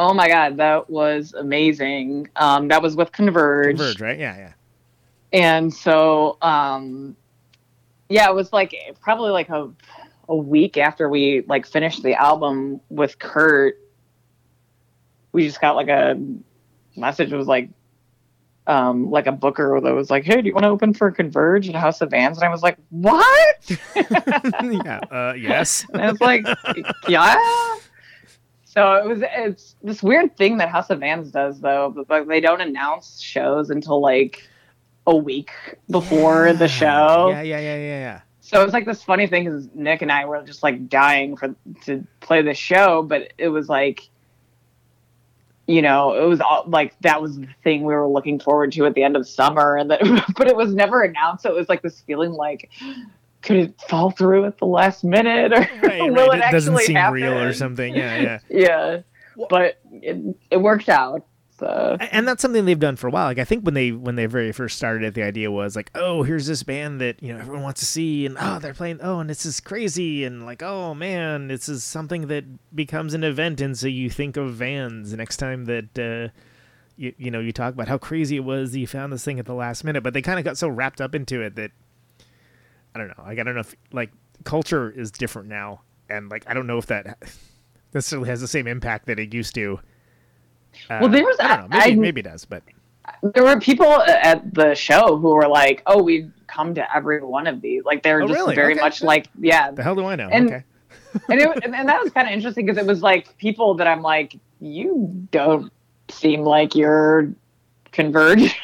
Oh 0.00 0.14
my 0.14 0.28
god, 0.28 0.58
that 0.58 0.88
was 0.88 1.34
amazing. 1.34 2.28
Um, 2.36 2.68
that 2.68 2.80
was 2.80 2.94
with 2.94 3.10
Converge. 3.10 3.78
Converge, 3.78 4.00
right? 4.00 4.16
Yeah, 4.16 4.36
yeah. 4.38 4.52
And 5.32 5.74
so, 5.74 6.38
um, 6.40 7.16
yeah, 8.08 8.30
it 8.30 8.34
was 8.34 8.52
like 8.52 8.76
probably 9.00 9.32
like 9.32 9.48
a 9.48 9.68
a 10.28 10.36
week 10.36 10.76
after 10.76 11.08
we 11.08 11.42
like 11.48 11.66
finished 11.66 12.04
the 12.04 12.14
album 12.14 12.80
with 12.90 13.18
Kurt. 13.18 13.76
We 15.32 15.44
just 15.48 15.60
got 15.60 15.74
like 15.74 15.88
a 15.88 16.16
message. 16.94 17.32
It 17.32 17.36
was 17.36 17.48
like, 17.48 17.68
um, 18.68 19.10
like 19.10 19.26
a 19.26 19.32
booker 19.32 19.80
that 19.82 19.94
was 19.94 20.10
like, 20.10 20.22
"Hey, 20.22 20.40
do 20.40 20.46
you 20.46 20.54
want 20.54 20.62
to 20.62 20.68
open 20.68 20.94
for 20.94 21.10
Converge 21.10 21.68
at 21.68 21.74
House 21.74 22.00
of 22.02 22.10
Vans?" 22.10 22.38
And 22.38 22.44
I 22.44 22.50
was 22.50 22.62
like, 22.62 22.76
"What?" 22.90 23.68
yeah. 23.96 25.00
Uh, 25.10 25.34
yes. 25.36 25.84
and 25.92 26.02
I 26.02 26.12
was 26.12 26.20
like, 26.20 26.46
"Yeah." 27.08 27.34
So 28.78 28.94
it 28.94 29.08
was 29.08 29.22
it's 29.24 29.74
this 29.82 30.04
weird 30.04 30.36
thing 30.36 30.58
that 30.58 30.68
House 30.68 30.88
of 30.88 31.00
Vans 31.00 31.32
does 31.32 31.60
though, 31.60 31.92
but 31.92 32.08
like 32.08 32.28
they 32.28 32.40
don't 32.40 32.60
announce 32.60 33.20
shows 33.20 33.70
until 33.70 34.00
like 34.00 34.48
a 35.04 35.16
week 35.16 35.50
before 35.90 36.52
the 36.52 36.68
show. 36.68 37.30
Yeah, 37.30 37.42
yeah, 37.42 37.58
yeah, 37.58 37.76
yeah, 37.76 37.98
yeah. 37.98 38.20
So 38.40 38.60
it 38.60 38.64
was 38.64 38.72
like 38.72 38.86
this 38.86 39.02
funny 39.02 39.26
thing 39.26 39.46
because 39.46 39.68
Nick 39.74 40.00
and 40.02 40.12
I 40.12 40.26
were 40.26 40.40
just 40.44 40.62
like 40.62 40.88
dying 40.88 41.36
for 41.36 41.56
to 41.86 42.06
play 42.20 42.40
the 42.42 42.54
show, 42.54 43.02
but 43.02 43.32
it 43.36 43.48
was 43.48 43.68
like, 43.68 44.08
you 45.66 45.82
know, 45.82 46.14
it 46.14 46.28
was 46.28 46.40
all 46.40 46.62
like 46.68 46.94
that 47.00 47.20
was 47.20 47.36
the 47.36 47.48
thing 47.64 47.82
we 47.82 47.92
were 47.92 48.06
looking 48.06 48.38
forward 48.38 48.70
to 48.74 48.86
at 48.86 48.94
the 48.94 49.02
end 49.02 49.16
of 49.16 49.26
summer, 49.26 49.76
and 49.76 49.90
that, 49.90 50.02
but 50.36 50.46
it 50.46 50.54
was 50.54 50.72
never 50.72 51.02
announced. 51.02 51.42
So 51.42 51.50
it 51.50 51.56
was 51.56 51.68
like 51.68 51.82
this 51.82 52.00
feeling 52.02 52.30
like, 52.30 52.70
could 53.42 53.56
it 53.56 53.80
fall 53.88 54.10
through 54.10 54.44
at 54.46 54.58
the 54.58 54.66
last 54.66 55.04
minute, 55.04 55.52
or 55.52 55.60
Right, 55.82 56.00
will 56.12 56.28
right. 56.28 56.38
it 56.40 56.44
It 56.48 56.52
doesn't 56.52 56.76
seem 56.78 56.96
happen? 56.96 57.14
real 57.14 57.38
or 57.38 57.52
something. 57.52 57.94
Yeah, 57.94 58.20
yeah. 58.20 58.38
Yeah, 58.50 59.00
but 59.48 59.78
it, 59.92 60.36
it 60.50 60.56
worked 60.58 60.88
out. 60.88 61.24
So 61.58 61.96
and 62.00 62.26
that's 62.28 62.40
something 62.40 62.64
they've 62.66 62.78
done 62.78 62.94
for 62.94 63.08
a 63.08 63.10
while. 63.10 63.26
Like 63.26 63.38
I 63.40 63.44
think 63.44 63.64
when 63.64 63.74
they 63.74 63.90
when 63.90 64.14
they 64.14 64.26
very 64.26 64.52
first 64.52 64.76
started 64.76 65.02
it, 65.02 65.14
the 65.14 65.24
idea 65.24 65.50
was 65.50 65.74
like, 65.74 65.90
oh, 65.96 66.22
here's 66.22 66.46
this 66.46 66.62
band 66.62 67.00
that 67.00 67.20
you 67.20 67.32
know 67.32 67.40
everyone 67.40 67.64
wants 67.64 67.80
to 67.80 67.86
see, 67.86 68.26
and 68.26 68.36
oh, 68.40 68.60
they're 68.60 68.74
playing, 68.74 69.00
oh, 69.02 69.18
and 69.18 69.28
this 69.28 69.44
is 69.44 69.58
crazy, 69.58 70.24
and 70.24 70.46
like, 70.46 70.62
oh 70.62 70.94
man, 70.94 71.48
this 71.48 71.68
is 71.68 71.82
something 71.82 72.28
that 72.28 72.44
becomes 72.76 73.12
an 73.12 73.24
event, 73.24 73.60
and 73.60 73.76
so 73.76 73.88
you 73.88 74.08
think 74.08 74.36
of 74.36 74.54
Vans 74.54 75.12
next 75.14 75.38
time 75.38 75.64
that. 75.64 75.98
uh 75.98 76.32
you, 77.00 77.14
you 77.16 77.30
know, 77.30 77.38
you 77.38 77.52
talk 77.52 77.74
about 77.74 77.86
how 77.86 77.96
crazy 77.96 78.34
it 78.34 78.40
was 78.44 78.72
that 78.72 78.80
you 78.80 78.86
found 78.88 79.12
this 79.12 79.24
thing 79.24 79.38
at 79.38 79.46
the 79.46 79.54
last 79.54 79.84
minute, 79.84 80.02
but 80.02 80.14
they 80.14 80.20
kind 80.20 80.36
of 80.40 80.44
got 80.44 80.58
so 80.58 80.66
wrapped 80.66 81.00
up 81.00 81.14
into 81.14 81.40
it 81.42 81.54
that 81.54 81.70
I 82.94 82.98
don't 82.98 83.08
know. 83.08 83.24
Like 83.24 83.38
I 83.38 83.42
don't 83.42 83.54
know 83.54 83.60
if 83.60 83.74
like 83.92 84.10
culture 84.44 84.90
is 84.90 85.10
different 85.10 85.48
now, 85.48 85.82
and 86.08 86.30
like 86.30 86.44
I 86.46 86.54
don't 86.54 86.66
know 86.66 86.78
if 86.78 86.86
that 86.86 87.18
necessarily 87.94 88.28
has 88.28 88.40
the 88.40 88.48
same 88.48 88.66
impact 88.66 89.06
that 89.06 89.18
it 89.18 89.32
used 89.34 89.54
to. 89.54 89.78
Uh, 90.90 90.98
Well, 91.00 91.08
there 91.08 91.24
was- 91.24 91.36
I 91.40 91.56
don't 91.56 91.70
know. 91.70 91.78
Maybe, 91.78 91.92
I- 91.92 91.96
maybe 91.96 92.20
it 92.20 92.24
does, 92.24 92.44
but 92.44 92.62
there 93.34 93.42
were 93.42 93.58
people 93.58 93.86
at 94.02 94.54
the 94.54 94.74
show 94.74 95.16
who 95.16 95.30
were 95.34 95.48
like, 95.48 95.82
"Oh, 95.86 96.02
we've 96.02 96.30
come 96.46 96.74
to 96.74 96.94
every 96.96 97.22
one 97.22 97.46
of 97.46 97.60
these." 97.60 97.84
Like 97.84 98.02
they're 98.02 98.22
Oh, 98.22 98.26
just 98.28 98.38
really? 98.38 98.54
very 98.54 98.72
Okay. 98.74 98.80
much 98.82 99.02
like, 99.02 99.28
yeah. 99.38 99.70
the 99.70 99.82
hell 99.82 99.94
do 99.94 100.04
I 100.04 100.14
know? 100.16 100.28
And- 100.30 100.48
okay. 100.48 100.64
and, 101.30 101.40
it, 101.40 101.60
and 101.64 101.74
and 101.74 101.88
that 101.88 102.02
was 102.02 102.12
kind 102.12 102.28
of 102.28 102.32
interesting 102.34 102.66
because 102.66 102.78
it 102.78 102.86
was 102.86 103.02
like 103.02 103.36
people 103.38 103.74
that 103.74 103.86
I'm 103.86 104.02
like, 104.02 104.36
you 104.60 105.26
don't 105.30 105.72
seem 106.10 106.42
like 106.42 106.74
you're 106.74 107.32
Converge 107.92 108.54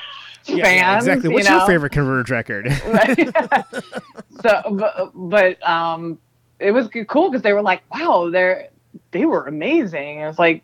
Yeah, 0.46 0.64
fans. 0.64 0.76
yeah, 0.76 0.96
exactly. 0.96 1.30
you 1.30 1.34
What's 1.34 1.48
know? 1.48 1.58
your 1.58 1.66
favorite 1.66 1.92
Converge 1.92 2.30
record? 2.30 2.70
so, 4.42 4.62
but, 4.70 5.10
but 5.14 5.68
um, 5.68 6.18
it 6.58 6.72
was 6.72 6.88
cool 7.08 7.30
because 7.30 7.42
they 7.42 7.52
were 7.52 7.62
like, 7.62 7.82
"Wow, 7.92 8.30
they're 8.30 8.68
they 9.10 9.24
were 9.24 9.46
amazing." 9.46 10.20
And 10.20 10.28
it's 10.28 10.38
like, 10.38 10.62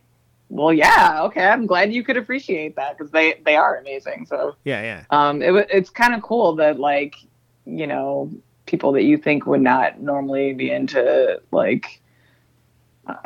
well, 0.50 0.72
yeah, 0.72 1.22
okay, 1.22 1.46
I'm 1.46 1.66
glad 1.66 1.92
you 1.92 2.02
could 2.02 2.16
appreciate 2.16 2.76
that 2.76 2.98
because 2.98 3.10
they 3.12 3.40
they 3.44 3.56
are 3.56 3.76
amazing. 3.76 4.26
So 4.26 4.56
yeah, 4.64 4.82
yeah. 4.82 5.04
um, 5.10 5.42
it 5.42 5.68
it's 5.70 5.90
kind 5.90 6.14
of 6.14 6.22
cool 6.22 6.56
that 6.56 6.78
like 6.78 7.16
you 7.64 7.86
know 7.86 8.30
people 8.66 8.92
that 8.92 9.04
you 9.04 9.16
think 9.16 9.46
would 9.46 9.60
not 9.60 10.00
normally 10.00 10.52
be 10.52 10.70
into 10.70 11.40
like 11.52 12.00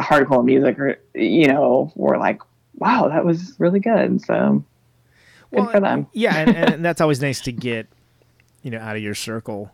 hardcore 0.00 0.44
music 0.44 0.78
or 0.78 0.98
you 1.14 1.48
know 1.48 1.92
were 1.94 2.18
like, 2.18 2.40
wow, 2.76 3.08
that 3.08 3.24
was 3.24 3.54
really 3.58 3.80
good. 3.80 4.20
So 4.22 4.64
good 5.54 5.70
for 5.70 5.80
them. 5.80 6.06
Yeah, 6.12 6.36
and, 6.36 6.56
and 6.56 6.84
that's 6.84 7.00
always 7.00 7.20
nice 7.20 7.40
to 7.42 7.52
get, 7.52 7.88
you 8.62 8.70
know, 8.70 8.78
out 8.78 8.96
of 8.96 9.02
your 9.02 9.14
circle 9.14 9.72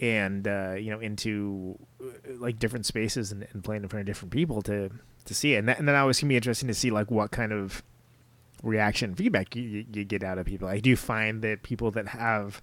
and 0.00 0.48
uh, 0.48 0.74
you 0.76 0.90
know 0.90 0.98
into 0.98 1.78
uh, 2.02 2.06
like 2.38 2.58
different 2.58 2.84
spaces 2.84 3.30
and, 3.30 3.46
and 3.52 3.62
playing 3.62 3.82
in 3.82 3.88
front 3.88 4.00
of 4.00 4.06
different 4.06 4.32
people 4.32 4.62
to 4.62 4.90
to 5.24 5.34
see 5.34 5.54
it. 5.54 5.58
And, 5.58 5.68
that, 5.68 5.78
and 5.78 5.88
then 5.88 5.94
always 5.94 6.18
can 6.18 6.28
be 6.28 6.36
interesting 6.36 6.68
to 6.68 6.74
see 6.74 6.90
like 6.90 7.10
what 7.10 7.30
kind 7.30 7.52
of 7.52 7.82
reaction 8.62 9.14
feedback 9.14 9.54
you, 9.54 9.62
you, 9.62 9.84
you 9.92 10.04
get 10.04 10.22
out 10.22 10.38
of 10.38 10.46
people. 10.46 10.68
I 10.68 10.80
do 10.80 10.96
find 10.96 11.42
that 11.42 11.62
people 11.62 11.90
that 11.92 12.08
have, 12.08 12.62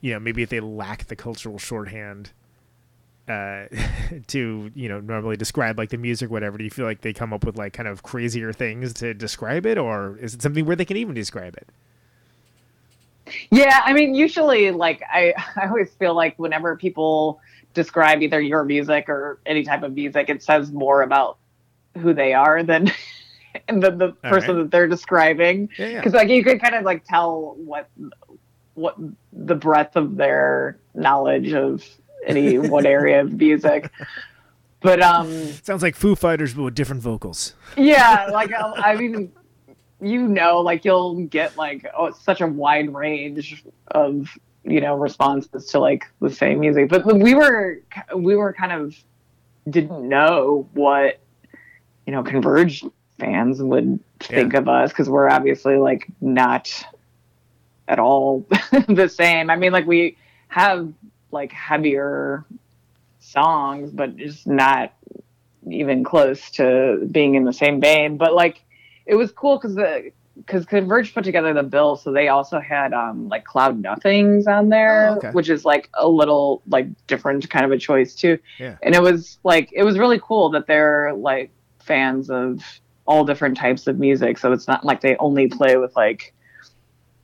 you 0.00 0.12
know, 0.12 0.20
maybe 0.20 0.42
if 0.42 0.48
they 0.48 0.60
lack 0.60 1.06
the 1.06 1.16
cultural 1.16 1.58
shorthand 1.58 2.32
uh, 3.28 3.66
to 4.28 4.70
you 4.74 4.88
know 4.88 5.00
normally 5.00 5.36
describe 5.36 5.78
like 5.78 5.90
the 5.90 5.98
music, 5.98 6.30
whatever. 6.30 6.58
Do 6.58 6.64
you 6.64 6.70
feel 6.70 6.86
like 6.86 7.02
they 7.02 7.12
come 7.12 7.32
up 7.32 7.44
with 7.44 7.56
like 7.56 7.72
kind 7.72 7.88
of 7.88 8.02
crazier 8.02 8.52
things 8.52 8.92
to 8.94 9.14
describe 9.14 9.66
it, 9.66 9.78
or 9.78 10.16
is 10.18 10.34
it 10.34 10.42
something 10.42 10.64
where 10.64 10.76
they 10.76 10.84
can 10.84 10.96
even 10.96 11.14
describe 11.14 11.56
it? 11.56 11.68
Yeah, 13.50 13.82
I 13.84 13.92
mean, 13.92 14.14
usually, 14.14 14.70
like 14.70 15.02
I, 15.12 15.34
I 15.56 15.68
always 15.68 15.90
feel 15.94 16.14
like 16.14 16.38
whenever 16.38 16.76
people 16.76 17.40
describe 17.74 18.22
either 18.22 18.40
your 18.40 18.64
music 18.64 19.08
or 19.08 19.38
any 19.46 19.62
type 19.62 19.82
of 19.82 19.94
music, 19.94 20.28
it 20.28 20.42
says 20.42 20.72
more 20.72 21.02
about 21.02 21.38
who 21.98 22.14
they 22.14 22.32
are 22.32 22.62
than 22.62 22.90
and 23.68 23.82
the, 23.82 23.90
the 23.90 24.08
person 24.28 24.56
right. 24.56 24.62
that 24.62 24.70
they're 24.70 24.88
describing. 24.88 25.68
Yeah, 25.78 25.88
yeah. 25.88 25.98
Because 25.98 26.14
like 26.14 26.28
you 26.28 26.42
could 26.42 26.60
kind 26.60 26.74
of 26.74 26.84
like 26.84 27.04
tell 27.04 27.54
what 27.58 27.88
what 28.74 28.96
the 29.32 29.56
breadth 29.56 29.96
of 29.96 30.16
their 30.16 30.78
knowledge 30.94 31.52
of 31.52 31.84
any 32.26 32.58
one 32.58 32.86
area 32.86 33.20
of 33.20 33.32
music. 33.32 33.90
But 34.80 35.02
um, 35.02 35.30
Sounds 35.62 35.82
like 35.82 35.96
Foo 35.96 36.14
Fighters, 36.14 36.54
but 36.54 36.62
with 36.62 36.74
different 36.74 37.02
vocals. 37.02 37.54
yeah, 37.76 38.28
like 38.32 38.52
I, 38.52 38.92
I 38.92 38.96
mean, 38.96 39.32
you 40.00 40.28
know, 40.28 40.60
like 40.60 40.84
you'll 40.84 41.26
get 41.26 41.56
like 41.56 41.84
oh, 41.96 42.12
such 42.12 42.40
a 42.40 42.46
wide 42.46 42.94
range 42.94 43.64
of 43.88 44.28
you 44.64 44.80
know 44.80 44.94
responses 44.94 45.66
to 45.66 45.80
like 45.80 46.04
the 46.20 46.30
same 46.30 46.60
music. 46.60 46.88
But 46.88 47.04
we 47.06 47.34
were 47.34 47.80
we 48.14 48.36
were 48.36 48.52
kind 48.52 48.72
of 48.72 48.96
didn't 49.68 50.08
know 50.08 50.68
what 50.74 51.18
you 52.06 52.12
know 52.12 52.22
Converge 52.22 52.84
fans 53.18 53.60
would 53.60 53.98
think 54.20 54.54
of 54.54 54.68
us 54.68 54.90
because 54.90 55.10
we're 55.10 55.28
obviously 55.28 55.76
like 55.76 56.06
not 56.20 56.70
at 57.88 57.98
all 57.98 58.46
the 58.88 59.08
same. 59.08 59.50
I 59.50 59.56
mean, 59.56 59.72
like 59.72 59.86
we 59.86 60.16
have 60.48 60.92
like 61.30 61.52
heavier 61.52 62.44
songs, 63.20 63.90
but 63.90 64.16
just 64.16 64.46
not 64.46 64.92
even 65.70 66.04
close 66.04 66.50
to 66.52 67.06
being 67.10 67.34
in 67.34 67.44
the 67.44 67.52
same 67.52 67.80
vein. 67.80 68.16
But 68.16 68.34
like, 68.34 68.62
it 69.06 69.14
was 69.14 69.32
cool 69.32 69.56
because 69.58 69.74
the 69.74 70.12
because 70.36 70.64
Converge 70.66 71.14
put 71.14 71.24
together 71.24 71.52
the 71.52 71.64
bill, 71.64 71.96
so 71.96 72.12
they 72.12 72.28
also 72.28 72.60
had 72.60 72.92
um 72.92 73.28
like 73.28 73.44
Cloud 73.44 73.82
Nothings 73.82 74.46
on 74.46 74.68
there, 74.68 75.10
Oh, 75.10 75.16
okay. 75.16 75.30
which 75.30 75.50
is 75.50 75.64
like 75.64 75.88
a 75.94 76.08
little 76.08 76.62
like 76.68 76.86
different 77.06 77.48
kind 77.50 77.64
of 77.64 77.72
a 77.72 77.78
choice 77.78 78.14
too. 78.14 78.38
Yeah. 78.58 78.76
And 78.82 78.94
it 78.94 79.02
was 79.02 79.38
like 79.44 79.70
it 79.72 79.82
was 79.82 79.98
really 79.98 80.20
cool 80.22 80.50
that 80.50 80.66
they're 80.66 81.12
like 81.14 81.50
fans 81.80 82.30
of 82.30 82.62
all 83.06 83.24
different 83.24 83.56
types 83.56 83.86
of 83.86 83.98
music, 83.98 84.38
so 84.38 84.52
it's 84.52 84.68
not 84.68 84.84
like 84.84 85.00
they 85.00 85.16
only 85.16 85.48
play 85.48 85.76
with 85.76 85.96
like 85.96 86.34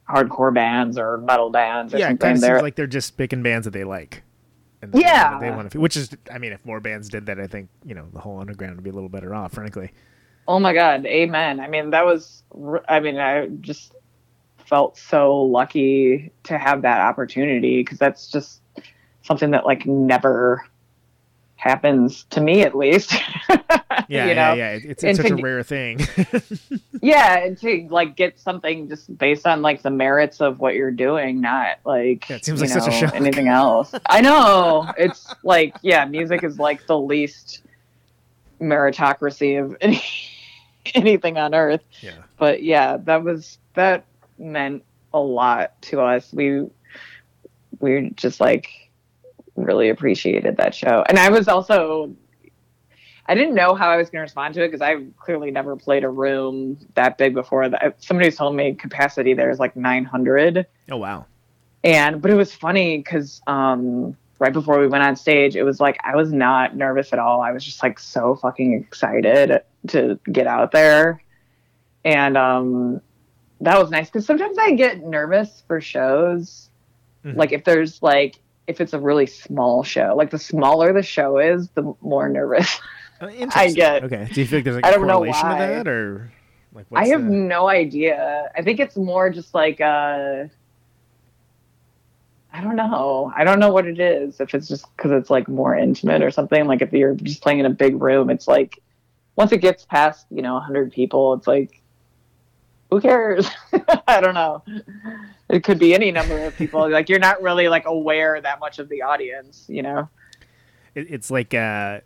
hardcore 0.09 0.52
bands 0.52 0.98
or 0.98 1.18
metal 1.18 1.51
bands 1.51 1.94
or 1.94 1.98
Yeah, 1.98 2.06
it 2.06 2.09
something. 2.10 2.18
kind 2.26 2.36
of 2.36 2.43
seems 2.43 2.62
like 2.62 2.74
they're 2.76 2.86
just 2.86 3.16
picking 3.16 3.43
bands 3.43 3.64
that 3.64 3.70
they 3.72 3.85
like. 3.85 4.22
And 4.82 4.93
that- 4.93 5.01
Yeah. 5.01 5.39
they 5.39 5.51
want 5.51 5.70
to, 5.72 5.81
which 5.81 5.97
is, 5.97 6.10
I 6.31 6.39
mean, 6.39 6.52
if 6.52 6.64
more 6.66 6.81
bands 6.81 7.09
did 7.09 7.26
that, 7.26 7.40
I 7.40 7.47
think 7.47 7.68
you 7.85 7.94
know 7.94 8.06
the 8.12 8.20
whole 8.20 8.39
underground 8.39 8.74
would 8.76 8.85
be 8.85 8.90
a 8.90 8.93
little 8.93 9.09
better 9.09 9.35
off, 9.35 9.52
frankly. 9.52 9.93
Oh 10.47 10.59
my 10.59 10.74
God, 10.74 11.06
amen. 11.06 11.59
I 11.59 11.68
mean, 11.68 11.90
that 11.90 12.05
was, 12.05 12.43
I 12.86 13.01
mean, 13.01 13.16
I 13.18 13.47
just 13.60 13.94
felt 14.66 14.98
so 14.98 15.40
lucky 15.43 16.32
to 16.44 16.59
have 16.59 16.82
that 16.82 17.01
opportunity 17.01 17.81
because 17.81 17.98
that's 17.98 18.28
just 18.31 18.60
something 19.22 19.51
that 19.52 19.64
like 19.64 19.86
never 19.86 20.62
happens 21.65 22.24
to 22.31 22.41
me 22.43 22.62
at 22.62 22.77
least. 22.77 23.15
Yeah, 24.09 24.24
you 24.24 24.31
yeah, 24.31 24.35
know? 24.35 24.53
yeah. 24.55 24.70
It- 24.73 24.85
It's, 24.85 25.05
it's 25.05 25.19
such 25.23 25.31
a 25.31 25.36
rare 25.36 25.62
thing. 25.62 25.99
Yeah, 27.01 27.39
and 27.39 27.57
to 27.59 27.86
like 27.91 28.16
get 28.16 28.39
something 28.39 28.89
just 28.89 29.16
based 29.16 29.47
on 29.47 29.62
like 29.62 29.81
the 29.82 29.91
merits 29.91 30.41
of 30.43 30.59
what 30.59 30.74
you're 30.74 30.91
doing, 30.91 31.41
not 31.41 31.78
like 31.85 32.28
Yeah, 32.28 32.36
it 32.36 32.45
seems 32.45 32.61
like 32.61 32.69
such 32.70 32.86
a 32.86 32.91
know, 32.91 32.97
shock. 32.97 33.15
anything 33.15 33.49
else. 33.49 33.95
I 34.07 34.20
know 34.20 34.91
it's 34.99 35.32
like 35.43 35.77
yeah, 35.82 36.05
music 36.05 36.45
is 36.45 36.59
like 36.59 36.86
the 36.86 36.99
least 36.99 37.62
meritocracy 38.61 39.62
of 39.62 39.77
any, 39.81 40.03
anything 40.95 41.39
on 41.39 41.55
earth. 41.55 41.82
yeah. 42.01 42.23
But 42.39 42.62
yeah, 42.62 42.99
that 43.05 43.23
was 43.23 43.59
that 43.74 44.05
meant 44.39 44.82
a 45.15 45.20
lot 45.20 45.81
to 45.82 46.01
us. 46.01 46.31
We 46.32 46.66
we 47.81 48.11
just 48.16 48.41
like 48.41 48.69
really 49.56 49.89
appreciated 49.89 50.56
that 50.56 50.74
show. 50.74 51.05
And 51.09 51.18
I 51.18 51.28
was 51.31 51.48
also 51.48 52.14
I 53.26 53.35
didn't 53.35 53.55
know 53.55 53.74
how 53.74 53.89
I 53.89 53.97
was 53.97 54.10
going 54.10 54.18
to 54.18 54.22
respond 54.22 54.52
to 54.55 54.62
it 54.64 54.68
because 54.68 54.82
I 54.82 54.97
clearly 55.18 55.51
never 55.51 55.76
played 55.76 56.05
a 56.05 56.10
room 56.10 56.76
that 56.94 57.16
big 57.16 57.32
before. 57.32 57.70
Somebody 57.98 58.31
told 58.31 58.55
me 58.55 58.74
capacity 58.74 59.32
there 59.32 59.51
is 59.51 59.59
like 59.59 59.76
900, 59.76 60.66
Oh 60.90 60.97
wow. 60.98 61.24
and 61.82 62.20
but 62.20 62.31
it 62.31 62.35
was 62.35 62.52
funny 62.55 62.98
because 62.98 63.40
um, 63.47 64.14
right 64.39 64.52
before 64.52 64.78
we 64.78 64.89
went 64.89 65.05
on 65.05 65.16
stage, 65.16 65.56
it 65.56 65.62
was 65.62 65.81
like 65.81 65.97
I 66.05 66.16
was 66.16 66.32
not 66.35 66.76
nervous 66.76 67.14
at 67.14 67.18
all. 67.18 67.40
I 67.40 67.51
was 67.52 67.64
just 67.64 67.82
like 67.82 67.98
so 67.98 68.35
fucking 68.36 68.74
excited 68.74 69.62
to 69.89 70.18
get 70.31 70.47
out 70.47 70.70
there, 70.72 71.22
and 72.05 72.36
um, 72.36 73.01
that 73.62 73.78
was 73.81 73.90
nice 73.90 74.09
because 74.10 74.26
sometimes 74.26 74.59
I 74.59 74.72
get 74.72 75.02
nervous 75.02 75.62
for 75.66 75.81
shows, 75.81 76.68
Mhm. 77.24 77.36
like 77.36 77.52
if 77.52 77.64
there's 77.64 78.02
like 78.02 78.36
if 78.66 78.81
it's 78.81 78.93
a 78.93 78.99
really 79.01 79.27
small 79.27 79.82
show. 79.82 80.15
Like 80.16 80.31
the 80.31 80.39
smaller 80.39 80.93
the 80.93 81.03
show 81.03 81.39
is, 81.39 81.69
the 81.70 81.95
more 82.01 82.28
nervous 82.28 82.81
Uh, 83.20 83.28
I 83.55 83.70
get. 83.70 84.05
Okay. 84.05 84.28
Do 84.32 84.41
you 84.41 84.47
think 84.47 84.65
there's 84.65 84.77
like 84.77 84.85
I 84.85 84.91
a 84.91 84.97
correlation 84.97 85.49
why. 85.49 85.66
to 85.66 85.73
that, 85.74 85.89
or 85.89 86.32
like 86.73 86.86
I 86.93 87.07
have 87.09 87.24
the- 87.24 87.31
no 87.31 87.69
idea. 87.69 88.51
I 88.57 88.62
think 88.62 88.81
it's 88.81 88.97
more 88.97 89.31
just 89.31 89.55
like 89.55 89.81
uh 89.81 90.45
I 92.53 92.61
don't 92.61 92.77
know. 92.77 93.32
I 93.36 93.45
don't 93.45 93.59
know 93.59 93.73
what 93.73 93.86
it 93.86 93.99
is. 94.01 94.41
If 94.41 94.55
it's 94.55 94.69
just 94.69 94.86
because 94.97 95.12
it's 95.12 95.31
like 95.31 95.49
more 95.49 95.77
intimate 95.77 96.23
or 96.23 96.31
something. 96.31 96.66
Like 96.66 96.82
if 96.82 96.93
you're 96.93 97.15
just 97.15 97.41
playing 97.41 97.61
in 97.61 97.66
a 97.66 97.70
big 97.70 98.01
room, 98.01 98.31
it's 98.31 98.49
like 98.49 98.81
once 99.36 99.53
it 99.53 99.59
gets 99.59 99.85
past 99.85 100.27
you 100.31 100.43
know 100.43 100.55
100 100.55 100.93
people, 100.93 101.35
it's 101.35 101.47
like 101.47 101.81
who 102.90 103.01
cares? 103.01 103.48
I 104.09 104.20
don't 104.20 104.35
know. 104.35 104.62
It 105.48 105.65
could 105.65 105.78
be 105.78 105.94
any 105.94 106.11
number 106.11 106.44
of 106.44 106.56
people. 106.56 106.89
Like 106.94 107.09
you're 107.09 107.19
not 107.19 107.43
really 107.43 107.69
like 107.69 107.86
aware 107.86 108.40
that 108.40 108.61
much 108.61 108.78
of 108.78 108.89
the 108.89 109.02
audience. 109.02 109.65
You 109.69 109.82
know. 109.82 110.09
it, 110.94 111.06
it's 111.11 111.31
like 111.31 111.55
uh, 111.55 112.01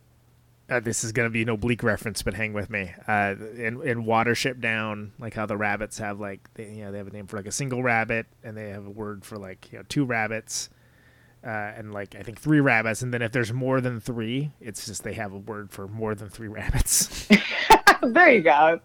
uh, 0.71 0.81
this 0.81 1.05
is 1.05 1.13
gonna 1.13 1.31
be 1.31 1.43
an 1.43 1.49
oblique 1.49 1.83
reference, 1.83 2.23
but 2.23 2.35
hang 2.35 2.53
with 2.53 2.71
me. 2.71 2.93
Uh, 3.07 3.35
in 3.57 3.83
in 3.83 4.05
Watership 4.05 4.61
Down, 4.61 5.13
like 5.19 5.35
how 5.35 5.47
the 5.47 5.57
rabbits 5.57 5.99
have 5.99 6.21
like 6.21 6.49
they, 6.55 6.71
you 6.71 6.85
know 6.85 6.93
they 6.93 6.99
have 6.99 7.07
a 7.07 7.11
name 7.11 7.27
for 7.27 7.37
like 7.37 7.47
a 7.47 7.53
single 7.53 7.83
rabbit, 7.83 8.27
and 8.45 8.57
they 8.57 8.71
have 8.71 8.87
a 8.87 8.91
word 8.91 9.25
for 9.25 9.37
like 9.37 9.73
you 9.73 9.79
know 9.79 9.85
two 9.89 10.05
rabbits, 10.05 10.69
uh, 11.45 11.49
and 11.49 11.93
like 11.93 12.15
I 12.15 12.23
think 12.23 12.39
three 12.39 12.61
rabbits, 12.61 13.03
and 13.03 13.13
then 13.13 13.23
if 13.23 13.33
there's 13.33 13.53
more 13.53 13.81
than 13.81 14.01
three, 14.01 14.53
it's 14.61 14.87
just 14.87 15.05
they 15.05 15.15
have 15.15 15.33
a 15.33 15.39
word 15.39 15.71
for 15.71 15.89
more 15.89 16.15
than 16.15 16.29
three 16.29 16.49
rabbits. 16.49 17.27
there 18.03 18.31
you 18.31 18.43
go. 18.43 18.81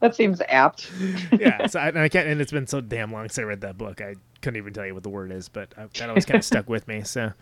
That 0.00 0.14
seems 0.14 0.40
apt. 0.48 0.90
yeah, 1.38 1.66
so 1.66 1.78
I, 1.80 1.88
and 1.88 1.98
I 1.98 2.08
can't, 2.08 2.28
and 2.28 2.40
it's 2.40 2.52
been 2.52 2.66
so 2.66 2.80
damn 2.80 3.12
long 3.12 3.24
since 3.24 3.38
I 3.38 3.42
read 3.42 3.60
that 3.62 3.78
book, 3.78 4.00
I 4.00 4.16
couldn't 4.42 4.56
even 4.58 4.72
tell 4.72 4.86
you 4.86 4.94
what 4.94 5.02
the 5.02 5.10
word 5.10 5.32
is, 5.32 5.48
but 5.48 5.72
I, 5.76 5.86
that 5.98 6.08
always 6.08 6.24
kind 6.24 6.38
of 6.38 6.44
stuck 6.44 6.68
with 6.68 6.88
me. 6.88 7.02
So. 7.02 7.32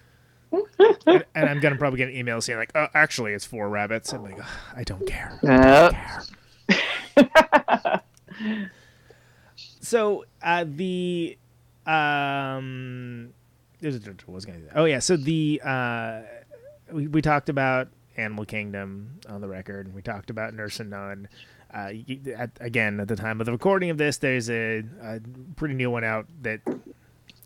and, 1.06 1.24
and 1.34 1.48
I'm 1.48 1.60
gonna 1.60 1.76
probably 1.76 1.98
get 1.98 2.08
an 2.08 2.16
email 2.16 2.40
saying 2.40 2.58
like, 2.58 2.72
"Oh, 2.74 2.86
actually, 2.94 3.34
it's 3.34 3.44
four 3.44 3.68
rabbits." 3.68 4.14
I'm 4.14 4.22
like, 4.22 4.40
"Ugh, 4.40 4.46
"I 4.76 4.82
don't 4.82 5.06
care." 5.06 5.38
Yep. 5.42 5.94
So 9.88 10.26
uh, 10.42 10.66
the 10.68 11.38
um, 11.86 13.32
there's 13.80 13.96
a, 13.96 14.00
what 14.26 14.28
was 14.28 14.44
gonna 14.44 14.58
oh 14.74 14.84
yeah, 14.84 14.98
so 14.98 15.16
the 15.16 15.62
uh, 15.64 16.20
we 16.92 17.06
we 17.06 17.22
talked 17.22 17.48
about 17.48 17.88
Animal 18.18 18.44
Kingdom 18.44 19.18
on 19.30 19.40
the 19.40 19.48
record. 19.48 19.94
We 19.94 20.02
talked 20.02 20.28
about 20.28 20.52
Nurse 20.52 20.78
and 20.80 20.90
Nun. 20.90 21.26
Uh, 21.72 21.92
at, 22.36 22.50
again, 22.60 22.98
at 23.00 23.08
the 23.08 23.16
time 23.16 23.40
of 23.40 23.46
the 23.46 23.52
recording 23.52 23.90
of 23.90 23.98
this, 23.98 24.18
there's 24.18 24.48
a, 24.48 24.82
a 25.02 25.20
pretty 25.56 25.74
new 25.74 25.90
one 25.90 26.04
out 26.04 26.26
that 26.42 26.60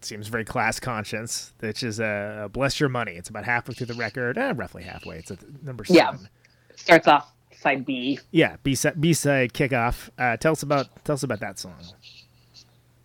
seems 0.01 0.29
very 0.29 0.45
class 0.45 0.79
conscious, 0.79 1.53
which 1.61 1.83
is 1.83 2.01
uh, 2.01 2.49
Bless 2.53 2.79
Your 2.79 2.89
Money. 2.89 3.13
It's 3.13 3.29
about 3.29 3.45
halfway 3.45 3.75
through 3.75 3.87
the 3.87 3.95
record, 3.95 4.39
eh, 4.39 4.53
roughly 4.55 4.85
halfway. 4.85 5.19
It's 5.19 5.31
at 5.31 5.41
number 5.63 5.85
seven. 5.85 6.21
Yeah. 6.21 6.29
Starts 6.77 7.09
off 7.09 7.33
side 7.63 7.85
B. 7.85 8.19
Yeah, 8.31 8.57
B 8.63 8.75
side 8.75 9.01
B 9.01 9.13
side 9.13 9.53
kickoff. 9.53 10.11
Uh, 10.19 10.37
tell 10.37 10.53
us 10.53 10.63
about 10.63 10.89
tell 11.05 11.15
us 11.15 11.23
about 11.23 11.41
that 11.41 11.59
song. 11.59 11.75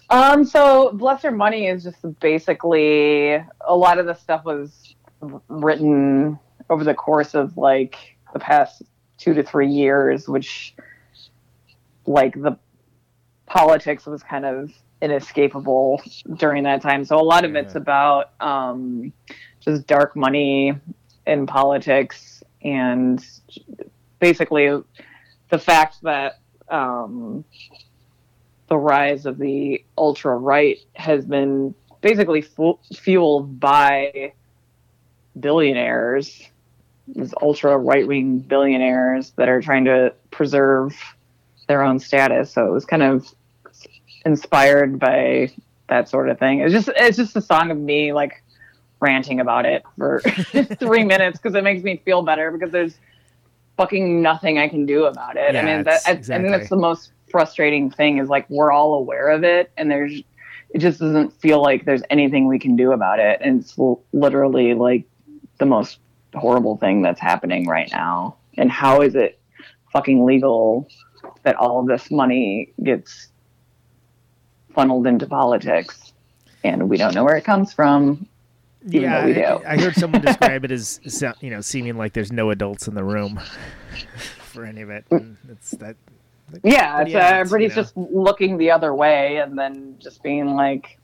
Um, 0.10 0.46
so 0.46 0.92
Bless 0.94 1.24
Your 1.24 1.34
Money 1.34 1.68
is 1.68 1.84
just 1.84 1.98
basically 2.20 3.34
a 3.34 3.76
lot 3.76 4.00
of 4.00 4.06
the 4.06 4.14
stuff 4.14 4.46
was 4.46 4.96
written 5.50 6.40
over 6.70 6.84
the 6.84 6.94
course 6.94 7.34
of 7.34 7.58
like 7.58 8.18
the 8.34 8.40
past 8.40 8.84
two 9.18 9.34
to 9.34 9.44
three 9.44 9.68
years, 9.68 10.28
which 10.28 10.76
like 12.08 12.34
the 12.42 12.58
politics 13.46 14.06
was 14.06 14.24
kind 14.24 14.46
of 14.46 14.72
inescapable 15.02 16.02
during 16.38 16.64
that 16.64 16.82
time. 16.82 17.06
So 17.06 17.20
a 17.20 17.24
lot 17.24 17.46
of 17.46 17.56
it's 17.56 17.76
about 17.76 18.32
um, 18.40 19.14
just 19.60 19.86
dark 19.86 20.16
money 20.16 20.74
in 21.26 21.46
politics 21.46 22.44
and 22.64 23.24
basically 24.20 24.82
the 25.50 25.60
fact 25.60 25.98
that 26.04 26.40
um, 26.70 27.46
the 28.68 28.78
rise 28.78 29.26
of 29.26 29.38
the 29.38 29.84
ultra 29.98 30.36
right 30.36 30.80
has 30.96 31.26
been 31.26 31.76
basically 32.02 32.42
fu- 32.42 32.80
fueled 32.96 33.60
by 33.60 34.34
billionaires, 35.40 36.50
these 37.08 37.34
ultra 37.42 37.78
right 37.78 38.08
wing 38.08 38.40
billionaires 38.40 39.32
that 39.38 39.48
are 39.48 39.62
trying 39.62 39.86
to 39.86 40.14
preserve 40.32 40.96
their 41.68 41.84
own 41.84 42.00
status. 42.00 42.52
So 42.52 42.66
it 42.66 42.72
was 42.72 42.86
kind 42.86 43.04
of 43.04 43.28
inspired 44.26 45.00
by 45.00 45.52
that 45.90 46.10
sort 46.10 46.30
of 46.30 46.40
thing. 46.40 46.62
It's 46.62 46.74
just 46.74 46.90
it's 46.96 47.18
just 47.18 47.36
a 47.36 47.42
song 47.42 47.72
of 47.72 47.78
me 47.78 48.14
like 48.14 48.44
ranting 49.00 49.40
about 49.40 49.66
it 49.66 49.84
for 49.98 50.22
three 50.80 51.04
minutes 51.06 51.38
because 51.38 51.56
it 51.56 51.64
makes 51.64 51.84
me 51.84 52.02
feel 52.04 52.22
better 52.22 52.52
because 52.52 52.72
there's 52.72 52.98
fucking 53.78 54.22
nothing 54.22 54.58
I 54.58 54.68
can 54.68 54.86
do 54.86 55.06
about 55.06 55.38
it. 55.38 55.54
Yeah, 55.54 55.62
I 55.62 55.66
mean, 55.66 55.84
that, 55.84 56.02
I, 56.06 56.12
I 56.12 56.16
think 56.16 56.50
that's 56.50 56.70
the 56.70 56.78
most 56.78 57.12
frustrating 57.30 57.92
thing 57.92 58.18
is 58.18 58.30
like 58.30 58.50
we're 58.50 58.72
all 58.72 58.96
aware 58.96 59.30
of 59.30 59.44
it 59.44 59.72
and 59.78 59.92
there's 59.92 60.22
it 60.70 60.80
just 60.80 61.00
doesn't 61.00 61.32
feel 61.34 61.62
like 61.62 61.86
there's 61.86 62.04
anything 62.10 62.48
we 62.48 62.60
can 62.60 62.76
do 62.76 62.92
about 62.92 63.20
it 63.20 63.40
and 63.42 63.62
it's 63.62 63.78
l- 63.78 64.02
literally 64.14 64.74
like 64.74 65.06
the 65.60 65.66
most 65.66 66.00
horrible 66.36 66.78
thing 66.78 67.02
that's 67.02 67.20
happening 67.20 67.68
right 67.68 67.90
now 67.92 68.36
and 68.58 68.72
how 68.72 69.02
is 69.02 69.16
it 69.16 69.40
fucking 69.92 70.26
legal 70.26 70.88
that 71.48 71.56
all 71.56 71.80
of 71.80 71.88
this 71.88 72.12
money 72.12 72.74
gets 72.84 73.30
funneled 74.76 75.08
into 75.08 75.26
politics 75.26 76.12
and 76.66 76.90
we 76.90 76.98
don't 76.98 77.16
know 77.16 77.24
where 77.24 77.38
it 77.38 77.46
comes 77.46 77.72
from 77.72 78.28
even 78.92 79.10
though 79.10 79.26
we 79.26 79.34
do. 79.34 79.42
I, 79.42 79.74
I 79.74 79.78
heard 79.78 79.96
someone 79.96 80.22
describe 80.22 80.66
it 80.66 80.72
as 80.72 81.00
you 81.42 81.50
know 81.50 81.62
seeming 81.62 81.96
like 81.98 82.12
there's 82.12 82.34
no 82.34 82.52
adults 82.52 82.88
in 82.90 82.96
the 82.96 83.04
room 83.04 83.40
for 84.40 84.66
any 84.66 84.82
of 84.82 84.90
it. 84.90 85.06
And 85.10 85.38
it's 85.50 85.72
that. 85.72 85.96
Yeah, 86.64 87.02
it's 87.02 87.12
Yeah, 87.12 87.28
uh, 87.30 87.34
everybody's 87.40 87.72
you 87.72 87.76
know. 87.78 87.82
just 87.84 87.98
looking 87.98 88.58
the 88.58 88.72
other 88.72 88.94
way 88.94 89.38
and 89.38 89.58
then 89.58 89.96
just 90.00 90.22
being 90.24 90.54
like, 90.56 90.98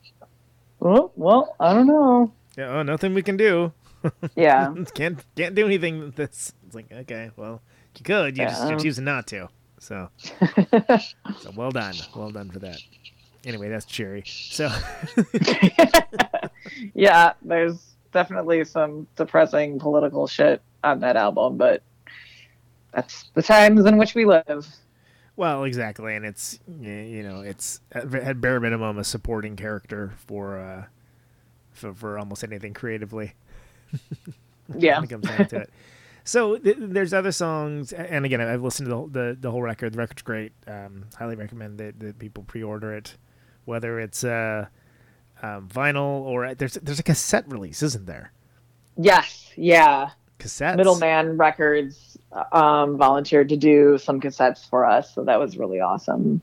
"Oh, 0.80 1.10
well, 1.16 1.56
I 1.60 1.74
don't 1.74 1.86
know." 1.86 2.32
Yeah, 2.56 2.68
oh, 2.78 2.82
nothing 2.82 3.12
we 3.14 3.22
can 3.22 3.36
do. 3.38 3.72
Yeah, 4.36 4.72
can't 4.94 5.22
can't 5.34 5.54
do 5.54 5.64
anything. 5.66 6.00
with 6.00 6.16
This 6.16 6.52
it's 6.66 6.74
like 6.74 6.90
okay, 6.92 7.30
well, 7.36 7.60
you 7.98 8.02
could. 8.04 8.36
You 8.38 8.44
just 8.44 8.62
Yeah. 8.62 8.68
you're 8.70 8.78
choosing 8.78 9.04
not 9.04 9.26
to. 9.28 9.48
So, 9.78 10.08
so 11.40 11.50
well 11.56 11.70
done, 11.70 11.94
well 12.14 12.30
done 12.30 12.50
for 12.50 12.58
that. 12.60 12.78
Anyway, 13.44 13.68
that's 13.68 13.84
cheery. 13.84 14.24
So, 14.26 14.70
yeah. 16.94 17.34
There's 17.42 17.94
definitely 18.12 18.64
some 18.64 19.06
depressing 19.16 19.78
political 19.78 20.26
shit 20.26 20.62
on 20.82 21.00
that 21.00 21.16
album, 21.16 21.58
but 21.58 21.82
that's 22.94 23.24
the 23.34 23.42
times 23.42 23.84
in 23.84 23.98
which 23.98 24.14
we 24.14 24.24
live. 24.24 24.66
well, 25.36 25.64
exactly, 25.64 26.14
and 26.14 26.24
it's 26.24 26.58
you 26.80 27.22
know 27.22 27.40
it's 27.40 27.80
at 27.92 28.40
bare 28.40 28.60
minimum 28.60 28.98
a 28.98 29.04
supporting 29.04 29.56
character 29.56 30.12
for 30.26 30.58
uh 30.58 30.84
for, 31.72 31.92
for 31.92 32.18
almost 32.18 32.44
anything 32.44 32.72
creatively. 32.72 33.34
Yeah, 34.74 34.96
when 34.96 35.04
it 35.04 35.10
comes 35.10 35.28
down 35.28 35.46
to 35.48 35.56
it. 35.56 35.70
So 36.24 36.56
th- 36.56 36.76
there's 36.80 37.12
other 37.12 37.32
songs, 37.32 37.92
and 37.92 38.24
again, 38.24 38.40
I've 38.40 38.62
listened 38.62 38.88
to 38.88 39.08
the 39.12 39.20
the, 39.20 39.36
the 39.40 39.50
whole 39.50 39.62
record. 39.62 39.92
The 39.92 39.98
record's 39.98 40.22
great. 40.22 40.52
Um, 40.66 41.04
highly 41.16 41.36
recommend 41.36 41.78
that, 41.78 42.00
that 42.00 42.18
people 42.18 42.44
pre-order 42.44 42.94
it, 42.94 43.16
whether 43.66 44.00
it's 44.00 44.24
uh, 44.24 44.66
um, 45.42 45.68
vinyl 45.68 46.22
or 46.22 46.54
there's 46.54 46.74
there's 46.74 46.98
a 46.98 47.02
cassette 47.02 47.44
release, 47.50 47.82
isn't 47.82 48.06
there? 48.06 48.32
yes, 48.96 49.50
yeah. 49.56 50.10
Cassettes. 50.38 50.76
Middleman 50.76 51.36
Records 51.36 52.18
um, 52.52 52.96
volunteered 52.96 53.48
to 53.50 53.56
do 53.56 53.98
some 53.98 54.20
cassettes 54.20 54.68
for 54.68 54.84
us, 54.84 55.14
so 55.14 55.24
that 55.24 55.38
was 55.38 55.56
really 55.56 55.80
awesome. 55.80 56.40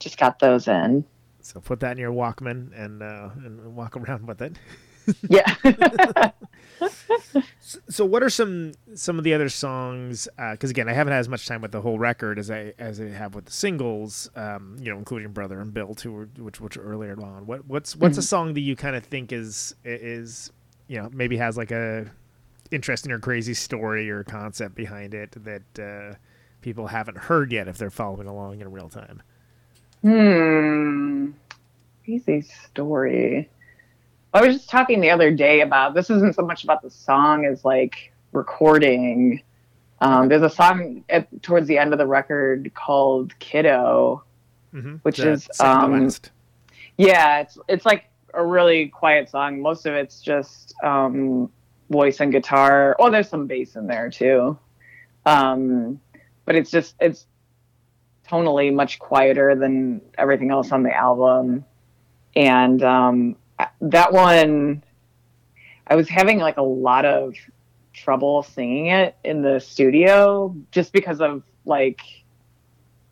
Just 0.00 0.18
got 0.18 0.38
those 0.38 0.66
in. 0.66 1.04
So 1.40 1.60
put 1.60 1.80
that 1.80 1.92
in 1.92 1.98
your 1.98 2.12
Walkman 2.12 2.70
and 2.74 3.02
uh, 3.02 3.30
and 3.44 3.76
walk 3.76 3.96
around 3.98 4.26
with 4.26 4.42
it. 4.42 4.56
Yeah. 5.28 5.54
so 7.88 8.04
what 8.04 8.22
are 8.22 8.30
some 8.30 8.72
some 8.94 9.18
of 9.18 9.24
the 9.24 9.34
other 9.34 9.48
songs? 9.48 10.28
Because 10.36 10.70
again, 10.70 10.88
I 10.88 10.92
haven't 10.92 11.12
had 11.12 11.20
as 11.20 11.28
much 11.28 11.46
time 11.46 11.60
with 11.60 11.72
the 11.72 11.80
whole 11.80 11.98
record 11.98 12.38
as 12.38 12.50
I 12.50 12.72
as 12.78 13.00
I 13.00 13.08
have 13.08 13.34
with 13.34 13.46
the 13.46 13.52
singles. 13.52 14.30
Um, 14.36 14.76
you 14.80 14.90
know, 14.90 14.98
including 14.98 15.32
Brother 15.32 15.60
and 15.60 15.72
Bill 15.72 15.94
too, 15.94 16.28
which 16.38 16.60
which 16.60 16.76
are 16.76 16.82
earlier 16.82 17.20
on. 17.22 17.46
What 17.46 17.66
what's 17.66 17.96
what's 17.96 18.18
a 18.18 18.22
song 18.22 18.54
that 18.54 18.60
you 18.60 18.76
kind 18.76 18.96
of 18.96 19.04
think 19.04 19.32
is 19.32 19.74
is 19.84 20.52
you 20.88 21.00
know 21.00 21.10
maybe 21.12 21.36
has 21.36 21.56
like 21.56 21.70
a 21.70 22.10
interesting 22.70 23.12
or 23.12 23.18
crazy 23.18 23.54
story 23.54 24.10
or 24.10 24.24
concept 24.24 24.74
behind 24.74 25.14
it 25.14 25.32
that 25.44 25.78
uh, 25.78 26.14
people 26.62 26.86
haven't 26.86 27.18
heard 27.18 27.52
yet 27.52 27.68
if 27.68 27.78
they're 27.78 27.90
following 27.90 28.26
along 28.26 28.60
in 28.60 28.70
real 28.70 28.88
time. 28.88 29.22
Hmm. 30.02 31.30
Crazy 32.04 32.40
story. 32.40 33.48
I 34.34 34.40
was 34.40 34.56
just 34.56 34.70
talking 34.70 35.00
the 35.00 35.10
other 35.10 35.30
day 35.30 35.60
about 35.60 35.94
this 35.94 36.08
isn't 36.10 36.34
so 36.34 36.42
much 36.42 36.64
about 36.64 36.82
the 36.82 36.90
song 36.90 37.44
as 37.44 37.64
like 37.64 38.12
recording. 38.32 39.42
Um, 40.00 40.28
there's 40.28 40.42
a 40.42 40.50
song 40.50 41.04
at, 41.08 41.28
towards 41.42 41.68
the 41.68 41.78
end 41.78 41.92
of 41.92 41.98
the 41.98 42.06
record 42.06 42.72
called 42.74 43.38
Kiddo, 43.38 44.24
mm-hmm. 44.74 44.96
which 45.02 45.18
is 45.18 45.48
um, 45.60 46.10
yeah, 46.96 47.40
it's 47.40 47.58
it's 47.68 47.86
like 47.86 48.04
a 48.34 48.44
really 48.44 48.88
quiet 48.88 49.28
song. 49.28 49.60
Most 49.60 49.86
of 49.86 49.94
it's 49.94 50.20
just 50.20 50.74
um, 50.82 51.50
voice 51.90 52.20
and 52.20 52.32
guitar. 52.32 52.96
Oh, 52.98 53.10
there's 53.10 53.28
some 53.28 53.46
bass 53.46 53.76
in 53.76 53.86
there 53.86 54.10
too. 54.10 54.58
Um, 55.26 56.00
but 56.44 56.56
it's 56.56 56.70
just 56.70 56.94
it's 57.00 57.26
tonally 58.28 58.72
much 58.72 58.98
quieter 58.98 59.54
than 59.54 60.00
everything 60.16 60.50
else 60.50 60.72
on 60.72 60.82
the 60.82 60.94
album. 60.94 61.64
And 62.34 62.82
um, 62.82 63.36
that 63.82 64.12
one, 64.12 64.82
I 65.86 65.96
was 65.96 66.08
having 66.08 66.38
like 66.38 66.56
a 66.56 66.62
lot 66.62 67.04
of 67.04 67.34
trouble 67.92 68.42
singing 68.42 68.86
it 68.86 69.16
in 69.24 69.42
the 69.42 69.60
studio 69.60 70.56
just 70.70 70.92
because 70.92 71.20
of 71.20 71.42
like 71.66 72.00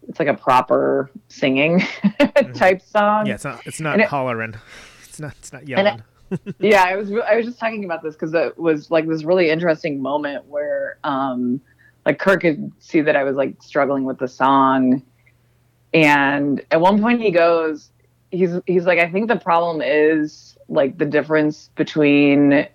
it's 0.08 0.18
like 0.18 0.28
a 0.28 0.34
proper 0.34 1.10
singing 1.28 1.80
mm-hmm. 2.04 2.52
type 2.52 2.82
song. 2.82 3.26
Yeah, 3.26 3.34
it's 3.34 3.44
not 3.44 3.66
it's 3.66 3.80
not 3.80 4.00
hollering. 4.02 4.54
It, 4.54 4.60
it's 5.08 5.20
not 5.20 5.34
it's 5.38 5.52
not 5.52 5.68
yelling. 5.68 6.02
yeah, 6.58 6.84
I 6.84 6.96
was 6.96 7.10
I 7.12 7.36
was 7.36 7.46
just 7.46 7.58
talking 7.58 7.84
about 7.84 8.02
this 8.02 8.14
because 8.14 8.32
it 8.32 8.56
was 8.58 8.90
like 8.90 9.06
this 9.06 9.24
really 9.24 9.50
interesting 9.50 10.00
moment 10.00 10.46
where 10.46 10.98
um 11.04 11.60
like 12.06 12.18
Kurt 12.18 12.40
could 12.40 12.72
see 12.78 13.00
that 13.02 13.16
I 13.16 13.24
was 13.24 13.36
like 13.36 13.62
struggling 13.62 14.04
with 14.04 14.18
the 14.18 14.28
song, 14.28 15.02
and 15.92 16.64
at 16.70 16.80
one 16.80 17.00
point 17.00 17.20
he 17.20 17.30
goes, 17.30 17.90
he's 18.30 18.52
he's 18.66 18.84
like, 18.84 18.98
I 18.98 19.10
think 19.10 19.28
the 19.28 19.36
problem 19.36 19.82
is 19.82 20.56
like 20.68 20.98
the 20.98 21.04
difference 21.04 21.70
between 21.74 22.66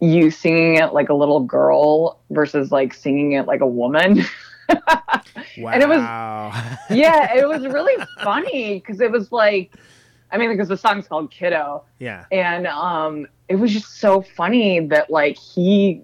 you 0.00 0.30
singing 0.30 0.76
it 0.76 0.92
like 0.92 1.08
a 1.08 1.14
little 1.14 1.40
girl 1.40 2.20
versus 2.30 2.70
like 2.70 2.94
singing 2.94 3.32
it 3.32 3.46
like 3.46 3.60
a 3.60 3.66
woman. 3.66 4.24
wow. 4.68 4.82
And 5.72 5.82
it 5.82 5.88
was 5.88 6.00
yeah, 6.90 7.34
it 7.34 7.48
was 7.48 7.66
really 7.72 8.04
funny 8.22 8.74
because 8.74 9.00
it 9.00 9.10
was 9.10 9.32
like 9.32 9.72
I 10.30 10.38
mean, 10.38 10.50
because 10.50 10.68
the 10.68 10.76
song's 10.76 11.06
called 11.06 11.30
Kiddo. 11.30 11.84
Yeah. 11.98 12.24
And 12.32 12.66
um, 12.66 13.26
it 13.48 13.56
was 13.56 13.72
just 13.72 13.98
so 14.00 14.22
funny 14.22 14.86
that 14.88 15.08
like 15.08 15.38
he 15.38 16.02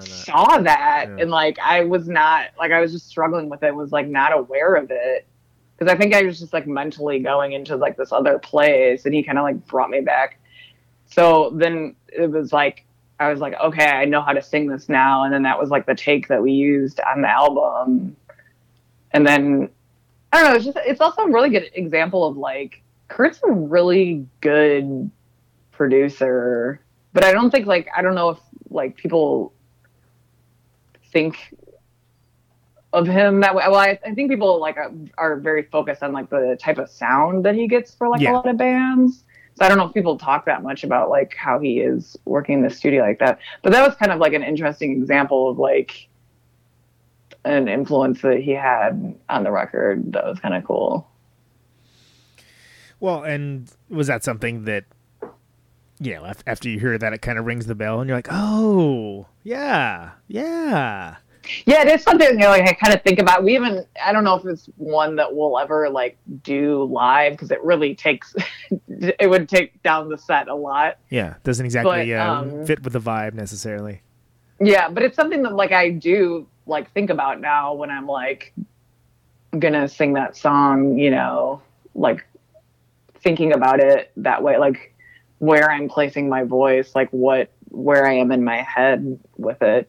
that. 0.00 0.02
saw 0.08 0.58
that, 0.58 1.04
yeah. 1.08 1.16
and 1.20 1.30
like 1.30 1.58
I 1.60 1.84
was 1.84 2.08
not 2.08 2.48
like 2.58 2.72
I 2.72 2.80
was 2.80 2.92
just 2.92 3.08
struggling 3.08 3.48
with 3.48 3.62
it. 3.62 3.74
Was 3.74 3.92
like 3.92 4.08
not 4.08 4.36
aware 4.36 4.74
of 4.74 4.90
it 4.90 5.26
because 5.78 5.92
I 5.92 5.96
think 5.96 6.14
I 6.14 6.22
was 6.22 6.40
just 6.40 6.52
like 6.52 6.66
mentally 6.66 7.20
going 7.20 7.52
into 7.52 7.76
like 7.76 7.96
this 7.96 8.12
other 8.12 8.38
place, 8.38 9.04
and 9.04 9.14
he 9.14 9.22
kind 9.22 9.38
of 9.38 9.44
like 9.44 9.64
brought 9.66 9.90
me 9.90 10.00
back. 10.00 10.40
So 11.06 11.50
then 11.54 11.94
it 12.08 12.30
was 12.30 12.52
like 12.52 12.84
I 13.20 13.30
was 13.30 13.40
like, 13.40 13.54
okay, 13.60 13.86
I 13.86 14.04
know 14.04 14.20
how 14.20 14.32
to 14.32 14.42
sing 14.42 14.68
this 14.68 14.88
now, 14.88 15.24
and 15.24 15.32
then 15.32 15.42
that 15.42 15.58
was 15.58 15.70
like 15.70 15.86
the 15.86 15.94
take 15.94 16.28
that 16.28 16.42
we 16.42 16.52
used 16.52 17.00
on 17.00 17.22
the 17.22 17.28
album, 17.28 18.16
and 19.12 19.26
then 19.26 19.68
I 20.32 20.40
don't 20.40 20.50
know. 20.50 20.56
It's 20.56 20.64
just 20.64 20.78
it's 20.84 21.00
also 21.00 21.22
a 21.22 21.30
really 21.30 21.50
good 21.50 21.70
example 21.74 22.26
of 22.26 22.36
like 22.36 22.82
Kurt's 23.08 23.40
a 23.44 23.50
really 23.50 24.26
good 24.40 25.10
producer, 25.72 26.80
but 27.12 27.24
I 27.24 27.32
don't 27.32 27.50
think 27.50 27.66
like 27.66 27.88
I 27.96 28.02
don't 28.02 28.14
know 28.14 28.30
if 28.30 28.38
like 28.70 28.96
people 28.96 29.52
think 31.12 31.54
of 32.92 33.06
him 33.06 33.40
that 33.40 33.54
way. 33.54 33.64
Well, 33.66 33.76
I, 33.76 33.98
I 34.04 34.14
think 34.14 34.30
people 34.30 34.60
like 34.60 34.76
are, 34.76 34.92
are, 35.18 35.36
very 35.36 35.62
focused 35.64 36.02
on 36.02 36.12
like 36.12 36.30
the 36.30 36.56
type 36.60 36.78
of 36.78 36.90
sound 36.90 37.44
that 37.44 37.54
he 37.54 37.68
gets 37.68 37.94
for 37.94 38.08
like 38.08 38.20
yeah. 38.20 38.32
a 38.32 38.34
lot 38.34 38.48
of 38.48 38.56
bands. 38.56 39.24
So 39.56 39.64
I 39.64 39.68
don't 39.68 39.76
know 39.76 39.86
if 39.86 39.94
people 39.94 40.16
talk 40.16 40.46
that 40.46 40.62
much 40.62 40.84
about 40.84 41.10
like 41.10 41.34
how 41.34 41.58
he 41.58 41.80
is 41.80 42.16
working 42.24 42.58
in 42.58 42.62
the 42.62 42.70
studio 42.70 43.02
like 43.02 43.18
that. 43.18 43.40
But 43.62 43.72
that 43.72 43.86
was 43.86 43.96
kind 43.96 44.12
of 44.12 44.20
like 44.20 44.32
an 44.32 44.42
interesting 44.42 44.92
example 44.92 45.50
of 45.50 45.58
like 45.58 46.08
an 47.44 47.68
influence 47.68 48.22
that 48.22 48.40
he 48.40 48.52
had 48.52 49.16
on 49.28 49.44
the 49.44 49.50
record 49.50 50.12
that 50.12 50.24
was 50.24 50.38
kind 50.40 50.54
of 50.54 50.64
cool. 50.64 51.08
Well, 53.00 53.22
and 53.22 53.70
was 53.88 54.06
that 54.06 54.24
something 54.24 54.64
that 54.64 54.84
you 56.00 56.14
know 56.14 56.32
after 56.46 56.68
you 56.68 56.78
hear 56.78 56.96
that 56.96 57.12
it 57.12 57.22
kind 57.22 57.38
of 57.38 57.44
rings 57.44 57.66
the 57.66 57.74
bell 57.74 58.00
and 58.00 58.08
you're 58.08 58.18
like, 58.18 58.28
oh 58.30 59.26
yeah, 59.42 60.12
yeah. 60.26 61.16
Yeah, 61.66 61.82
it 61.82 61.88
is 61.88 62.02
something 62.02 62.28
you 62.28 62.36
know, 62.36 62.48
like 62.48 62.68
I 62.68 62.72
kind 62.72 62.94
of 62.94 63.02
think 63.02 63.18
about. 63.18 63.44
We 63.44 63.54
even 63.54 63.84
I 64.04 64.12
don't 64.12 64.24
know 64.24 64.34
if 64.34 64.44
it's 64.46 64.68
one 64.76 65.16
that 65.16 65.34
we'll 65.34 65.58
ever 65.58 65.88
like 65.88 66.18
do 66.42 66.84
live 66.84 67.32
because 67.32 67.50
it 67.50 67.62
really 67.62 67.94
takes 67.94 68.34
it 68.88 69.28
would 69.28 69.48
take 69.48 69.82
down 69.82 70.08
the 70.08 70.18
set 70.18 70.48
a 70.48 70.54
lot. 70.54 70.98
Yeah, 71.10 71.34
doesn't 71.44 71.64
exactly 71.64 72.10
but, 72.10 72.18
uh, 72.18 72.32
um, 72.32 72.66
fit 72.66 72.82
with 72.82 72.92
the 72.92 73.00
vibe 73.00 73.34
necessarily. 73.34 74.02
Yeah, 74.60 74.88
but 74.88 75.02
it's 75.02 75.16
something 75.16 75.42
that 75.42 75.54
like 75.54 75.72
I 75.72 75.90
do 75.90 76.46
like 76.66 76.92
think 76.92 77.10
about 77.10 77.40
now 77.40 77.74
when 77.74 77.90
I'm 77.90 78.06
like 78.06 78.52
gonna 79.58 79.88
sing 79.88 80.14
that 80.14 80.36
song. 80.36 80.98
You 80.98 81.10
know, 81.10 81.62
like 81.94 82.26
thinking 83.22 83.52
about 83.52 83.80
it 83.80 84.12
that 84.16 84.42
way, 84.42 84.58
like 84.58 84.94
where 85.38 85.70
I'm 85.70 85.88
placing 85.88 86.28
my 86.28 86.44
voice, 86.44 86.94
like 86.94 87.08
what 87.10 87.50
where 87.70 88.06
I 88.06 88.14
am 88.14 88.32
in 88.32 88.44
my 88.44 88.62
head 88.62 89.18
with 89.36 89.62
it. 89.62 89.88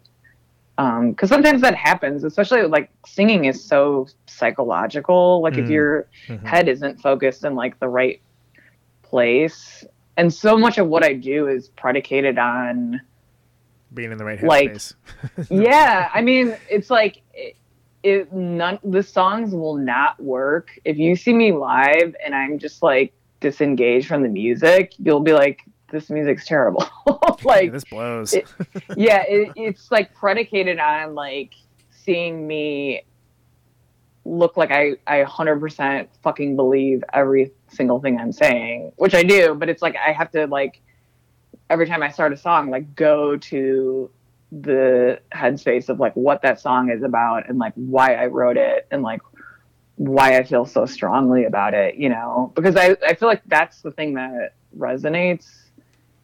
Um, 0.80 1.14
cause 1.14 1.27
sometimes 1.27 1.60
that 1.60 1.76
happens, 1.76 2.23
especially 2.23 2.61
like 2.61 2.89
singing 3.06 3.43
is 3.43 3.61
so 3.61 4.07
psychological. 4.27 5.41
Like 5.41 5.56
mm. 5.56 5.65
if 5.65 5.69
your 5.69 6.07
mm-hmm. 6.27 6.45
head 6.45 6.69
isn't 6.69 7.01
focused 7.01 7.43
in 7.43 7.53
like 7.53 7.77
the 7.81 7.89
right 7.89 8.22
place. 9.01 9.84
And 10.15 10.34
so 10.34 10.57
much 10.57 10.77
of 10.77 10.88
what 10.88 11.03
I 11.03 11.14
do 11.14 11.49
is 11.49 11.68
predicated 11.68 12.38
on 12.38 13.01
being 13.93 14.14
in 14.14 14.18
the 14.18 14.23
right 14.23 14.41
like, 14.41 14.80
yeah. 15.49 16.10
I 16.14 16.22
mean, 16.22 16.56
it's 16.69 16.89
like, 16.89 17.23
it, 17.34 17.57
it, 18.01 18.31
none, 18.31 18.80
the 18.81 19.03
songs 19.03 19.53
will 19.53 19.76
not 19.76 20.18
work. 20.23 20.80
If 20.85 20.97
you 20.97 21.18
see 21.18 21.34
me 21.34 21.51
live 21.51 22.15
and 22.23 22.34
I'm 22.34 22.57
just 22.57 22.81
like 22.81 23.11
disengaged 23.41 24.07
from 24.07 24.23
the 24.23 24.30
music, 24.30 24.93
you'll 24.97 25.19
be 25.19 25.34
like, 25.34 25.60
this 25.91 26.10
music's 26.10 26.45
terrible. 26.45 26.88
like 27.44 27.66
yeah, 27.66 27.72
this 27.72 27.84
blows. 27.86 28.34
it, 28.34 28.48
yeah, 28.98 29.24
it, 29.28 29.52
it's 29.56 29.91
like 29.91 30.14
predicated 30.14 30.80
on 30.80 31.16
like 31.16 31.53
seeing 31.91 32.48
me 32.48 33.03
look 34.26 34.57
like 34.57 34.72
I 34.72 34.94
I 35.07 35.24
100% 35.24 36.07
fucking 36.24 36.56
believe 36.56 37.03
every 37.14 37.52
single 37.68 37.99
thing 37.99 38.20
I'm 38.20 38.32
saying, 38.32 38.91
which 38.98 39.16
I 39.16 39.24
do, 39.24 39.56
but 39.56 39.70
it's 39.70 39.82
like 39.82 39.95
I 39.95 40.11
have 40.11 40.32
to 40.32 40.48
like 40.48 40.82
every 41.70 41.88
time 41.88 42.03
I 42.03 42.10
start 42.10 42.34
a 42.34 42.38
song 42.38 42.70
like 42.70 42.95
go 42.95 43.38
to 43.38 44.10
the 44.52 45.20
headspace 45.32 45.90
of 45.90 45.99
like 45.99 46.14
what 46.14 46.41
that 46.41 46.60
song 46.60 46.90
is 46.90 47.03
about 47.03 47.48
and 47.48 47.60
like 47.60 47.74
why 47.76 48.16
I 48.16 48.26
wrote 48.26 48.57
it 48.57 48.88
and 48.90 49.03
like 49.03 49.22
why 49.95 50.38
I 50.38 50.44
feel 50.44 50.66
so 50.66 50.86
strongly 50.86 51.44
about 51.44 51.74
it, 51.74 51.95
you 51.95 52.10
know, 52.10 52.52
because 52.56 52.76
I, 52.76 52.95
I 53.06 53.14
feel 53.16 53.28
like 53.28 53.44
that's 53.45 53.82
the 53.82 53.91
thing 53.91 54.14
that 54.14 54.53
resonates 54.78 55.59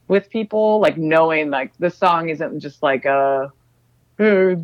with 0.08 0.30
people 0.30 0.80
like 0.80 0.98
knowing 0.98 1.50
like 1.50 1.76
this 1.78 1.98
song 1.98 2.30
isn't 2.30 2.60
just 2.60 2.84
like 2.84 3.06
a 3.06 3.52
hey, 4.18 4.58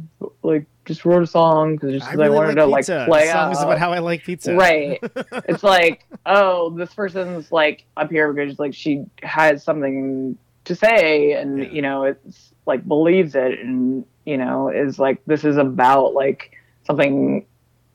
like 0.43 0.65
just 0.85 1.05
wrote 1.05 1.23
a 1.23 1.27
song 1.27 1.75
because 1.75 2.01
I, 2.01 2.13
really 2.13 2.25
I, 2.25 2.29
wanted 2.29 2.67
like 2.67 2.85
to 2.85 2.97
like 2.97 3.07
play 3.07 3.25
the 3.27 3.33
song 3.33 3.51
is 3.51 3.61
about 3.61 3.77
how 3.77 3.91
I 3.91 3.99
like 3.99 4.23
pizza. 4.23 4.55
Right. 4.55 4.99
it's 5.47 5.63
like, 5.63 6.05
oh, 6.25 6.71
this 6.71 6.93
person's 6.93 7.51
like 7.51 7.85
up 7.97 8.09
here 8.09 8.31
because 8.33 8.59
like 8.59 8.73
she 8.73 9.05
has 9.23 9.63
something 9.63 10.37
to 10.65 10.75
say 10.75 11.33
and 11.33 11.59
yeah. 11.59 11.69
you 11.69 11.81
know, 11.81 12.03
it's 12.03 12.53
like 12.65 12.87
believes 12.87 13.35
it 13.35 13.59
and 13.59 14.05
you 14.25 14.37
know, 14.37 14.69
is 14.69 14.99
like 14.99 15.21
this 15.25 15.43
is 15.43 15.57
about 15.57 16.13
like 16.13 16.51
something 16.83 17.45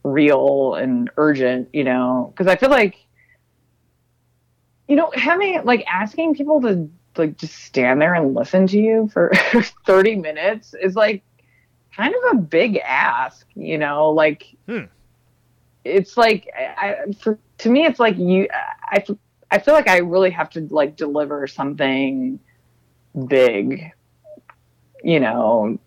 real 0.02 0.74
and 0.74 1.10
urgent, 1.16 1.68
you 1.72 1.84
know, 1.84 2.32
because 2.32 2.46
I 2.46 2.56
feel 2.56 2.70
like 2.70 2.96
you 4.88 4.94
know, 4.94 5.10
having 5.14 5.64
like 5.64 5.84
asking 5.86 6.34
people 6.34 6.60
to 6.60 6.88
like 7.18 7.36
just 7.36 7.54
stand 7.54 8.00
there 8.00 8.14
and 8.14 8.34
listen 8.34 8.66
to 8.68 8.78
you 8.78 9.08
for 9.12 9.32
30 9.86 10.16
minutes 10.16 10.74
is 10.74 10.94
like 10.94 11.22
kind 11.94 12.14
of 12.14 12.38
a 12.38 12.40
big 12.40 12.78
ask, 12.78 13.46
you 13.54 13.78
know, 13.78 14.10
like 14.10 14.56
hmm. 14.66 14.84
it's 15.84 16.16
like 16.16 16.48
I, 16.56 16.96
for, 17.20 17.38
to 17.58 17.70
me 17.70 17.86
it's 17.86 18.00
like 18.00 18.16
you 18.18 18.48
I 18.52 19.04
I 19.50 19.58
feel 19.58 19.74
like 19.74 19.88
I 19.88 19.98
really 19.98 20.30
have 20.30 20.50
to 20.50 20.66
like 20.70 20.96
deliver 20.96 21.46
something 21.46 22.38
big 23.28 23.92
you 25.06 25.20
know, 25.20 25.78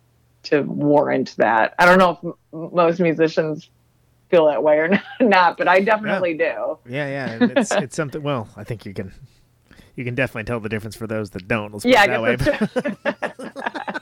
to 0.44 0.62
warrant 0.62 1.36
that. 1.38 1.76
I 1.78 1.86
don't 1.86 2.00
know 2.00 2.12
if 2.12 2.24
m- 2.54 2.74
most 2.74 3.00
musicians 3.02 3.70
feel 4.30 4.46
that 4.46 4.64
way 4.64 4.78
or 4.78 5.02
not, 5.20 5.58
but 5.58 5.68
I 5.68 5.82
definitely 5.82 6.36
do. 6.36 6.78
Yeah, 6.88 7.08
yeah. 7.08 7.50
It's 7.58 7.72
it's 7.74 7.96
something. 7.98 8.24
Well, 8.24 8.48
I 8.56 8.64
think 8.64 8.86
you 8.86 8.94
can 8.94 9.14
you 10.00 10.06
can 10.06 10.16
definitely 10.16 10.46
tell 10.46 10.62
the 10.62 10.70
difference 10.70 10.96
for 10.96 11.08
those 11.08 11.30
that 11.32 11.46
don't. 11.46 11.74
Let's 11.74 11.84
put 11.84 11.92
Yeah, 11.92 12.06
it 12.06 12.38
that 12.40 13.94
way. 13.94 14.00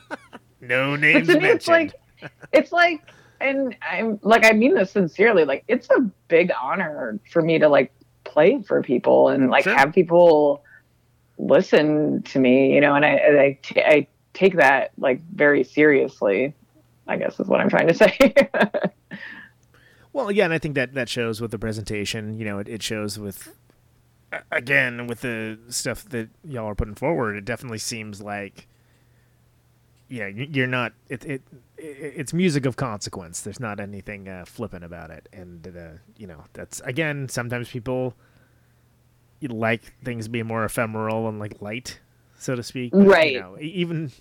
no 0.62 0.96
names 0.96 1.28
mentioned. 1.28 1.44
it's 1.46 1.68
like 1.68 1.94
it's 2.54 2.72
like 2.72 3.02
and 3.42 3.76
I'm 3.82 4.20
like 4.22 4.46
I 4.46 4.52
mean 4.52 4.76
this 4.76 4.92
sincerely. 4.92 5.44
Like 5.44 5.64
it's 5.68 5.90
a 5.90 6.02
big 6.28 6.52
honor 6.62 7.20
for 7.32 7.42
me 7.42 7.58
to 7.58 7.68
like 7.68 7.92
play 8.26 8.62
for 8.62 8.84
people 8.84 9.30
and 9.30 9.50
like 9.50 9.64
Sure. 9.64 9.76
have 9.76 9.92
people 9.92 10.64
listen 11.40 12.22
to 12.24 12.40
me, 12.40 12.74
you 12.76 12.82
know, 12.82 12.94
and 12.94 13.04
I 13.04 13.10
I, 13.14 13.60
t- 13.64 13.82
I 13.82 14.08
take 14.34 14.56
that 14.58 14.92
like 15.00 15.20
very 15.34 15.64
seriously. 15.64 16.54
I 17.08 17.18
guess 17.18 17.40
is 17.40 17.48
what 17.48 17.60
I'm 17.60 17.70
trying 17.70 17.88
to 17.88 17.94
say. 17.96 18.36
Well, 20.14 20.32
yeah, 20.32 20.46
and 20.46 20.54
I 20.54 20.58
think 20.58 20.74
that 20.76 20.96
that 20.96 21.10
shows 21.10 21.42
with 21.42 21.52
the 21.52 21.60
presentation. 21.60 22.40
You 22.40 22.46
know, 22.46 22.58
it, 22.58 22.68
it 22.68 22.82
shows 22.82 23.20
with 23.20 23.56
again 24.52 25.08
with 25.08 25.22
the 25.22 25.58
stuff 25.70 26.04
that 26.10 26.30
y'all 26.44 26.66
are 26.68 26.76
putting 26.76 26.96
forward. 26.96 27.36
It 27.36 27.46
definitely 27.46 27.78
seems 27.80 28.22
like 28.22 28.68
yeah, 30.10 30.28
you- 30.28 30.48
you're 30.52 30.68
not. 30.68 30.94
It 31.10 31.26
it, 31.26 31.42
it 31.78 31.84
it's 32.18 32.34
music 32.34 32.66
of 32.66 32.76
consequence. 32.78 33.42
There's 33.42 33.60
not 33.60 33.80
anything 33.80 34.28
uh, 34.30 34.46
flippant 34.46 34.84
about 34.86 35.10
it, 35.12 35.28
and 35.34 35.68
uh, 35.68 35.98
you 36.18 36.28
know 36.28 36.44
that's 36.54 36.80
again 36.82 37.28
sometimes 37.30 37.70
people 37.70 38.14
you 39.40 39.50
like 39.50 39.94
things 40.04 40.28
being 40.28 40.48
more 40.48 40.64
ephemeral 40.66 41.28
and 41.28 41.40
like 41.40 41.62
light, 41.62 42.00
so 42.40 42.56
to 42.56 42.64
speak. 42.64 42.92
but, 42.92 43.06
Right. 43.06 43.34
You 43.34 43.40
know, 43.40 43.58
even. 43.60 44.12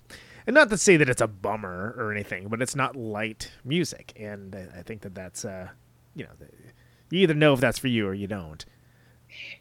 And 0.48 0.54
not 0.54 0.70
to 0.70 0.76
say 0.78 0.96
that 0.96 1.08
it's 1.08 1.20
a 1.20 1.26
bummer 1.26 1.92
or 1.98 2.12
anything, 2.12 2.46
but 2.46 2.62
it's 2.62 2.76
not 2.76 2.94
light 2.94 3.50
music, 3.64 4.12
and 4.16 4.54
I 4.54 4.78
I 4.78 4.82
think 4.82 5.00
that 5.00 5.12
that's, 5.12 5.44
uh, 5.44 5.68
you 6.14 6.22
know, 6.24 6.30
you 7.10 7.18
either 7.20 7.34
know 7.34 7.52
if 7.54 7.58
that's 7.60 7.80
for 7.80 7.88
you 7.88 8.06
or 8.06 8.14
you 8.14 8.28
don't. 8.28 8.64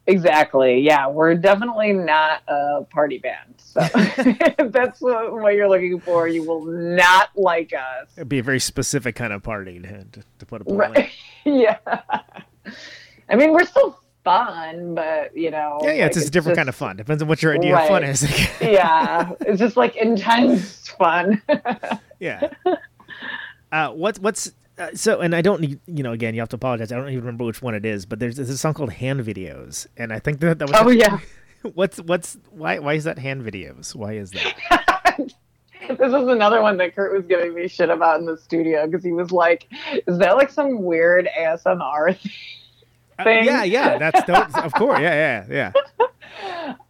Exactly. 0.08 0.80
Yeah, 0.80 1.08
we're 1.08 1.36
definitely 1.36 1.94
not 1.94 2.42
a 2.48 2.84
party 2.90 3.18
band. 3.18 3.56
So 3.58 3.82
if 3.94 4.58
that's 4.72 5.02
what, 5.02 5.34
what 5.34 5.54
you're 5.54 5.70
looking 5.70 6.00
for, 6.00 6.28
you 6.28 6.44
will 6.44 6.66
not 6.66 7.30
like 7.36 7.74
us. 7.74 8.10
It'd 8.16 8.30
be 8.30 8.40
a 8.40 8.44
very 8.44 8.60
specific 8.60 9.16
kind 9.16 9.34
of 9.34 9.44
party 9.44 9.80
to, 9.80 10.06
to, 10.40 10.46
put 10.46 10.62
a. 10.62 10.74
Right. 10.74 11.12
yeah. 11.46 11.78
I 13.30 13.36
mean, 13.36 13.54
we're 13.54 13.66
still 13.66 14.00
fun, 14.24 14.96
but 14.96 15.36
you 15.36 15.52
know. 15.52 15.80
Yeah, 15.82 15.92
yeah, 15.92 16.02
like, 16.04 16.08
it's 16.08 16.18
just 16.18 16.28
a 16.28 16.32
different 16.32 16.58
kind 16.58 16.70
of 16.70 16.76
fun. 16.76 16.98
Depends 16.98 17.22
on 17.22 17.28
what 17.28 17.42
your 17.44 17.54
idea 17.54 17.78
of 17.78 17.88
fun 17.88 18.04
is. 18.04 18.24
yeah, 18.62 19.32
it's 19.42 19.60
just 19.60 19.78
like 19.78 19.96
intense 19.96 20.90
fun. 20.90 21.42
yeah. 22.20 22.50
Uh, 23.72 23.92
what 23.92 24.18
what's 24.20 24.52
uh, 24.78 24.90
so? 24.94 25.20
And 25.22 25.36
I 25.36 25.42
don't 25.42 25.62
need 25.62 25.80
you 25.88 26.04
know. 26.04 26.12
Again, 26.12 26.34
you 26.34 26.42
have 26.42 26.50
to 26.50 26.56
apologize. 26.56 26.92
I 26.92 26.98
don't 26.98 27.10
even 27.10 27.22
remember 27.22 27.46
which 27.46 27.62
one 27.62 27.76
it 27.76 27.86
is, 27.86 28.06
but 28.06 28.20
there's, 28.20 28.36
there's 28.38 28.50
a 28.50 28.58
song 28.58 28.74
called 28.74 28.94
Hand 28.94 29.22
Videos, 29.22 29.88
and 29.98 30.12
I 30.14 30.20
think 30.20 30.40
that 30.40 30.60
that 30.60 30.70
was. 30.70 30.78
oh 30.80 30.90
yeah. 30.90 31.20
What's 31.74 31.98
what's 31.98 32.38
why 32.52 32.78
why 32.78 32.94
is 32.94 33.06
that 33.06 33.18
hand 33.18 33.44
videos? 33.44 33.96
Why 33.96 34.14
is 34.14 34.30
that? 34.32 34.54
This 35.88 36.00
is 36.00 36.14
another 36.14 36.62
one 36.64 36.78
that 36.78 36.96
Kurt 36.96 37.14
was 37.14 37.26
giving 37.28 37.54
me 37.54 37.68
shit 37.68 37.90
about 37.90 38.20
in 38.20 38.26
the 38.26 38.38
studio 38.38 38.88
because 38.88 39.04
he 39.04 39.12
was 39.12 39.32
like, 39.32 39.68
"Is 40.08 40.18
that 40.18 40.36
like 40.36 40.50
some 40.50 40.82
weird 40.84 41.30
ASMR 41.40 42.18
thing?" 42.20 42.32
Uh, 43.20 43.24
Thing. 43.24 43.46
yeah, 43.46 43.64
yeah, 43.64 43.98
that's 43.98 44.56
of 44.56 44.74
course. 44.74 45.00
Yeah, 45.00 45.46
yeah, 45.50 45.72
yeah. 45.88 46.06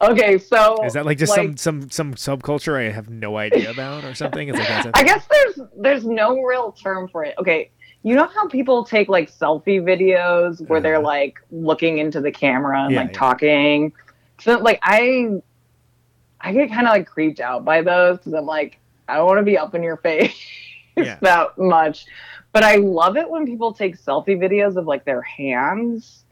Okay, 0.02 0.38
so 0.38 0.84
Is 0.86 0.94
that 0.94 1.06
like 1.06 1.18
just 1.18 1.36
some 1.36 1.58
some 1.58 1.90
some 1.90 2.16
subculture 2.16 2.80
I 2.80 2.92
have 2.92 3.10
no 3.10 3.38
idea 3.38 3.70
about 3.70 4.04
or 4.04 4.16
something? 4.16 4.50
Like 4.52 4.96
I 4.96 5.04
guess 5.04 5.26
there's 5.30 5.60
there's 5.78 6.06
no 6.06 6.42
real 6.42 6.72
term 6.72 7.08
for 7.10 7.24
it. 7.24 7.36
Okay, 7.38 7.72
you 8.08 8.14
know 8.16 8.28
how 8.28 8.48
people 8.48 8.84
take 8.86 9.10
like 9.10 9.32
selfie 9.32 9.82
videos 9.82 10.62
where 10.70 10.80
they're 10.80 10.96
Uh-huh. 10.98 11.08
like 11.08 11.40
looking 11.50 11.98
into 11.98 12.22
the 12.22 12.32
camera 12.32 12.84
and 12.84 12.94
Yeah, 12.94 13.00
like 13.02 13.12
yeah. 13.14 13.18
talking. 13.18 13.94
So 14.40 14.60
like 14.60 14.78
I 14.84 15.42
I 16.40 16.54
get 16.54 16.70
kind 16.70 16.86
of 16.88 16.92
like 16.94 17.08
creeped 17.08 17.40
out 17.40 17.66
by 17.66 17.82
those 17.82 18.18
because 18.20 18.34
I'm 18.34 18.46
like 18.46 18.80
I 19.08 19.16
don't 19.16 19.26
want 19.26 19.40
to 19.40 19.44
be 19.44 19.58
up 19.58 19.74
in 19.74 19.82
your 19.82 19.98
face 20.08 20.38
Yeah. 20.96 21.18
that 21.22 21.58
much. 21.58 22.06
But 22.52 22.64
I 22.64 22.76
love 22.76 23.18
it 23.18 23.28
when 23.30 23.46
people 23.48 23.74
take 23.74 23.98
selfie 23.98 24.38
videos 24.38 24.76
of 24.78 24.86
like 24.86 25.04
their 25.04 25.22
hands 25.24 26.26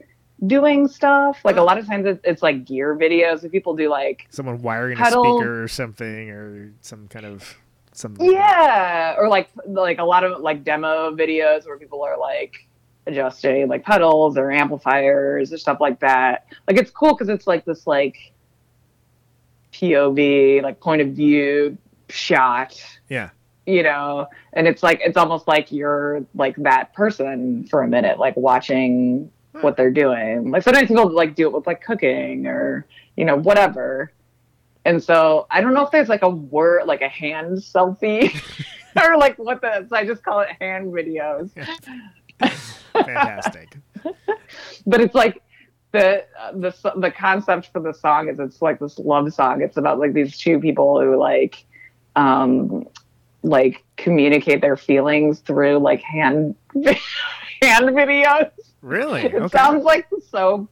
doing 0.46 0.86
stuff. 0.88 1.40
Like 1.44 1.56
a 1.56 1.62
lot 1.62 1.76
of 1.78 1.86
times 1.86 2.06
it- 2.06 2.20
it's 2.22 2.42
like 2.42 2.64
gear 2.64 2.94
videos. 2.96 3.42
If 3.44 3.50
people 3.52 3.74
do 3.74 3.88
like 3.90 4.26
someone 4.30 4.62
wiring 4.62 4.96
Pedal- 4.96 5.22
a 5.22 5.38
speaker 5.38 5.62
or 5.64 5.68
something 5.68 6.30
or 6.30 6.70
some 6.82 7.08
kind 7.08 7.26
of 7.26 7.56
some 7.94 8.16
Yeah, 8.20 9.14
or 9.16 9.28
like 9.28 9.48
like 9.66 9.98
a 9.98 10.04
lot 10.04 10.24
of 10.24 10.40
like 10.40 10.64
demo 10.64 11.14
videos 11.14 11.66
where 11.66 11.78
people 11.78 12.02
are 12.02 12.18
like 12.18 12.66
adjusting 13.06 13.68
like 13.68 13.84
pedals 13.84 14.36
or 14.36 14.50
amplifiers 14.50 15.52
or 15.52 15.58
stuff 15.58 15.80
like 15.80 16.00
that. 16.00 16.46
Like 16.66 16.76
it's 16.76 16.90
cool 16.90 17.14
because 17.14 17.28
it's 17.28 17.46
like 17.46 17.64
this 17.64 17.86
like 17.86 18.32
POV 19.72 20.62
like 20.62 20.80
point 20.80 21.02
of 21.02 21.08
view 21.08 21.78
shot, 22.08 22.82
yeah. 23.08 23.30
you 23.66 23.82
know, 23.82 24.28
and 24.52 24.66
it's 24.66 24.82
like 24.82 25.00
it's 25.02 25.16
almost 25.16 25.46
like 25.46 25.70
you're 25.72 26.24
like 26.34 26.56
that 26.56 26.94
person 26.94 27.66
for 27.68 27.82
a 27.82 27.88
minute, 27.88 28.18
like 28.18 28.36
watching 28.36 29.30
hmm. 29.54 29.60
what 29.60 29.76
they're 29.76 29.90
doing. 29.90 30.50
Like 30.50 30.62
sometimes 30.62 30.88
people 30.88 31.10
like 31.10 31.34
do 31.34 31.46
it 31.46 31.52
with 31.52 31.66
like 31.66 31.82
cooking 31.82 32.46
or 32.46 32.86
you 33.16 33.24
know 33.24 33.36
whatever. 33.36 34.12
And 34.84 35.02
so 35.02 35.46
I 35.50 35.60
don't 35.60 35.72
know 35.74 35.84
if 35.84 35.90
there's 35.90 36.08
like 36.08 36.22
a 36.22 36.28
word 36.28 36.86
like 36.86 37.00
a 37.02 37.08
hand 37.08 37.58
selfie 37.58 38.34
or 39.02 39.16
like 39.16 39.36
what 39.38 39.60
the 39.60 39.86
so 39.88 39.96
I 39.96 40.04
just 40.06 40.22
call 40.22 40.40
it 40.40 40.48
hand 40.60 40.92
videos. 40.92 41.50
Fantastic. 43.04 43.76
But 44.86 45.00
it's 45.00 45.14
like 45.14 45.42
the 45.92 46.24
the 46.54 46.74
the 46.96 47.10
concept 47.10 47.70
for 47.72 47.80
the 47.80 47.92
song 47.94 48.28
is 48.28 48.38
it's 48.38 48.60
like 48.60 48.78
this 48.78 48.98
love 48.98 49.32
song. 49.32 49.62
It's 49.62 49.76
about 49.78 49.98
like 49.98 50.12
these 50.12 50.36
two 50.38 50.60
people 50.60 51.00
who 51.00 51.16
like 51.16 51.64
um 52.16 52.86
like 53.42 53.84
communicate 53.96 54.60
their 54.60 54.76
feelings 54.76 55.40
through 55.40 55.78
like 55.78 56.02
hand 56.02 56.54
hand 57.62 57.88
videos. 57.90 58.50
Really? 58.82 59.22
It 59.22 59.34
Okay. 59.34 59.48
sounds 59.48 59.84
like 59.84 60.06
so 60.30 60.68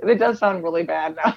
it 0.00 0.18
does 0.18 0.38
sound 0.38 0.64
really 0.64 0.82
bad 0.82 1.16
now. 1.16 1.36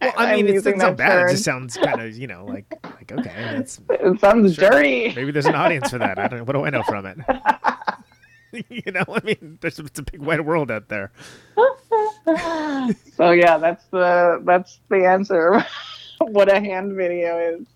Well, 0.00 0.12
I 0.16 0.32
I'm 0.32 0.36
mean, 0.46 0.54
it's 0.54 0.64
sound 0.64 0.80
that 0.80 0.96
bad. 0.96 1.26
It 1.28 1.32
just 1.32 1.44
sounds 1.44 1.76
kind 1.76 2.00
of, 2.00 2.16
you 2.16 2.26
know, 2.26 2.44
like 2.46 2.66
like 2.84 3.10
okay, 3.12 3.34
that's 3.56 3.80
It 3.90 4.20
sounds 4.20 4.56
dirty. 4.56 5.12
maybe 5.14 5.30
there's 5.32 5.46
an 5.46 5.54
audience 5.54 5.90
for 5.90 5.98
that. 5.98 6.18
I 6.18 6.28
don't. 6.28 6.46
What 6.46 6.52
do 6.54 6.64
I 6.64 6.70
know 6.70 6.82
from 6.84 7.06
it? 7.06 7.18
you 8.70 8.92
know, 8.92 9.04
I 9.08 9.20
mean, 9.24 9.58
there's 9.60 9.78
it's 9.78 9.98
a 9.98 10.02
big 10.02 10.20
wide 10.22 10.40
world 10.40 10.70
out 10.70 10.88
there. 10.88 11.12
so 13.16 13.30
yeah, 13.32 13.58
that's 13.58 13.84
the 13.86 14.40
that's 14.44 14.80
the 14.88 15.04
answer. 15.06 15.64
what 16.20 16.50
a 16.50 16.58
hand 16.60 16.94
video 16.94 17.38
is. 17.38 17.66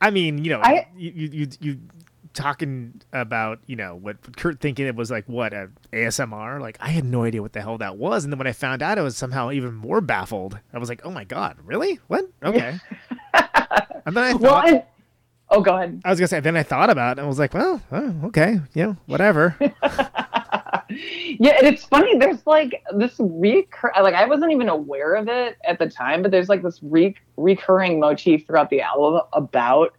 I 0.00 0.10
mean, 0.10 0.44
you 0.44 0.50
know, 0.50 0.60
I- 0.62 0.88
you 0.96 1.10
you 1.32 1.48
you 1.60 1.78
talking 2.34 3.00
about 3.12 3.60
you 3.66 3.76
know 3.76 3.94
what 3.94 4.36
Kurt 4.36 4.60
thinking 4.60 4.86
it 4.86 4.94
was 4.96 5.10
like 5.10 5.28
what 5.28 5.52
a 5.52 5.70
ASMR. 5.92 6.60
Like 6.60 6.76
I 6.80 6.88
had 6.88 7.04
no 7.04 7.24
idea 7.24 7.42
what 7.42 7.52
the 7.52 7.60
hell 7.60 7.78
that 7.78 7.96
was, 7.96 8.24
and 8.24 8.32
then 8.32 8.38
when 8.38 8.46
I 8.46 8.52
found 8.52 8.82
out, 8.82 8.98
I 8.98 9.02
was 9.02 9.16
somehow 9.16 9.50
even 9.50 9.74
more 9.74 10.00
baffled. 10.00 10.58
I 10.72 10.78
was 10.78 10.88
like, 10.88 11.02
oh 11.04 11.10
my 11.10 11.24
god, 11.24 11.58
really? 11.64 12.00
What? 12.08 12.24
Okay. 12.44 12.78
and 13.34 14.16
then 14.16 14.18
I 14.24 14.34
Well, 14.34 14.62
thought. 14.62 14.88
oh, 15.50 15.60
go 15.60 15.74
ahead. 15.76 16.00
I 16.04 16.10
was 16.10 16.18
gonna 16.18 16.28
say. 16.28 16.40
Then 16.40 16.56
I 16.56 16.62
thought 16.62 16.90
about 16.90 17.16
it, 17.16 17.20
and 17.20 17.26
I 17.26 17.28
was 17.28 17.38
like, 17.38 17.54
"Well, 17.54 17.80
oh, 17.92 18.14
okay, 18.26 18.60
yeah, 18.74 18.94
whatever." 19.06 19.56
Yeah, 21.38 21.52
and 21.58 21.66
it's 21.66 21.84
funny. 21.84 22.18
There's 22.18 22.46
like 22.46 22.82
this 22.96 23.14
recur. 23.18 23.90
Like 24.02 24.14
I 24.14 24.26
wasn't 24.26 24.52
even 24.52 24.68
aware 24.68 25.14
of 25.14 25.26
it 25.26 25.56
at 25.64 25.78
the 25.78 25.88
time, 25.88 26.20
but 26.20 26.30
there's 26.30 26.50
like 26.50 26.62
this 26.62 26.80
re- 26.82 27.14
recurring 27.38 27.98
motif 27.98 28.46
throughout 28.46 28.68
the 28.68 28.82
album 28.82 29.22
about 29.32 29.94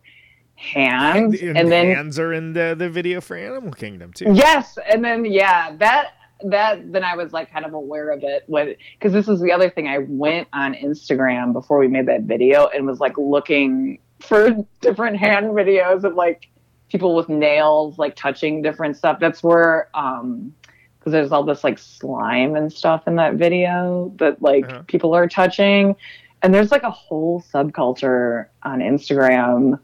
hands, 0.64 1.42
and, 1.42 1.58
and 1.58 1.72
then 1.72 1.94
hands 1.94 2.18
are 2.20 2.34
in 2.34 2.54
the 2.54 2.76
the 2.78 2.90
video 2.90 3.22
for 3.22 3.36
Animal 3.36 3.74
Kingdom 3.74 4.14
too. 4.14 4.32
Yes, 4.34 4.78
and 4.90 5.04
then 5.04 5.26
yeah, 5.26 5.76
that 5.78 6.12
that 6.46 6.92
then 6.92 7.04
I 7.04 7.16
was 7.16 7.32
like 7.34 7.52
kind 7.52 7.66
of 7.66 7.74
aware 7.74 8.12
of 8.12 8.24
it 8.24 8.44
when 8.48 8.76
because 8.98 9.14
this 9.14 9.28
is 9.28 9.42
the 9.42 9.52
other 9.52 9.70
thing. 9.70 9.88
I 9.88 10.00
went 10.00 10.48
on 10.54 10.74
Instagram 10.74 11.54
before 11.54 11.78
we 11.78 11.88
made 11.88 12.08
that 12.08 12.22
video 12.24 12.68
and 12.68 12.86
was 12.86 13.00
like 13.00 13.18
looking 13.18 14.00
for 14.20 14.52
different 14.82 15.18
hand 15.18 15.48
videos 15.48 16.04
of 16.04 16.16
like 16.16 16.50
people 16.90 17.16
with 17.16 17.28
nails 17.30 17.98
like 17.98 18.16
touching 18.16 18.62
different 18.62 18.96
stuff. 18.98 19.20
That's 19.20 19.44
where 19.44 19.90
um 19.94 20.54
because 21.00 21.12
there's 21.12 21.32
all 21.34 21.44
this 21.44 21.64
like 21.66 21.78
slime 21.78 22.56
and 22.56 22.72
stuff 22.72 23.08
in 23.08 23.18
that 23.18 23.34
video 23.36 24.14
that 24.20 24.42
like 24.42 24.66
Uh-huh. 24.66 24.84
people 24.88 25.14
are 25.14 25.28
touching. 25.28 25.96
And 26.42 26.54
there's 26.54 26.72
like 26.72 26.84
a 26.84 26.92
whole 26.92 27.42
subculture 27.42 28.48
on 28.64 28.80
Instagram 28.80 29.80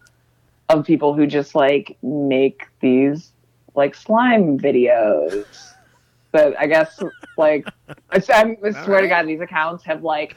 of 0.69 0.85
people 0.85 1.13
who 1.13 1.25
just 1.27 1.55
like 1.55 1.97
make 2.03 2.67
these 2.79 3.31
like 3.75 3.95
slime 3.95 4.57
videos. 4.59 5.45
But 6.31 6.59
I 6.59 6.67
guess 6.67 6.99
like 7.39 7.67
I, 8.11 8.17
I 8.17 8.19
swear 8.85 9.01
to 9.01 9.07
God, 9.07 9.25
these 9.27 9.41
accounts 9.41 9.83
have 9.85 10.03
like 10.03 10.35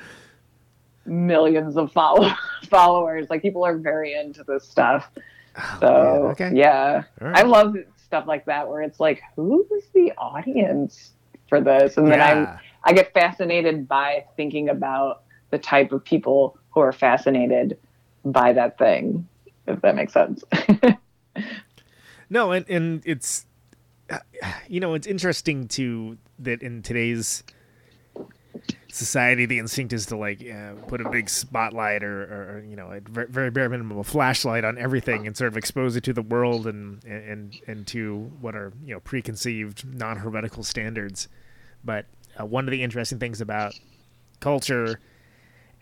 millions 1.04 1.76
of 1.76 1.92
follow- 1.92 2.32
followers. 2.70 3.26
Like 3.28 3.42
people 3.42 3.62
are 3.66 3.76
very 3.76 4.14
into 4.14 4.42
this 4.42 4.66
stuff. 4.66 5.10
Oh, 5.54 5.78
So 5.80 5.86
man, 5.92 6.16
okay. 6.32 6.50
yeah, 6.54 7.02
right. 7.20 7.36
I 7.36 7.42
love 7.42 7.76
stuff 7.98 8.24
like 8.26 8.46
that 8.46 8.66
where 8.66 8.80
it's 8.80 9.00
like, 9.00 9.20
who 9.36 9.66
is 9.76 9.84
the 9.92 10.12
audience 10.16 11.10
for 11.46 11.60
this? 11.60 11.98
And 11.98 12.10
then 12.10 12.20
Yeah. 12.20 12.52
I'm 12.54 12.58
I 12.84 12.94
get 12.94 13.12
fascinated 13.12 13.86
by 13.86 14.24
thinking 14.34 14.70
about 14.70 15.24
the 15.50 15.58
type 15.58 15.92
of 15.92 16.02
people 16.04 16.56
who 16.70 16.80
are 16.80 16.92
fascinated 16.92 17.76
by 18.24 18.54
that 18.54 18.78
thing. 18.78 19.28
If 19.66 19.80
that 19.82 19.94
makes 19.94 20.12
sense. 20.12 20.42
No, 22.32 22.50
and 22.50 22.64
and 22.70 23.02
it's 23.04 23.44
you 24.66 24.80
know 24.80 24.94
it's 24.94 25.06
interesting 25.06 25.68
to 25.68 26.16
that 26.38 26.62
in 26.62 26.80
today's 26.80 27.44
society 28.90 29.44
the 29.44 29.58
instinct 29.58 29.92
is 29.92 30.06
to 30.06 30.16
like 30.16 30.42
uh, 30.42 30.72
put 30.86 31.02
a 31.02 31.10
big 31.10 31.28
spotlight 31.28 32.02
or, 32.02 32.22
or, 32.22 32.64
you 32.66 32.74
know 32.74 32.90
at 32.90 33.02
very 33.06 33.50
bare 33.50 33.68
minimum 33.68 33.98
a 33.98 34.04
flashlight 34.04 34.64
on 34.64 34.78
everything 34.78 35.26
and 35.26 35.36
sort 35.36 35.48
of 35.48 35.58
expose 35.58 35.94
it 35.94 36.04
to 36.04 36.14
the 36.14 36.22
world 36.22 36.66
and 36.66 37.04
and 37.04 37.60
and 37.66 37.86
to 37.86 38.30
what 38.40 38.54
are 38.54 38.72
you 38.82 38.94
know 38.94 39.00
preconceived 39.00 39.84
non-heretical 39.94 40.62
standards 40.62 41.28
but 41.84 42.06
uh, 42.40 42.46
one 42.46 42.64
of 42.64 42.70
the 42.70 42.82
interesting 42.82 43.18
things 43.18 43.42
about 43.42 43.78
culture 44.40 44.98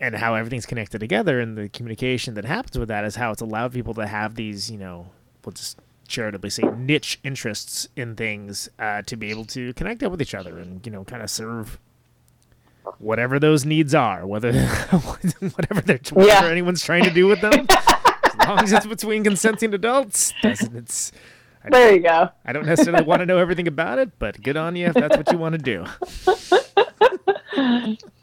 and 0.01 0.15
how 0.15 0.35
everything's 0.35 0.65
connected 0.65 0.99
together 0.99 1.39
and 1.39 1.57
the 1.57 1.69
communication 1.69 2.33
that 2.33 2.43
happens 2.43 2.77
with 2.77 2.89
that 2.89 3.05
is 3.05 3.15
how 3.15 3.31
it's 3.31 3.41
allowed 3.41 3.71
people 3.71 3.93
to 3.93 4.05
have 4.07 4.35
these, 4.35 4.69
you 4.69 4.77
know, 4.77 5.07
we'll 5.45 5.53
just 5.53 5.77
charitably 6.07 6.49
say 6.49 6.63
niche 6.75 7.19
interests 7.23 7.87
in 7.95 8.15
things 8.15 8.67
uh, 8.79 9.01
to 9.03 9.15
be 9.15 9.29
able 9.29 9.45
to 9.45 9.71
connect 9.75 10.03
up 10.03 10.11
with 10.11 10.21
each 10.21 10.35
other 10.35 10.57
and, 10.59 10.85
you 10.85 10.91
know, 10.91 11.05
kind 11.05 11.21
of 11.21 11.29
serve 11.29 11.79
whatever 12.97 13.39
those 13.39 13.63
needs 13.63 13.93
are, 13.95 14.25
whether 14.25 14.51
whatever 15.55 15.81
they're 15.81 15.99
whatever 16.11 16.45
Yeah. 16.45 16.45
anyone's 16.51 16.83
trying 16.83 17.03
to 17.03 17.11
do 17.11 17.27
with 17.27 17.39
them. 17.41 17.67
as 17.69 18.47
long 18.47 18.59
as 18.59 18.73
it's 18.73 18.87
between 18.87 19.23
consenting 19.23 19.73
adults, 19.73 20.33
doesn't 20.41 20.75
it's 20.75 21.11
there 21.69 21.93
you 21.93 21.99
go. 21.99 22.29
I 22.43 22.53
don't 22.53 22.65
necessarily 22.65 23.03
want 23.05 23.19
to 23.19 23.27
know 23.27 23.37
everything 23.37 23.67
about 23.67 23.99
it, 23.99 24.17
but 24.17 24.41
good 24.41 24.57
on 24.57 24.75
you 24.75 24.87
if 24.87 24.95
that's 24.95 25.15
what 25.15 25.31
you 25.31 25.37
want 25.37 25.53
to 25.53 25.59
do. 25.59 25.85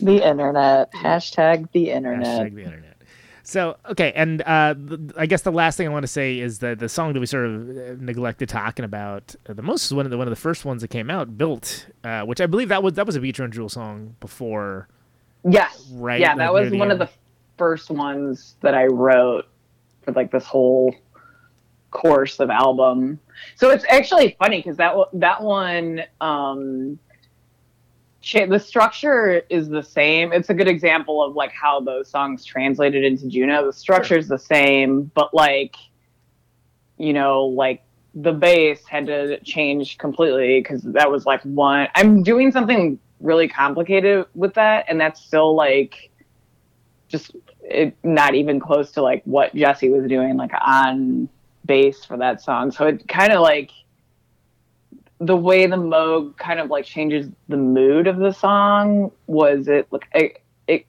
The 0.00 0.26
internet. 0.26 0.92
Hashtag 0.92 1.70
the 1.72 1.90
internet. 1.90 2.26
Hashtag 2.26 2.54
the 2.54 2.64
internet. 2.64 2.96
So 3.42 3.76
okay, 3.88 4.12
and 4.14 4.42
uh, 4.42 4.74
I 5.16 5.26
guess 5.26 5.42
the 5.42 5.50
last 5.50 5.76
thing 5.76 5.88
I 5.88 5.90
want 5.90 6.04
to 6.04 6.08
say 6.08 6.38
is 6.38 6.60
that 6.60 6.78
the 6.78 6.88
song 6.88 7.14
that 7.14 7.20
we 7.20 7.26
sort 7.26 7.46
of 7.46 7.68
uh, 7.68 7.72
neglected 7.98 8.48
talking 8.48 8.84
about 8.84 9.34
the 9.44 9.62
most 9.62 9.86
is 9.86 9.94
one 9.94 10.06
of 10.06 10.10
the 10.10 10.18
one 10.18 10.28
of 10.28 10.30
the 10.30 10.40
first 10.40 10.64
ones 10.64 10.82
that 10.82 10.88
came 10.88 11.10
out, 11.10 11.36
"Built," 11.36 11.86
uh, 12.04 12.22
which 12.22 12.40
I 12.40 12.46
believe 12.46 12.68
that 12.68 12.82
was 12.82 12.94
that 12.94 13.06
was 13.06 13.16
a 13.16 13.20
Beat 13.20 13.34
Drun 13.34 13.50
Juel 13.50 13.70
song 13.70 14.14
before. 14.20 14.88
Yes. 15.42 15.88
Right, 15.92 16.20
Yeah, 16.20 16.28
like 16.30 16.38
that 16.38 16.52
was 16.52 16.70
one 16.72 16.90
of 16.90 16.98
the 16.98 17.08
first 17.56 17.90
ones 17.90 18.56
that 18.60 18.74
I 18.74 18.86
wrote 18.86 19.46
for 20.02 20.12
like 20.12 20.30
this 20.30 20.44
whole 20.44 20.94
course 21.90 22.38
of 22.40 22.50
album. 22.50 23.18
So 23.56 23.70
it's 23.70 23.84
actually 23.88 24.36
funny 24.38 24.58
because 24.58 24.76
that 24.76 24.96
one- 24.96 25.08
that 25.14 25.42
one, 25.42 26.02
um, 26.20 26.98
cha- 28.20 28.46
the 28.46 28.58
structure 28.58 29.42
is 29.50 29.68
the 29.68 29.82
same. 29.82 30.32
It's 30.32 30.50
a 30.50 30.54
good 30.54 30.68
example 30.68 31.22
of 31.22 31.34
like 31.34 31.52
how 31.52 31.80
those 31.80 32.08
songs 32.08 32.44
translated 32.44 33.04
into 33.04 33.26
Djunah. 33.26 33.64
The 33.66 33.72
structure 33.72 34.16
is 34.16 34.28
the 34.28 34.38
same, 34.38 35.10
but 35.14 35.32
like, 35.34 35.76
you 36.98 37.12
know, 37.12 37.44
like 37.46 37.82
the 38.14 38.32
bass 38.32 38.84
had 38.86 39.06
to 39.06 39.40
change 39.40 39.98
completely 39.98 40.60
because 40.60 40.82
that 40.82 41.10
was 41.10 41.26
like 41.26 41.42
one. 41.42 41.88
I'm 41.94 42.22
doing 42.22 42.52
something 42.52 42.98
really 43.20 43.48
complicated 43.48 44.26
with 44.34 44.54
that, 44.54 44.86
and 44.88 45.00
that's 45.00 45.20
still 45.20 45.54
like 45.54 46.10
just 47.08 47.34
it, 47.62 47.96
not 48.02 48.34
even 48.34 48.60
close 48.60 48.92
to 48.92 49.02
like 49.02 49.22
what 49.24 49.54
Jesse 49.54 49.90
was 49.90 50.06
doing 50.06 50.36
like 50.36 50.52
on 50.60 51.28
bass 51.66 52.04
for 52.04 52.16
that 52.16 52.40
song. 52.40 52.70
So 52.70 52.86
it 52.86 53.06
kind 53.08 53.32
of 53.32 53.40
like 53.40 53.70
the 55.20 55.36
way 55.36 55.66
the 55.66 55.76
Moog 55.76 56.36
kind 56.38 56.58
of 56.58 56.70
like 56.70 56.84
changes 56.84 57.28
the 57.48 57.56
mood 57.56 58.06
of 58.06 58.16
the 58.16 58.32
song 58.32 59.12
was 59.26 59.68
it 59.68 59.86
like 59.90 60.08
it, 60.14 60.42
it 60.66 60.86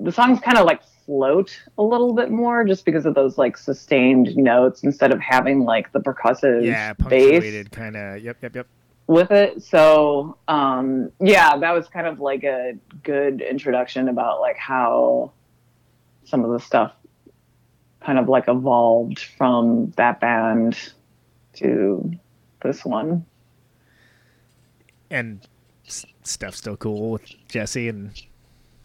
the 0.00 0.10
songs 0.10 0.40
kind 0.40 0.56
of 0.56 0.64
like 0.64 0.80
float 1.04 1.62
a 1.78 1.82
little 1.82 2.14
bit 2.14 2.30
more 2.30 2.64
just 2.64 2.84
because 2.84 3.06
of 3.06 3.14
those 3.14 3.38
like 3.38 3.56
sustained 3.56 4.34
notes 4.36 4.82
instead 4.82 5.12
of 5.12 5.20
having 5.20 5.60
like 5.60 5.92
the 5.92 6.00
percussive 6.00 6.64
Yeah, 6.64 6.94
punctuated 6.94 7.70
kind 7.70 7.96
of. 7.96 8.22
Yep, 8.22 8.38
yep, 8.42 8.56
yep. 8.56 8.66
with 9.06 9.30
it. 9.30 9.62
So 9.62 10.38
um, 10.48 11.12
yeah, 11.20 11.56
that 11.56 11.72
was 11.72 11.86
kind 11.86 12.06
of 12.06 12.18
like 12.18 12.44
a 12.44 12.78
good 13.02 13.42
introduction 13.42 14.08
about 14.08 14.40
like 14.40 14.56
how 14.56 15.32
some 16.24 16.44
of 16.44 16.50
the 16.50 16.60
stuff 16.60 16.92
kind 18.00 18.18
of 18.18 18.28
like 18.28 18.48
evolved 18.48 19.18
from 19.36 19.92
that 19.96 20.18
band 20.20 20.76
to 21.54 22.10
this 22.62 22.84
one. 22.84 23.26
And 25.10 25.46
s- 25.86 26.06
stuff 26.24 26.54
still 26.54 26.76
cool 26.76 27.12
with 27.12 27.22
Jesse 27.48 27.88
and 27.88 28.10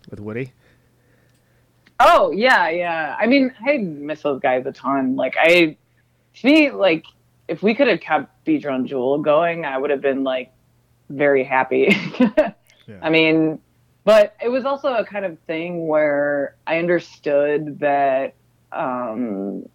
with 0.09 0.19
Woody. 0.19 0.53
Oh 1.99 2.31
yeah, 2.31 2.69
yeah. 2.69 3.15
I 3.19 3.27
mean, 3.27 3.53
I 3.65 3.77
miss 3.77 4.21
those 4.21 4.39
guys 4.39 4.65
a 4.65 4.71
ton. 4.71 5.15
Like 5.15 5.35
I, 5.39 5.77
to 6.35 6.45
me, 6.45 6.71
like 6.71 7.05
if 7.47 7.61
we 7.61 7.75
could 7.75 7.87
have 7.87 7.99
kept 7.99 8.43
Beat 8.45 8.61
Drun 8.63 8.87
Juel 8.87 9.21
going, 9.21 9.65
I 9.65 9.77
would 9.77 9.89
have 9.89 10.01
been 10.01 10.23
like 10.23 10.51
very 11.09 11.43
happy. 11.43 11.95
I 13.01 13.09
mean, 13.09 13.59
but 14.03 14.35
it 14.43 14.49
was 14.49 14.65
also 14.65 14.93
a 14.95 15.05
kind 15.05 15.25
of 15.25 15.37
thing 15.39 15.87
where 15.87 16.55
I 16.65 16.79
understood 16.79 17.79
that, 17.79 18.33
um, 18.71 19.65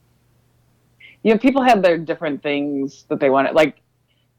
you 1.22 1.32
know, 1.32 1.38
people 1.38 1.62
had 1.62 1.82
their 1.82 1.98
different 1.98 2.42
things 2.42 3.04
that 3.08 3.20
they 3.20 3.30
wanted. 3.30 3.54
Like, 3.54 3.80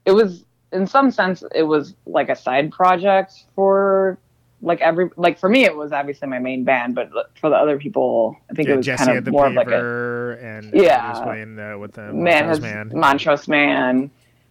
it 0.04 0.12
was 0.12 0.44
in 0.72 0.86
some 0.86 1.10
sense, 1.10 1.42
it 1.54 1.62
was 1.62 1.94
like 2.06 2.28
a 2.28 2.36
side 2.36 2.70
project 2.72 3.32
for 3.54 4.18
like 4.60 4.80
every 4.80 5.10
like 5.16 5.38
for 5.38 5.48
me, 5.48 5.64
it 5.64 5.76
was 5.76 5.92
obviously 5.92 6.28
my 6.28 6.38
main 6.38 6.64
band, 6.64 6.94
but 6.94 7.10
for 7.40 7.48
the 7.50 7.56
other 7.56 7.78
people, 7.78 8.36
I 8.50 8.54
think 8.54 8.68
Yeah, 8.68 8.74
it 8.74 8.76
was 8.78 8.86
Jesse 8.86 9.04
kind 9.04 9.18
of 9.18 9.24
the 9.24 9.30
more 9.30 9.46
of 9.46 9.54
like 9.54 9.70
a 9.70 10.38
and 10.42 10.74
Yeah. 10.74 11.08
was 11.10 11.20
playing 11.20 11.58
uh, 11.58 11.78
with 11.78 11.92
the 11.92 12.12
man 12.12 12.46
Montrose 12.46 12.48
has 12.48 12.60
man. 12.60 12.90
Montrose 12.94 13.48
man. 13.48 14.10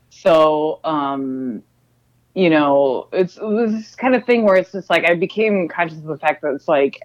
So, 0.09 0.79
um, 0.83 1.61
you 2.33 2.49
know, 2.49 3.09
it's 3.11 3.37
it 3.37 3.43
was 3.43 3.71
this 3.71 3.95
kind 3.95 4.15
of 4.15 4.25
thing 4.25 4.43
where 4.43 4.55
it's 4.55 4.71
just 4.71 4.89
like 4.89 5.05
I 5.05 5.15
became 5.15 5.67
conscious 5.67 5.97
of 5.97 6.05
the 6.05 6.17
fact 6.17 6.41
that 6.43 6.53
it's 6.53 6.67
like 6.67 7.01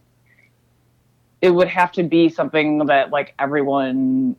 it 1.40 1.50
would 1.50 1.68
have 1.68 1.90
to 1.92 2.04
be 2.04 2.28
something 2.28 2.86
that 2.86 3.10
like 3.10 3.34
everyone 3.38 4.36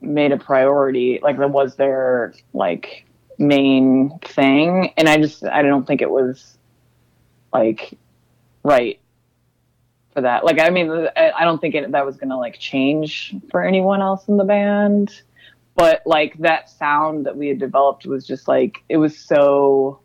made 0.00 0.32
a 0.32 0.36
priority, 0.36 1.20
like 1.22 1.38
that 1.38 1.50
was 1.50 1.76
their 1.76 2.34
like 2.52 3.06
main 3.38 4.18
thing, 4.24 4.92
and 4.96 5.08
I 5.08 5.18
just 5.18 5.44
I 5.44 5.62
don't 5.62 5.86
think 5.86 6.02
it 6.02 6.10
was 6.10 6.56
like 7.52 7.96
right 8.62 9.00
for 10.12 10.20
that. 10.22 10.44
Like, 10.44 10.60
I 10.60 10.70
mean, 10.70 10.90
I 11.16 11.44
don't 11.44 11.60
think 11.60 11.74
it, 11.74 11.90
that 11.92 12.06
was 12.06 12.16
gonna 12.16 12.38
like 12.38 12.58
change 12.58 13.34
for 13.50 13.62
anyone 13.62 14.00
else 14.00 14.28
in 14.28 14.36
the 14.36 14.44
band, 14.44 15.22
but 15.74 16.02
like 16.06 16.38
that 16.38 16.70
sound 16.70 17.26
that 17.26 17.36
we 17.36 17.48
had 17.48 17.58
developed 17.58 18.06
was 18.06 18.26
just 18.26 18.48
like 18.48 18.82
it 18.88 18.98
was 18.98 19.18
so 19.18 20.00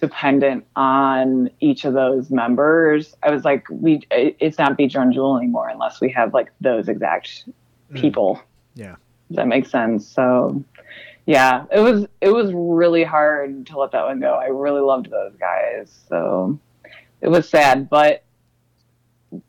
dependent 0.00 0.66
on 0.76 1.50
each 1.60 1.84
of 1.84 1.92
those 1.92 2.30
members. 2.30 3.14
I 3.22 3.30
was 3.30 3.44
like, 3.44 3.66
we 3.70 4.00
it's 4.10 4.58
not 4.58 4.76
Beat 4.76 4.92
Drun 4.92 5.12
Juel 5.12 5.38
anymore 5.38 5.68
unless 5.68 6.00
we 6.00 6.10
have 6.10 6.32
like 6.32 6.50
those 6.60 6.88
exact 6.88 7.44
mm. 7.92 8.00
people. 8.00 8.40
Yeah. 8.74 8.96
Does 9.28 9.36
that 9.36 9.46
make 9.46 9.66
sense? 9.66 10.08
So 10.08 10.64
yeah, 11.26 11.64
it 11.72 11.80
was 11.80 12.06
it 12.20 12.30
was 12.30 12.52
really 12.52 13.04
hard 13.04 13.66
to 13.66 13.78
let 13.78 13.92
that 13.92 14.04
one 14.04 14.20
go. 14.20 14.34
I 14.34 14.46
really 14.46 14.80
loved 14.80 15.10
those 15.10 15.34
guys. 15.36 15.96
So 16.08 16.58
it 17.20 17.28
was 17.28 17.48
sad, 17.48 17.88
but 17.88 18.24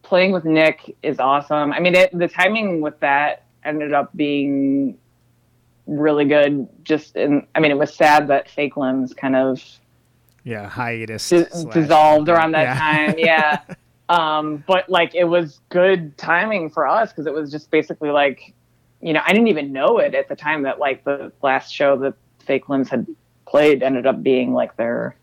playing 0.04 0.32
with 0.32 0.46
Nick 0.46 0.96
is 1.02 1.20
awesome. 1.20 1.74
I 1.74 1.80
mean, 1.80 1.96
it, 1.96 2.16
the 2.18 2.28
timing 2.28 2.82
with 2.82 3.00
that 3.00 3.46
ended 3.64 3.94
up 3.94 4.16
being 4.16 4.98
really 5.88 6.26
good. 6.26 6.68
Just 6.84 7.16
in, 7.16 7.48
I 7.56 7.60
mean, 7.60 7.72
it 7.72 7.78
was 7.78 7.94
sad 7.94 8.28
that 8.28 8.50
Fake 8.50 8.78
Limbs 8.78 9.14
kind 9.14 9.36
of 9.36 9.64
Yeah, 10.44 10.68
hiatus. 10.70 11.30
di- 11.30 11.46
dissolved 11.72 12.30
around 12.30 12.52
that 12.52 12.64
Yeah. 12.64 12.80
time. 12.80 13.18
Yeah. 13.18 13.60
um, 14.10 14.64
but 14.68 14.90
like 14.90 15.16
it 15.16 15.24
was 15.24 15.60
good 15.70 16.18
timing 16.18 16.70
for 16.70 16.88
us 16.88 17.10
because 17.12 17.26
it 17.26 17.34
was 17.34 17.52
just 17.52 17.72
basically 17.72 18.10
like, 18.10 18.54
you 19.02 19.14
know, 19.14 19.22
I 19.26 19.34
didn't 19.34 19.48
even 19.48 19.72
know 19.72 19.98
it 19.98 20.14
at 20.14 20.30
the 20.30 20.36
time 20.36 20.64
that 20.64 20.80
like 20.80 21.04
the 21.04 21.32
last 21.42 21.74
show 21.74 21.98
that 22.00 22.14
Fake 22.40 22.70
Limbs 22.70 22.90
had 22.90 23.08
played 23.46 23.84
ended 23.84 24.06
up 24.06 24.22
being 24.24 24.54
like 24.54 24.76
their 24.78 25.16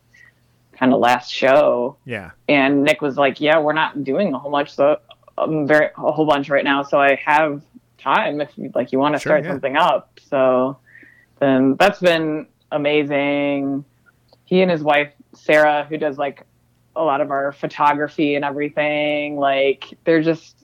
kind 0.72 0.92
of 0.92 1.00
last 1.00 1.32
show. 1.32 1.96
Yeah. 2.04 2.30
And 2.48 2.84
Nick 2.84 3.00
was 3.00 3.16
like, 3.16 3.40
"Yeah, 3.40 3.58
we're 3.58 3.72
not 3.72 4.04
doing 4.04 4.32
a 4.34 4.38
whole 4.38 4.50
much, 4.50 4.72
so 4.74 4.98
um, 5.36 5.66
very 5.66 5.90
a 5.96 6.12
whole 6.12 6.26
bunch 6.26 6.48
right 6.48 6.64
now. 6.64 6.82
So 6.82 7.00
I 7.00 7.14
have 7.24 7.62
time 7.98 8.40
if 8.40 8.50
you 8.56 8.70
like 8.74 8.92
you 8.92 8.98
want 8.98 9.14
to 9.14 9.20
Sure, 9.20 9.30
start 9.30 9.44
yeah. 9.44 9.50
something 9.50 9.76
up." 9.76 10.20
So 10.28 10.78
then 11.40 11.76
that's 11.78 12.00
been 12.00 12.46
amazing. 12.72 13.84
He 14.44 14.62
and 14.62 14.70
his 14.70 14.82
wife 14.82 15.12
Sarah, 15.34 15.86
who 15.88 15.96
does 15.98 16.18
like 16.18 16.44
a 16.96 17.02
lot 17.02 17.20
of 17.20 17.30
our 17.30 17.52
photography 17.52 18.34
and 18.34 18.44
everything. 18.44 19.36
Like 19.36 19.84
they're 20.04 20.22
just 20.22 20.57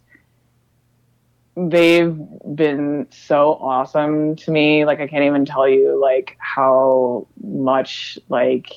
they've 1.56 2.16
been 2.54 3.06
so 3.10 3.54
awesome 3.54 4.36
to 4.36 4.50
me. 4.50 4.84
Like 4.84 5.00
I 5.00 5.06
can't 5.06 5.24
even 5.24 5.44
tell 5.44 5.68
you 5.68 6.00
like 6.00 6.36
how 6.38 7.26
much 7.42 8.18
like 8.28 8.68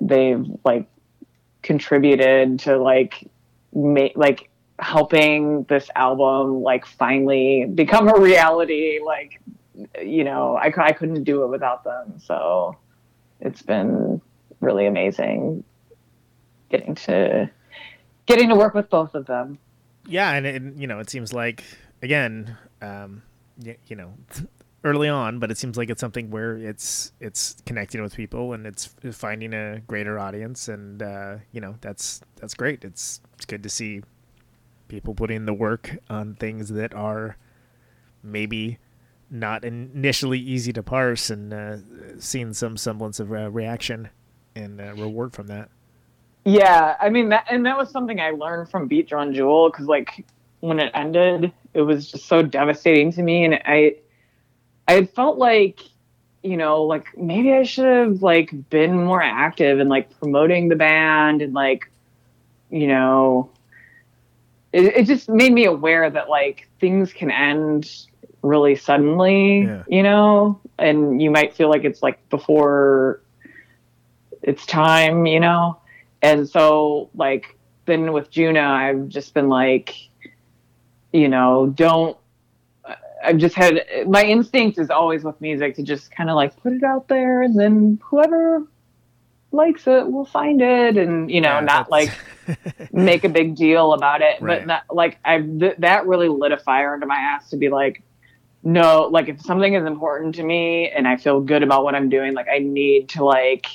they've 0.00 0.44
like 0.64 0.86
contributed 1.62 2.60
to 2.60 2.78
like 2.78 3.28
make 3.74 4.16
like 4.16 4.50
helping 4.78 5.64
this 5.64 5.90
album 5.94 6.62
like 6.62 6.86
finally 6.86 7.66
become 7.66 8.08
a 8.08 8.18
reality. 8.18 9.00
Like 9.04 9.40
you 10.00 10.24
know 10.24 10.56
I, 10.56 10.72
I 10.76 10.92
couldn't 10.92 11.24
do 11.24 11.42
it 11.42 11.48
without 11.48 11.84
them. 11.84 12.18
So 12.18 12.76
it's 13.40 13.62
been 13.62 14.20
really 14.60 14.86
amazing 14.86 15.64
getting 16.70 16.94
to 16.94 17.50
getting 18.26 18.48
to 18.48 18.54
work 18.54 18.74
with 18.74 18.88
both 18.88 19.14
of 19.14 19.26
them 19.26 19.58
yeah 20.06 20.32
and 20.32 20.46
it, 20.46 20.62
you 20.76 20.86
know 20.86 20.98
it 20.98 21.10
seems 21.10 21.32
like 21.32 21.64
again 22.02 22.56
um 22.82 23.22
you, 23.62 23.76
you 23.86 23.96
know 23.96 24.12
early 24.84 25.08
on 25.08 25.38
but 25.38 25.50
it 25.50 25.58
seems 25.58 25.76
like 25.76 25.90
it's 25.90 26.00
something 26.00 26.30
where 26.30 26.56
it's 26.56 27.12
it's 27.20 27.56
connecting 27.66 28.02
with 28.02 28.14
people 28.16 28.54
and 28.54 28.66
it's 28.66 28.94
finding 29.12 29.52
a 29.52 29.80
greater 29.86 30.18
audience 30.18 30.68
and 30.68 31.02
uh 31.02 31.36
you 31.52 31.60
know 31.60 31.74
that's 31.82 32.22
that's 32.36 32.54
great 32.54 32.82
it's 32.82 33.20
it's 33.34 33.44
good 33.44 33.62
to 33.62 33.68
see 33.68 34.02
people 34.88 35.14
putting 35.14 35.44
the 35.46 35.52
work 35.54 35.98
on 36.08 36.34
things 36.34 36.70
that 36.70 36.94
are 36.94 37.36
maybe 38.22 38.78
not 39.30 39.64
initially 39.64 40.38
easy 40.38 40.72
to 40.72 40.82
parse 40.82 41.30
and 41.30 41.54
uh, 41.54 41.76
seeing 42.18 42.52
some 42.52 42.76
semblance 42.76 43.20
of 43.20 43.32
uh, 43.32 43.50
reaction 43.50 44.10
and 44.56 44.80
uh, 44.80 44.92
reward 44.94 45.32
from 45.32 45.46
that. 45.46 45.70
Yeah, 46.44 46.96
I 47.00 47.10
mean 47.10 47.28
that, 47.30 47.46
and 47.50 47.66
that 47.66 47.76
was 47.76 47.90
something 47.90 48.18
I 48.20 48.30
learned 48.30 48.70
from 48.70 48.88
Beat 48.88 49.08
Drun 49.08 49.34
Juel 49.34 49.70
because 49.70 49.86
like 49.86 50.24
when 50.60 50.78
it 50.80 50.90
ended, 50.94 51.52
it 51.74 51.82
was 51.82 52.10
just 52.10 52.26
so 52.26 52.42
devastating 52.42 53.12
to 53.12 53.22
me, 53.22 53.44
and 53.44 53.54
I, 53.64 53.96
I 54.88 55.04
felt 55.04 55.38
like, 55.38 55.80
you 56.42 56.56
know, 56.56 56.82
like 56.84 57.16
maybe 57.16 57.52
I 57.52 57.62
should 57.64 57.86
have 57.86 58.22
like 58.22 58.50
been 58.70 59.04
more 59.04 59.22
active 59.22 59.80
and 59.80 59.90
like 59.90 60.18
promoting 60.18 60.68
the 60.68 60.76
band 60.76 61.42
and 61.42 61.52
like, 61.52 61.90
you 62.70 62.86
know, 62.86 63.50
it, 64.72 64.84
it 64.96 65.06
just 65.06 65.28
made 65.28 65.52
me 65.52 65.66
aware 65.66 66.08
that 66.08 66.28
like 66.28 66.68
things 66.80 67.12
can 67.12 67.30
end 67.30 67.90
really 68.42 68.74
suddenly, 68.76 69.62
Yeah. 69.62 69.82
you 69.88 70.02
know, 70.02 70.58
and 70.78 71.20
you 71.20 71.30
might 71.30 71.54
feel 71.54 71.68
like 71.68 71.84
it's 71.84 72.02
like 72.02 72.26
before 72.30 73.20
it's 74.42 74.64
time, 74.64 75.26
you 75.26 75.40
know. 75.40 75.76
And 76.22 76.48
so 76.48 77.10
like 77.14 77.56
then 77.86 78.12
with 78.12 78.30
Djunah, 78.30 78.58
I've 78.58 79.08
just 79.08 79.34
been 79.34 79.48
like, 79.48 79.94
you 81.12 81.28
know, 81.28 81.72
don't. 81.74 82.16
I've 83.22 83.36
just 83.36 83.54
had 83.54 83.84
my 84.06 84.24
instinct 84.24 84.78
is 84.78 84.88
always 84.88 85.24
with 85.24 85.38
music 85.42 85.74
to 85.74 85.82
just 85.82 86.10
kind 86.10 86.30
of 86.30 86.36
like 86.36 86.56
put 86.62 86.72
it 86.72 86.82
out 86.82 87.08
there, 87.08 87.42
and 87.42 87.58
then 87.58 87.98
whoever 88.02 88.66
likes 89.52 89.86
it 89.86 90.10
will 90.10 90.24
find 90.24 90.62
it, 90.62 90.96
and 90.96 91.30
you 91.30 91.40
know, 91.40 91.54
Yeah, 91.54 91.60
not 91.60 91.90
like 91.90 92.10
make 92.92 93.24
a 93.24 93.28
big 93.28 93.56
deal 93.56 93.92
about 93.92 94.22
it. 94.22 94.40
Right. 94.40 94.60
But 94.60 94.66
not, 94.66 94.82
like 94.90 95.18
I 95.24 95.40
th- 95.40 95.76
that 95.78 96.06
really 96.06 96.28
lit 96.28 96.52
a 96.52 96.56
fire 96.56 96.94
under 96.94 97.06
my 97.06 97.16
ass 97.16 97.50
to 97.50 97.56
be 97.56 97.68
like, 97.68 98.02
no, 98.62 99.08
like 99.10 99.28
if 99.28 99.40
something 99.42 99.74
is 99.74 99.84
important 99.84 100.34
to 100.36 100.42
me 100.42 100.90
and 100.90 101.06
I 101.06 101.16
feel 101.16 101.40
good 101.40 101.62
about 101.62 101.84
what 101.84 101.94
I'm 101.94 102.08
doing, 102.08 102.34
like 102.34 102.48
I 102.48 102.58
need 102.58 103.10
to 103.10 103.24
like 103.24 103.66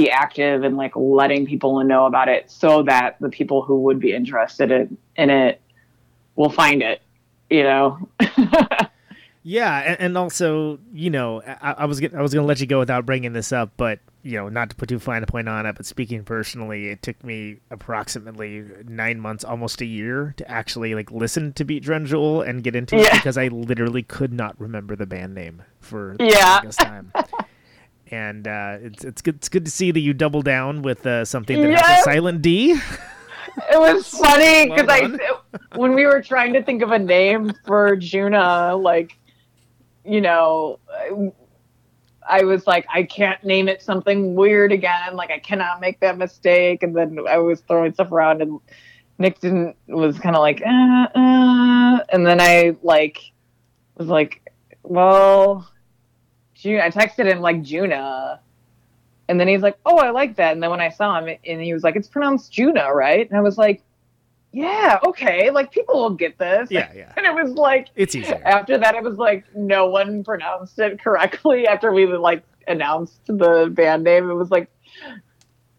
be 0.00 0.10
active 0.10 0.62
and 0.64 0.76
like 0.76 0.92
letting 0.94 1.46
people 1.46 1.82
know 1.84 2.06
about 2.06 2.28
it 2.28 2.50
so 2.50 2.82
that 2.84 3.16
the 3.20 3.28
people 3.28 3.62
who 3.62 3.80
would 3.82 3.98
be 3.98 4.12
interested 4.12 4.70
in, 4.70 4.96
in 5.16 5.30
it 5.30 5.60
will 6.36 6.50
find 6.50 6.82
it. 6.82 7.02
You 7.50 7.62
know. 7.64 8.08
Yeah, 9.44 9.78
and, 9.78 10.00
and 10.00 10.18
also, 10.18 10.78
you 10.92 11.08
know, 11.08 11.40
I, 11.42 11.72
I 11.78 11.84
was 11.86 12.00
gonna, 12.00 12.18
I 12.18 12.20
was 12.20 12.34
going 12.34 12.44
to 12.44 12.46
let 12.46 12.60
you 12.60 12.66
go 12.66 12.80
without 12.80 13.06
bringing 13.06 13.32
this 13.32 13.50
up, 13.50 13.70
but 13.78 13.98
you 14.22 14.36
know, 14.36 14.50
not 14.50 14.68
to 14.68 14.76
put 14.76 14.90
too 14.90 14.98
fine 14.98 15.22
a 15.22 15.26
point 15.26 15.48
on 15.48 15.64
it, 15.64 15.74
but 15.74 15.86
speaking 15.86 16.22
personally, 16.22 16.88
it 16.88 17.02
took 17.02 17.24
me 17.24 17.56
approximately 17.70 18.66
nine 18.86 19.18
months, 19.18 19.44
almost 19.44 19.80
a 19.80 19.86
year, 19.86 20.34
to 20.36 20.50
actually 20.50 20.94
like 20.94 21.10
listen 21.10 21.54
to 21.54 21.64
Beat 21.64 21.82
Jewel 21.82 22.42
and 22.42 22.62
get 22.62 22.76
into 22.76 22.96
it 22.96 23.10
because 23.10 23.38
I 23.38 23.48
literally 23.48 24.02
could 24.02 24.34
not 24.34 24.54
remember 24.60 24.94
the 24.96 25.06
band 25.06 25.34
name 25.34 25.62
for 25.80 26.16
the 26.18 26.26
Yeah. 26.26 26.56
longest 26.56 26.80
time. 26.80 27.12
And 28.10 28.48
uh, 28.48 28.78
it's 28.80 29.04
it's 29.04 29.22
good 29.22 29.36
it's 29.36 29.48
good 29.48 29.64
to 29.64 29.70
see 29.70 29.90
that 29.90 30.00
you 30.00 30.14
double 30.14 30.42
down 30.42 30.82
with 30.82 31.06
uh, 31.06 31.24
something 31.24 31.60
that 31.60 31.84
has 31.84 32.00
a 32.00 32.02
silent 32.04 32.42
D. 32.42 32.72
it 33.72 33.78
was 33.78 34.08
funny 34.08 34.68
because 34.70 34.86
Well 34.86 35.18
I 35.22 35.76
when 35.76 35.94
we 35.94 36.06
were 36.06 36.22
trying 36.22 36.52
to 36.54 36.62
think 36.62 36.82
of 36.82 36.90
a 36.90 36.98
name 36.98 37.52
for 37.66 37.96
Djunah, 37.96 38.82
like 38.82 39.18
you 40.04 40.20
know, 40.20 40.78
I, 40.90 41.32
I 42.28 42.44
was 42.44 42.66
like, 42.66 42.86
I 42.92 43.02
can't 43.02 43.42
name 43.44 43.68
it 43.68 43.82
something 43.82 44.34
weird 44.34 44.72
again. 44.72 45.16
Like 45.16 45.30
I 45.30 45.38
cannot 45.38 45.80
make 45.80 46.00
that 46.00 46.16
mistake. 46.18 46.82
And 46.82 46.96
then 46.96 47.18
I 47.28 47.38
was 47.38 47.60
throwing 47.60 47.92
stuff 47.92 48.10
around, 48.10 48.42
and 48.42 48.60
Nick 49.18 49.40
didn't 49.40 49.76
was 49.86 50.18
kind 50.18 50.34
of 50.34 50.40
like, 50.40 50.62
uh, 50.64 51.08
uh, 51.14 51.98
and 52.10 52.26
then 52.26 52.40
I 52.40 52.76
like 52.82 53.20
was 53.96 54.08
like, 54.08 54.50
well, 54.82 55.68
June. 56.58 56.80
I 56.80 56.90
texted 56.90 57.26
him 57.26 57.40
like 57.40 57.62
Juna. 57.62 58.40
And 59.30 59.38
then 59.38 59.46
he's 59.46 59.60
like, 59.62 59.78
"Oh, 59.86 59.98
I 59.98 60.10
like 60.10 60.36
that." 60.36 60.52
And 60.52 60.62
then 60.62 60.70
when 60.70 60.80
I 60.80 60.88
saw 60.88 61.18
him, 61.20 61.36
and 61.46 61.60
he 61.62 61.72
was 61.74 61.82
like, 61.82 61.96
"It's 61.96 62.08
pronounced 62.08 62.50
Juna, 62.52 62.92
right?" 62.94 63.28
And 63.28 63.38
I 63.38 63.42
was 63.42 63.58
like, 63.58 63.82
"Yeah, 64.52 64.98
okay. 65.06 65.50
Like 65.50 65.70
people 65.70 65.96
will 66.00 66.10
get 66.14 66.38
this." 66.38 66.70
Yeah, 66.70 66.90
yeah. 66.96 67.12
And 67.16 67.26
it 67.26 67.34
was 67.34 67.52
like, 67.52 67.88
It's 67.94 68.14
easier. 68.14 68.40
after 68.46 68.78
that, 68.78 68.94
it 68.94 69.02
was 69.02 69.16
like 69.18 69.44
no 69.54 69.86
one 69.86 70.24
pronounced 70.24 70.78
it 70.78 70.98
correctly. 71.02 71.66
After 71.74 71.92
we 71.92 72.06
like 72.06 72.42
announced 72.68 73.20
the 73.26 73.70
band 73.72 74.04
name, 74.04 74.30
it 74.30 74.34
was 74.34 74.50
like 74.50 74.70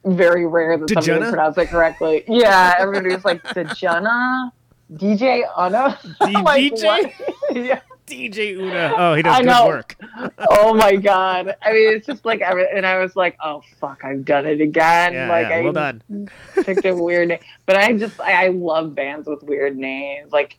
very 0.06 0.46
rare 0.46 0.78
that 0.78 0.88
somebody 0.90 1.08
Dejana? 1.08 1.20
would 1.22 1.30
pronounce 1.30 1.58
it 1.58 1.70
correctly. 1.70 2.24
Yeah, 2.28 2.76
everybody 2.78 3.16
was 3.16 3.26
like, 3.26 3.44
"Dejana." 3.44 4.52
DJ 4.94 5.44
Anna, 5.58 6.00
D- 6.26 6.34
Like, 6.42 6.74
DJ? 6.74 7.14
yeah. 7.54 7.80
DJ 8.10 8.58
Una. 8.58 8.94
Oh, 8.98 9.14
he 9.14 9.22
does 9.22 9.40
good 9.40 9.68
work. 9.68 9.96
oh 10.50 10.74
my 10.74 10.96
god. 10.96 11.56
I 11.62 11.74
mean 11.74 11.94
it's 11.94 12.06
just 12.06 12.26
like 12.26 12.42
every, 12.42 12.68
and 12.70 12.86
i 12.86 13.00
was 13.00 13.16
like 13.16 13.38
oh 13.44 13.62
fuck 13.80 14.04
i've 14.04 14.26
done 14.26 14.46
it 14.46 14.62
again. 14.62 15.14
Yeah, 15.14 15.30
like 15.30 15.50
yeah, 15.50 15.56
i 15.56 15.62
well 15.62 15.74
done. 15.74 16.02
picked 16.64 16.86
a 16.86 16.94
weird 16.96 17.30
name. 17.30 17.40
But 17.66 17.78
i 17.78 17.94
just 17.94 18.20
I, 18.20 18.46
I 18.46 18.48
love 18.50 18.96
bands 18.96 19.28
with 19.28 19.44
weird 19.44 19.78
names. 19.78 20.32
Like 20.32 20.58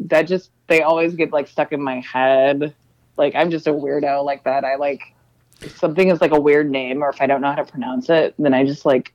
that 0.00 0.22
just 0.22 0.50
they 0.66 0.82
always 0.82 1.14
get 1.14 1.32
like 1.32 1.48
stuck 1.48 1.72
in 1.72 1.82
my 1.82 2.00
head. 2.00 2.74
Like 3.16 3.34
i'm 3.34 3.50
just 3.50 3.66
a 3.66 3.72
weirdo 3.72 4.24
like 4.24 4.44
that. 4.44 4.64
I 4.64 4.76
like 4.76 5.02
if 5.60 5.76
something 5.78 6.08
is 6.08 6.20
like 6.20 6.32
a 6.32 6.40
weird 6.40 6.70
name 6.70 7.02
or 7.02 7.10
if 7.10 7.20
i 7.20 7.26
don't 7.26 7.40
know 7.40 7.48
how 7.48 7.56
to 7.56 7.64
pronounce 7.64 8.08
it 8.10 8.34
then 8.38 8.54
i 8.54 8.64
just 8.64 8.84
like 8.84 9.12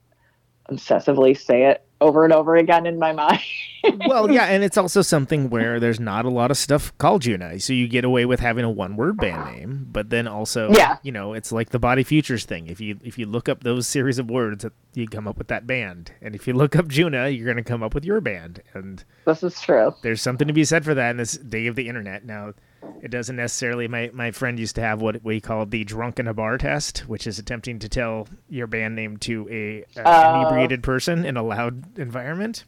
obsessively 0.70 1.38
say 1.38 1.66
it 1.70 1.84
over 2.04 2.24
and 2.24 2.32
over 2.32 2.54
again 2.56 2.84
in 2.86 2.98
my 2.98 3.12
mind 3.12 3.40
well, 4.06 4.30
yeah, 4.30 4.44
and 4.44 4.64
it's 4.64 4.78
also 4.78 5.02
something 5.02 5.50
where 5.50 5.78
there's 5.78 6.00
not 6.00 6.24
a 6.24 6.30
lot 6.30 6.50
of 6.50 6.56
stuff 6.56 6.96
called 6.96 7.20
Djunah, 7.20 7.60
so 7.60 7.74
you 7.74 7.86
get 7.86 8.02
away 8.02 8.24
with 8.24 8.40
having 8.40 8.64
a 8.64 8.70
one-word 8.70 9.18
band 9.18 9.44
name, 9.58 9.86
but 9.92 10.08
then 10.08 10.26
also, 10.26 10.72
Yeah. 10.72 10.96
you 11.02 11.12
know, 11.12 11.34
it's 11.34 11.52
like 11.52 11.68
the 11.68 11.78
Body 11.78 12.02
Futures 12.02 12.46
thing. 12.46 12.66
If 12.66 12.80
you 12.80 12.98
if 13.04 13.18
you 13.18 13.26
look 13.26 13.46
up 13.46 13.62
those 13.62 13.86
series 13.86 14.18
of 14.18 14.30
words, 14.30 14.64
you 14.94 15.06
come 15.06 15.28
up 15.28 15.36
with 15.36 15.48
that 15.48 15.66
band, 15.66 16.12
and 16.22 16.34
if 16.34 16.46
you 16.48 16.54
look 16.54 16.74
up 16.76 16.86
Djunah, 16.86 17.36
you're 17.36 17.44
going 17.44 17.62
to 17.62 17.62
come 17.62 17.82
up 17.82 17.94
with 17.94 18.06
your 18.06 18.22
band, 18.22 18.62
and 18.72 19.04
this 19.26 19.42
is 19.42 19.60
true 19.60 19.92
there's 20.02 20.22
something 20.22 20.48
to 20.48 20.54
be 20.54 20.64
said 20.64 20.82
for 20.82 20.94
that 20.94 21.10
in 21.10 21.18
this 21.18 21.32
day 21.32 21.66
of 21.66 21.76
the 21.76 21.86
internet. 21.86 22.24
Now, 22.24 22.54
it 23.02 23.10
doesn't 23.10 23.36
necessarily. 23.36 23.88
My 23.88 24.10
my 24.12 24.30
friend 24.30 24.58
used 24.58 24.74
to 24.76 24.80
have 24.80 25.00
what 25.00 25.22
we 25.22 25.40
call 25.40 25.66
the 25.66 25.84
drunk 25.84 26.18
in 26.18 26.26
a 26.26 26.34
bar 26.34 26.58
test, 26.58 27.00
which 27.00 27.26
is 27.26 27.38
attempting 27.38 27.78
to 27.80 27.88
tell 27.88 28.28
your 28.48 28.66
band 28.66 28.96
name 28.96 29.16
to 29.18 29.48
a 29.50 29.84
uh, 30.00 30.40
inebriated 30.40 30.82
person 30.82 31.24
in 31.24 31.36
a 31.36 31.42
loud 31.42 31.98
environment. 31.98 32.64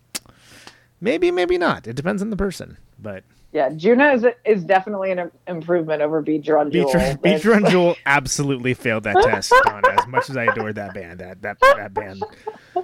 Maybe, 1.00 1.30
maybe 1.30 1.58
not. 1.58 1.86
It 1.86 1.96
depends 1.96 2.22
on 2.22 2.30
the 2.30 2.36
person. 2.36 2.78
But 2.98 3.24
yeah 3.52 3.70
Djunah 3.70 4.16
is 4.16 4.26
is 4.44 4.64
definitely 4.64 5.12
an 5.12 5.30
improvement 5.46 6.02
over 6.02 6.20
beat 6.20 6.42
Beach, 6.42 6.46
Jewel. 6.46 6.66
Beach 6.72 6.92
That's- 7.22 7.44
Run 7.46 7.64
Jewel 7.70 7.96
absolutely 8.04 8.74
failed 8.74 9.04
that 9.04 9.16
test. 9.22 9.54
As 9.66 10.06
much 10.06 10.28
as 10.28 10.36
I 10.36 10.44
adored 10.44 10.74
that 10.74 10.92
band, 10.94 11.20
that 11.20 11.42
that 11.42 11.58
that 11.60 11.94
band 11.94 12.22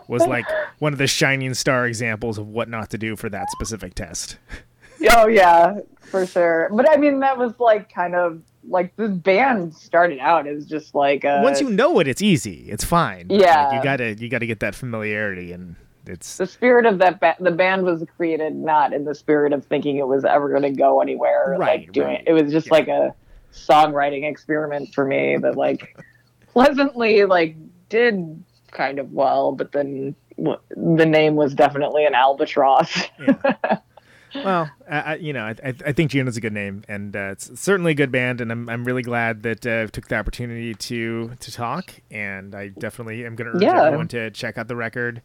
was 0.08 0.26
like 0.26 0.46
one 0.78 0.92
of 0.92 0.98
the 0.98 1.06
shining 1.06 1.52
star 1.54 1.86
examples 1.86 2.38
of 2.38 2.48
what 2.48 2.68
not 2.68 2.90
to 2.90 2.98
do 2.98 3.16
for 3.16 3.28
that 3.28 3.50
specific 3.50 3.94
test. 3.94 4.38
Oh 5.10 5.26
yeah, 5.28 5.80
for 6.00 6.26
sure. 6.26 6.68
But 6.72 6.88
I 6.90 6.96
mean, 6.96 7.20
that 7.20 7.36
was 7.38 7.52
like 7.58 7.92
kind 7.92 8.14
of 8.14 8.40
like 8.68 8.94
this 8.96 9.10
band 9.10 9.74
started 9.74 10.18
out 10.20 10.46
as 10.46 10.66
just 10.66 10.94
like 10.94 11.24
a, 11.24 11.40
Once 11.42 11.60
you 11.60 11.68
know 11.70 11.98
it, 11.98 12.06
it's 12.06 12.22
easy. 12.22 12.66
It's 12.70 12.84
fine. 12.84 13.26
But, 13.26 13.38
like, 13.38 13.42
Yeah. 13.46 13.76
you 13.76 13.82
gotta 13.82 14.14
you 14.14 14.28
gotta 14.28 14.46
get 14.46 14.60
that 14.60 14.74
familiarity, 14.74 15.52
and 15.52 15.74
it's 16.06 16.36
the 16.36 16.46
spirit 16.46 16.86
of 16.86 16.98
that 16.98 17.20
ba- 17.20 17.36
the 17.40 17.50
band 17.50 17.84
was 17.84 18.04
created 18.16 18.54
not 18.54 18.92
in 18.92 19.04
the 19.04 19.14
spirit 19.14 19.52
of 19.52 19.64
thinking 19.66 19.96
it 19.96 20.06
was 20.06 20.24
ever 20.24 20.48
going 20.48 20.62
to 20.62 20.70
go 20.70 21.00
anywhere. 21.00 21.56
Right, 21.58 21.80
like 21.82 21.92
doing 21.92 22.06
right. 22.08 22.24
it 22.26 22.32
was 22.32 22.50
just 22.52 22.66
Yeah. 22.68 22.72
like 22.72 22.88
a 22.88 23.14
songwriting 23.52 24.28
experiment 24.28 24.94
for 24.94 25.04
me 25.04 25.36
that 25.38 25.56
like 25.56 25.96
pleasantly 26.52 27.24
like 27.24 27.56
did 27.88 28.42
kind 28.70 28.98
of 28.98 29.12
well, 29.12 29.52
but 29.52 29.72
then 29.72 30.14
w- 30.38 30.58
the 30.70 31.06
name 31.06 31.34
was 31.36 31.54
definitely 31.54 32.04
an 32.04 32.14
albatross. 32.14 33.08
Well, 34.34 34.70
I, 34.90 34.98
I, 35.00 35.14
you 35.16 35.32
know, 35.32 35.44
I, 35.44 35.54
I 35.64 35.74
I 35.86 35.92
think 35.92 36.10
Djunah's 36.10 36.36
a 36.36 36.40
good 36.40 36.52
name, 36.52 36.84
and 36.88 37.14
uh, 37.14 37.30
it's 37.32 37.60
certainly 37.60 37.92
a 37.92 37.94
good 37.94 38.10
band, 38.10 38.40
and 38.40 38.50
I'm 38.50 38.68
I'm 38.68 38.84
really 38.84 39.02
glad 39.02 39.42
that 39.42 39.66
uh, 39.66 39.86
took 39.88 40.08
the 40.08 40.16
opportunity 40.16 40.74
to 40.74 41.32
to 41.38 41.52
talk, 41.52 41.94
and 42.10 42.54
I 42.54 42.68
definitely 42.68 43.24
am 43.26 43.34
going 43.36 43.50
to 43.50 43.56
urge 43.56 43.62
Yeah. 43.62 43.84
everyone 43.84 44.08
to 44.08 44.30
check 44.30 44.56
out 44.58 44.68
the 44.68 44.76
record. 44.76 45.22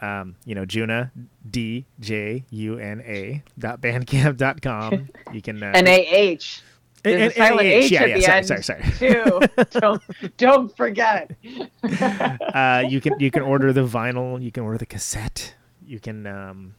Um, 0.00 0.34
you 0.44 0.54
know, 0.54 0.64
Djunah 0.64 1.10
D 1.48 1.86
J 2.00 2.44
U 2.50 2.78
N 2.78 3.02
A 3.06 3.42
dot 3.58 3.80
bandcamp 3.80 4.36
dot 4.36 4.60
com. 4.62 5.08
You 5.32 5.40
can 5.42 5.62
uh, 5.62 5.72
N 5.74 5.86
A 5.86 6.06
H. 6.06 6.62
There's 7.04 7.32
and- 7.36 7.50
and- 7.52 7.60
H 7.60 7.90
yeah, 7.90 8.02
at 8.02 8.08
yeah, 8.08 8.14
the 8.16 8.22
sorry, 8.22 8.36
end 8.38 8.46
sorry, 8.46 8.62
sorry. 8.62 8.82
too. 8.98 9.64
don't 9.80 10.02
don't 10.38 10.76
forget. 10.76 11.30
uh, 11.84 12.84
you 12.88 13.00
can 13.00 13.18
you 13.20 13.30
can 13.30 13.42
order 13.42 13.72
the 13.72 13.84
vinyl, 13.86 14.40
you 14.42 14.50
can 14.52 14.62
order 14.62 14.78
the 14.78 14.86
cassette, 14.86 15.54
you 15.84 15.98
can 16.00 16.26
um, 16.26 16.74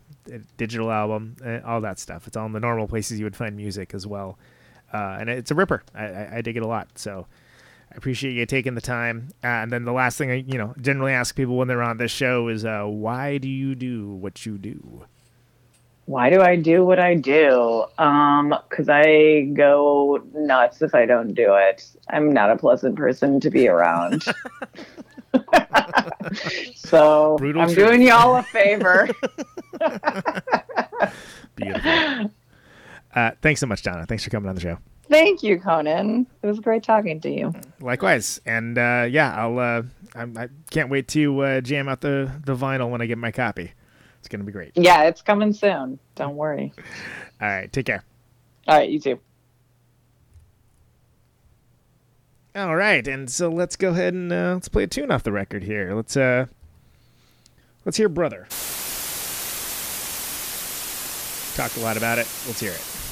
digital 0.58 0.92
album, 0.92 1.36
uh, 1.46 1.60
all 1.66 1.82
that 1.82 2.00
stuff. 2.00 2.28
It's 2.28 2.38
all 2.38 2.46
in 2.46 2.52
the 2.52 2.60
normal 2.60 2.88
places 2.88 3.20
you 3.20 3.26
would 3.26 3.36
find 3.36 3.56
music 3.56 3.94
as 3.94 4.08
well, 4.08 4.38
uh, 4.94 5.18
and 5.20 5.30
it's 5.30 5.52
a 5.52 5.56
ripper. 5.56 5.84
I, 5.94 6.06
I, 6.06 6.36
I 6.38 6.42
dig 6.42 6.58
it 6.58 6.64
a 6.64 6.68
lot. 6.68 6.88
So 6.96 7.28
I 7.92 7.96
appreciate 7.96 8.34
you 8.34 8.46
taking 8.46 8.76
the 8.76 8.82
time. 8.82 9.30
Uh, 9.44 9.48
and 9.48 9.72
then 9.72 9.86
the 9.86 9.94
last 9.94 10.18
thing 10.18 10.32
I 10.32 10.36
you 10.36 10.58
know 10.58 10.74
generally 10.82 11.14
ask 11.14 11.36
people 11.36 11.58
when 11.58 11.68
they're 11.68 11.84
on 11.84 11.98
this 11.98 12.12
show 12.12 12.48
is 12.48 12.66
uh, 12.66 12.84
why 12.84 13.38
do 13.38 13.48
you 13.48 13.76
do 13.76 14.10
what 14.10 14.46
you 14.46 14.58
do? 14.58 15.06
Why 16.06 16.30
do 16.30 16.42
I 16.42 16.58
do 16.58 16.84
what 16.84 17.00
I 17.00 17.16
do? 17.16 17.86
Um, 17.98 18.54
because 18.70 18.90
I 18.90 19.50
go 19.54 20.22
nuts 20.34 20.82
if 20.82 20.94
I 20.94 21.06
don't 21.06 21.34
do 21.34 21.54
it. 21.56 21.88
I'm 22.10 22.34
not 22.34 22.52
a 22.52 22.58
pleasant 22.58 22.98
person 22.98 23.40
to 23.40 23.50
be 23.50 23.70
around. 23.70 24.26
so 26.76 27.38
Brutal 27.38 27.62
I'm 27.62 27.74
truth. 27.74 27.88
doing 27.88 28.02
y'all 28.02 28.36
a 28.36 28.44
favor. 28.44 29.10
Beautiful. 31.56 32.32
Uh, 33.16 33.32
thanks 33.42 33.60
so 33.60 33.68
much, 33.68 33.84
Donna. 33.84 34.06
Thanks 34.06 34.24
for 34.24 34.30
coming 34.30 34.50
on 34.50 34.56
the 34.56 34.62
show. 34.62 34.78
Thank 35.10 35.44
you, 35.44 35.60
Conan. 35.60 36.26
It 36.42 36.48
was 36.48 36.60
great 36.60 36.82
talking 36.84 37.20
to 37.22 37.30
you. 37.30 37.54
Likewise, 37.80 38.42
and 38.46 38.78
uh, 38.78 39.08
yeah, 39.10 39.36
I'll. 39.36 39.60
Uh, 39.60 39.84
I'm, 40.16 40.38
I 40.38 40.50
can't 40.72 40.90
wait 40.90 41.08
to 41.10 41.40
uh, 41.42 41.62
jam 41.62 41.90
out 41.90 42.02
the 42.02 42.32
the 42.46 42.56
vinyl 42.56 42.90
when 42.90 43.02
I 43.02 43.06
get 43.06 43.18
my 43.18 43.32
copy. 43.32 43.72
It's 44.20 44.28
gonna 44.28 44.44
be 44.44 44.52
great. 44.52 44.72
Yeah, 44.76 45.04
it's 45.04 45.22
coming 45.22 45.54
soon. 45.54 46.00
Don't 46.16 46.36
worry. 46.36 46.74
All 47.42 47.48
right, 47.48 47.72
take 47.72 47.86
care. 47.86 48.04
All 48.68 48.78
right, 48.78 48.90
you 48.90 49.00
too. 49.00 49.20
All 52.56 52.76
right, 52.76 53.08
and 53.08 53.32
so 53.32 53.50
let's 53.50 53.76
go 53.76 53.90
ahead 53.90 54.14
and 54.14 54.32
uh, 54.32 54.54
let's 54.54 54.68
play 54.68 54.84
a 54.84 54.88
tune 54.88 55.10
off 55.10 55.24
the 55.24 55.32
record 55.32 55.64
here. 55.64 55.96
Let's 55.96 56.16
uh, 56.16 56.46
let's 57.84 57.98
hear 57.98 58.10
"Brother." 58.10 58.48
Talked 61.56 61.78
a 61.78 61.82
lot 61.82 61.98
about 61.98 62.20
it. 62.20 62.28
Let's 62.46 62.60
hear 62.60 62.72
it. 62.72 62.76
It 62.76 63.03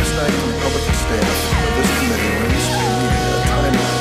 last 0.00 0.16
night 0.16 0.32
the 0.32 0.48
Republican 0.56 0.96
staff 0.96 1.28
of 1.60 1.72
this 1.76 1.90
committee 2.00 2.32
released 2.40 2.72
to 2.72 2.80
media 2.80 3.36
a 3.36 3.40
timeline 3.52 4.00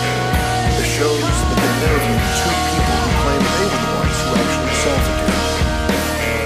that 0.80 0.88
shows 0.96 1.20
that 1.20 1.60
they 1.60 1.72
interviewed 1.76 2.24
two 2.40 2.56
people 2.72 2.96
who 3.04 3.12
claim 3.20 3.42
they 3.44 3.68
were 3.68 3.84
the 3.84 3.92
ones 4.00 4.16
who 4.24 4.32
actually 4.32 4.76
solved 4.80 5.08
the 5.12 5.16
case. 5.28 5.60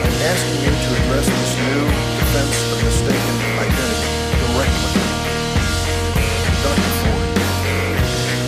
I'm 0.09 0.17
asking 0.25 0.57
you 0.57 0.73
to 0.73 0.89
address 1.05 1.29
this 1.29 1.53
new 1.69 1.85
defense 2.17 2.57
of 2.65 2.77
mistaken 2.81 3.35
identity 3.61 4.09
directly. 4.41 4.93
Dr. 6.65 6.93
Ford, 6.97 7.29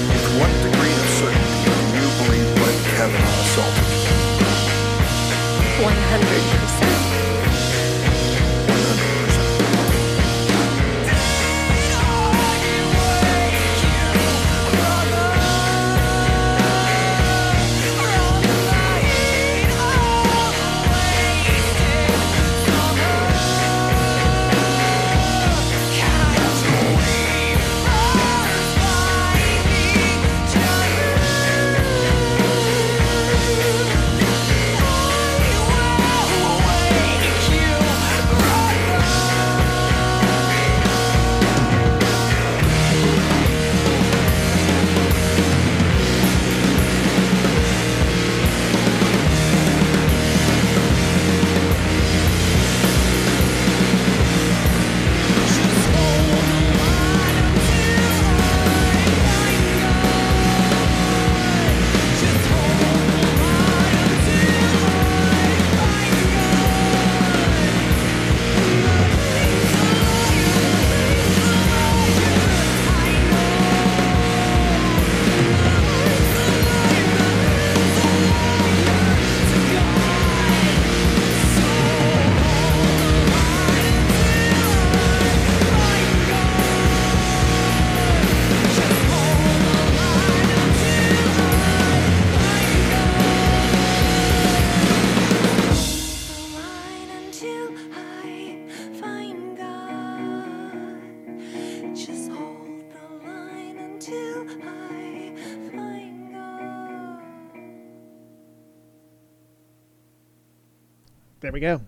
with 0.09 0.25
what 0.41 0.51
degree 0.57 0.95
of 1.05 1.07
certainty 1.21 1.69
do 1.69 2.01
you 2.01 2.09
believe 2.17 2.49
Brett 2.57 2.81
Kavanaugh 2.97 3.45
assaulted? 3.45 3.93
100 5.85 6.64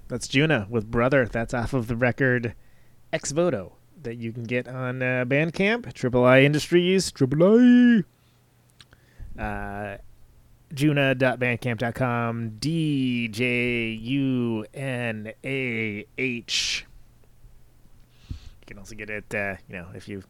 That's 0.07 0.27
Djunah 0.27 0.69
with 0.69 0.89
Brother. 0.89 1.25
That's 1.25 1.53
off 1.53 1.73
of 1.73 1.87
the 1.87 1.95
record 1.95 2.53
Ex 3.11 3.31
Voto 3.31 3.73
that 4.03 4.15
you 4.15 4.31
can 4.31 4.43
get 4.43 4.67
on 4.67 5.01
uh, 5.01 5.25
Bandcamp, 5.27 5.91
Triple 5.93 6.23
Eye 6.23 6.41
Industries, 6.41 7.11
Triple 7.11 7.43
Eye. 7.43 8.03
Uh, 9.37 9.97
Djunah.bandcamp.com, 10.73 12.57
D 12.59 13.27
J 13.29 13.89
U 13.89 14.65
N 14.73 15.31
A 15.43 16.05
H. 16.17 16.85
You 18.29 18.35
can 18.65 18.77
also 18.77 18.95
get 18.95 19.09
it, 19.09 19.33
uh, 19.33 19.55
you 19.69 19.75
know, 19.75 19.87
if 19.93 20.07
you 20.09 20.23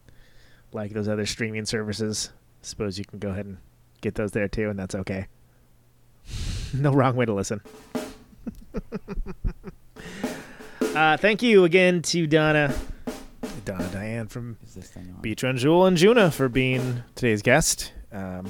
like 0.72 0.92
those 0.92 1.08
other 1.08 1.26
streaming 1.26 1.64
services. 1.64 2.30
I 2.62 2.66
Suppose 2.66 2.98
you 2.98 3.04
can 3.04 3.18
go 3.18 3.30
ahead 3.30 3.46
and 3.46 3.58
get 4.00 4.14
those 4.14 4.32
there 4.32 4.48
too, 4.48 4.70
and 4.70 4.78
that's 4.78 4.94
okay. 4.94 5.26
no 6.74 6.92
wrong 6.92 7.16
way 7.16 7.24
to 7.26 7.32
listen. 7.32 7.60
uh, 10.98 11.16
thank 11.16 11.42
you 11.42 11.62
again 11.62 12.02
to 12.02 12.26
Donna, 12.26 12.74
Donna 13.64 13.88
Diane 13.92 14.26
from 14.26 14.56
Beat 15.20 15.38
Drun 15.38 15.56
Juel 15.56 15.86
and 15.86 15.96
Djunah 15.96 16.32
for 16.32 16.48
being 16.48 17.04
today's 17.14 17.40
guest. 17.40 17.92
Um, 18.10 18.48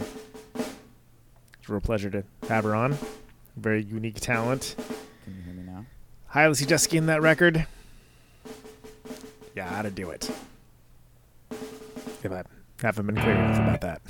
it's 0.54 1.68
a 1.68 1.72
real 1.72 1.82
pleasure 1.82 2.08
to 2.08 2.24
have 2.48 2.64
her 2.64 2.74
on. 2.74 2.96
Very 3.56 3.82
unique 3.82 4.18
talent. 4.20 4.76
Can 5.24 5.36
you 5.36 5.42
hear 5.42 5.52
me 5.52 5.62
now? 5.62 5.84
Highly 6.28 6.54
suggesting 6.54 7.04
that 7.06 7.20
record. 7.20 7.66
Yeah, 9.54 9.68
how 9.68 9.82
to 9.82 9.90
do 9.90 10.08
it. 10.08 10.30
If 12.22 12.32
I 12.32 12.44
haven't 12.80 13.06
been 13.06 13.16
clear 13.16 13.34
enough 13.34 13.58
about 13.58 13.80
that. 13.82 14.00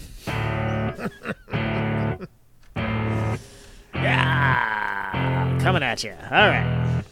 yeah, 3.94 5.58
coming 5.60 5.82
at 5.82 6.04
you. 6.04 6.12
All 6.30 6.48
right. 6.48 7.02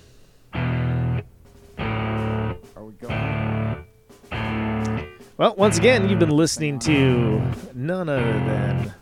Well, 5.38 5.54
once 5.56 5.76
again, 5.76 6.08
you've 6.08 6.18
been 6.18 6.30
listening 6.30 6.78
to 6.80 7.42
none 7.74 8.08
other 8.08 8.32
than 8.32 8.94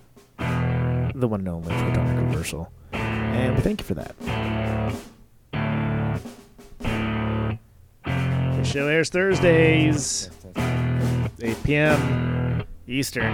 the 1.15 1.29
one 1.29 1.41
and 1.41 1.49
only 1.49 1.73
Protonic 1.73 2.29
Reversal. 2.29 2.73
And 2.93 3.55
we 3.55 3.61
thank 3.61 3.81
you 3.81 3.87
for 3.87 3.95
that. 3.95 4.17
The 8.03 8.65
show 8.65 8.89
airs 8.89 9.11
Thursdays, 9.11 10.31
8 11.41 11.63
p.m. 11.63 12.65
Eastern, 12.89 13.33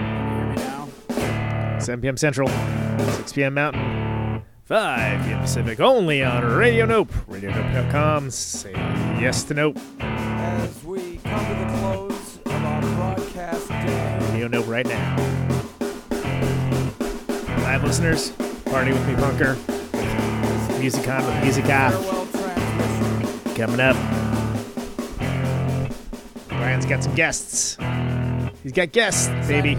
7 1.79 2.01
p.m. 2.01 2.17
Central, 2.17 2.49
6 2.49 3.33
p.m. 3.33 3.55
Mountain, 3.55 4.43
5 4.65 5.25
p.m. 5.25 5.39
Pacific, 5.39 5.79
only 5.79 6.23
on 6.23 6.43
Radio 6.45 6.85
Nope. 6.85 7.11
RadioNope.com. 7.27 8.29
Say 8.29 8.73
yes 9.19 9.43
to 9.45 9.55
Nope. 9.55 9.79
As 9.99 10.83
we 10.83 11.17
come 11.23 11.45
to 11.47 11.65
the 11.65 11.70
Radio 14.31 14.47
Nope 14.47 14.67
right 14.67 14.85
now. 14.85 15.15
Live 17.63 17.83
listeners, 17.83 18.31
party 18.65 18.91
with 18.91 19.07
me, 19.07 19.13
punker. 19.15 19.55
Musicon 20.79 21.25
with 21.25 21.43
Musica. 21.43 21.91
Coming 23.55 23.79
up. 23.79 23.95
Brian's 26.47 26.85
got 26.85 27.03
some 27.03 27.13
guests. 27.13 27.77
He's 28.63 28.71
got 28.71 28.91
guests, 28.91 29.27
baby. 29.47 29.75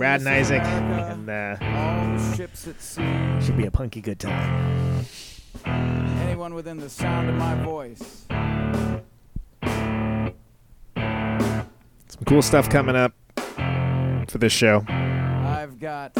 Brad 0.00 0.20
and. 0.20 0.28
Isaac, 0.28 0.62
and 0.62 1.28
uh, 1.28 1.56
all 1.60 2.34
ships 2.34 2.66
at 2.66 2.80
sea, 2.80 3.02
should 3.40 3.56
be 3.56 3.66
a 3.66 3.70
punky 3.70 4.00
good 4.00 4.18
time. 4.18 5.04
anyone 5.64 6.54
within 6.54 6.78
the 6.78 6.88
sound 6.88 7.28
of 7.28 7.34
my 7.34 7.54
voice. 7.62 8.26
Cool 12.26 12.42
stuff 12.42 12.68
coming 12.68 12.96
up 12.96 13.12
for 14.28 14.38
this 14.38 14.52
show. 14.52 14.84
I've 14.88 15.78
got 15.78 16.14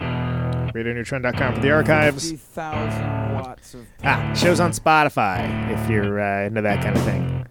RadioNeutron.com 0.00 1.54
for 1.54 1.60
the 1.60 1.70
archives. 1.70 2.30
50,000 2.30 3.32
watts 3.34 3.74
of 3.74 3.86
Ah, 4.04 4.32
shows 4.34 4.60
on 4.60 4.72
Spotify 4.72 5.70
if 5.72 5.90
you're 5.90 6.20
uh, 6.20 6.46
into 6.46 6.62
that 6.62 6.82
kind 6.82 6.96
of 6.96 7.02
thing, 7.04 7.46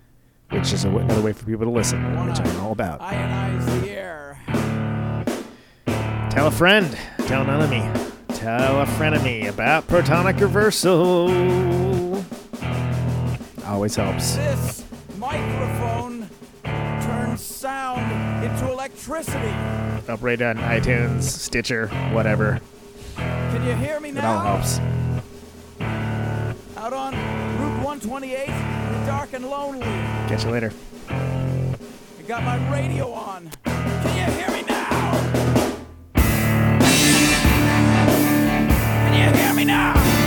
which 0.52 0.72
is 0.73 0.85
a, 0.85 0.89
another 0.89 1.22
way 1.22 1.34
for 1.34 1.45
people 1.45 1.65
to 1.65 1.72
listen, 1.72 2.02
which 2.27 2.39
I'm 2.39 2.60
all 2.61 2.72
about. 2.72 2.99
ionize 3.02 3.81
the 3.81 3.89
air. 3.91 4.39
Tell 6.31 6.48
a 6.48 6.52
friend, 6.52 6.95
tell 7.26 7.41
an 7.41 7.49
enemy, 7.49 7.81
tell 8.35 8.81
a 8.81 8.85
frenemy 8.85 9.49
about 9.49 9.88
protonic 9.88 10.39
reversal. 10.39 11.27
Always 13.65 13.95
helps. 13.95 14.35
This 14.35 14.85
microphone 15.18 15.96
sound 17.47 18.43
into 18.43 18.71
electricity. 18.71 19.53
Upgrade 20.07 20.41
on 20.41 20.57
iTunes, 20.57 21.23
Stitcher, 21.23 21.87
whatever. 22.11 22.59
Can 23.15 23.65
you 23.65 23.73
hear 23.73 23.99
me 23.99 24.11
now? 24.11 24.19
It 24.19 24.25
all 24.25 24.57
helps. 24.57 24.79
Out 26.77 26.93
on 26.93 27.13
Route 27.59 27.83
128, 27.83 28.47
dark 29.05 29.33
and 29.33 29.49
lonely. 29.49 29.81
Catch 30.27 30.43
you 30.43 30.51
later. 30.51 30.71
I 31.09 31.77
got 32.27 32.43
my 32.43 32.57
radio 32.71 33.11
on. 33.11 33.49
Can 33.63 34.17
you 34.17 34.25
hear 34.37 34.51
me 34.51 34.61
now? 34.67 35.11
Can 39.09 39.13
you 39.13 39.39
hear 39.39 39.53
me 39.53 39.63
now? 39.65 40.26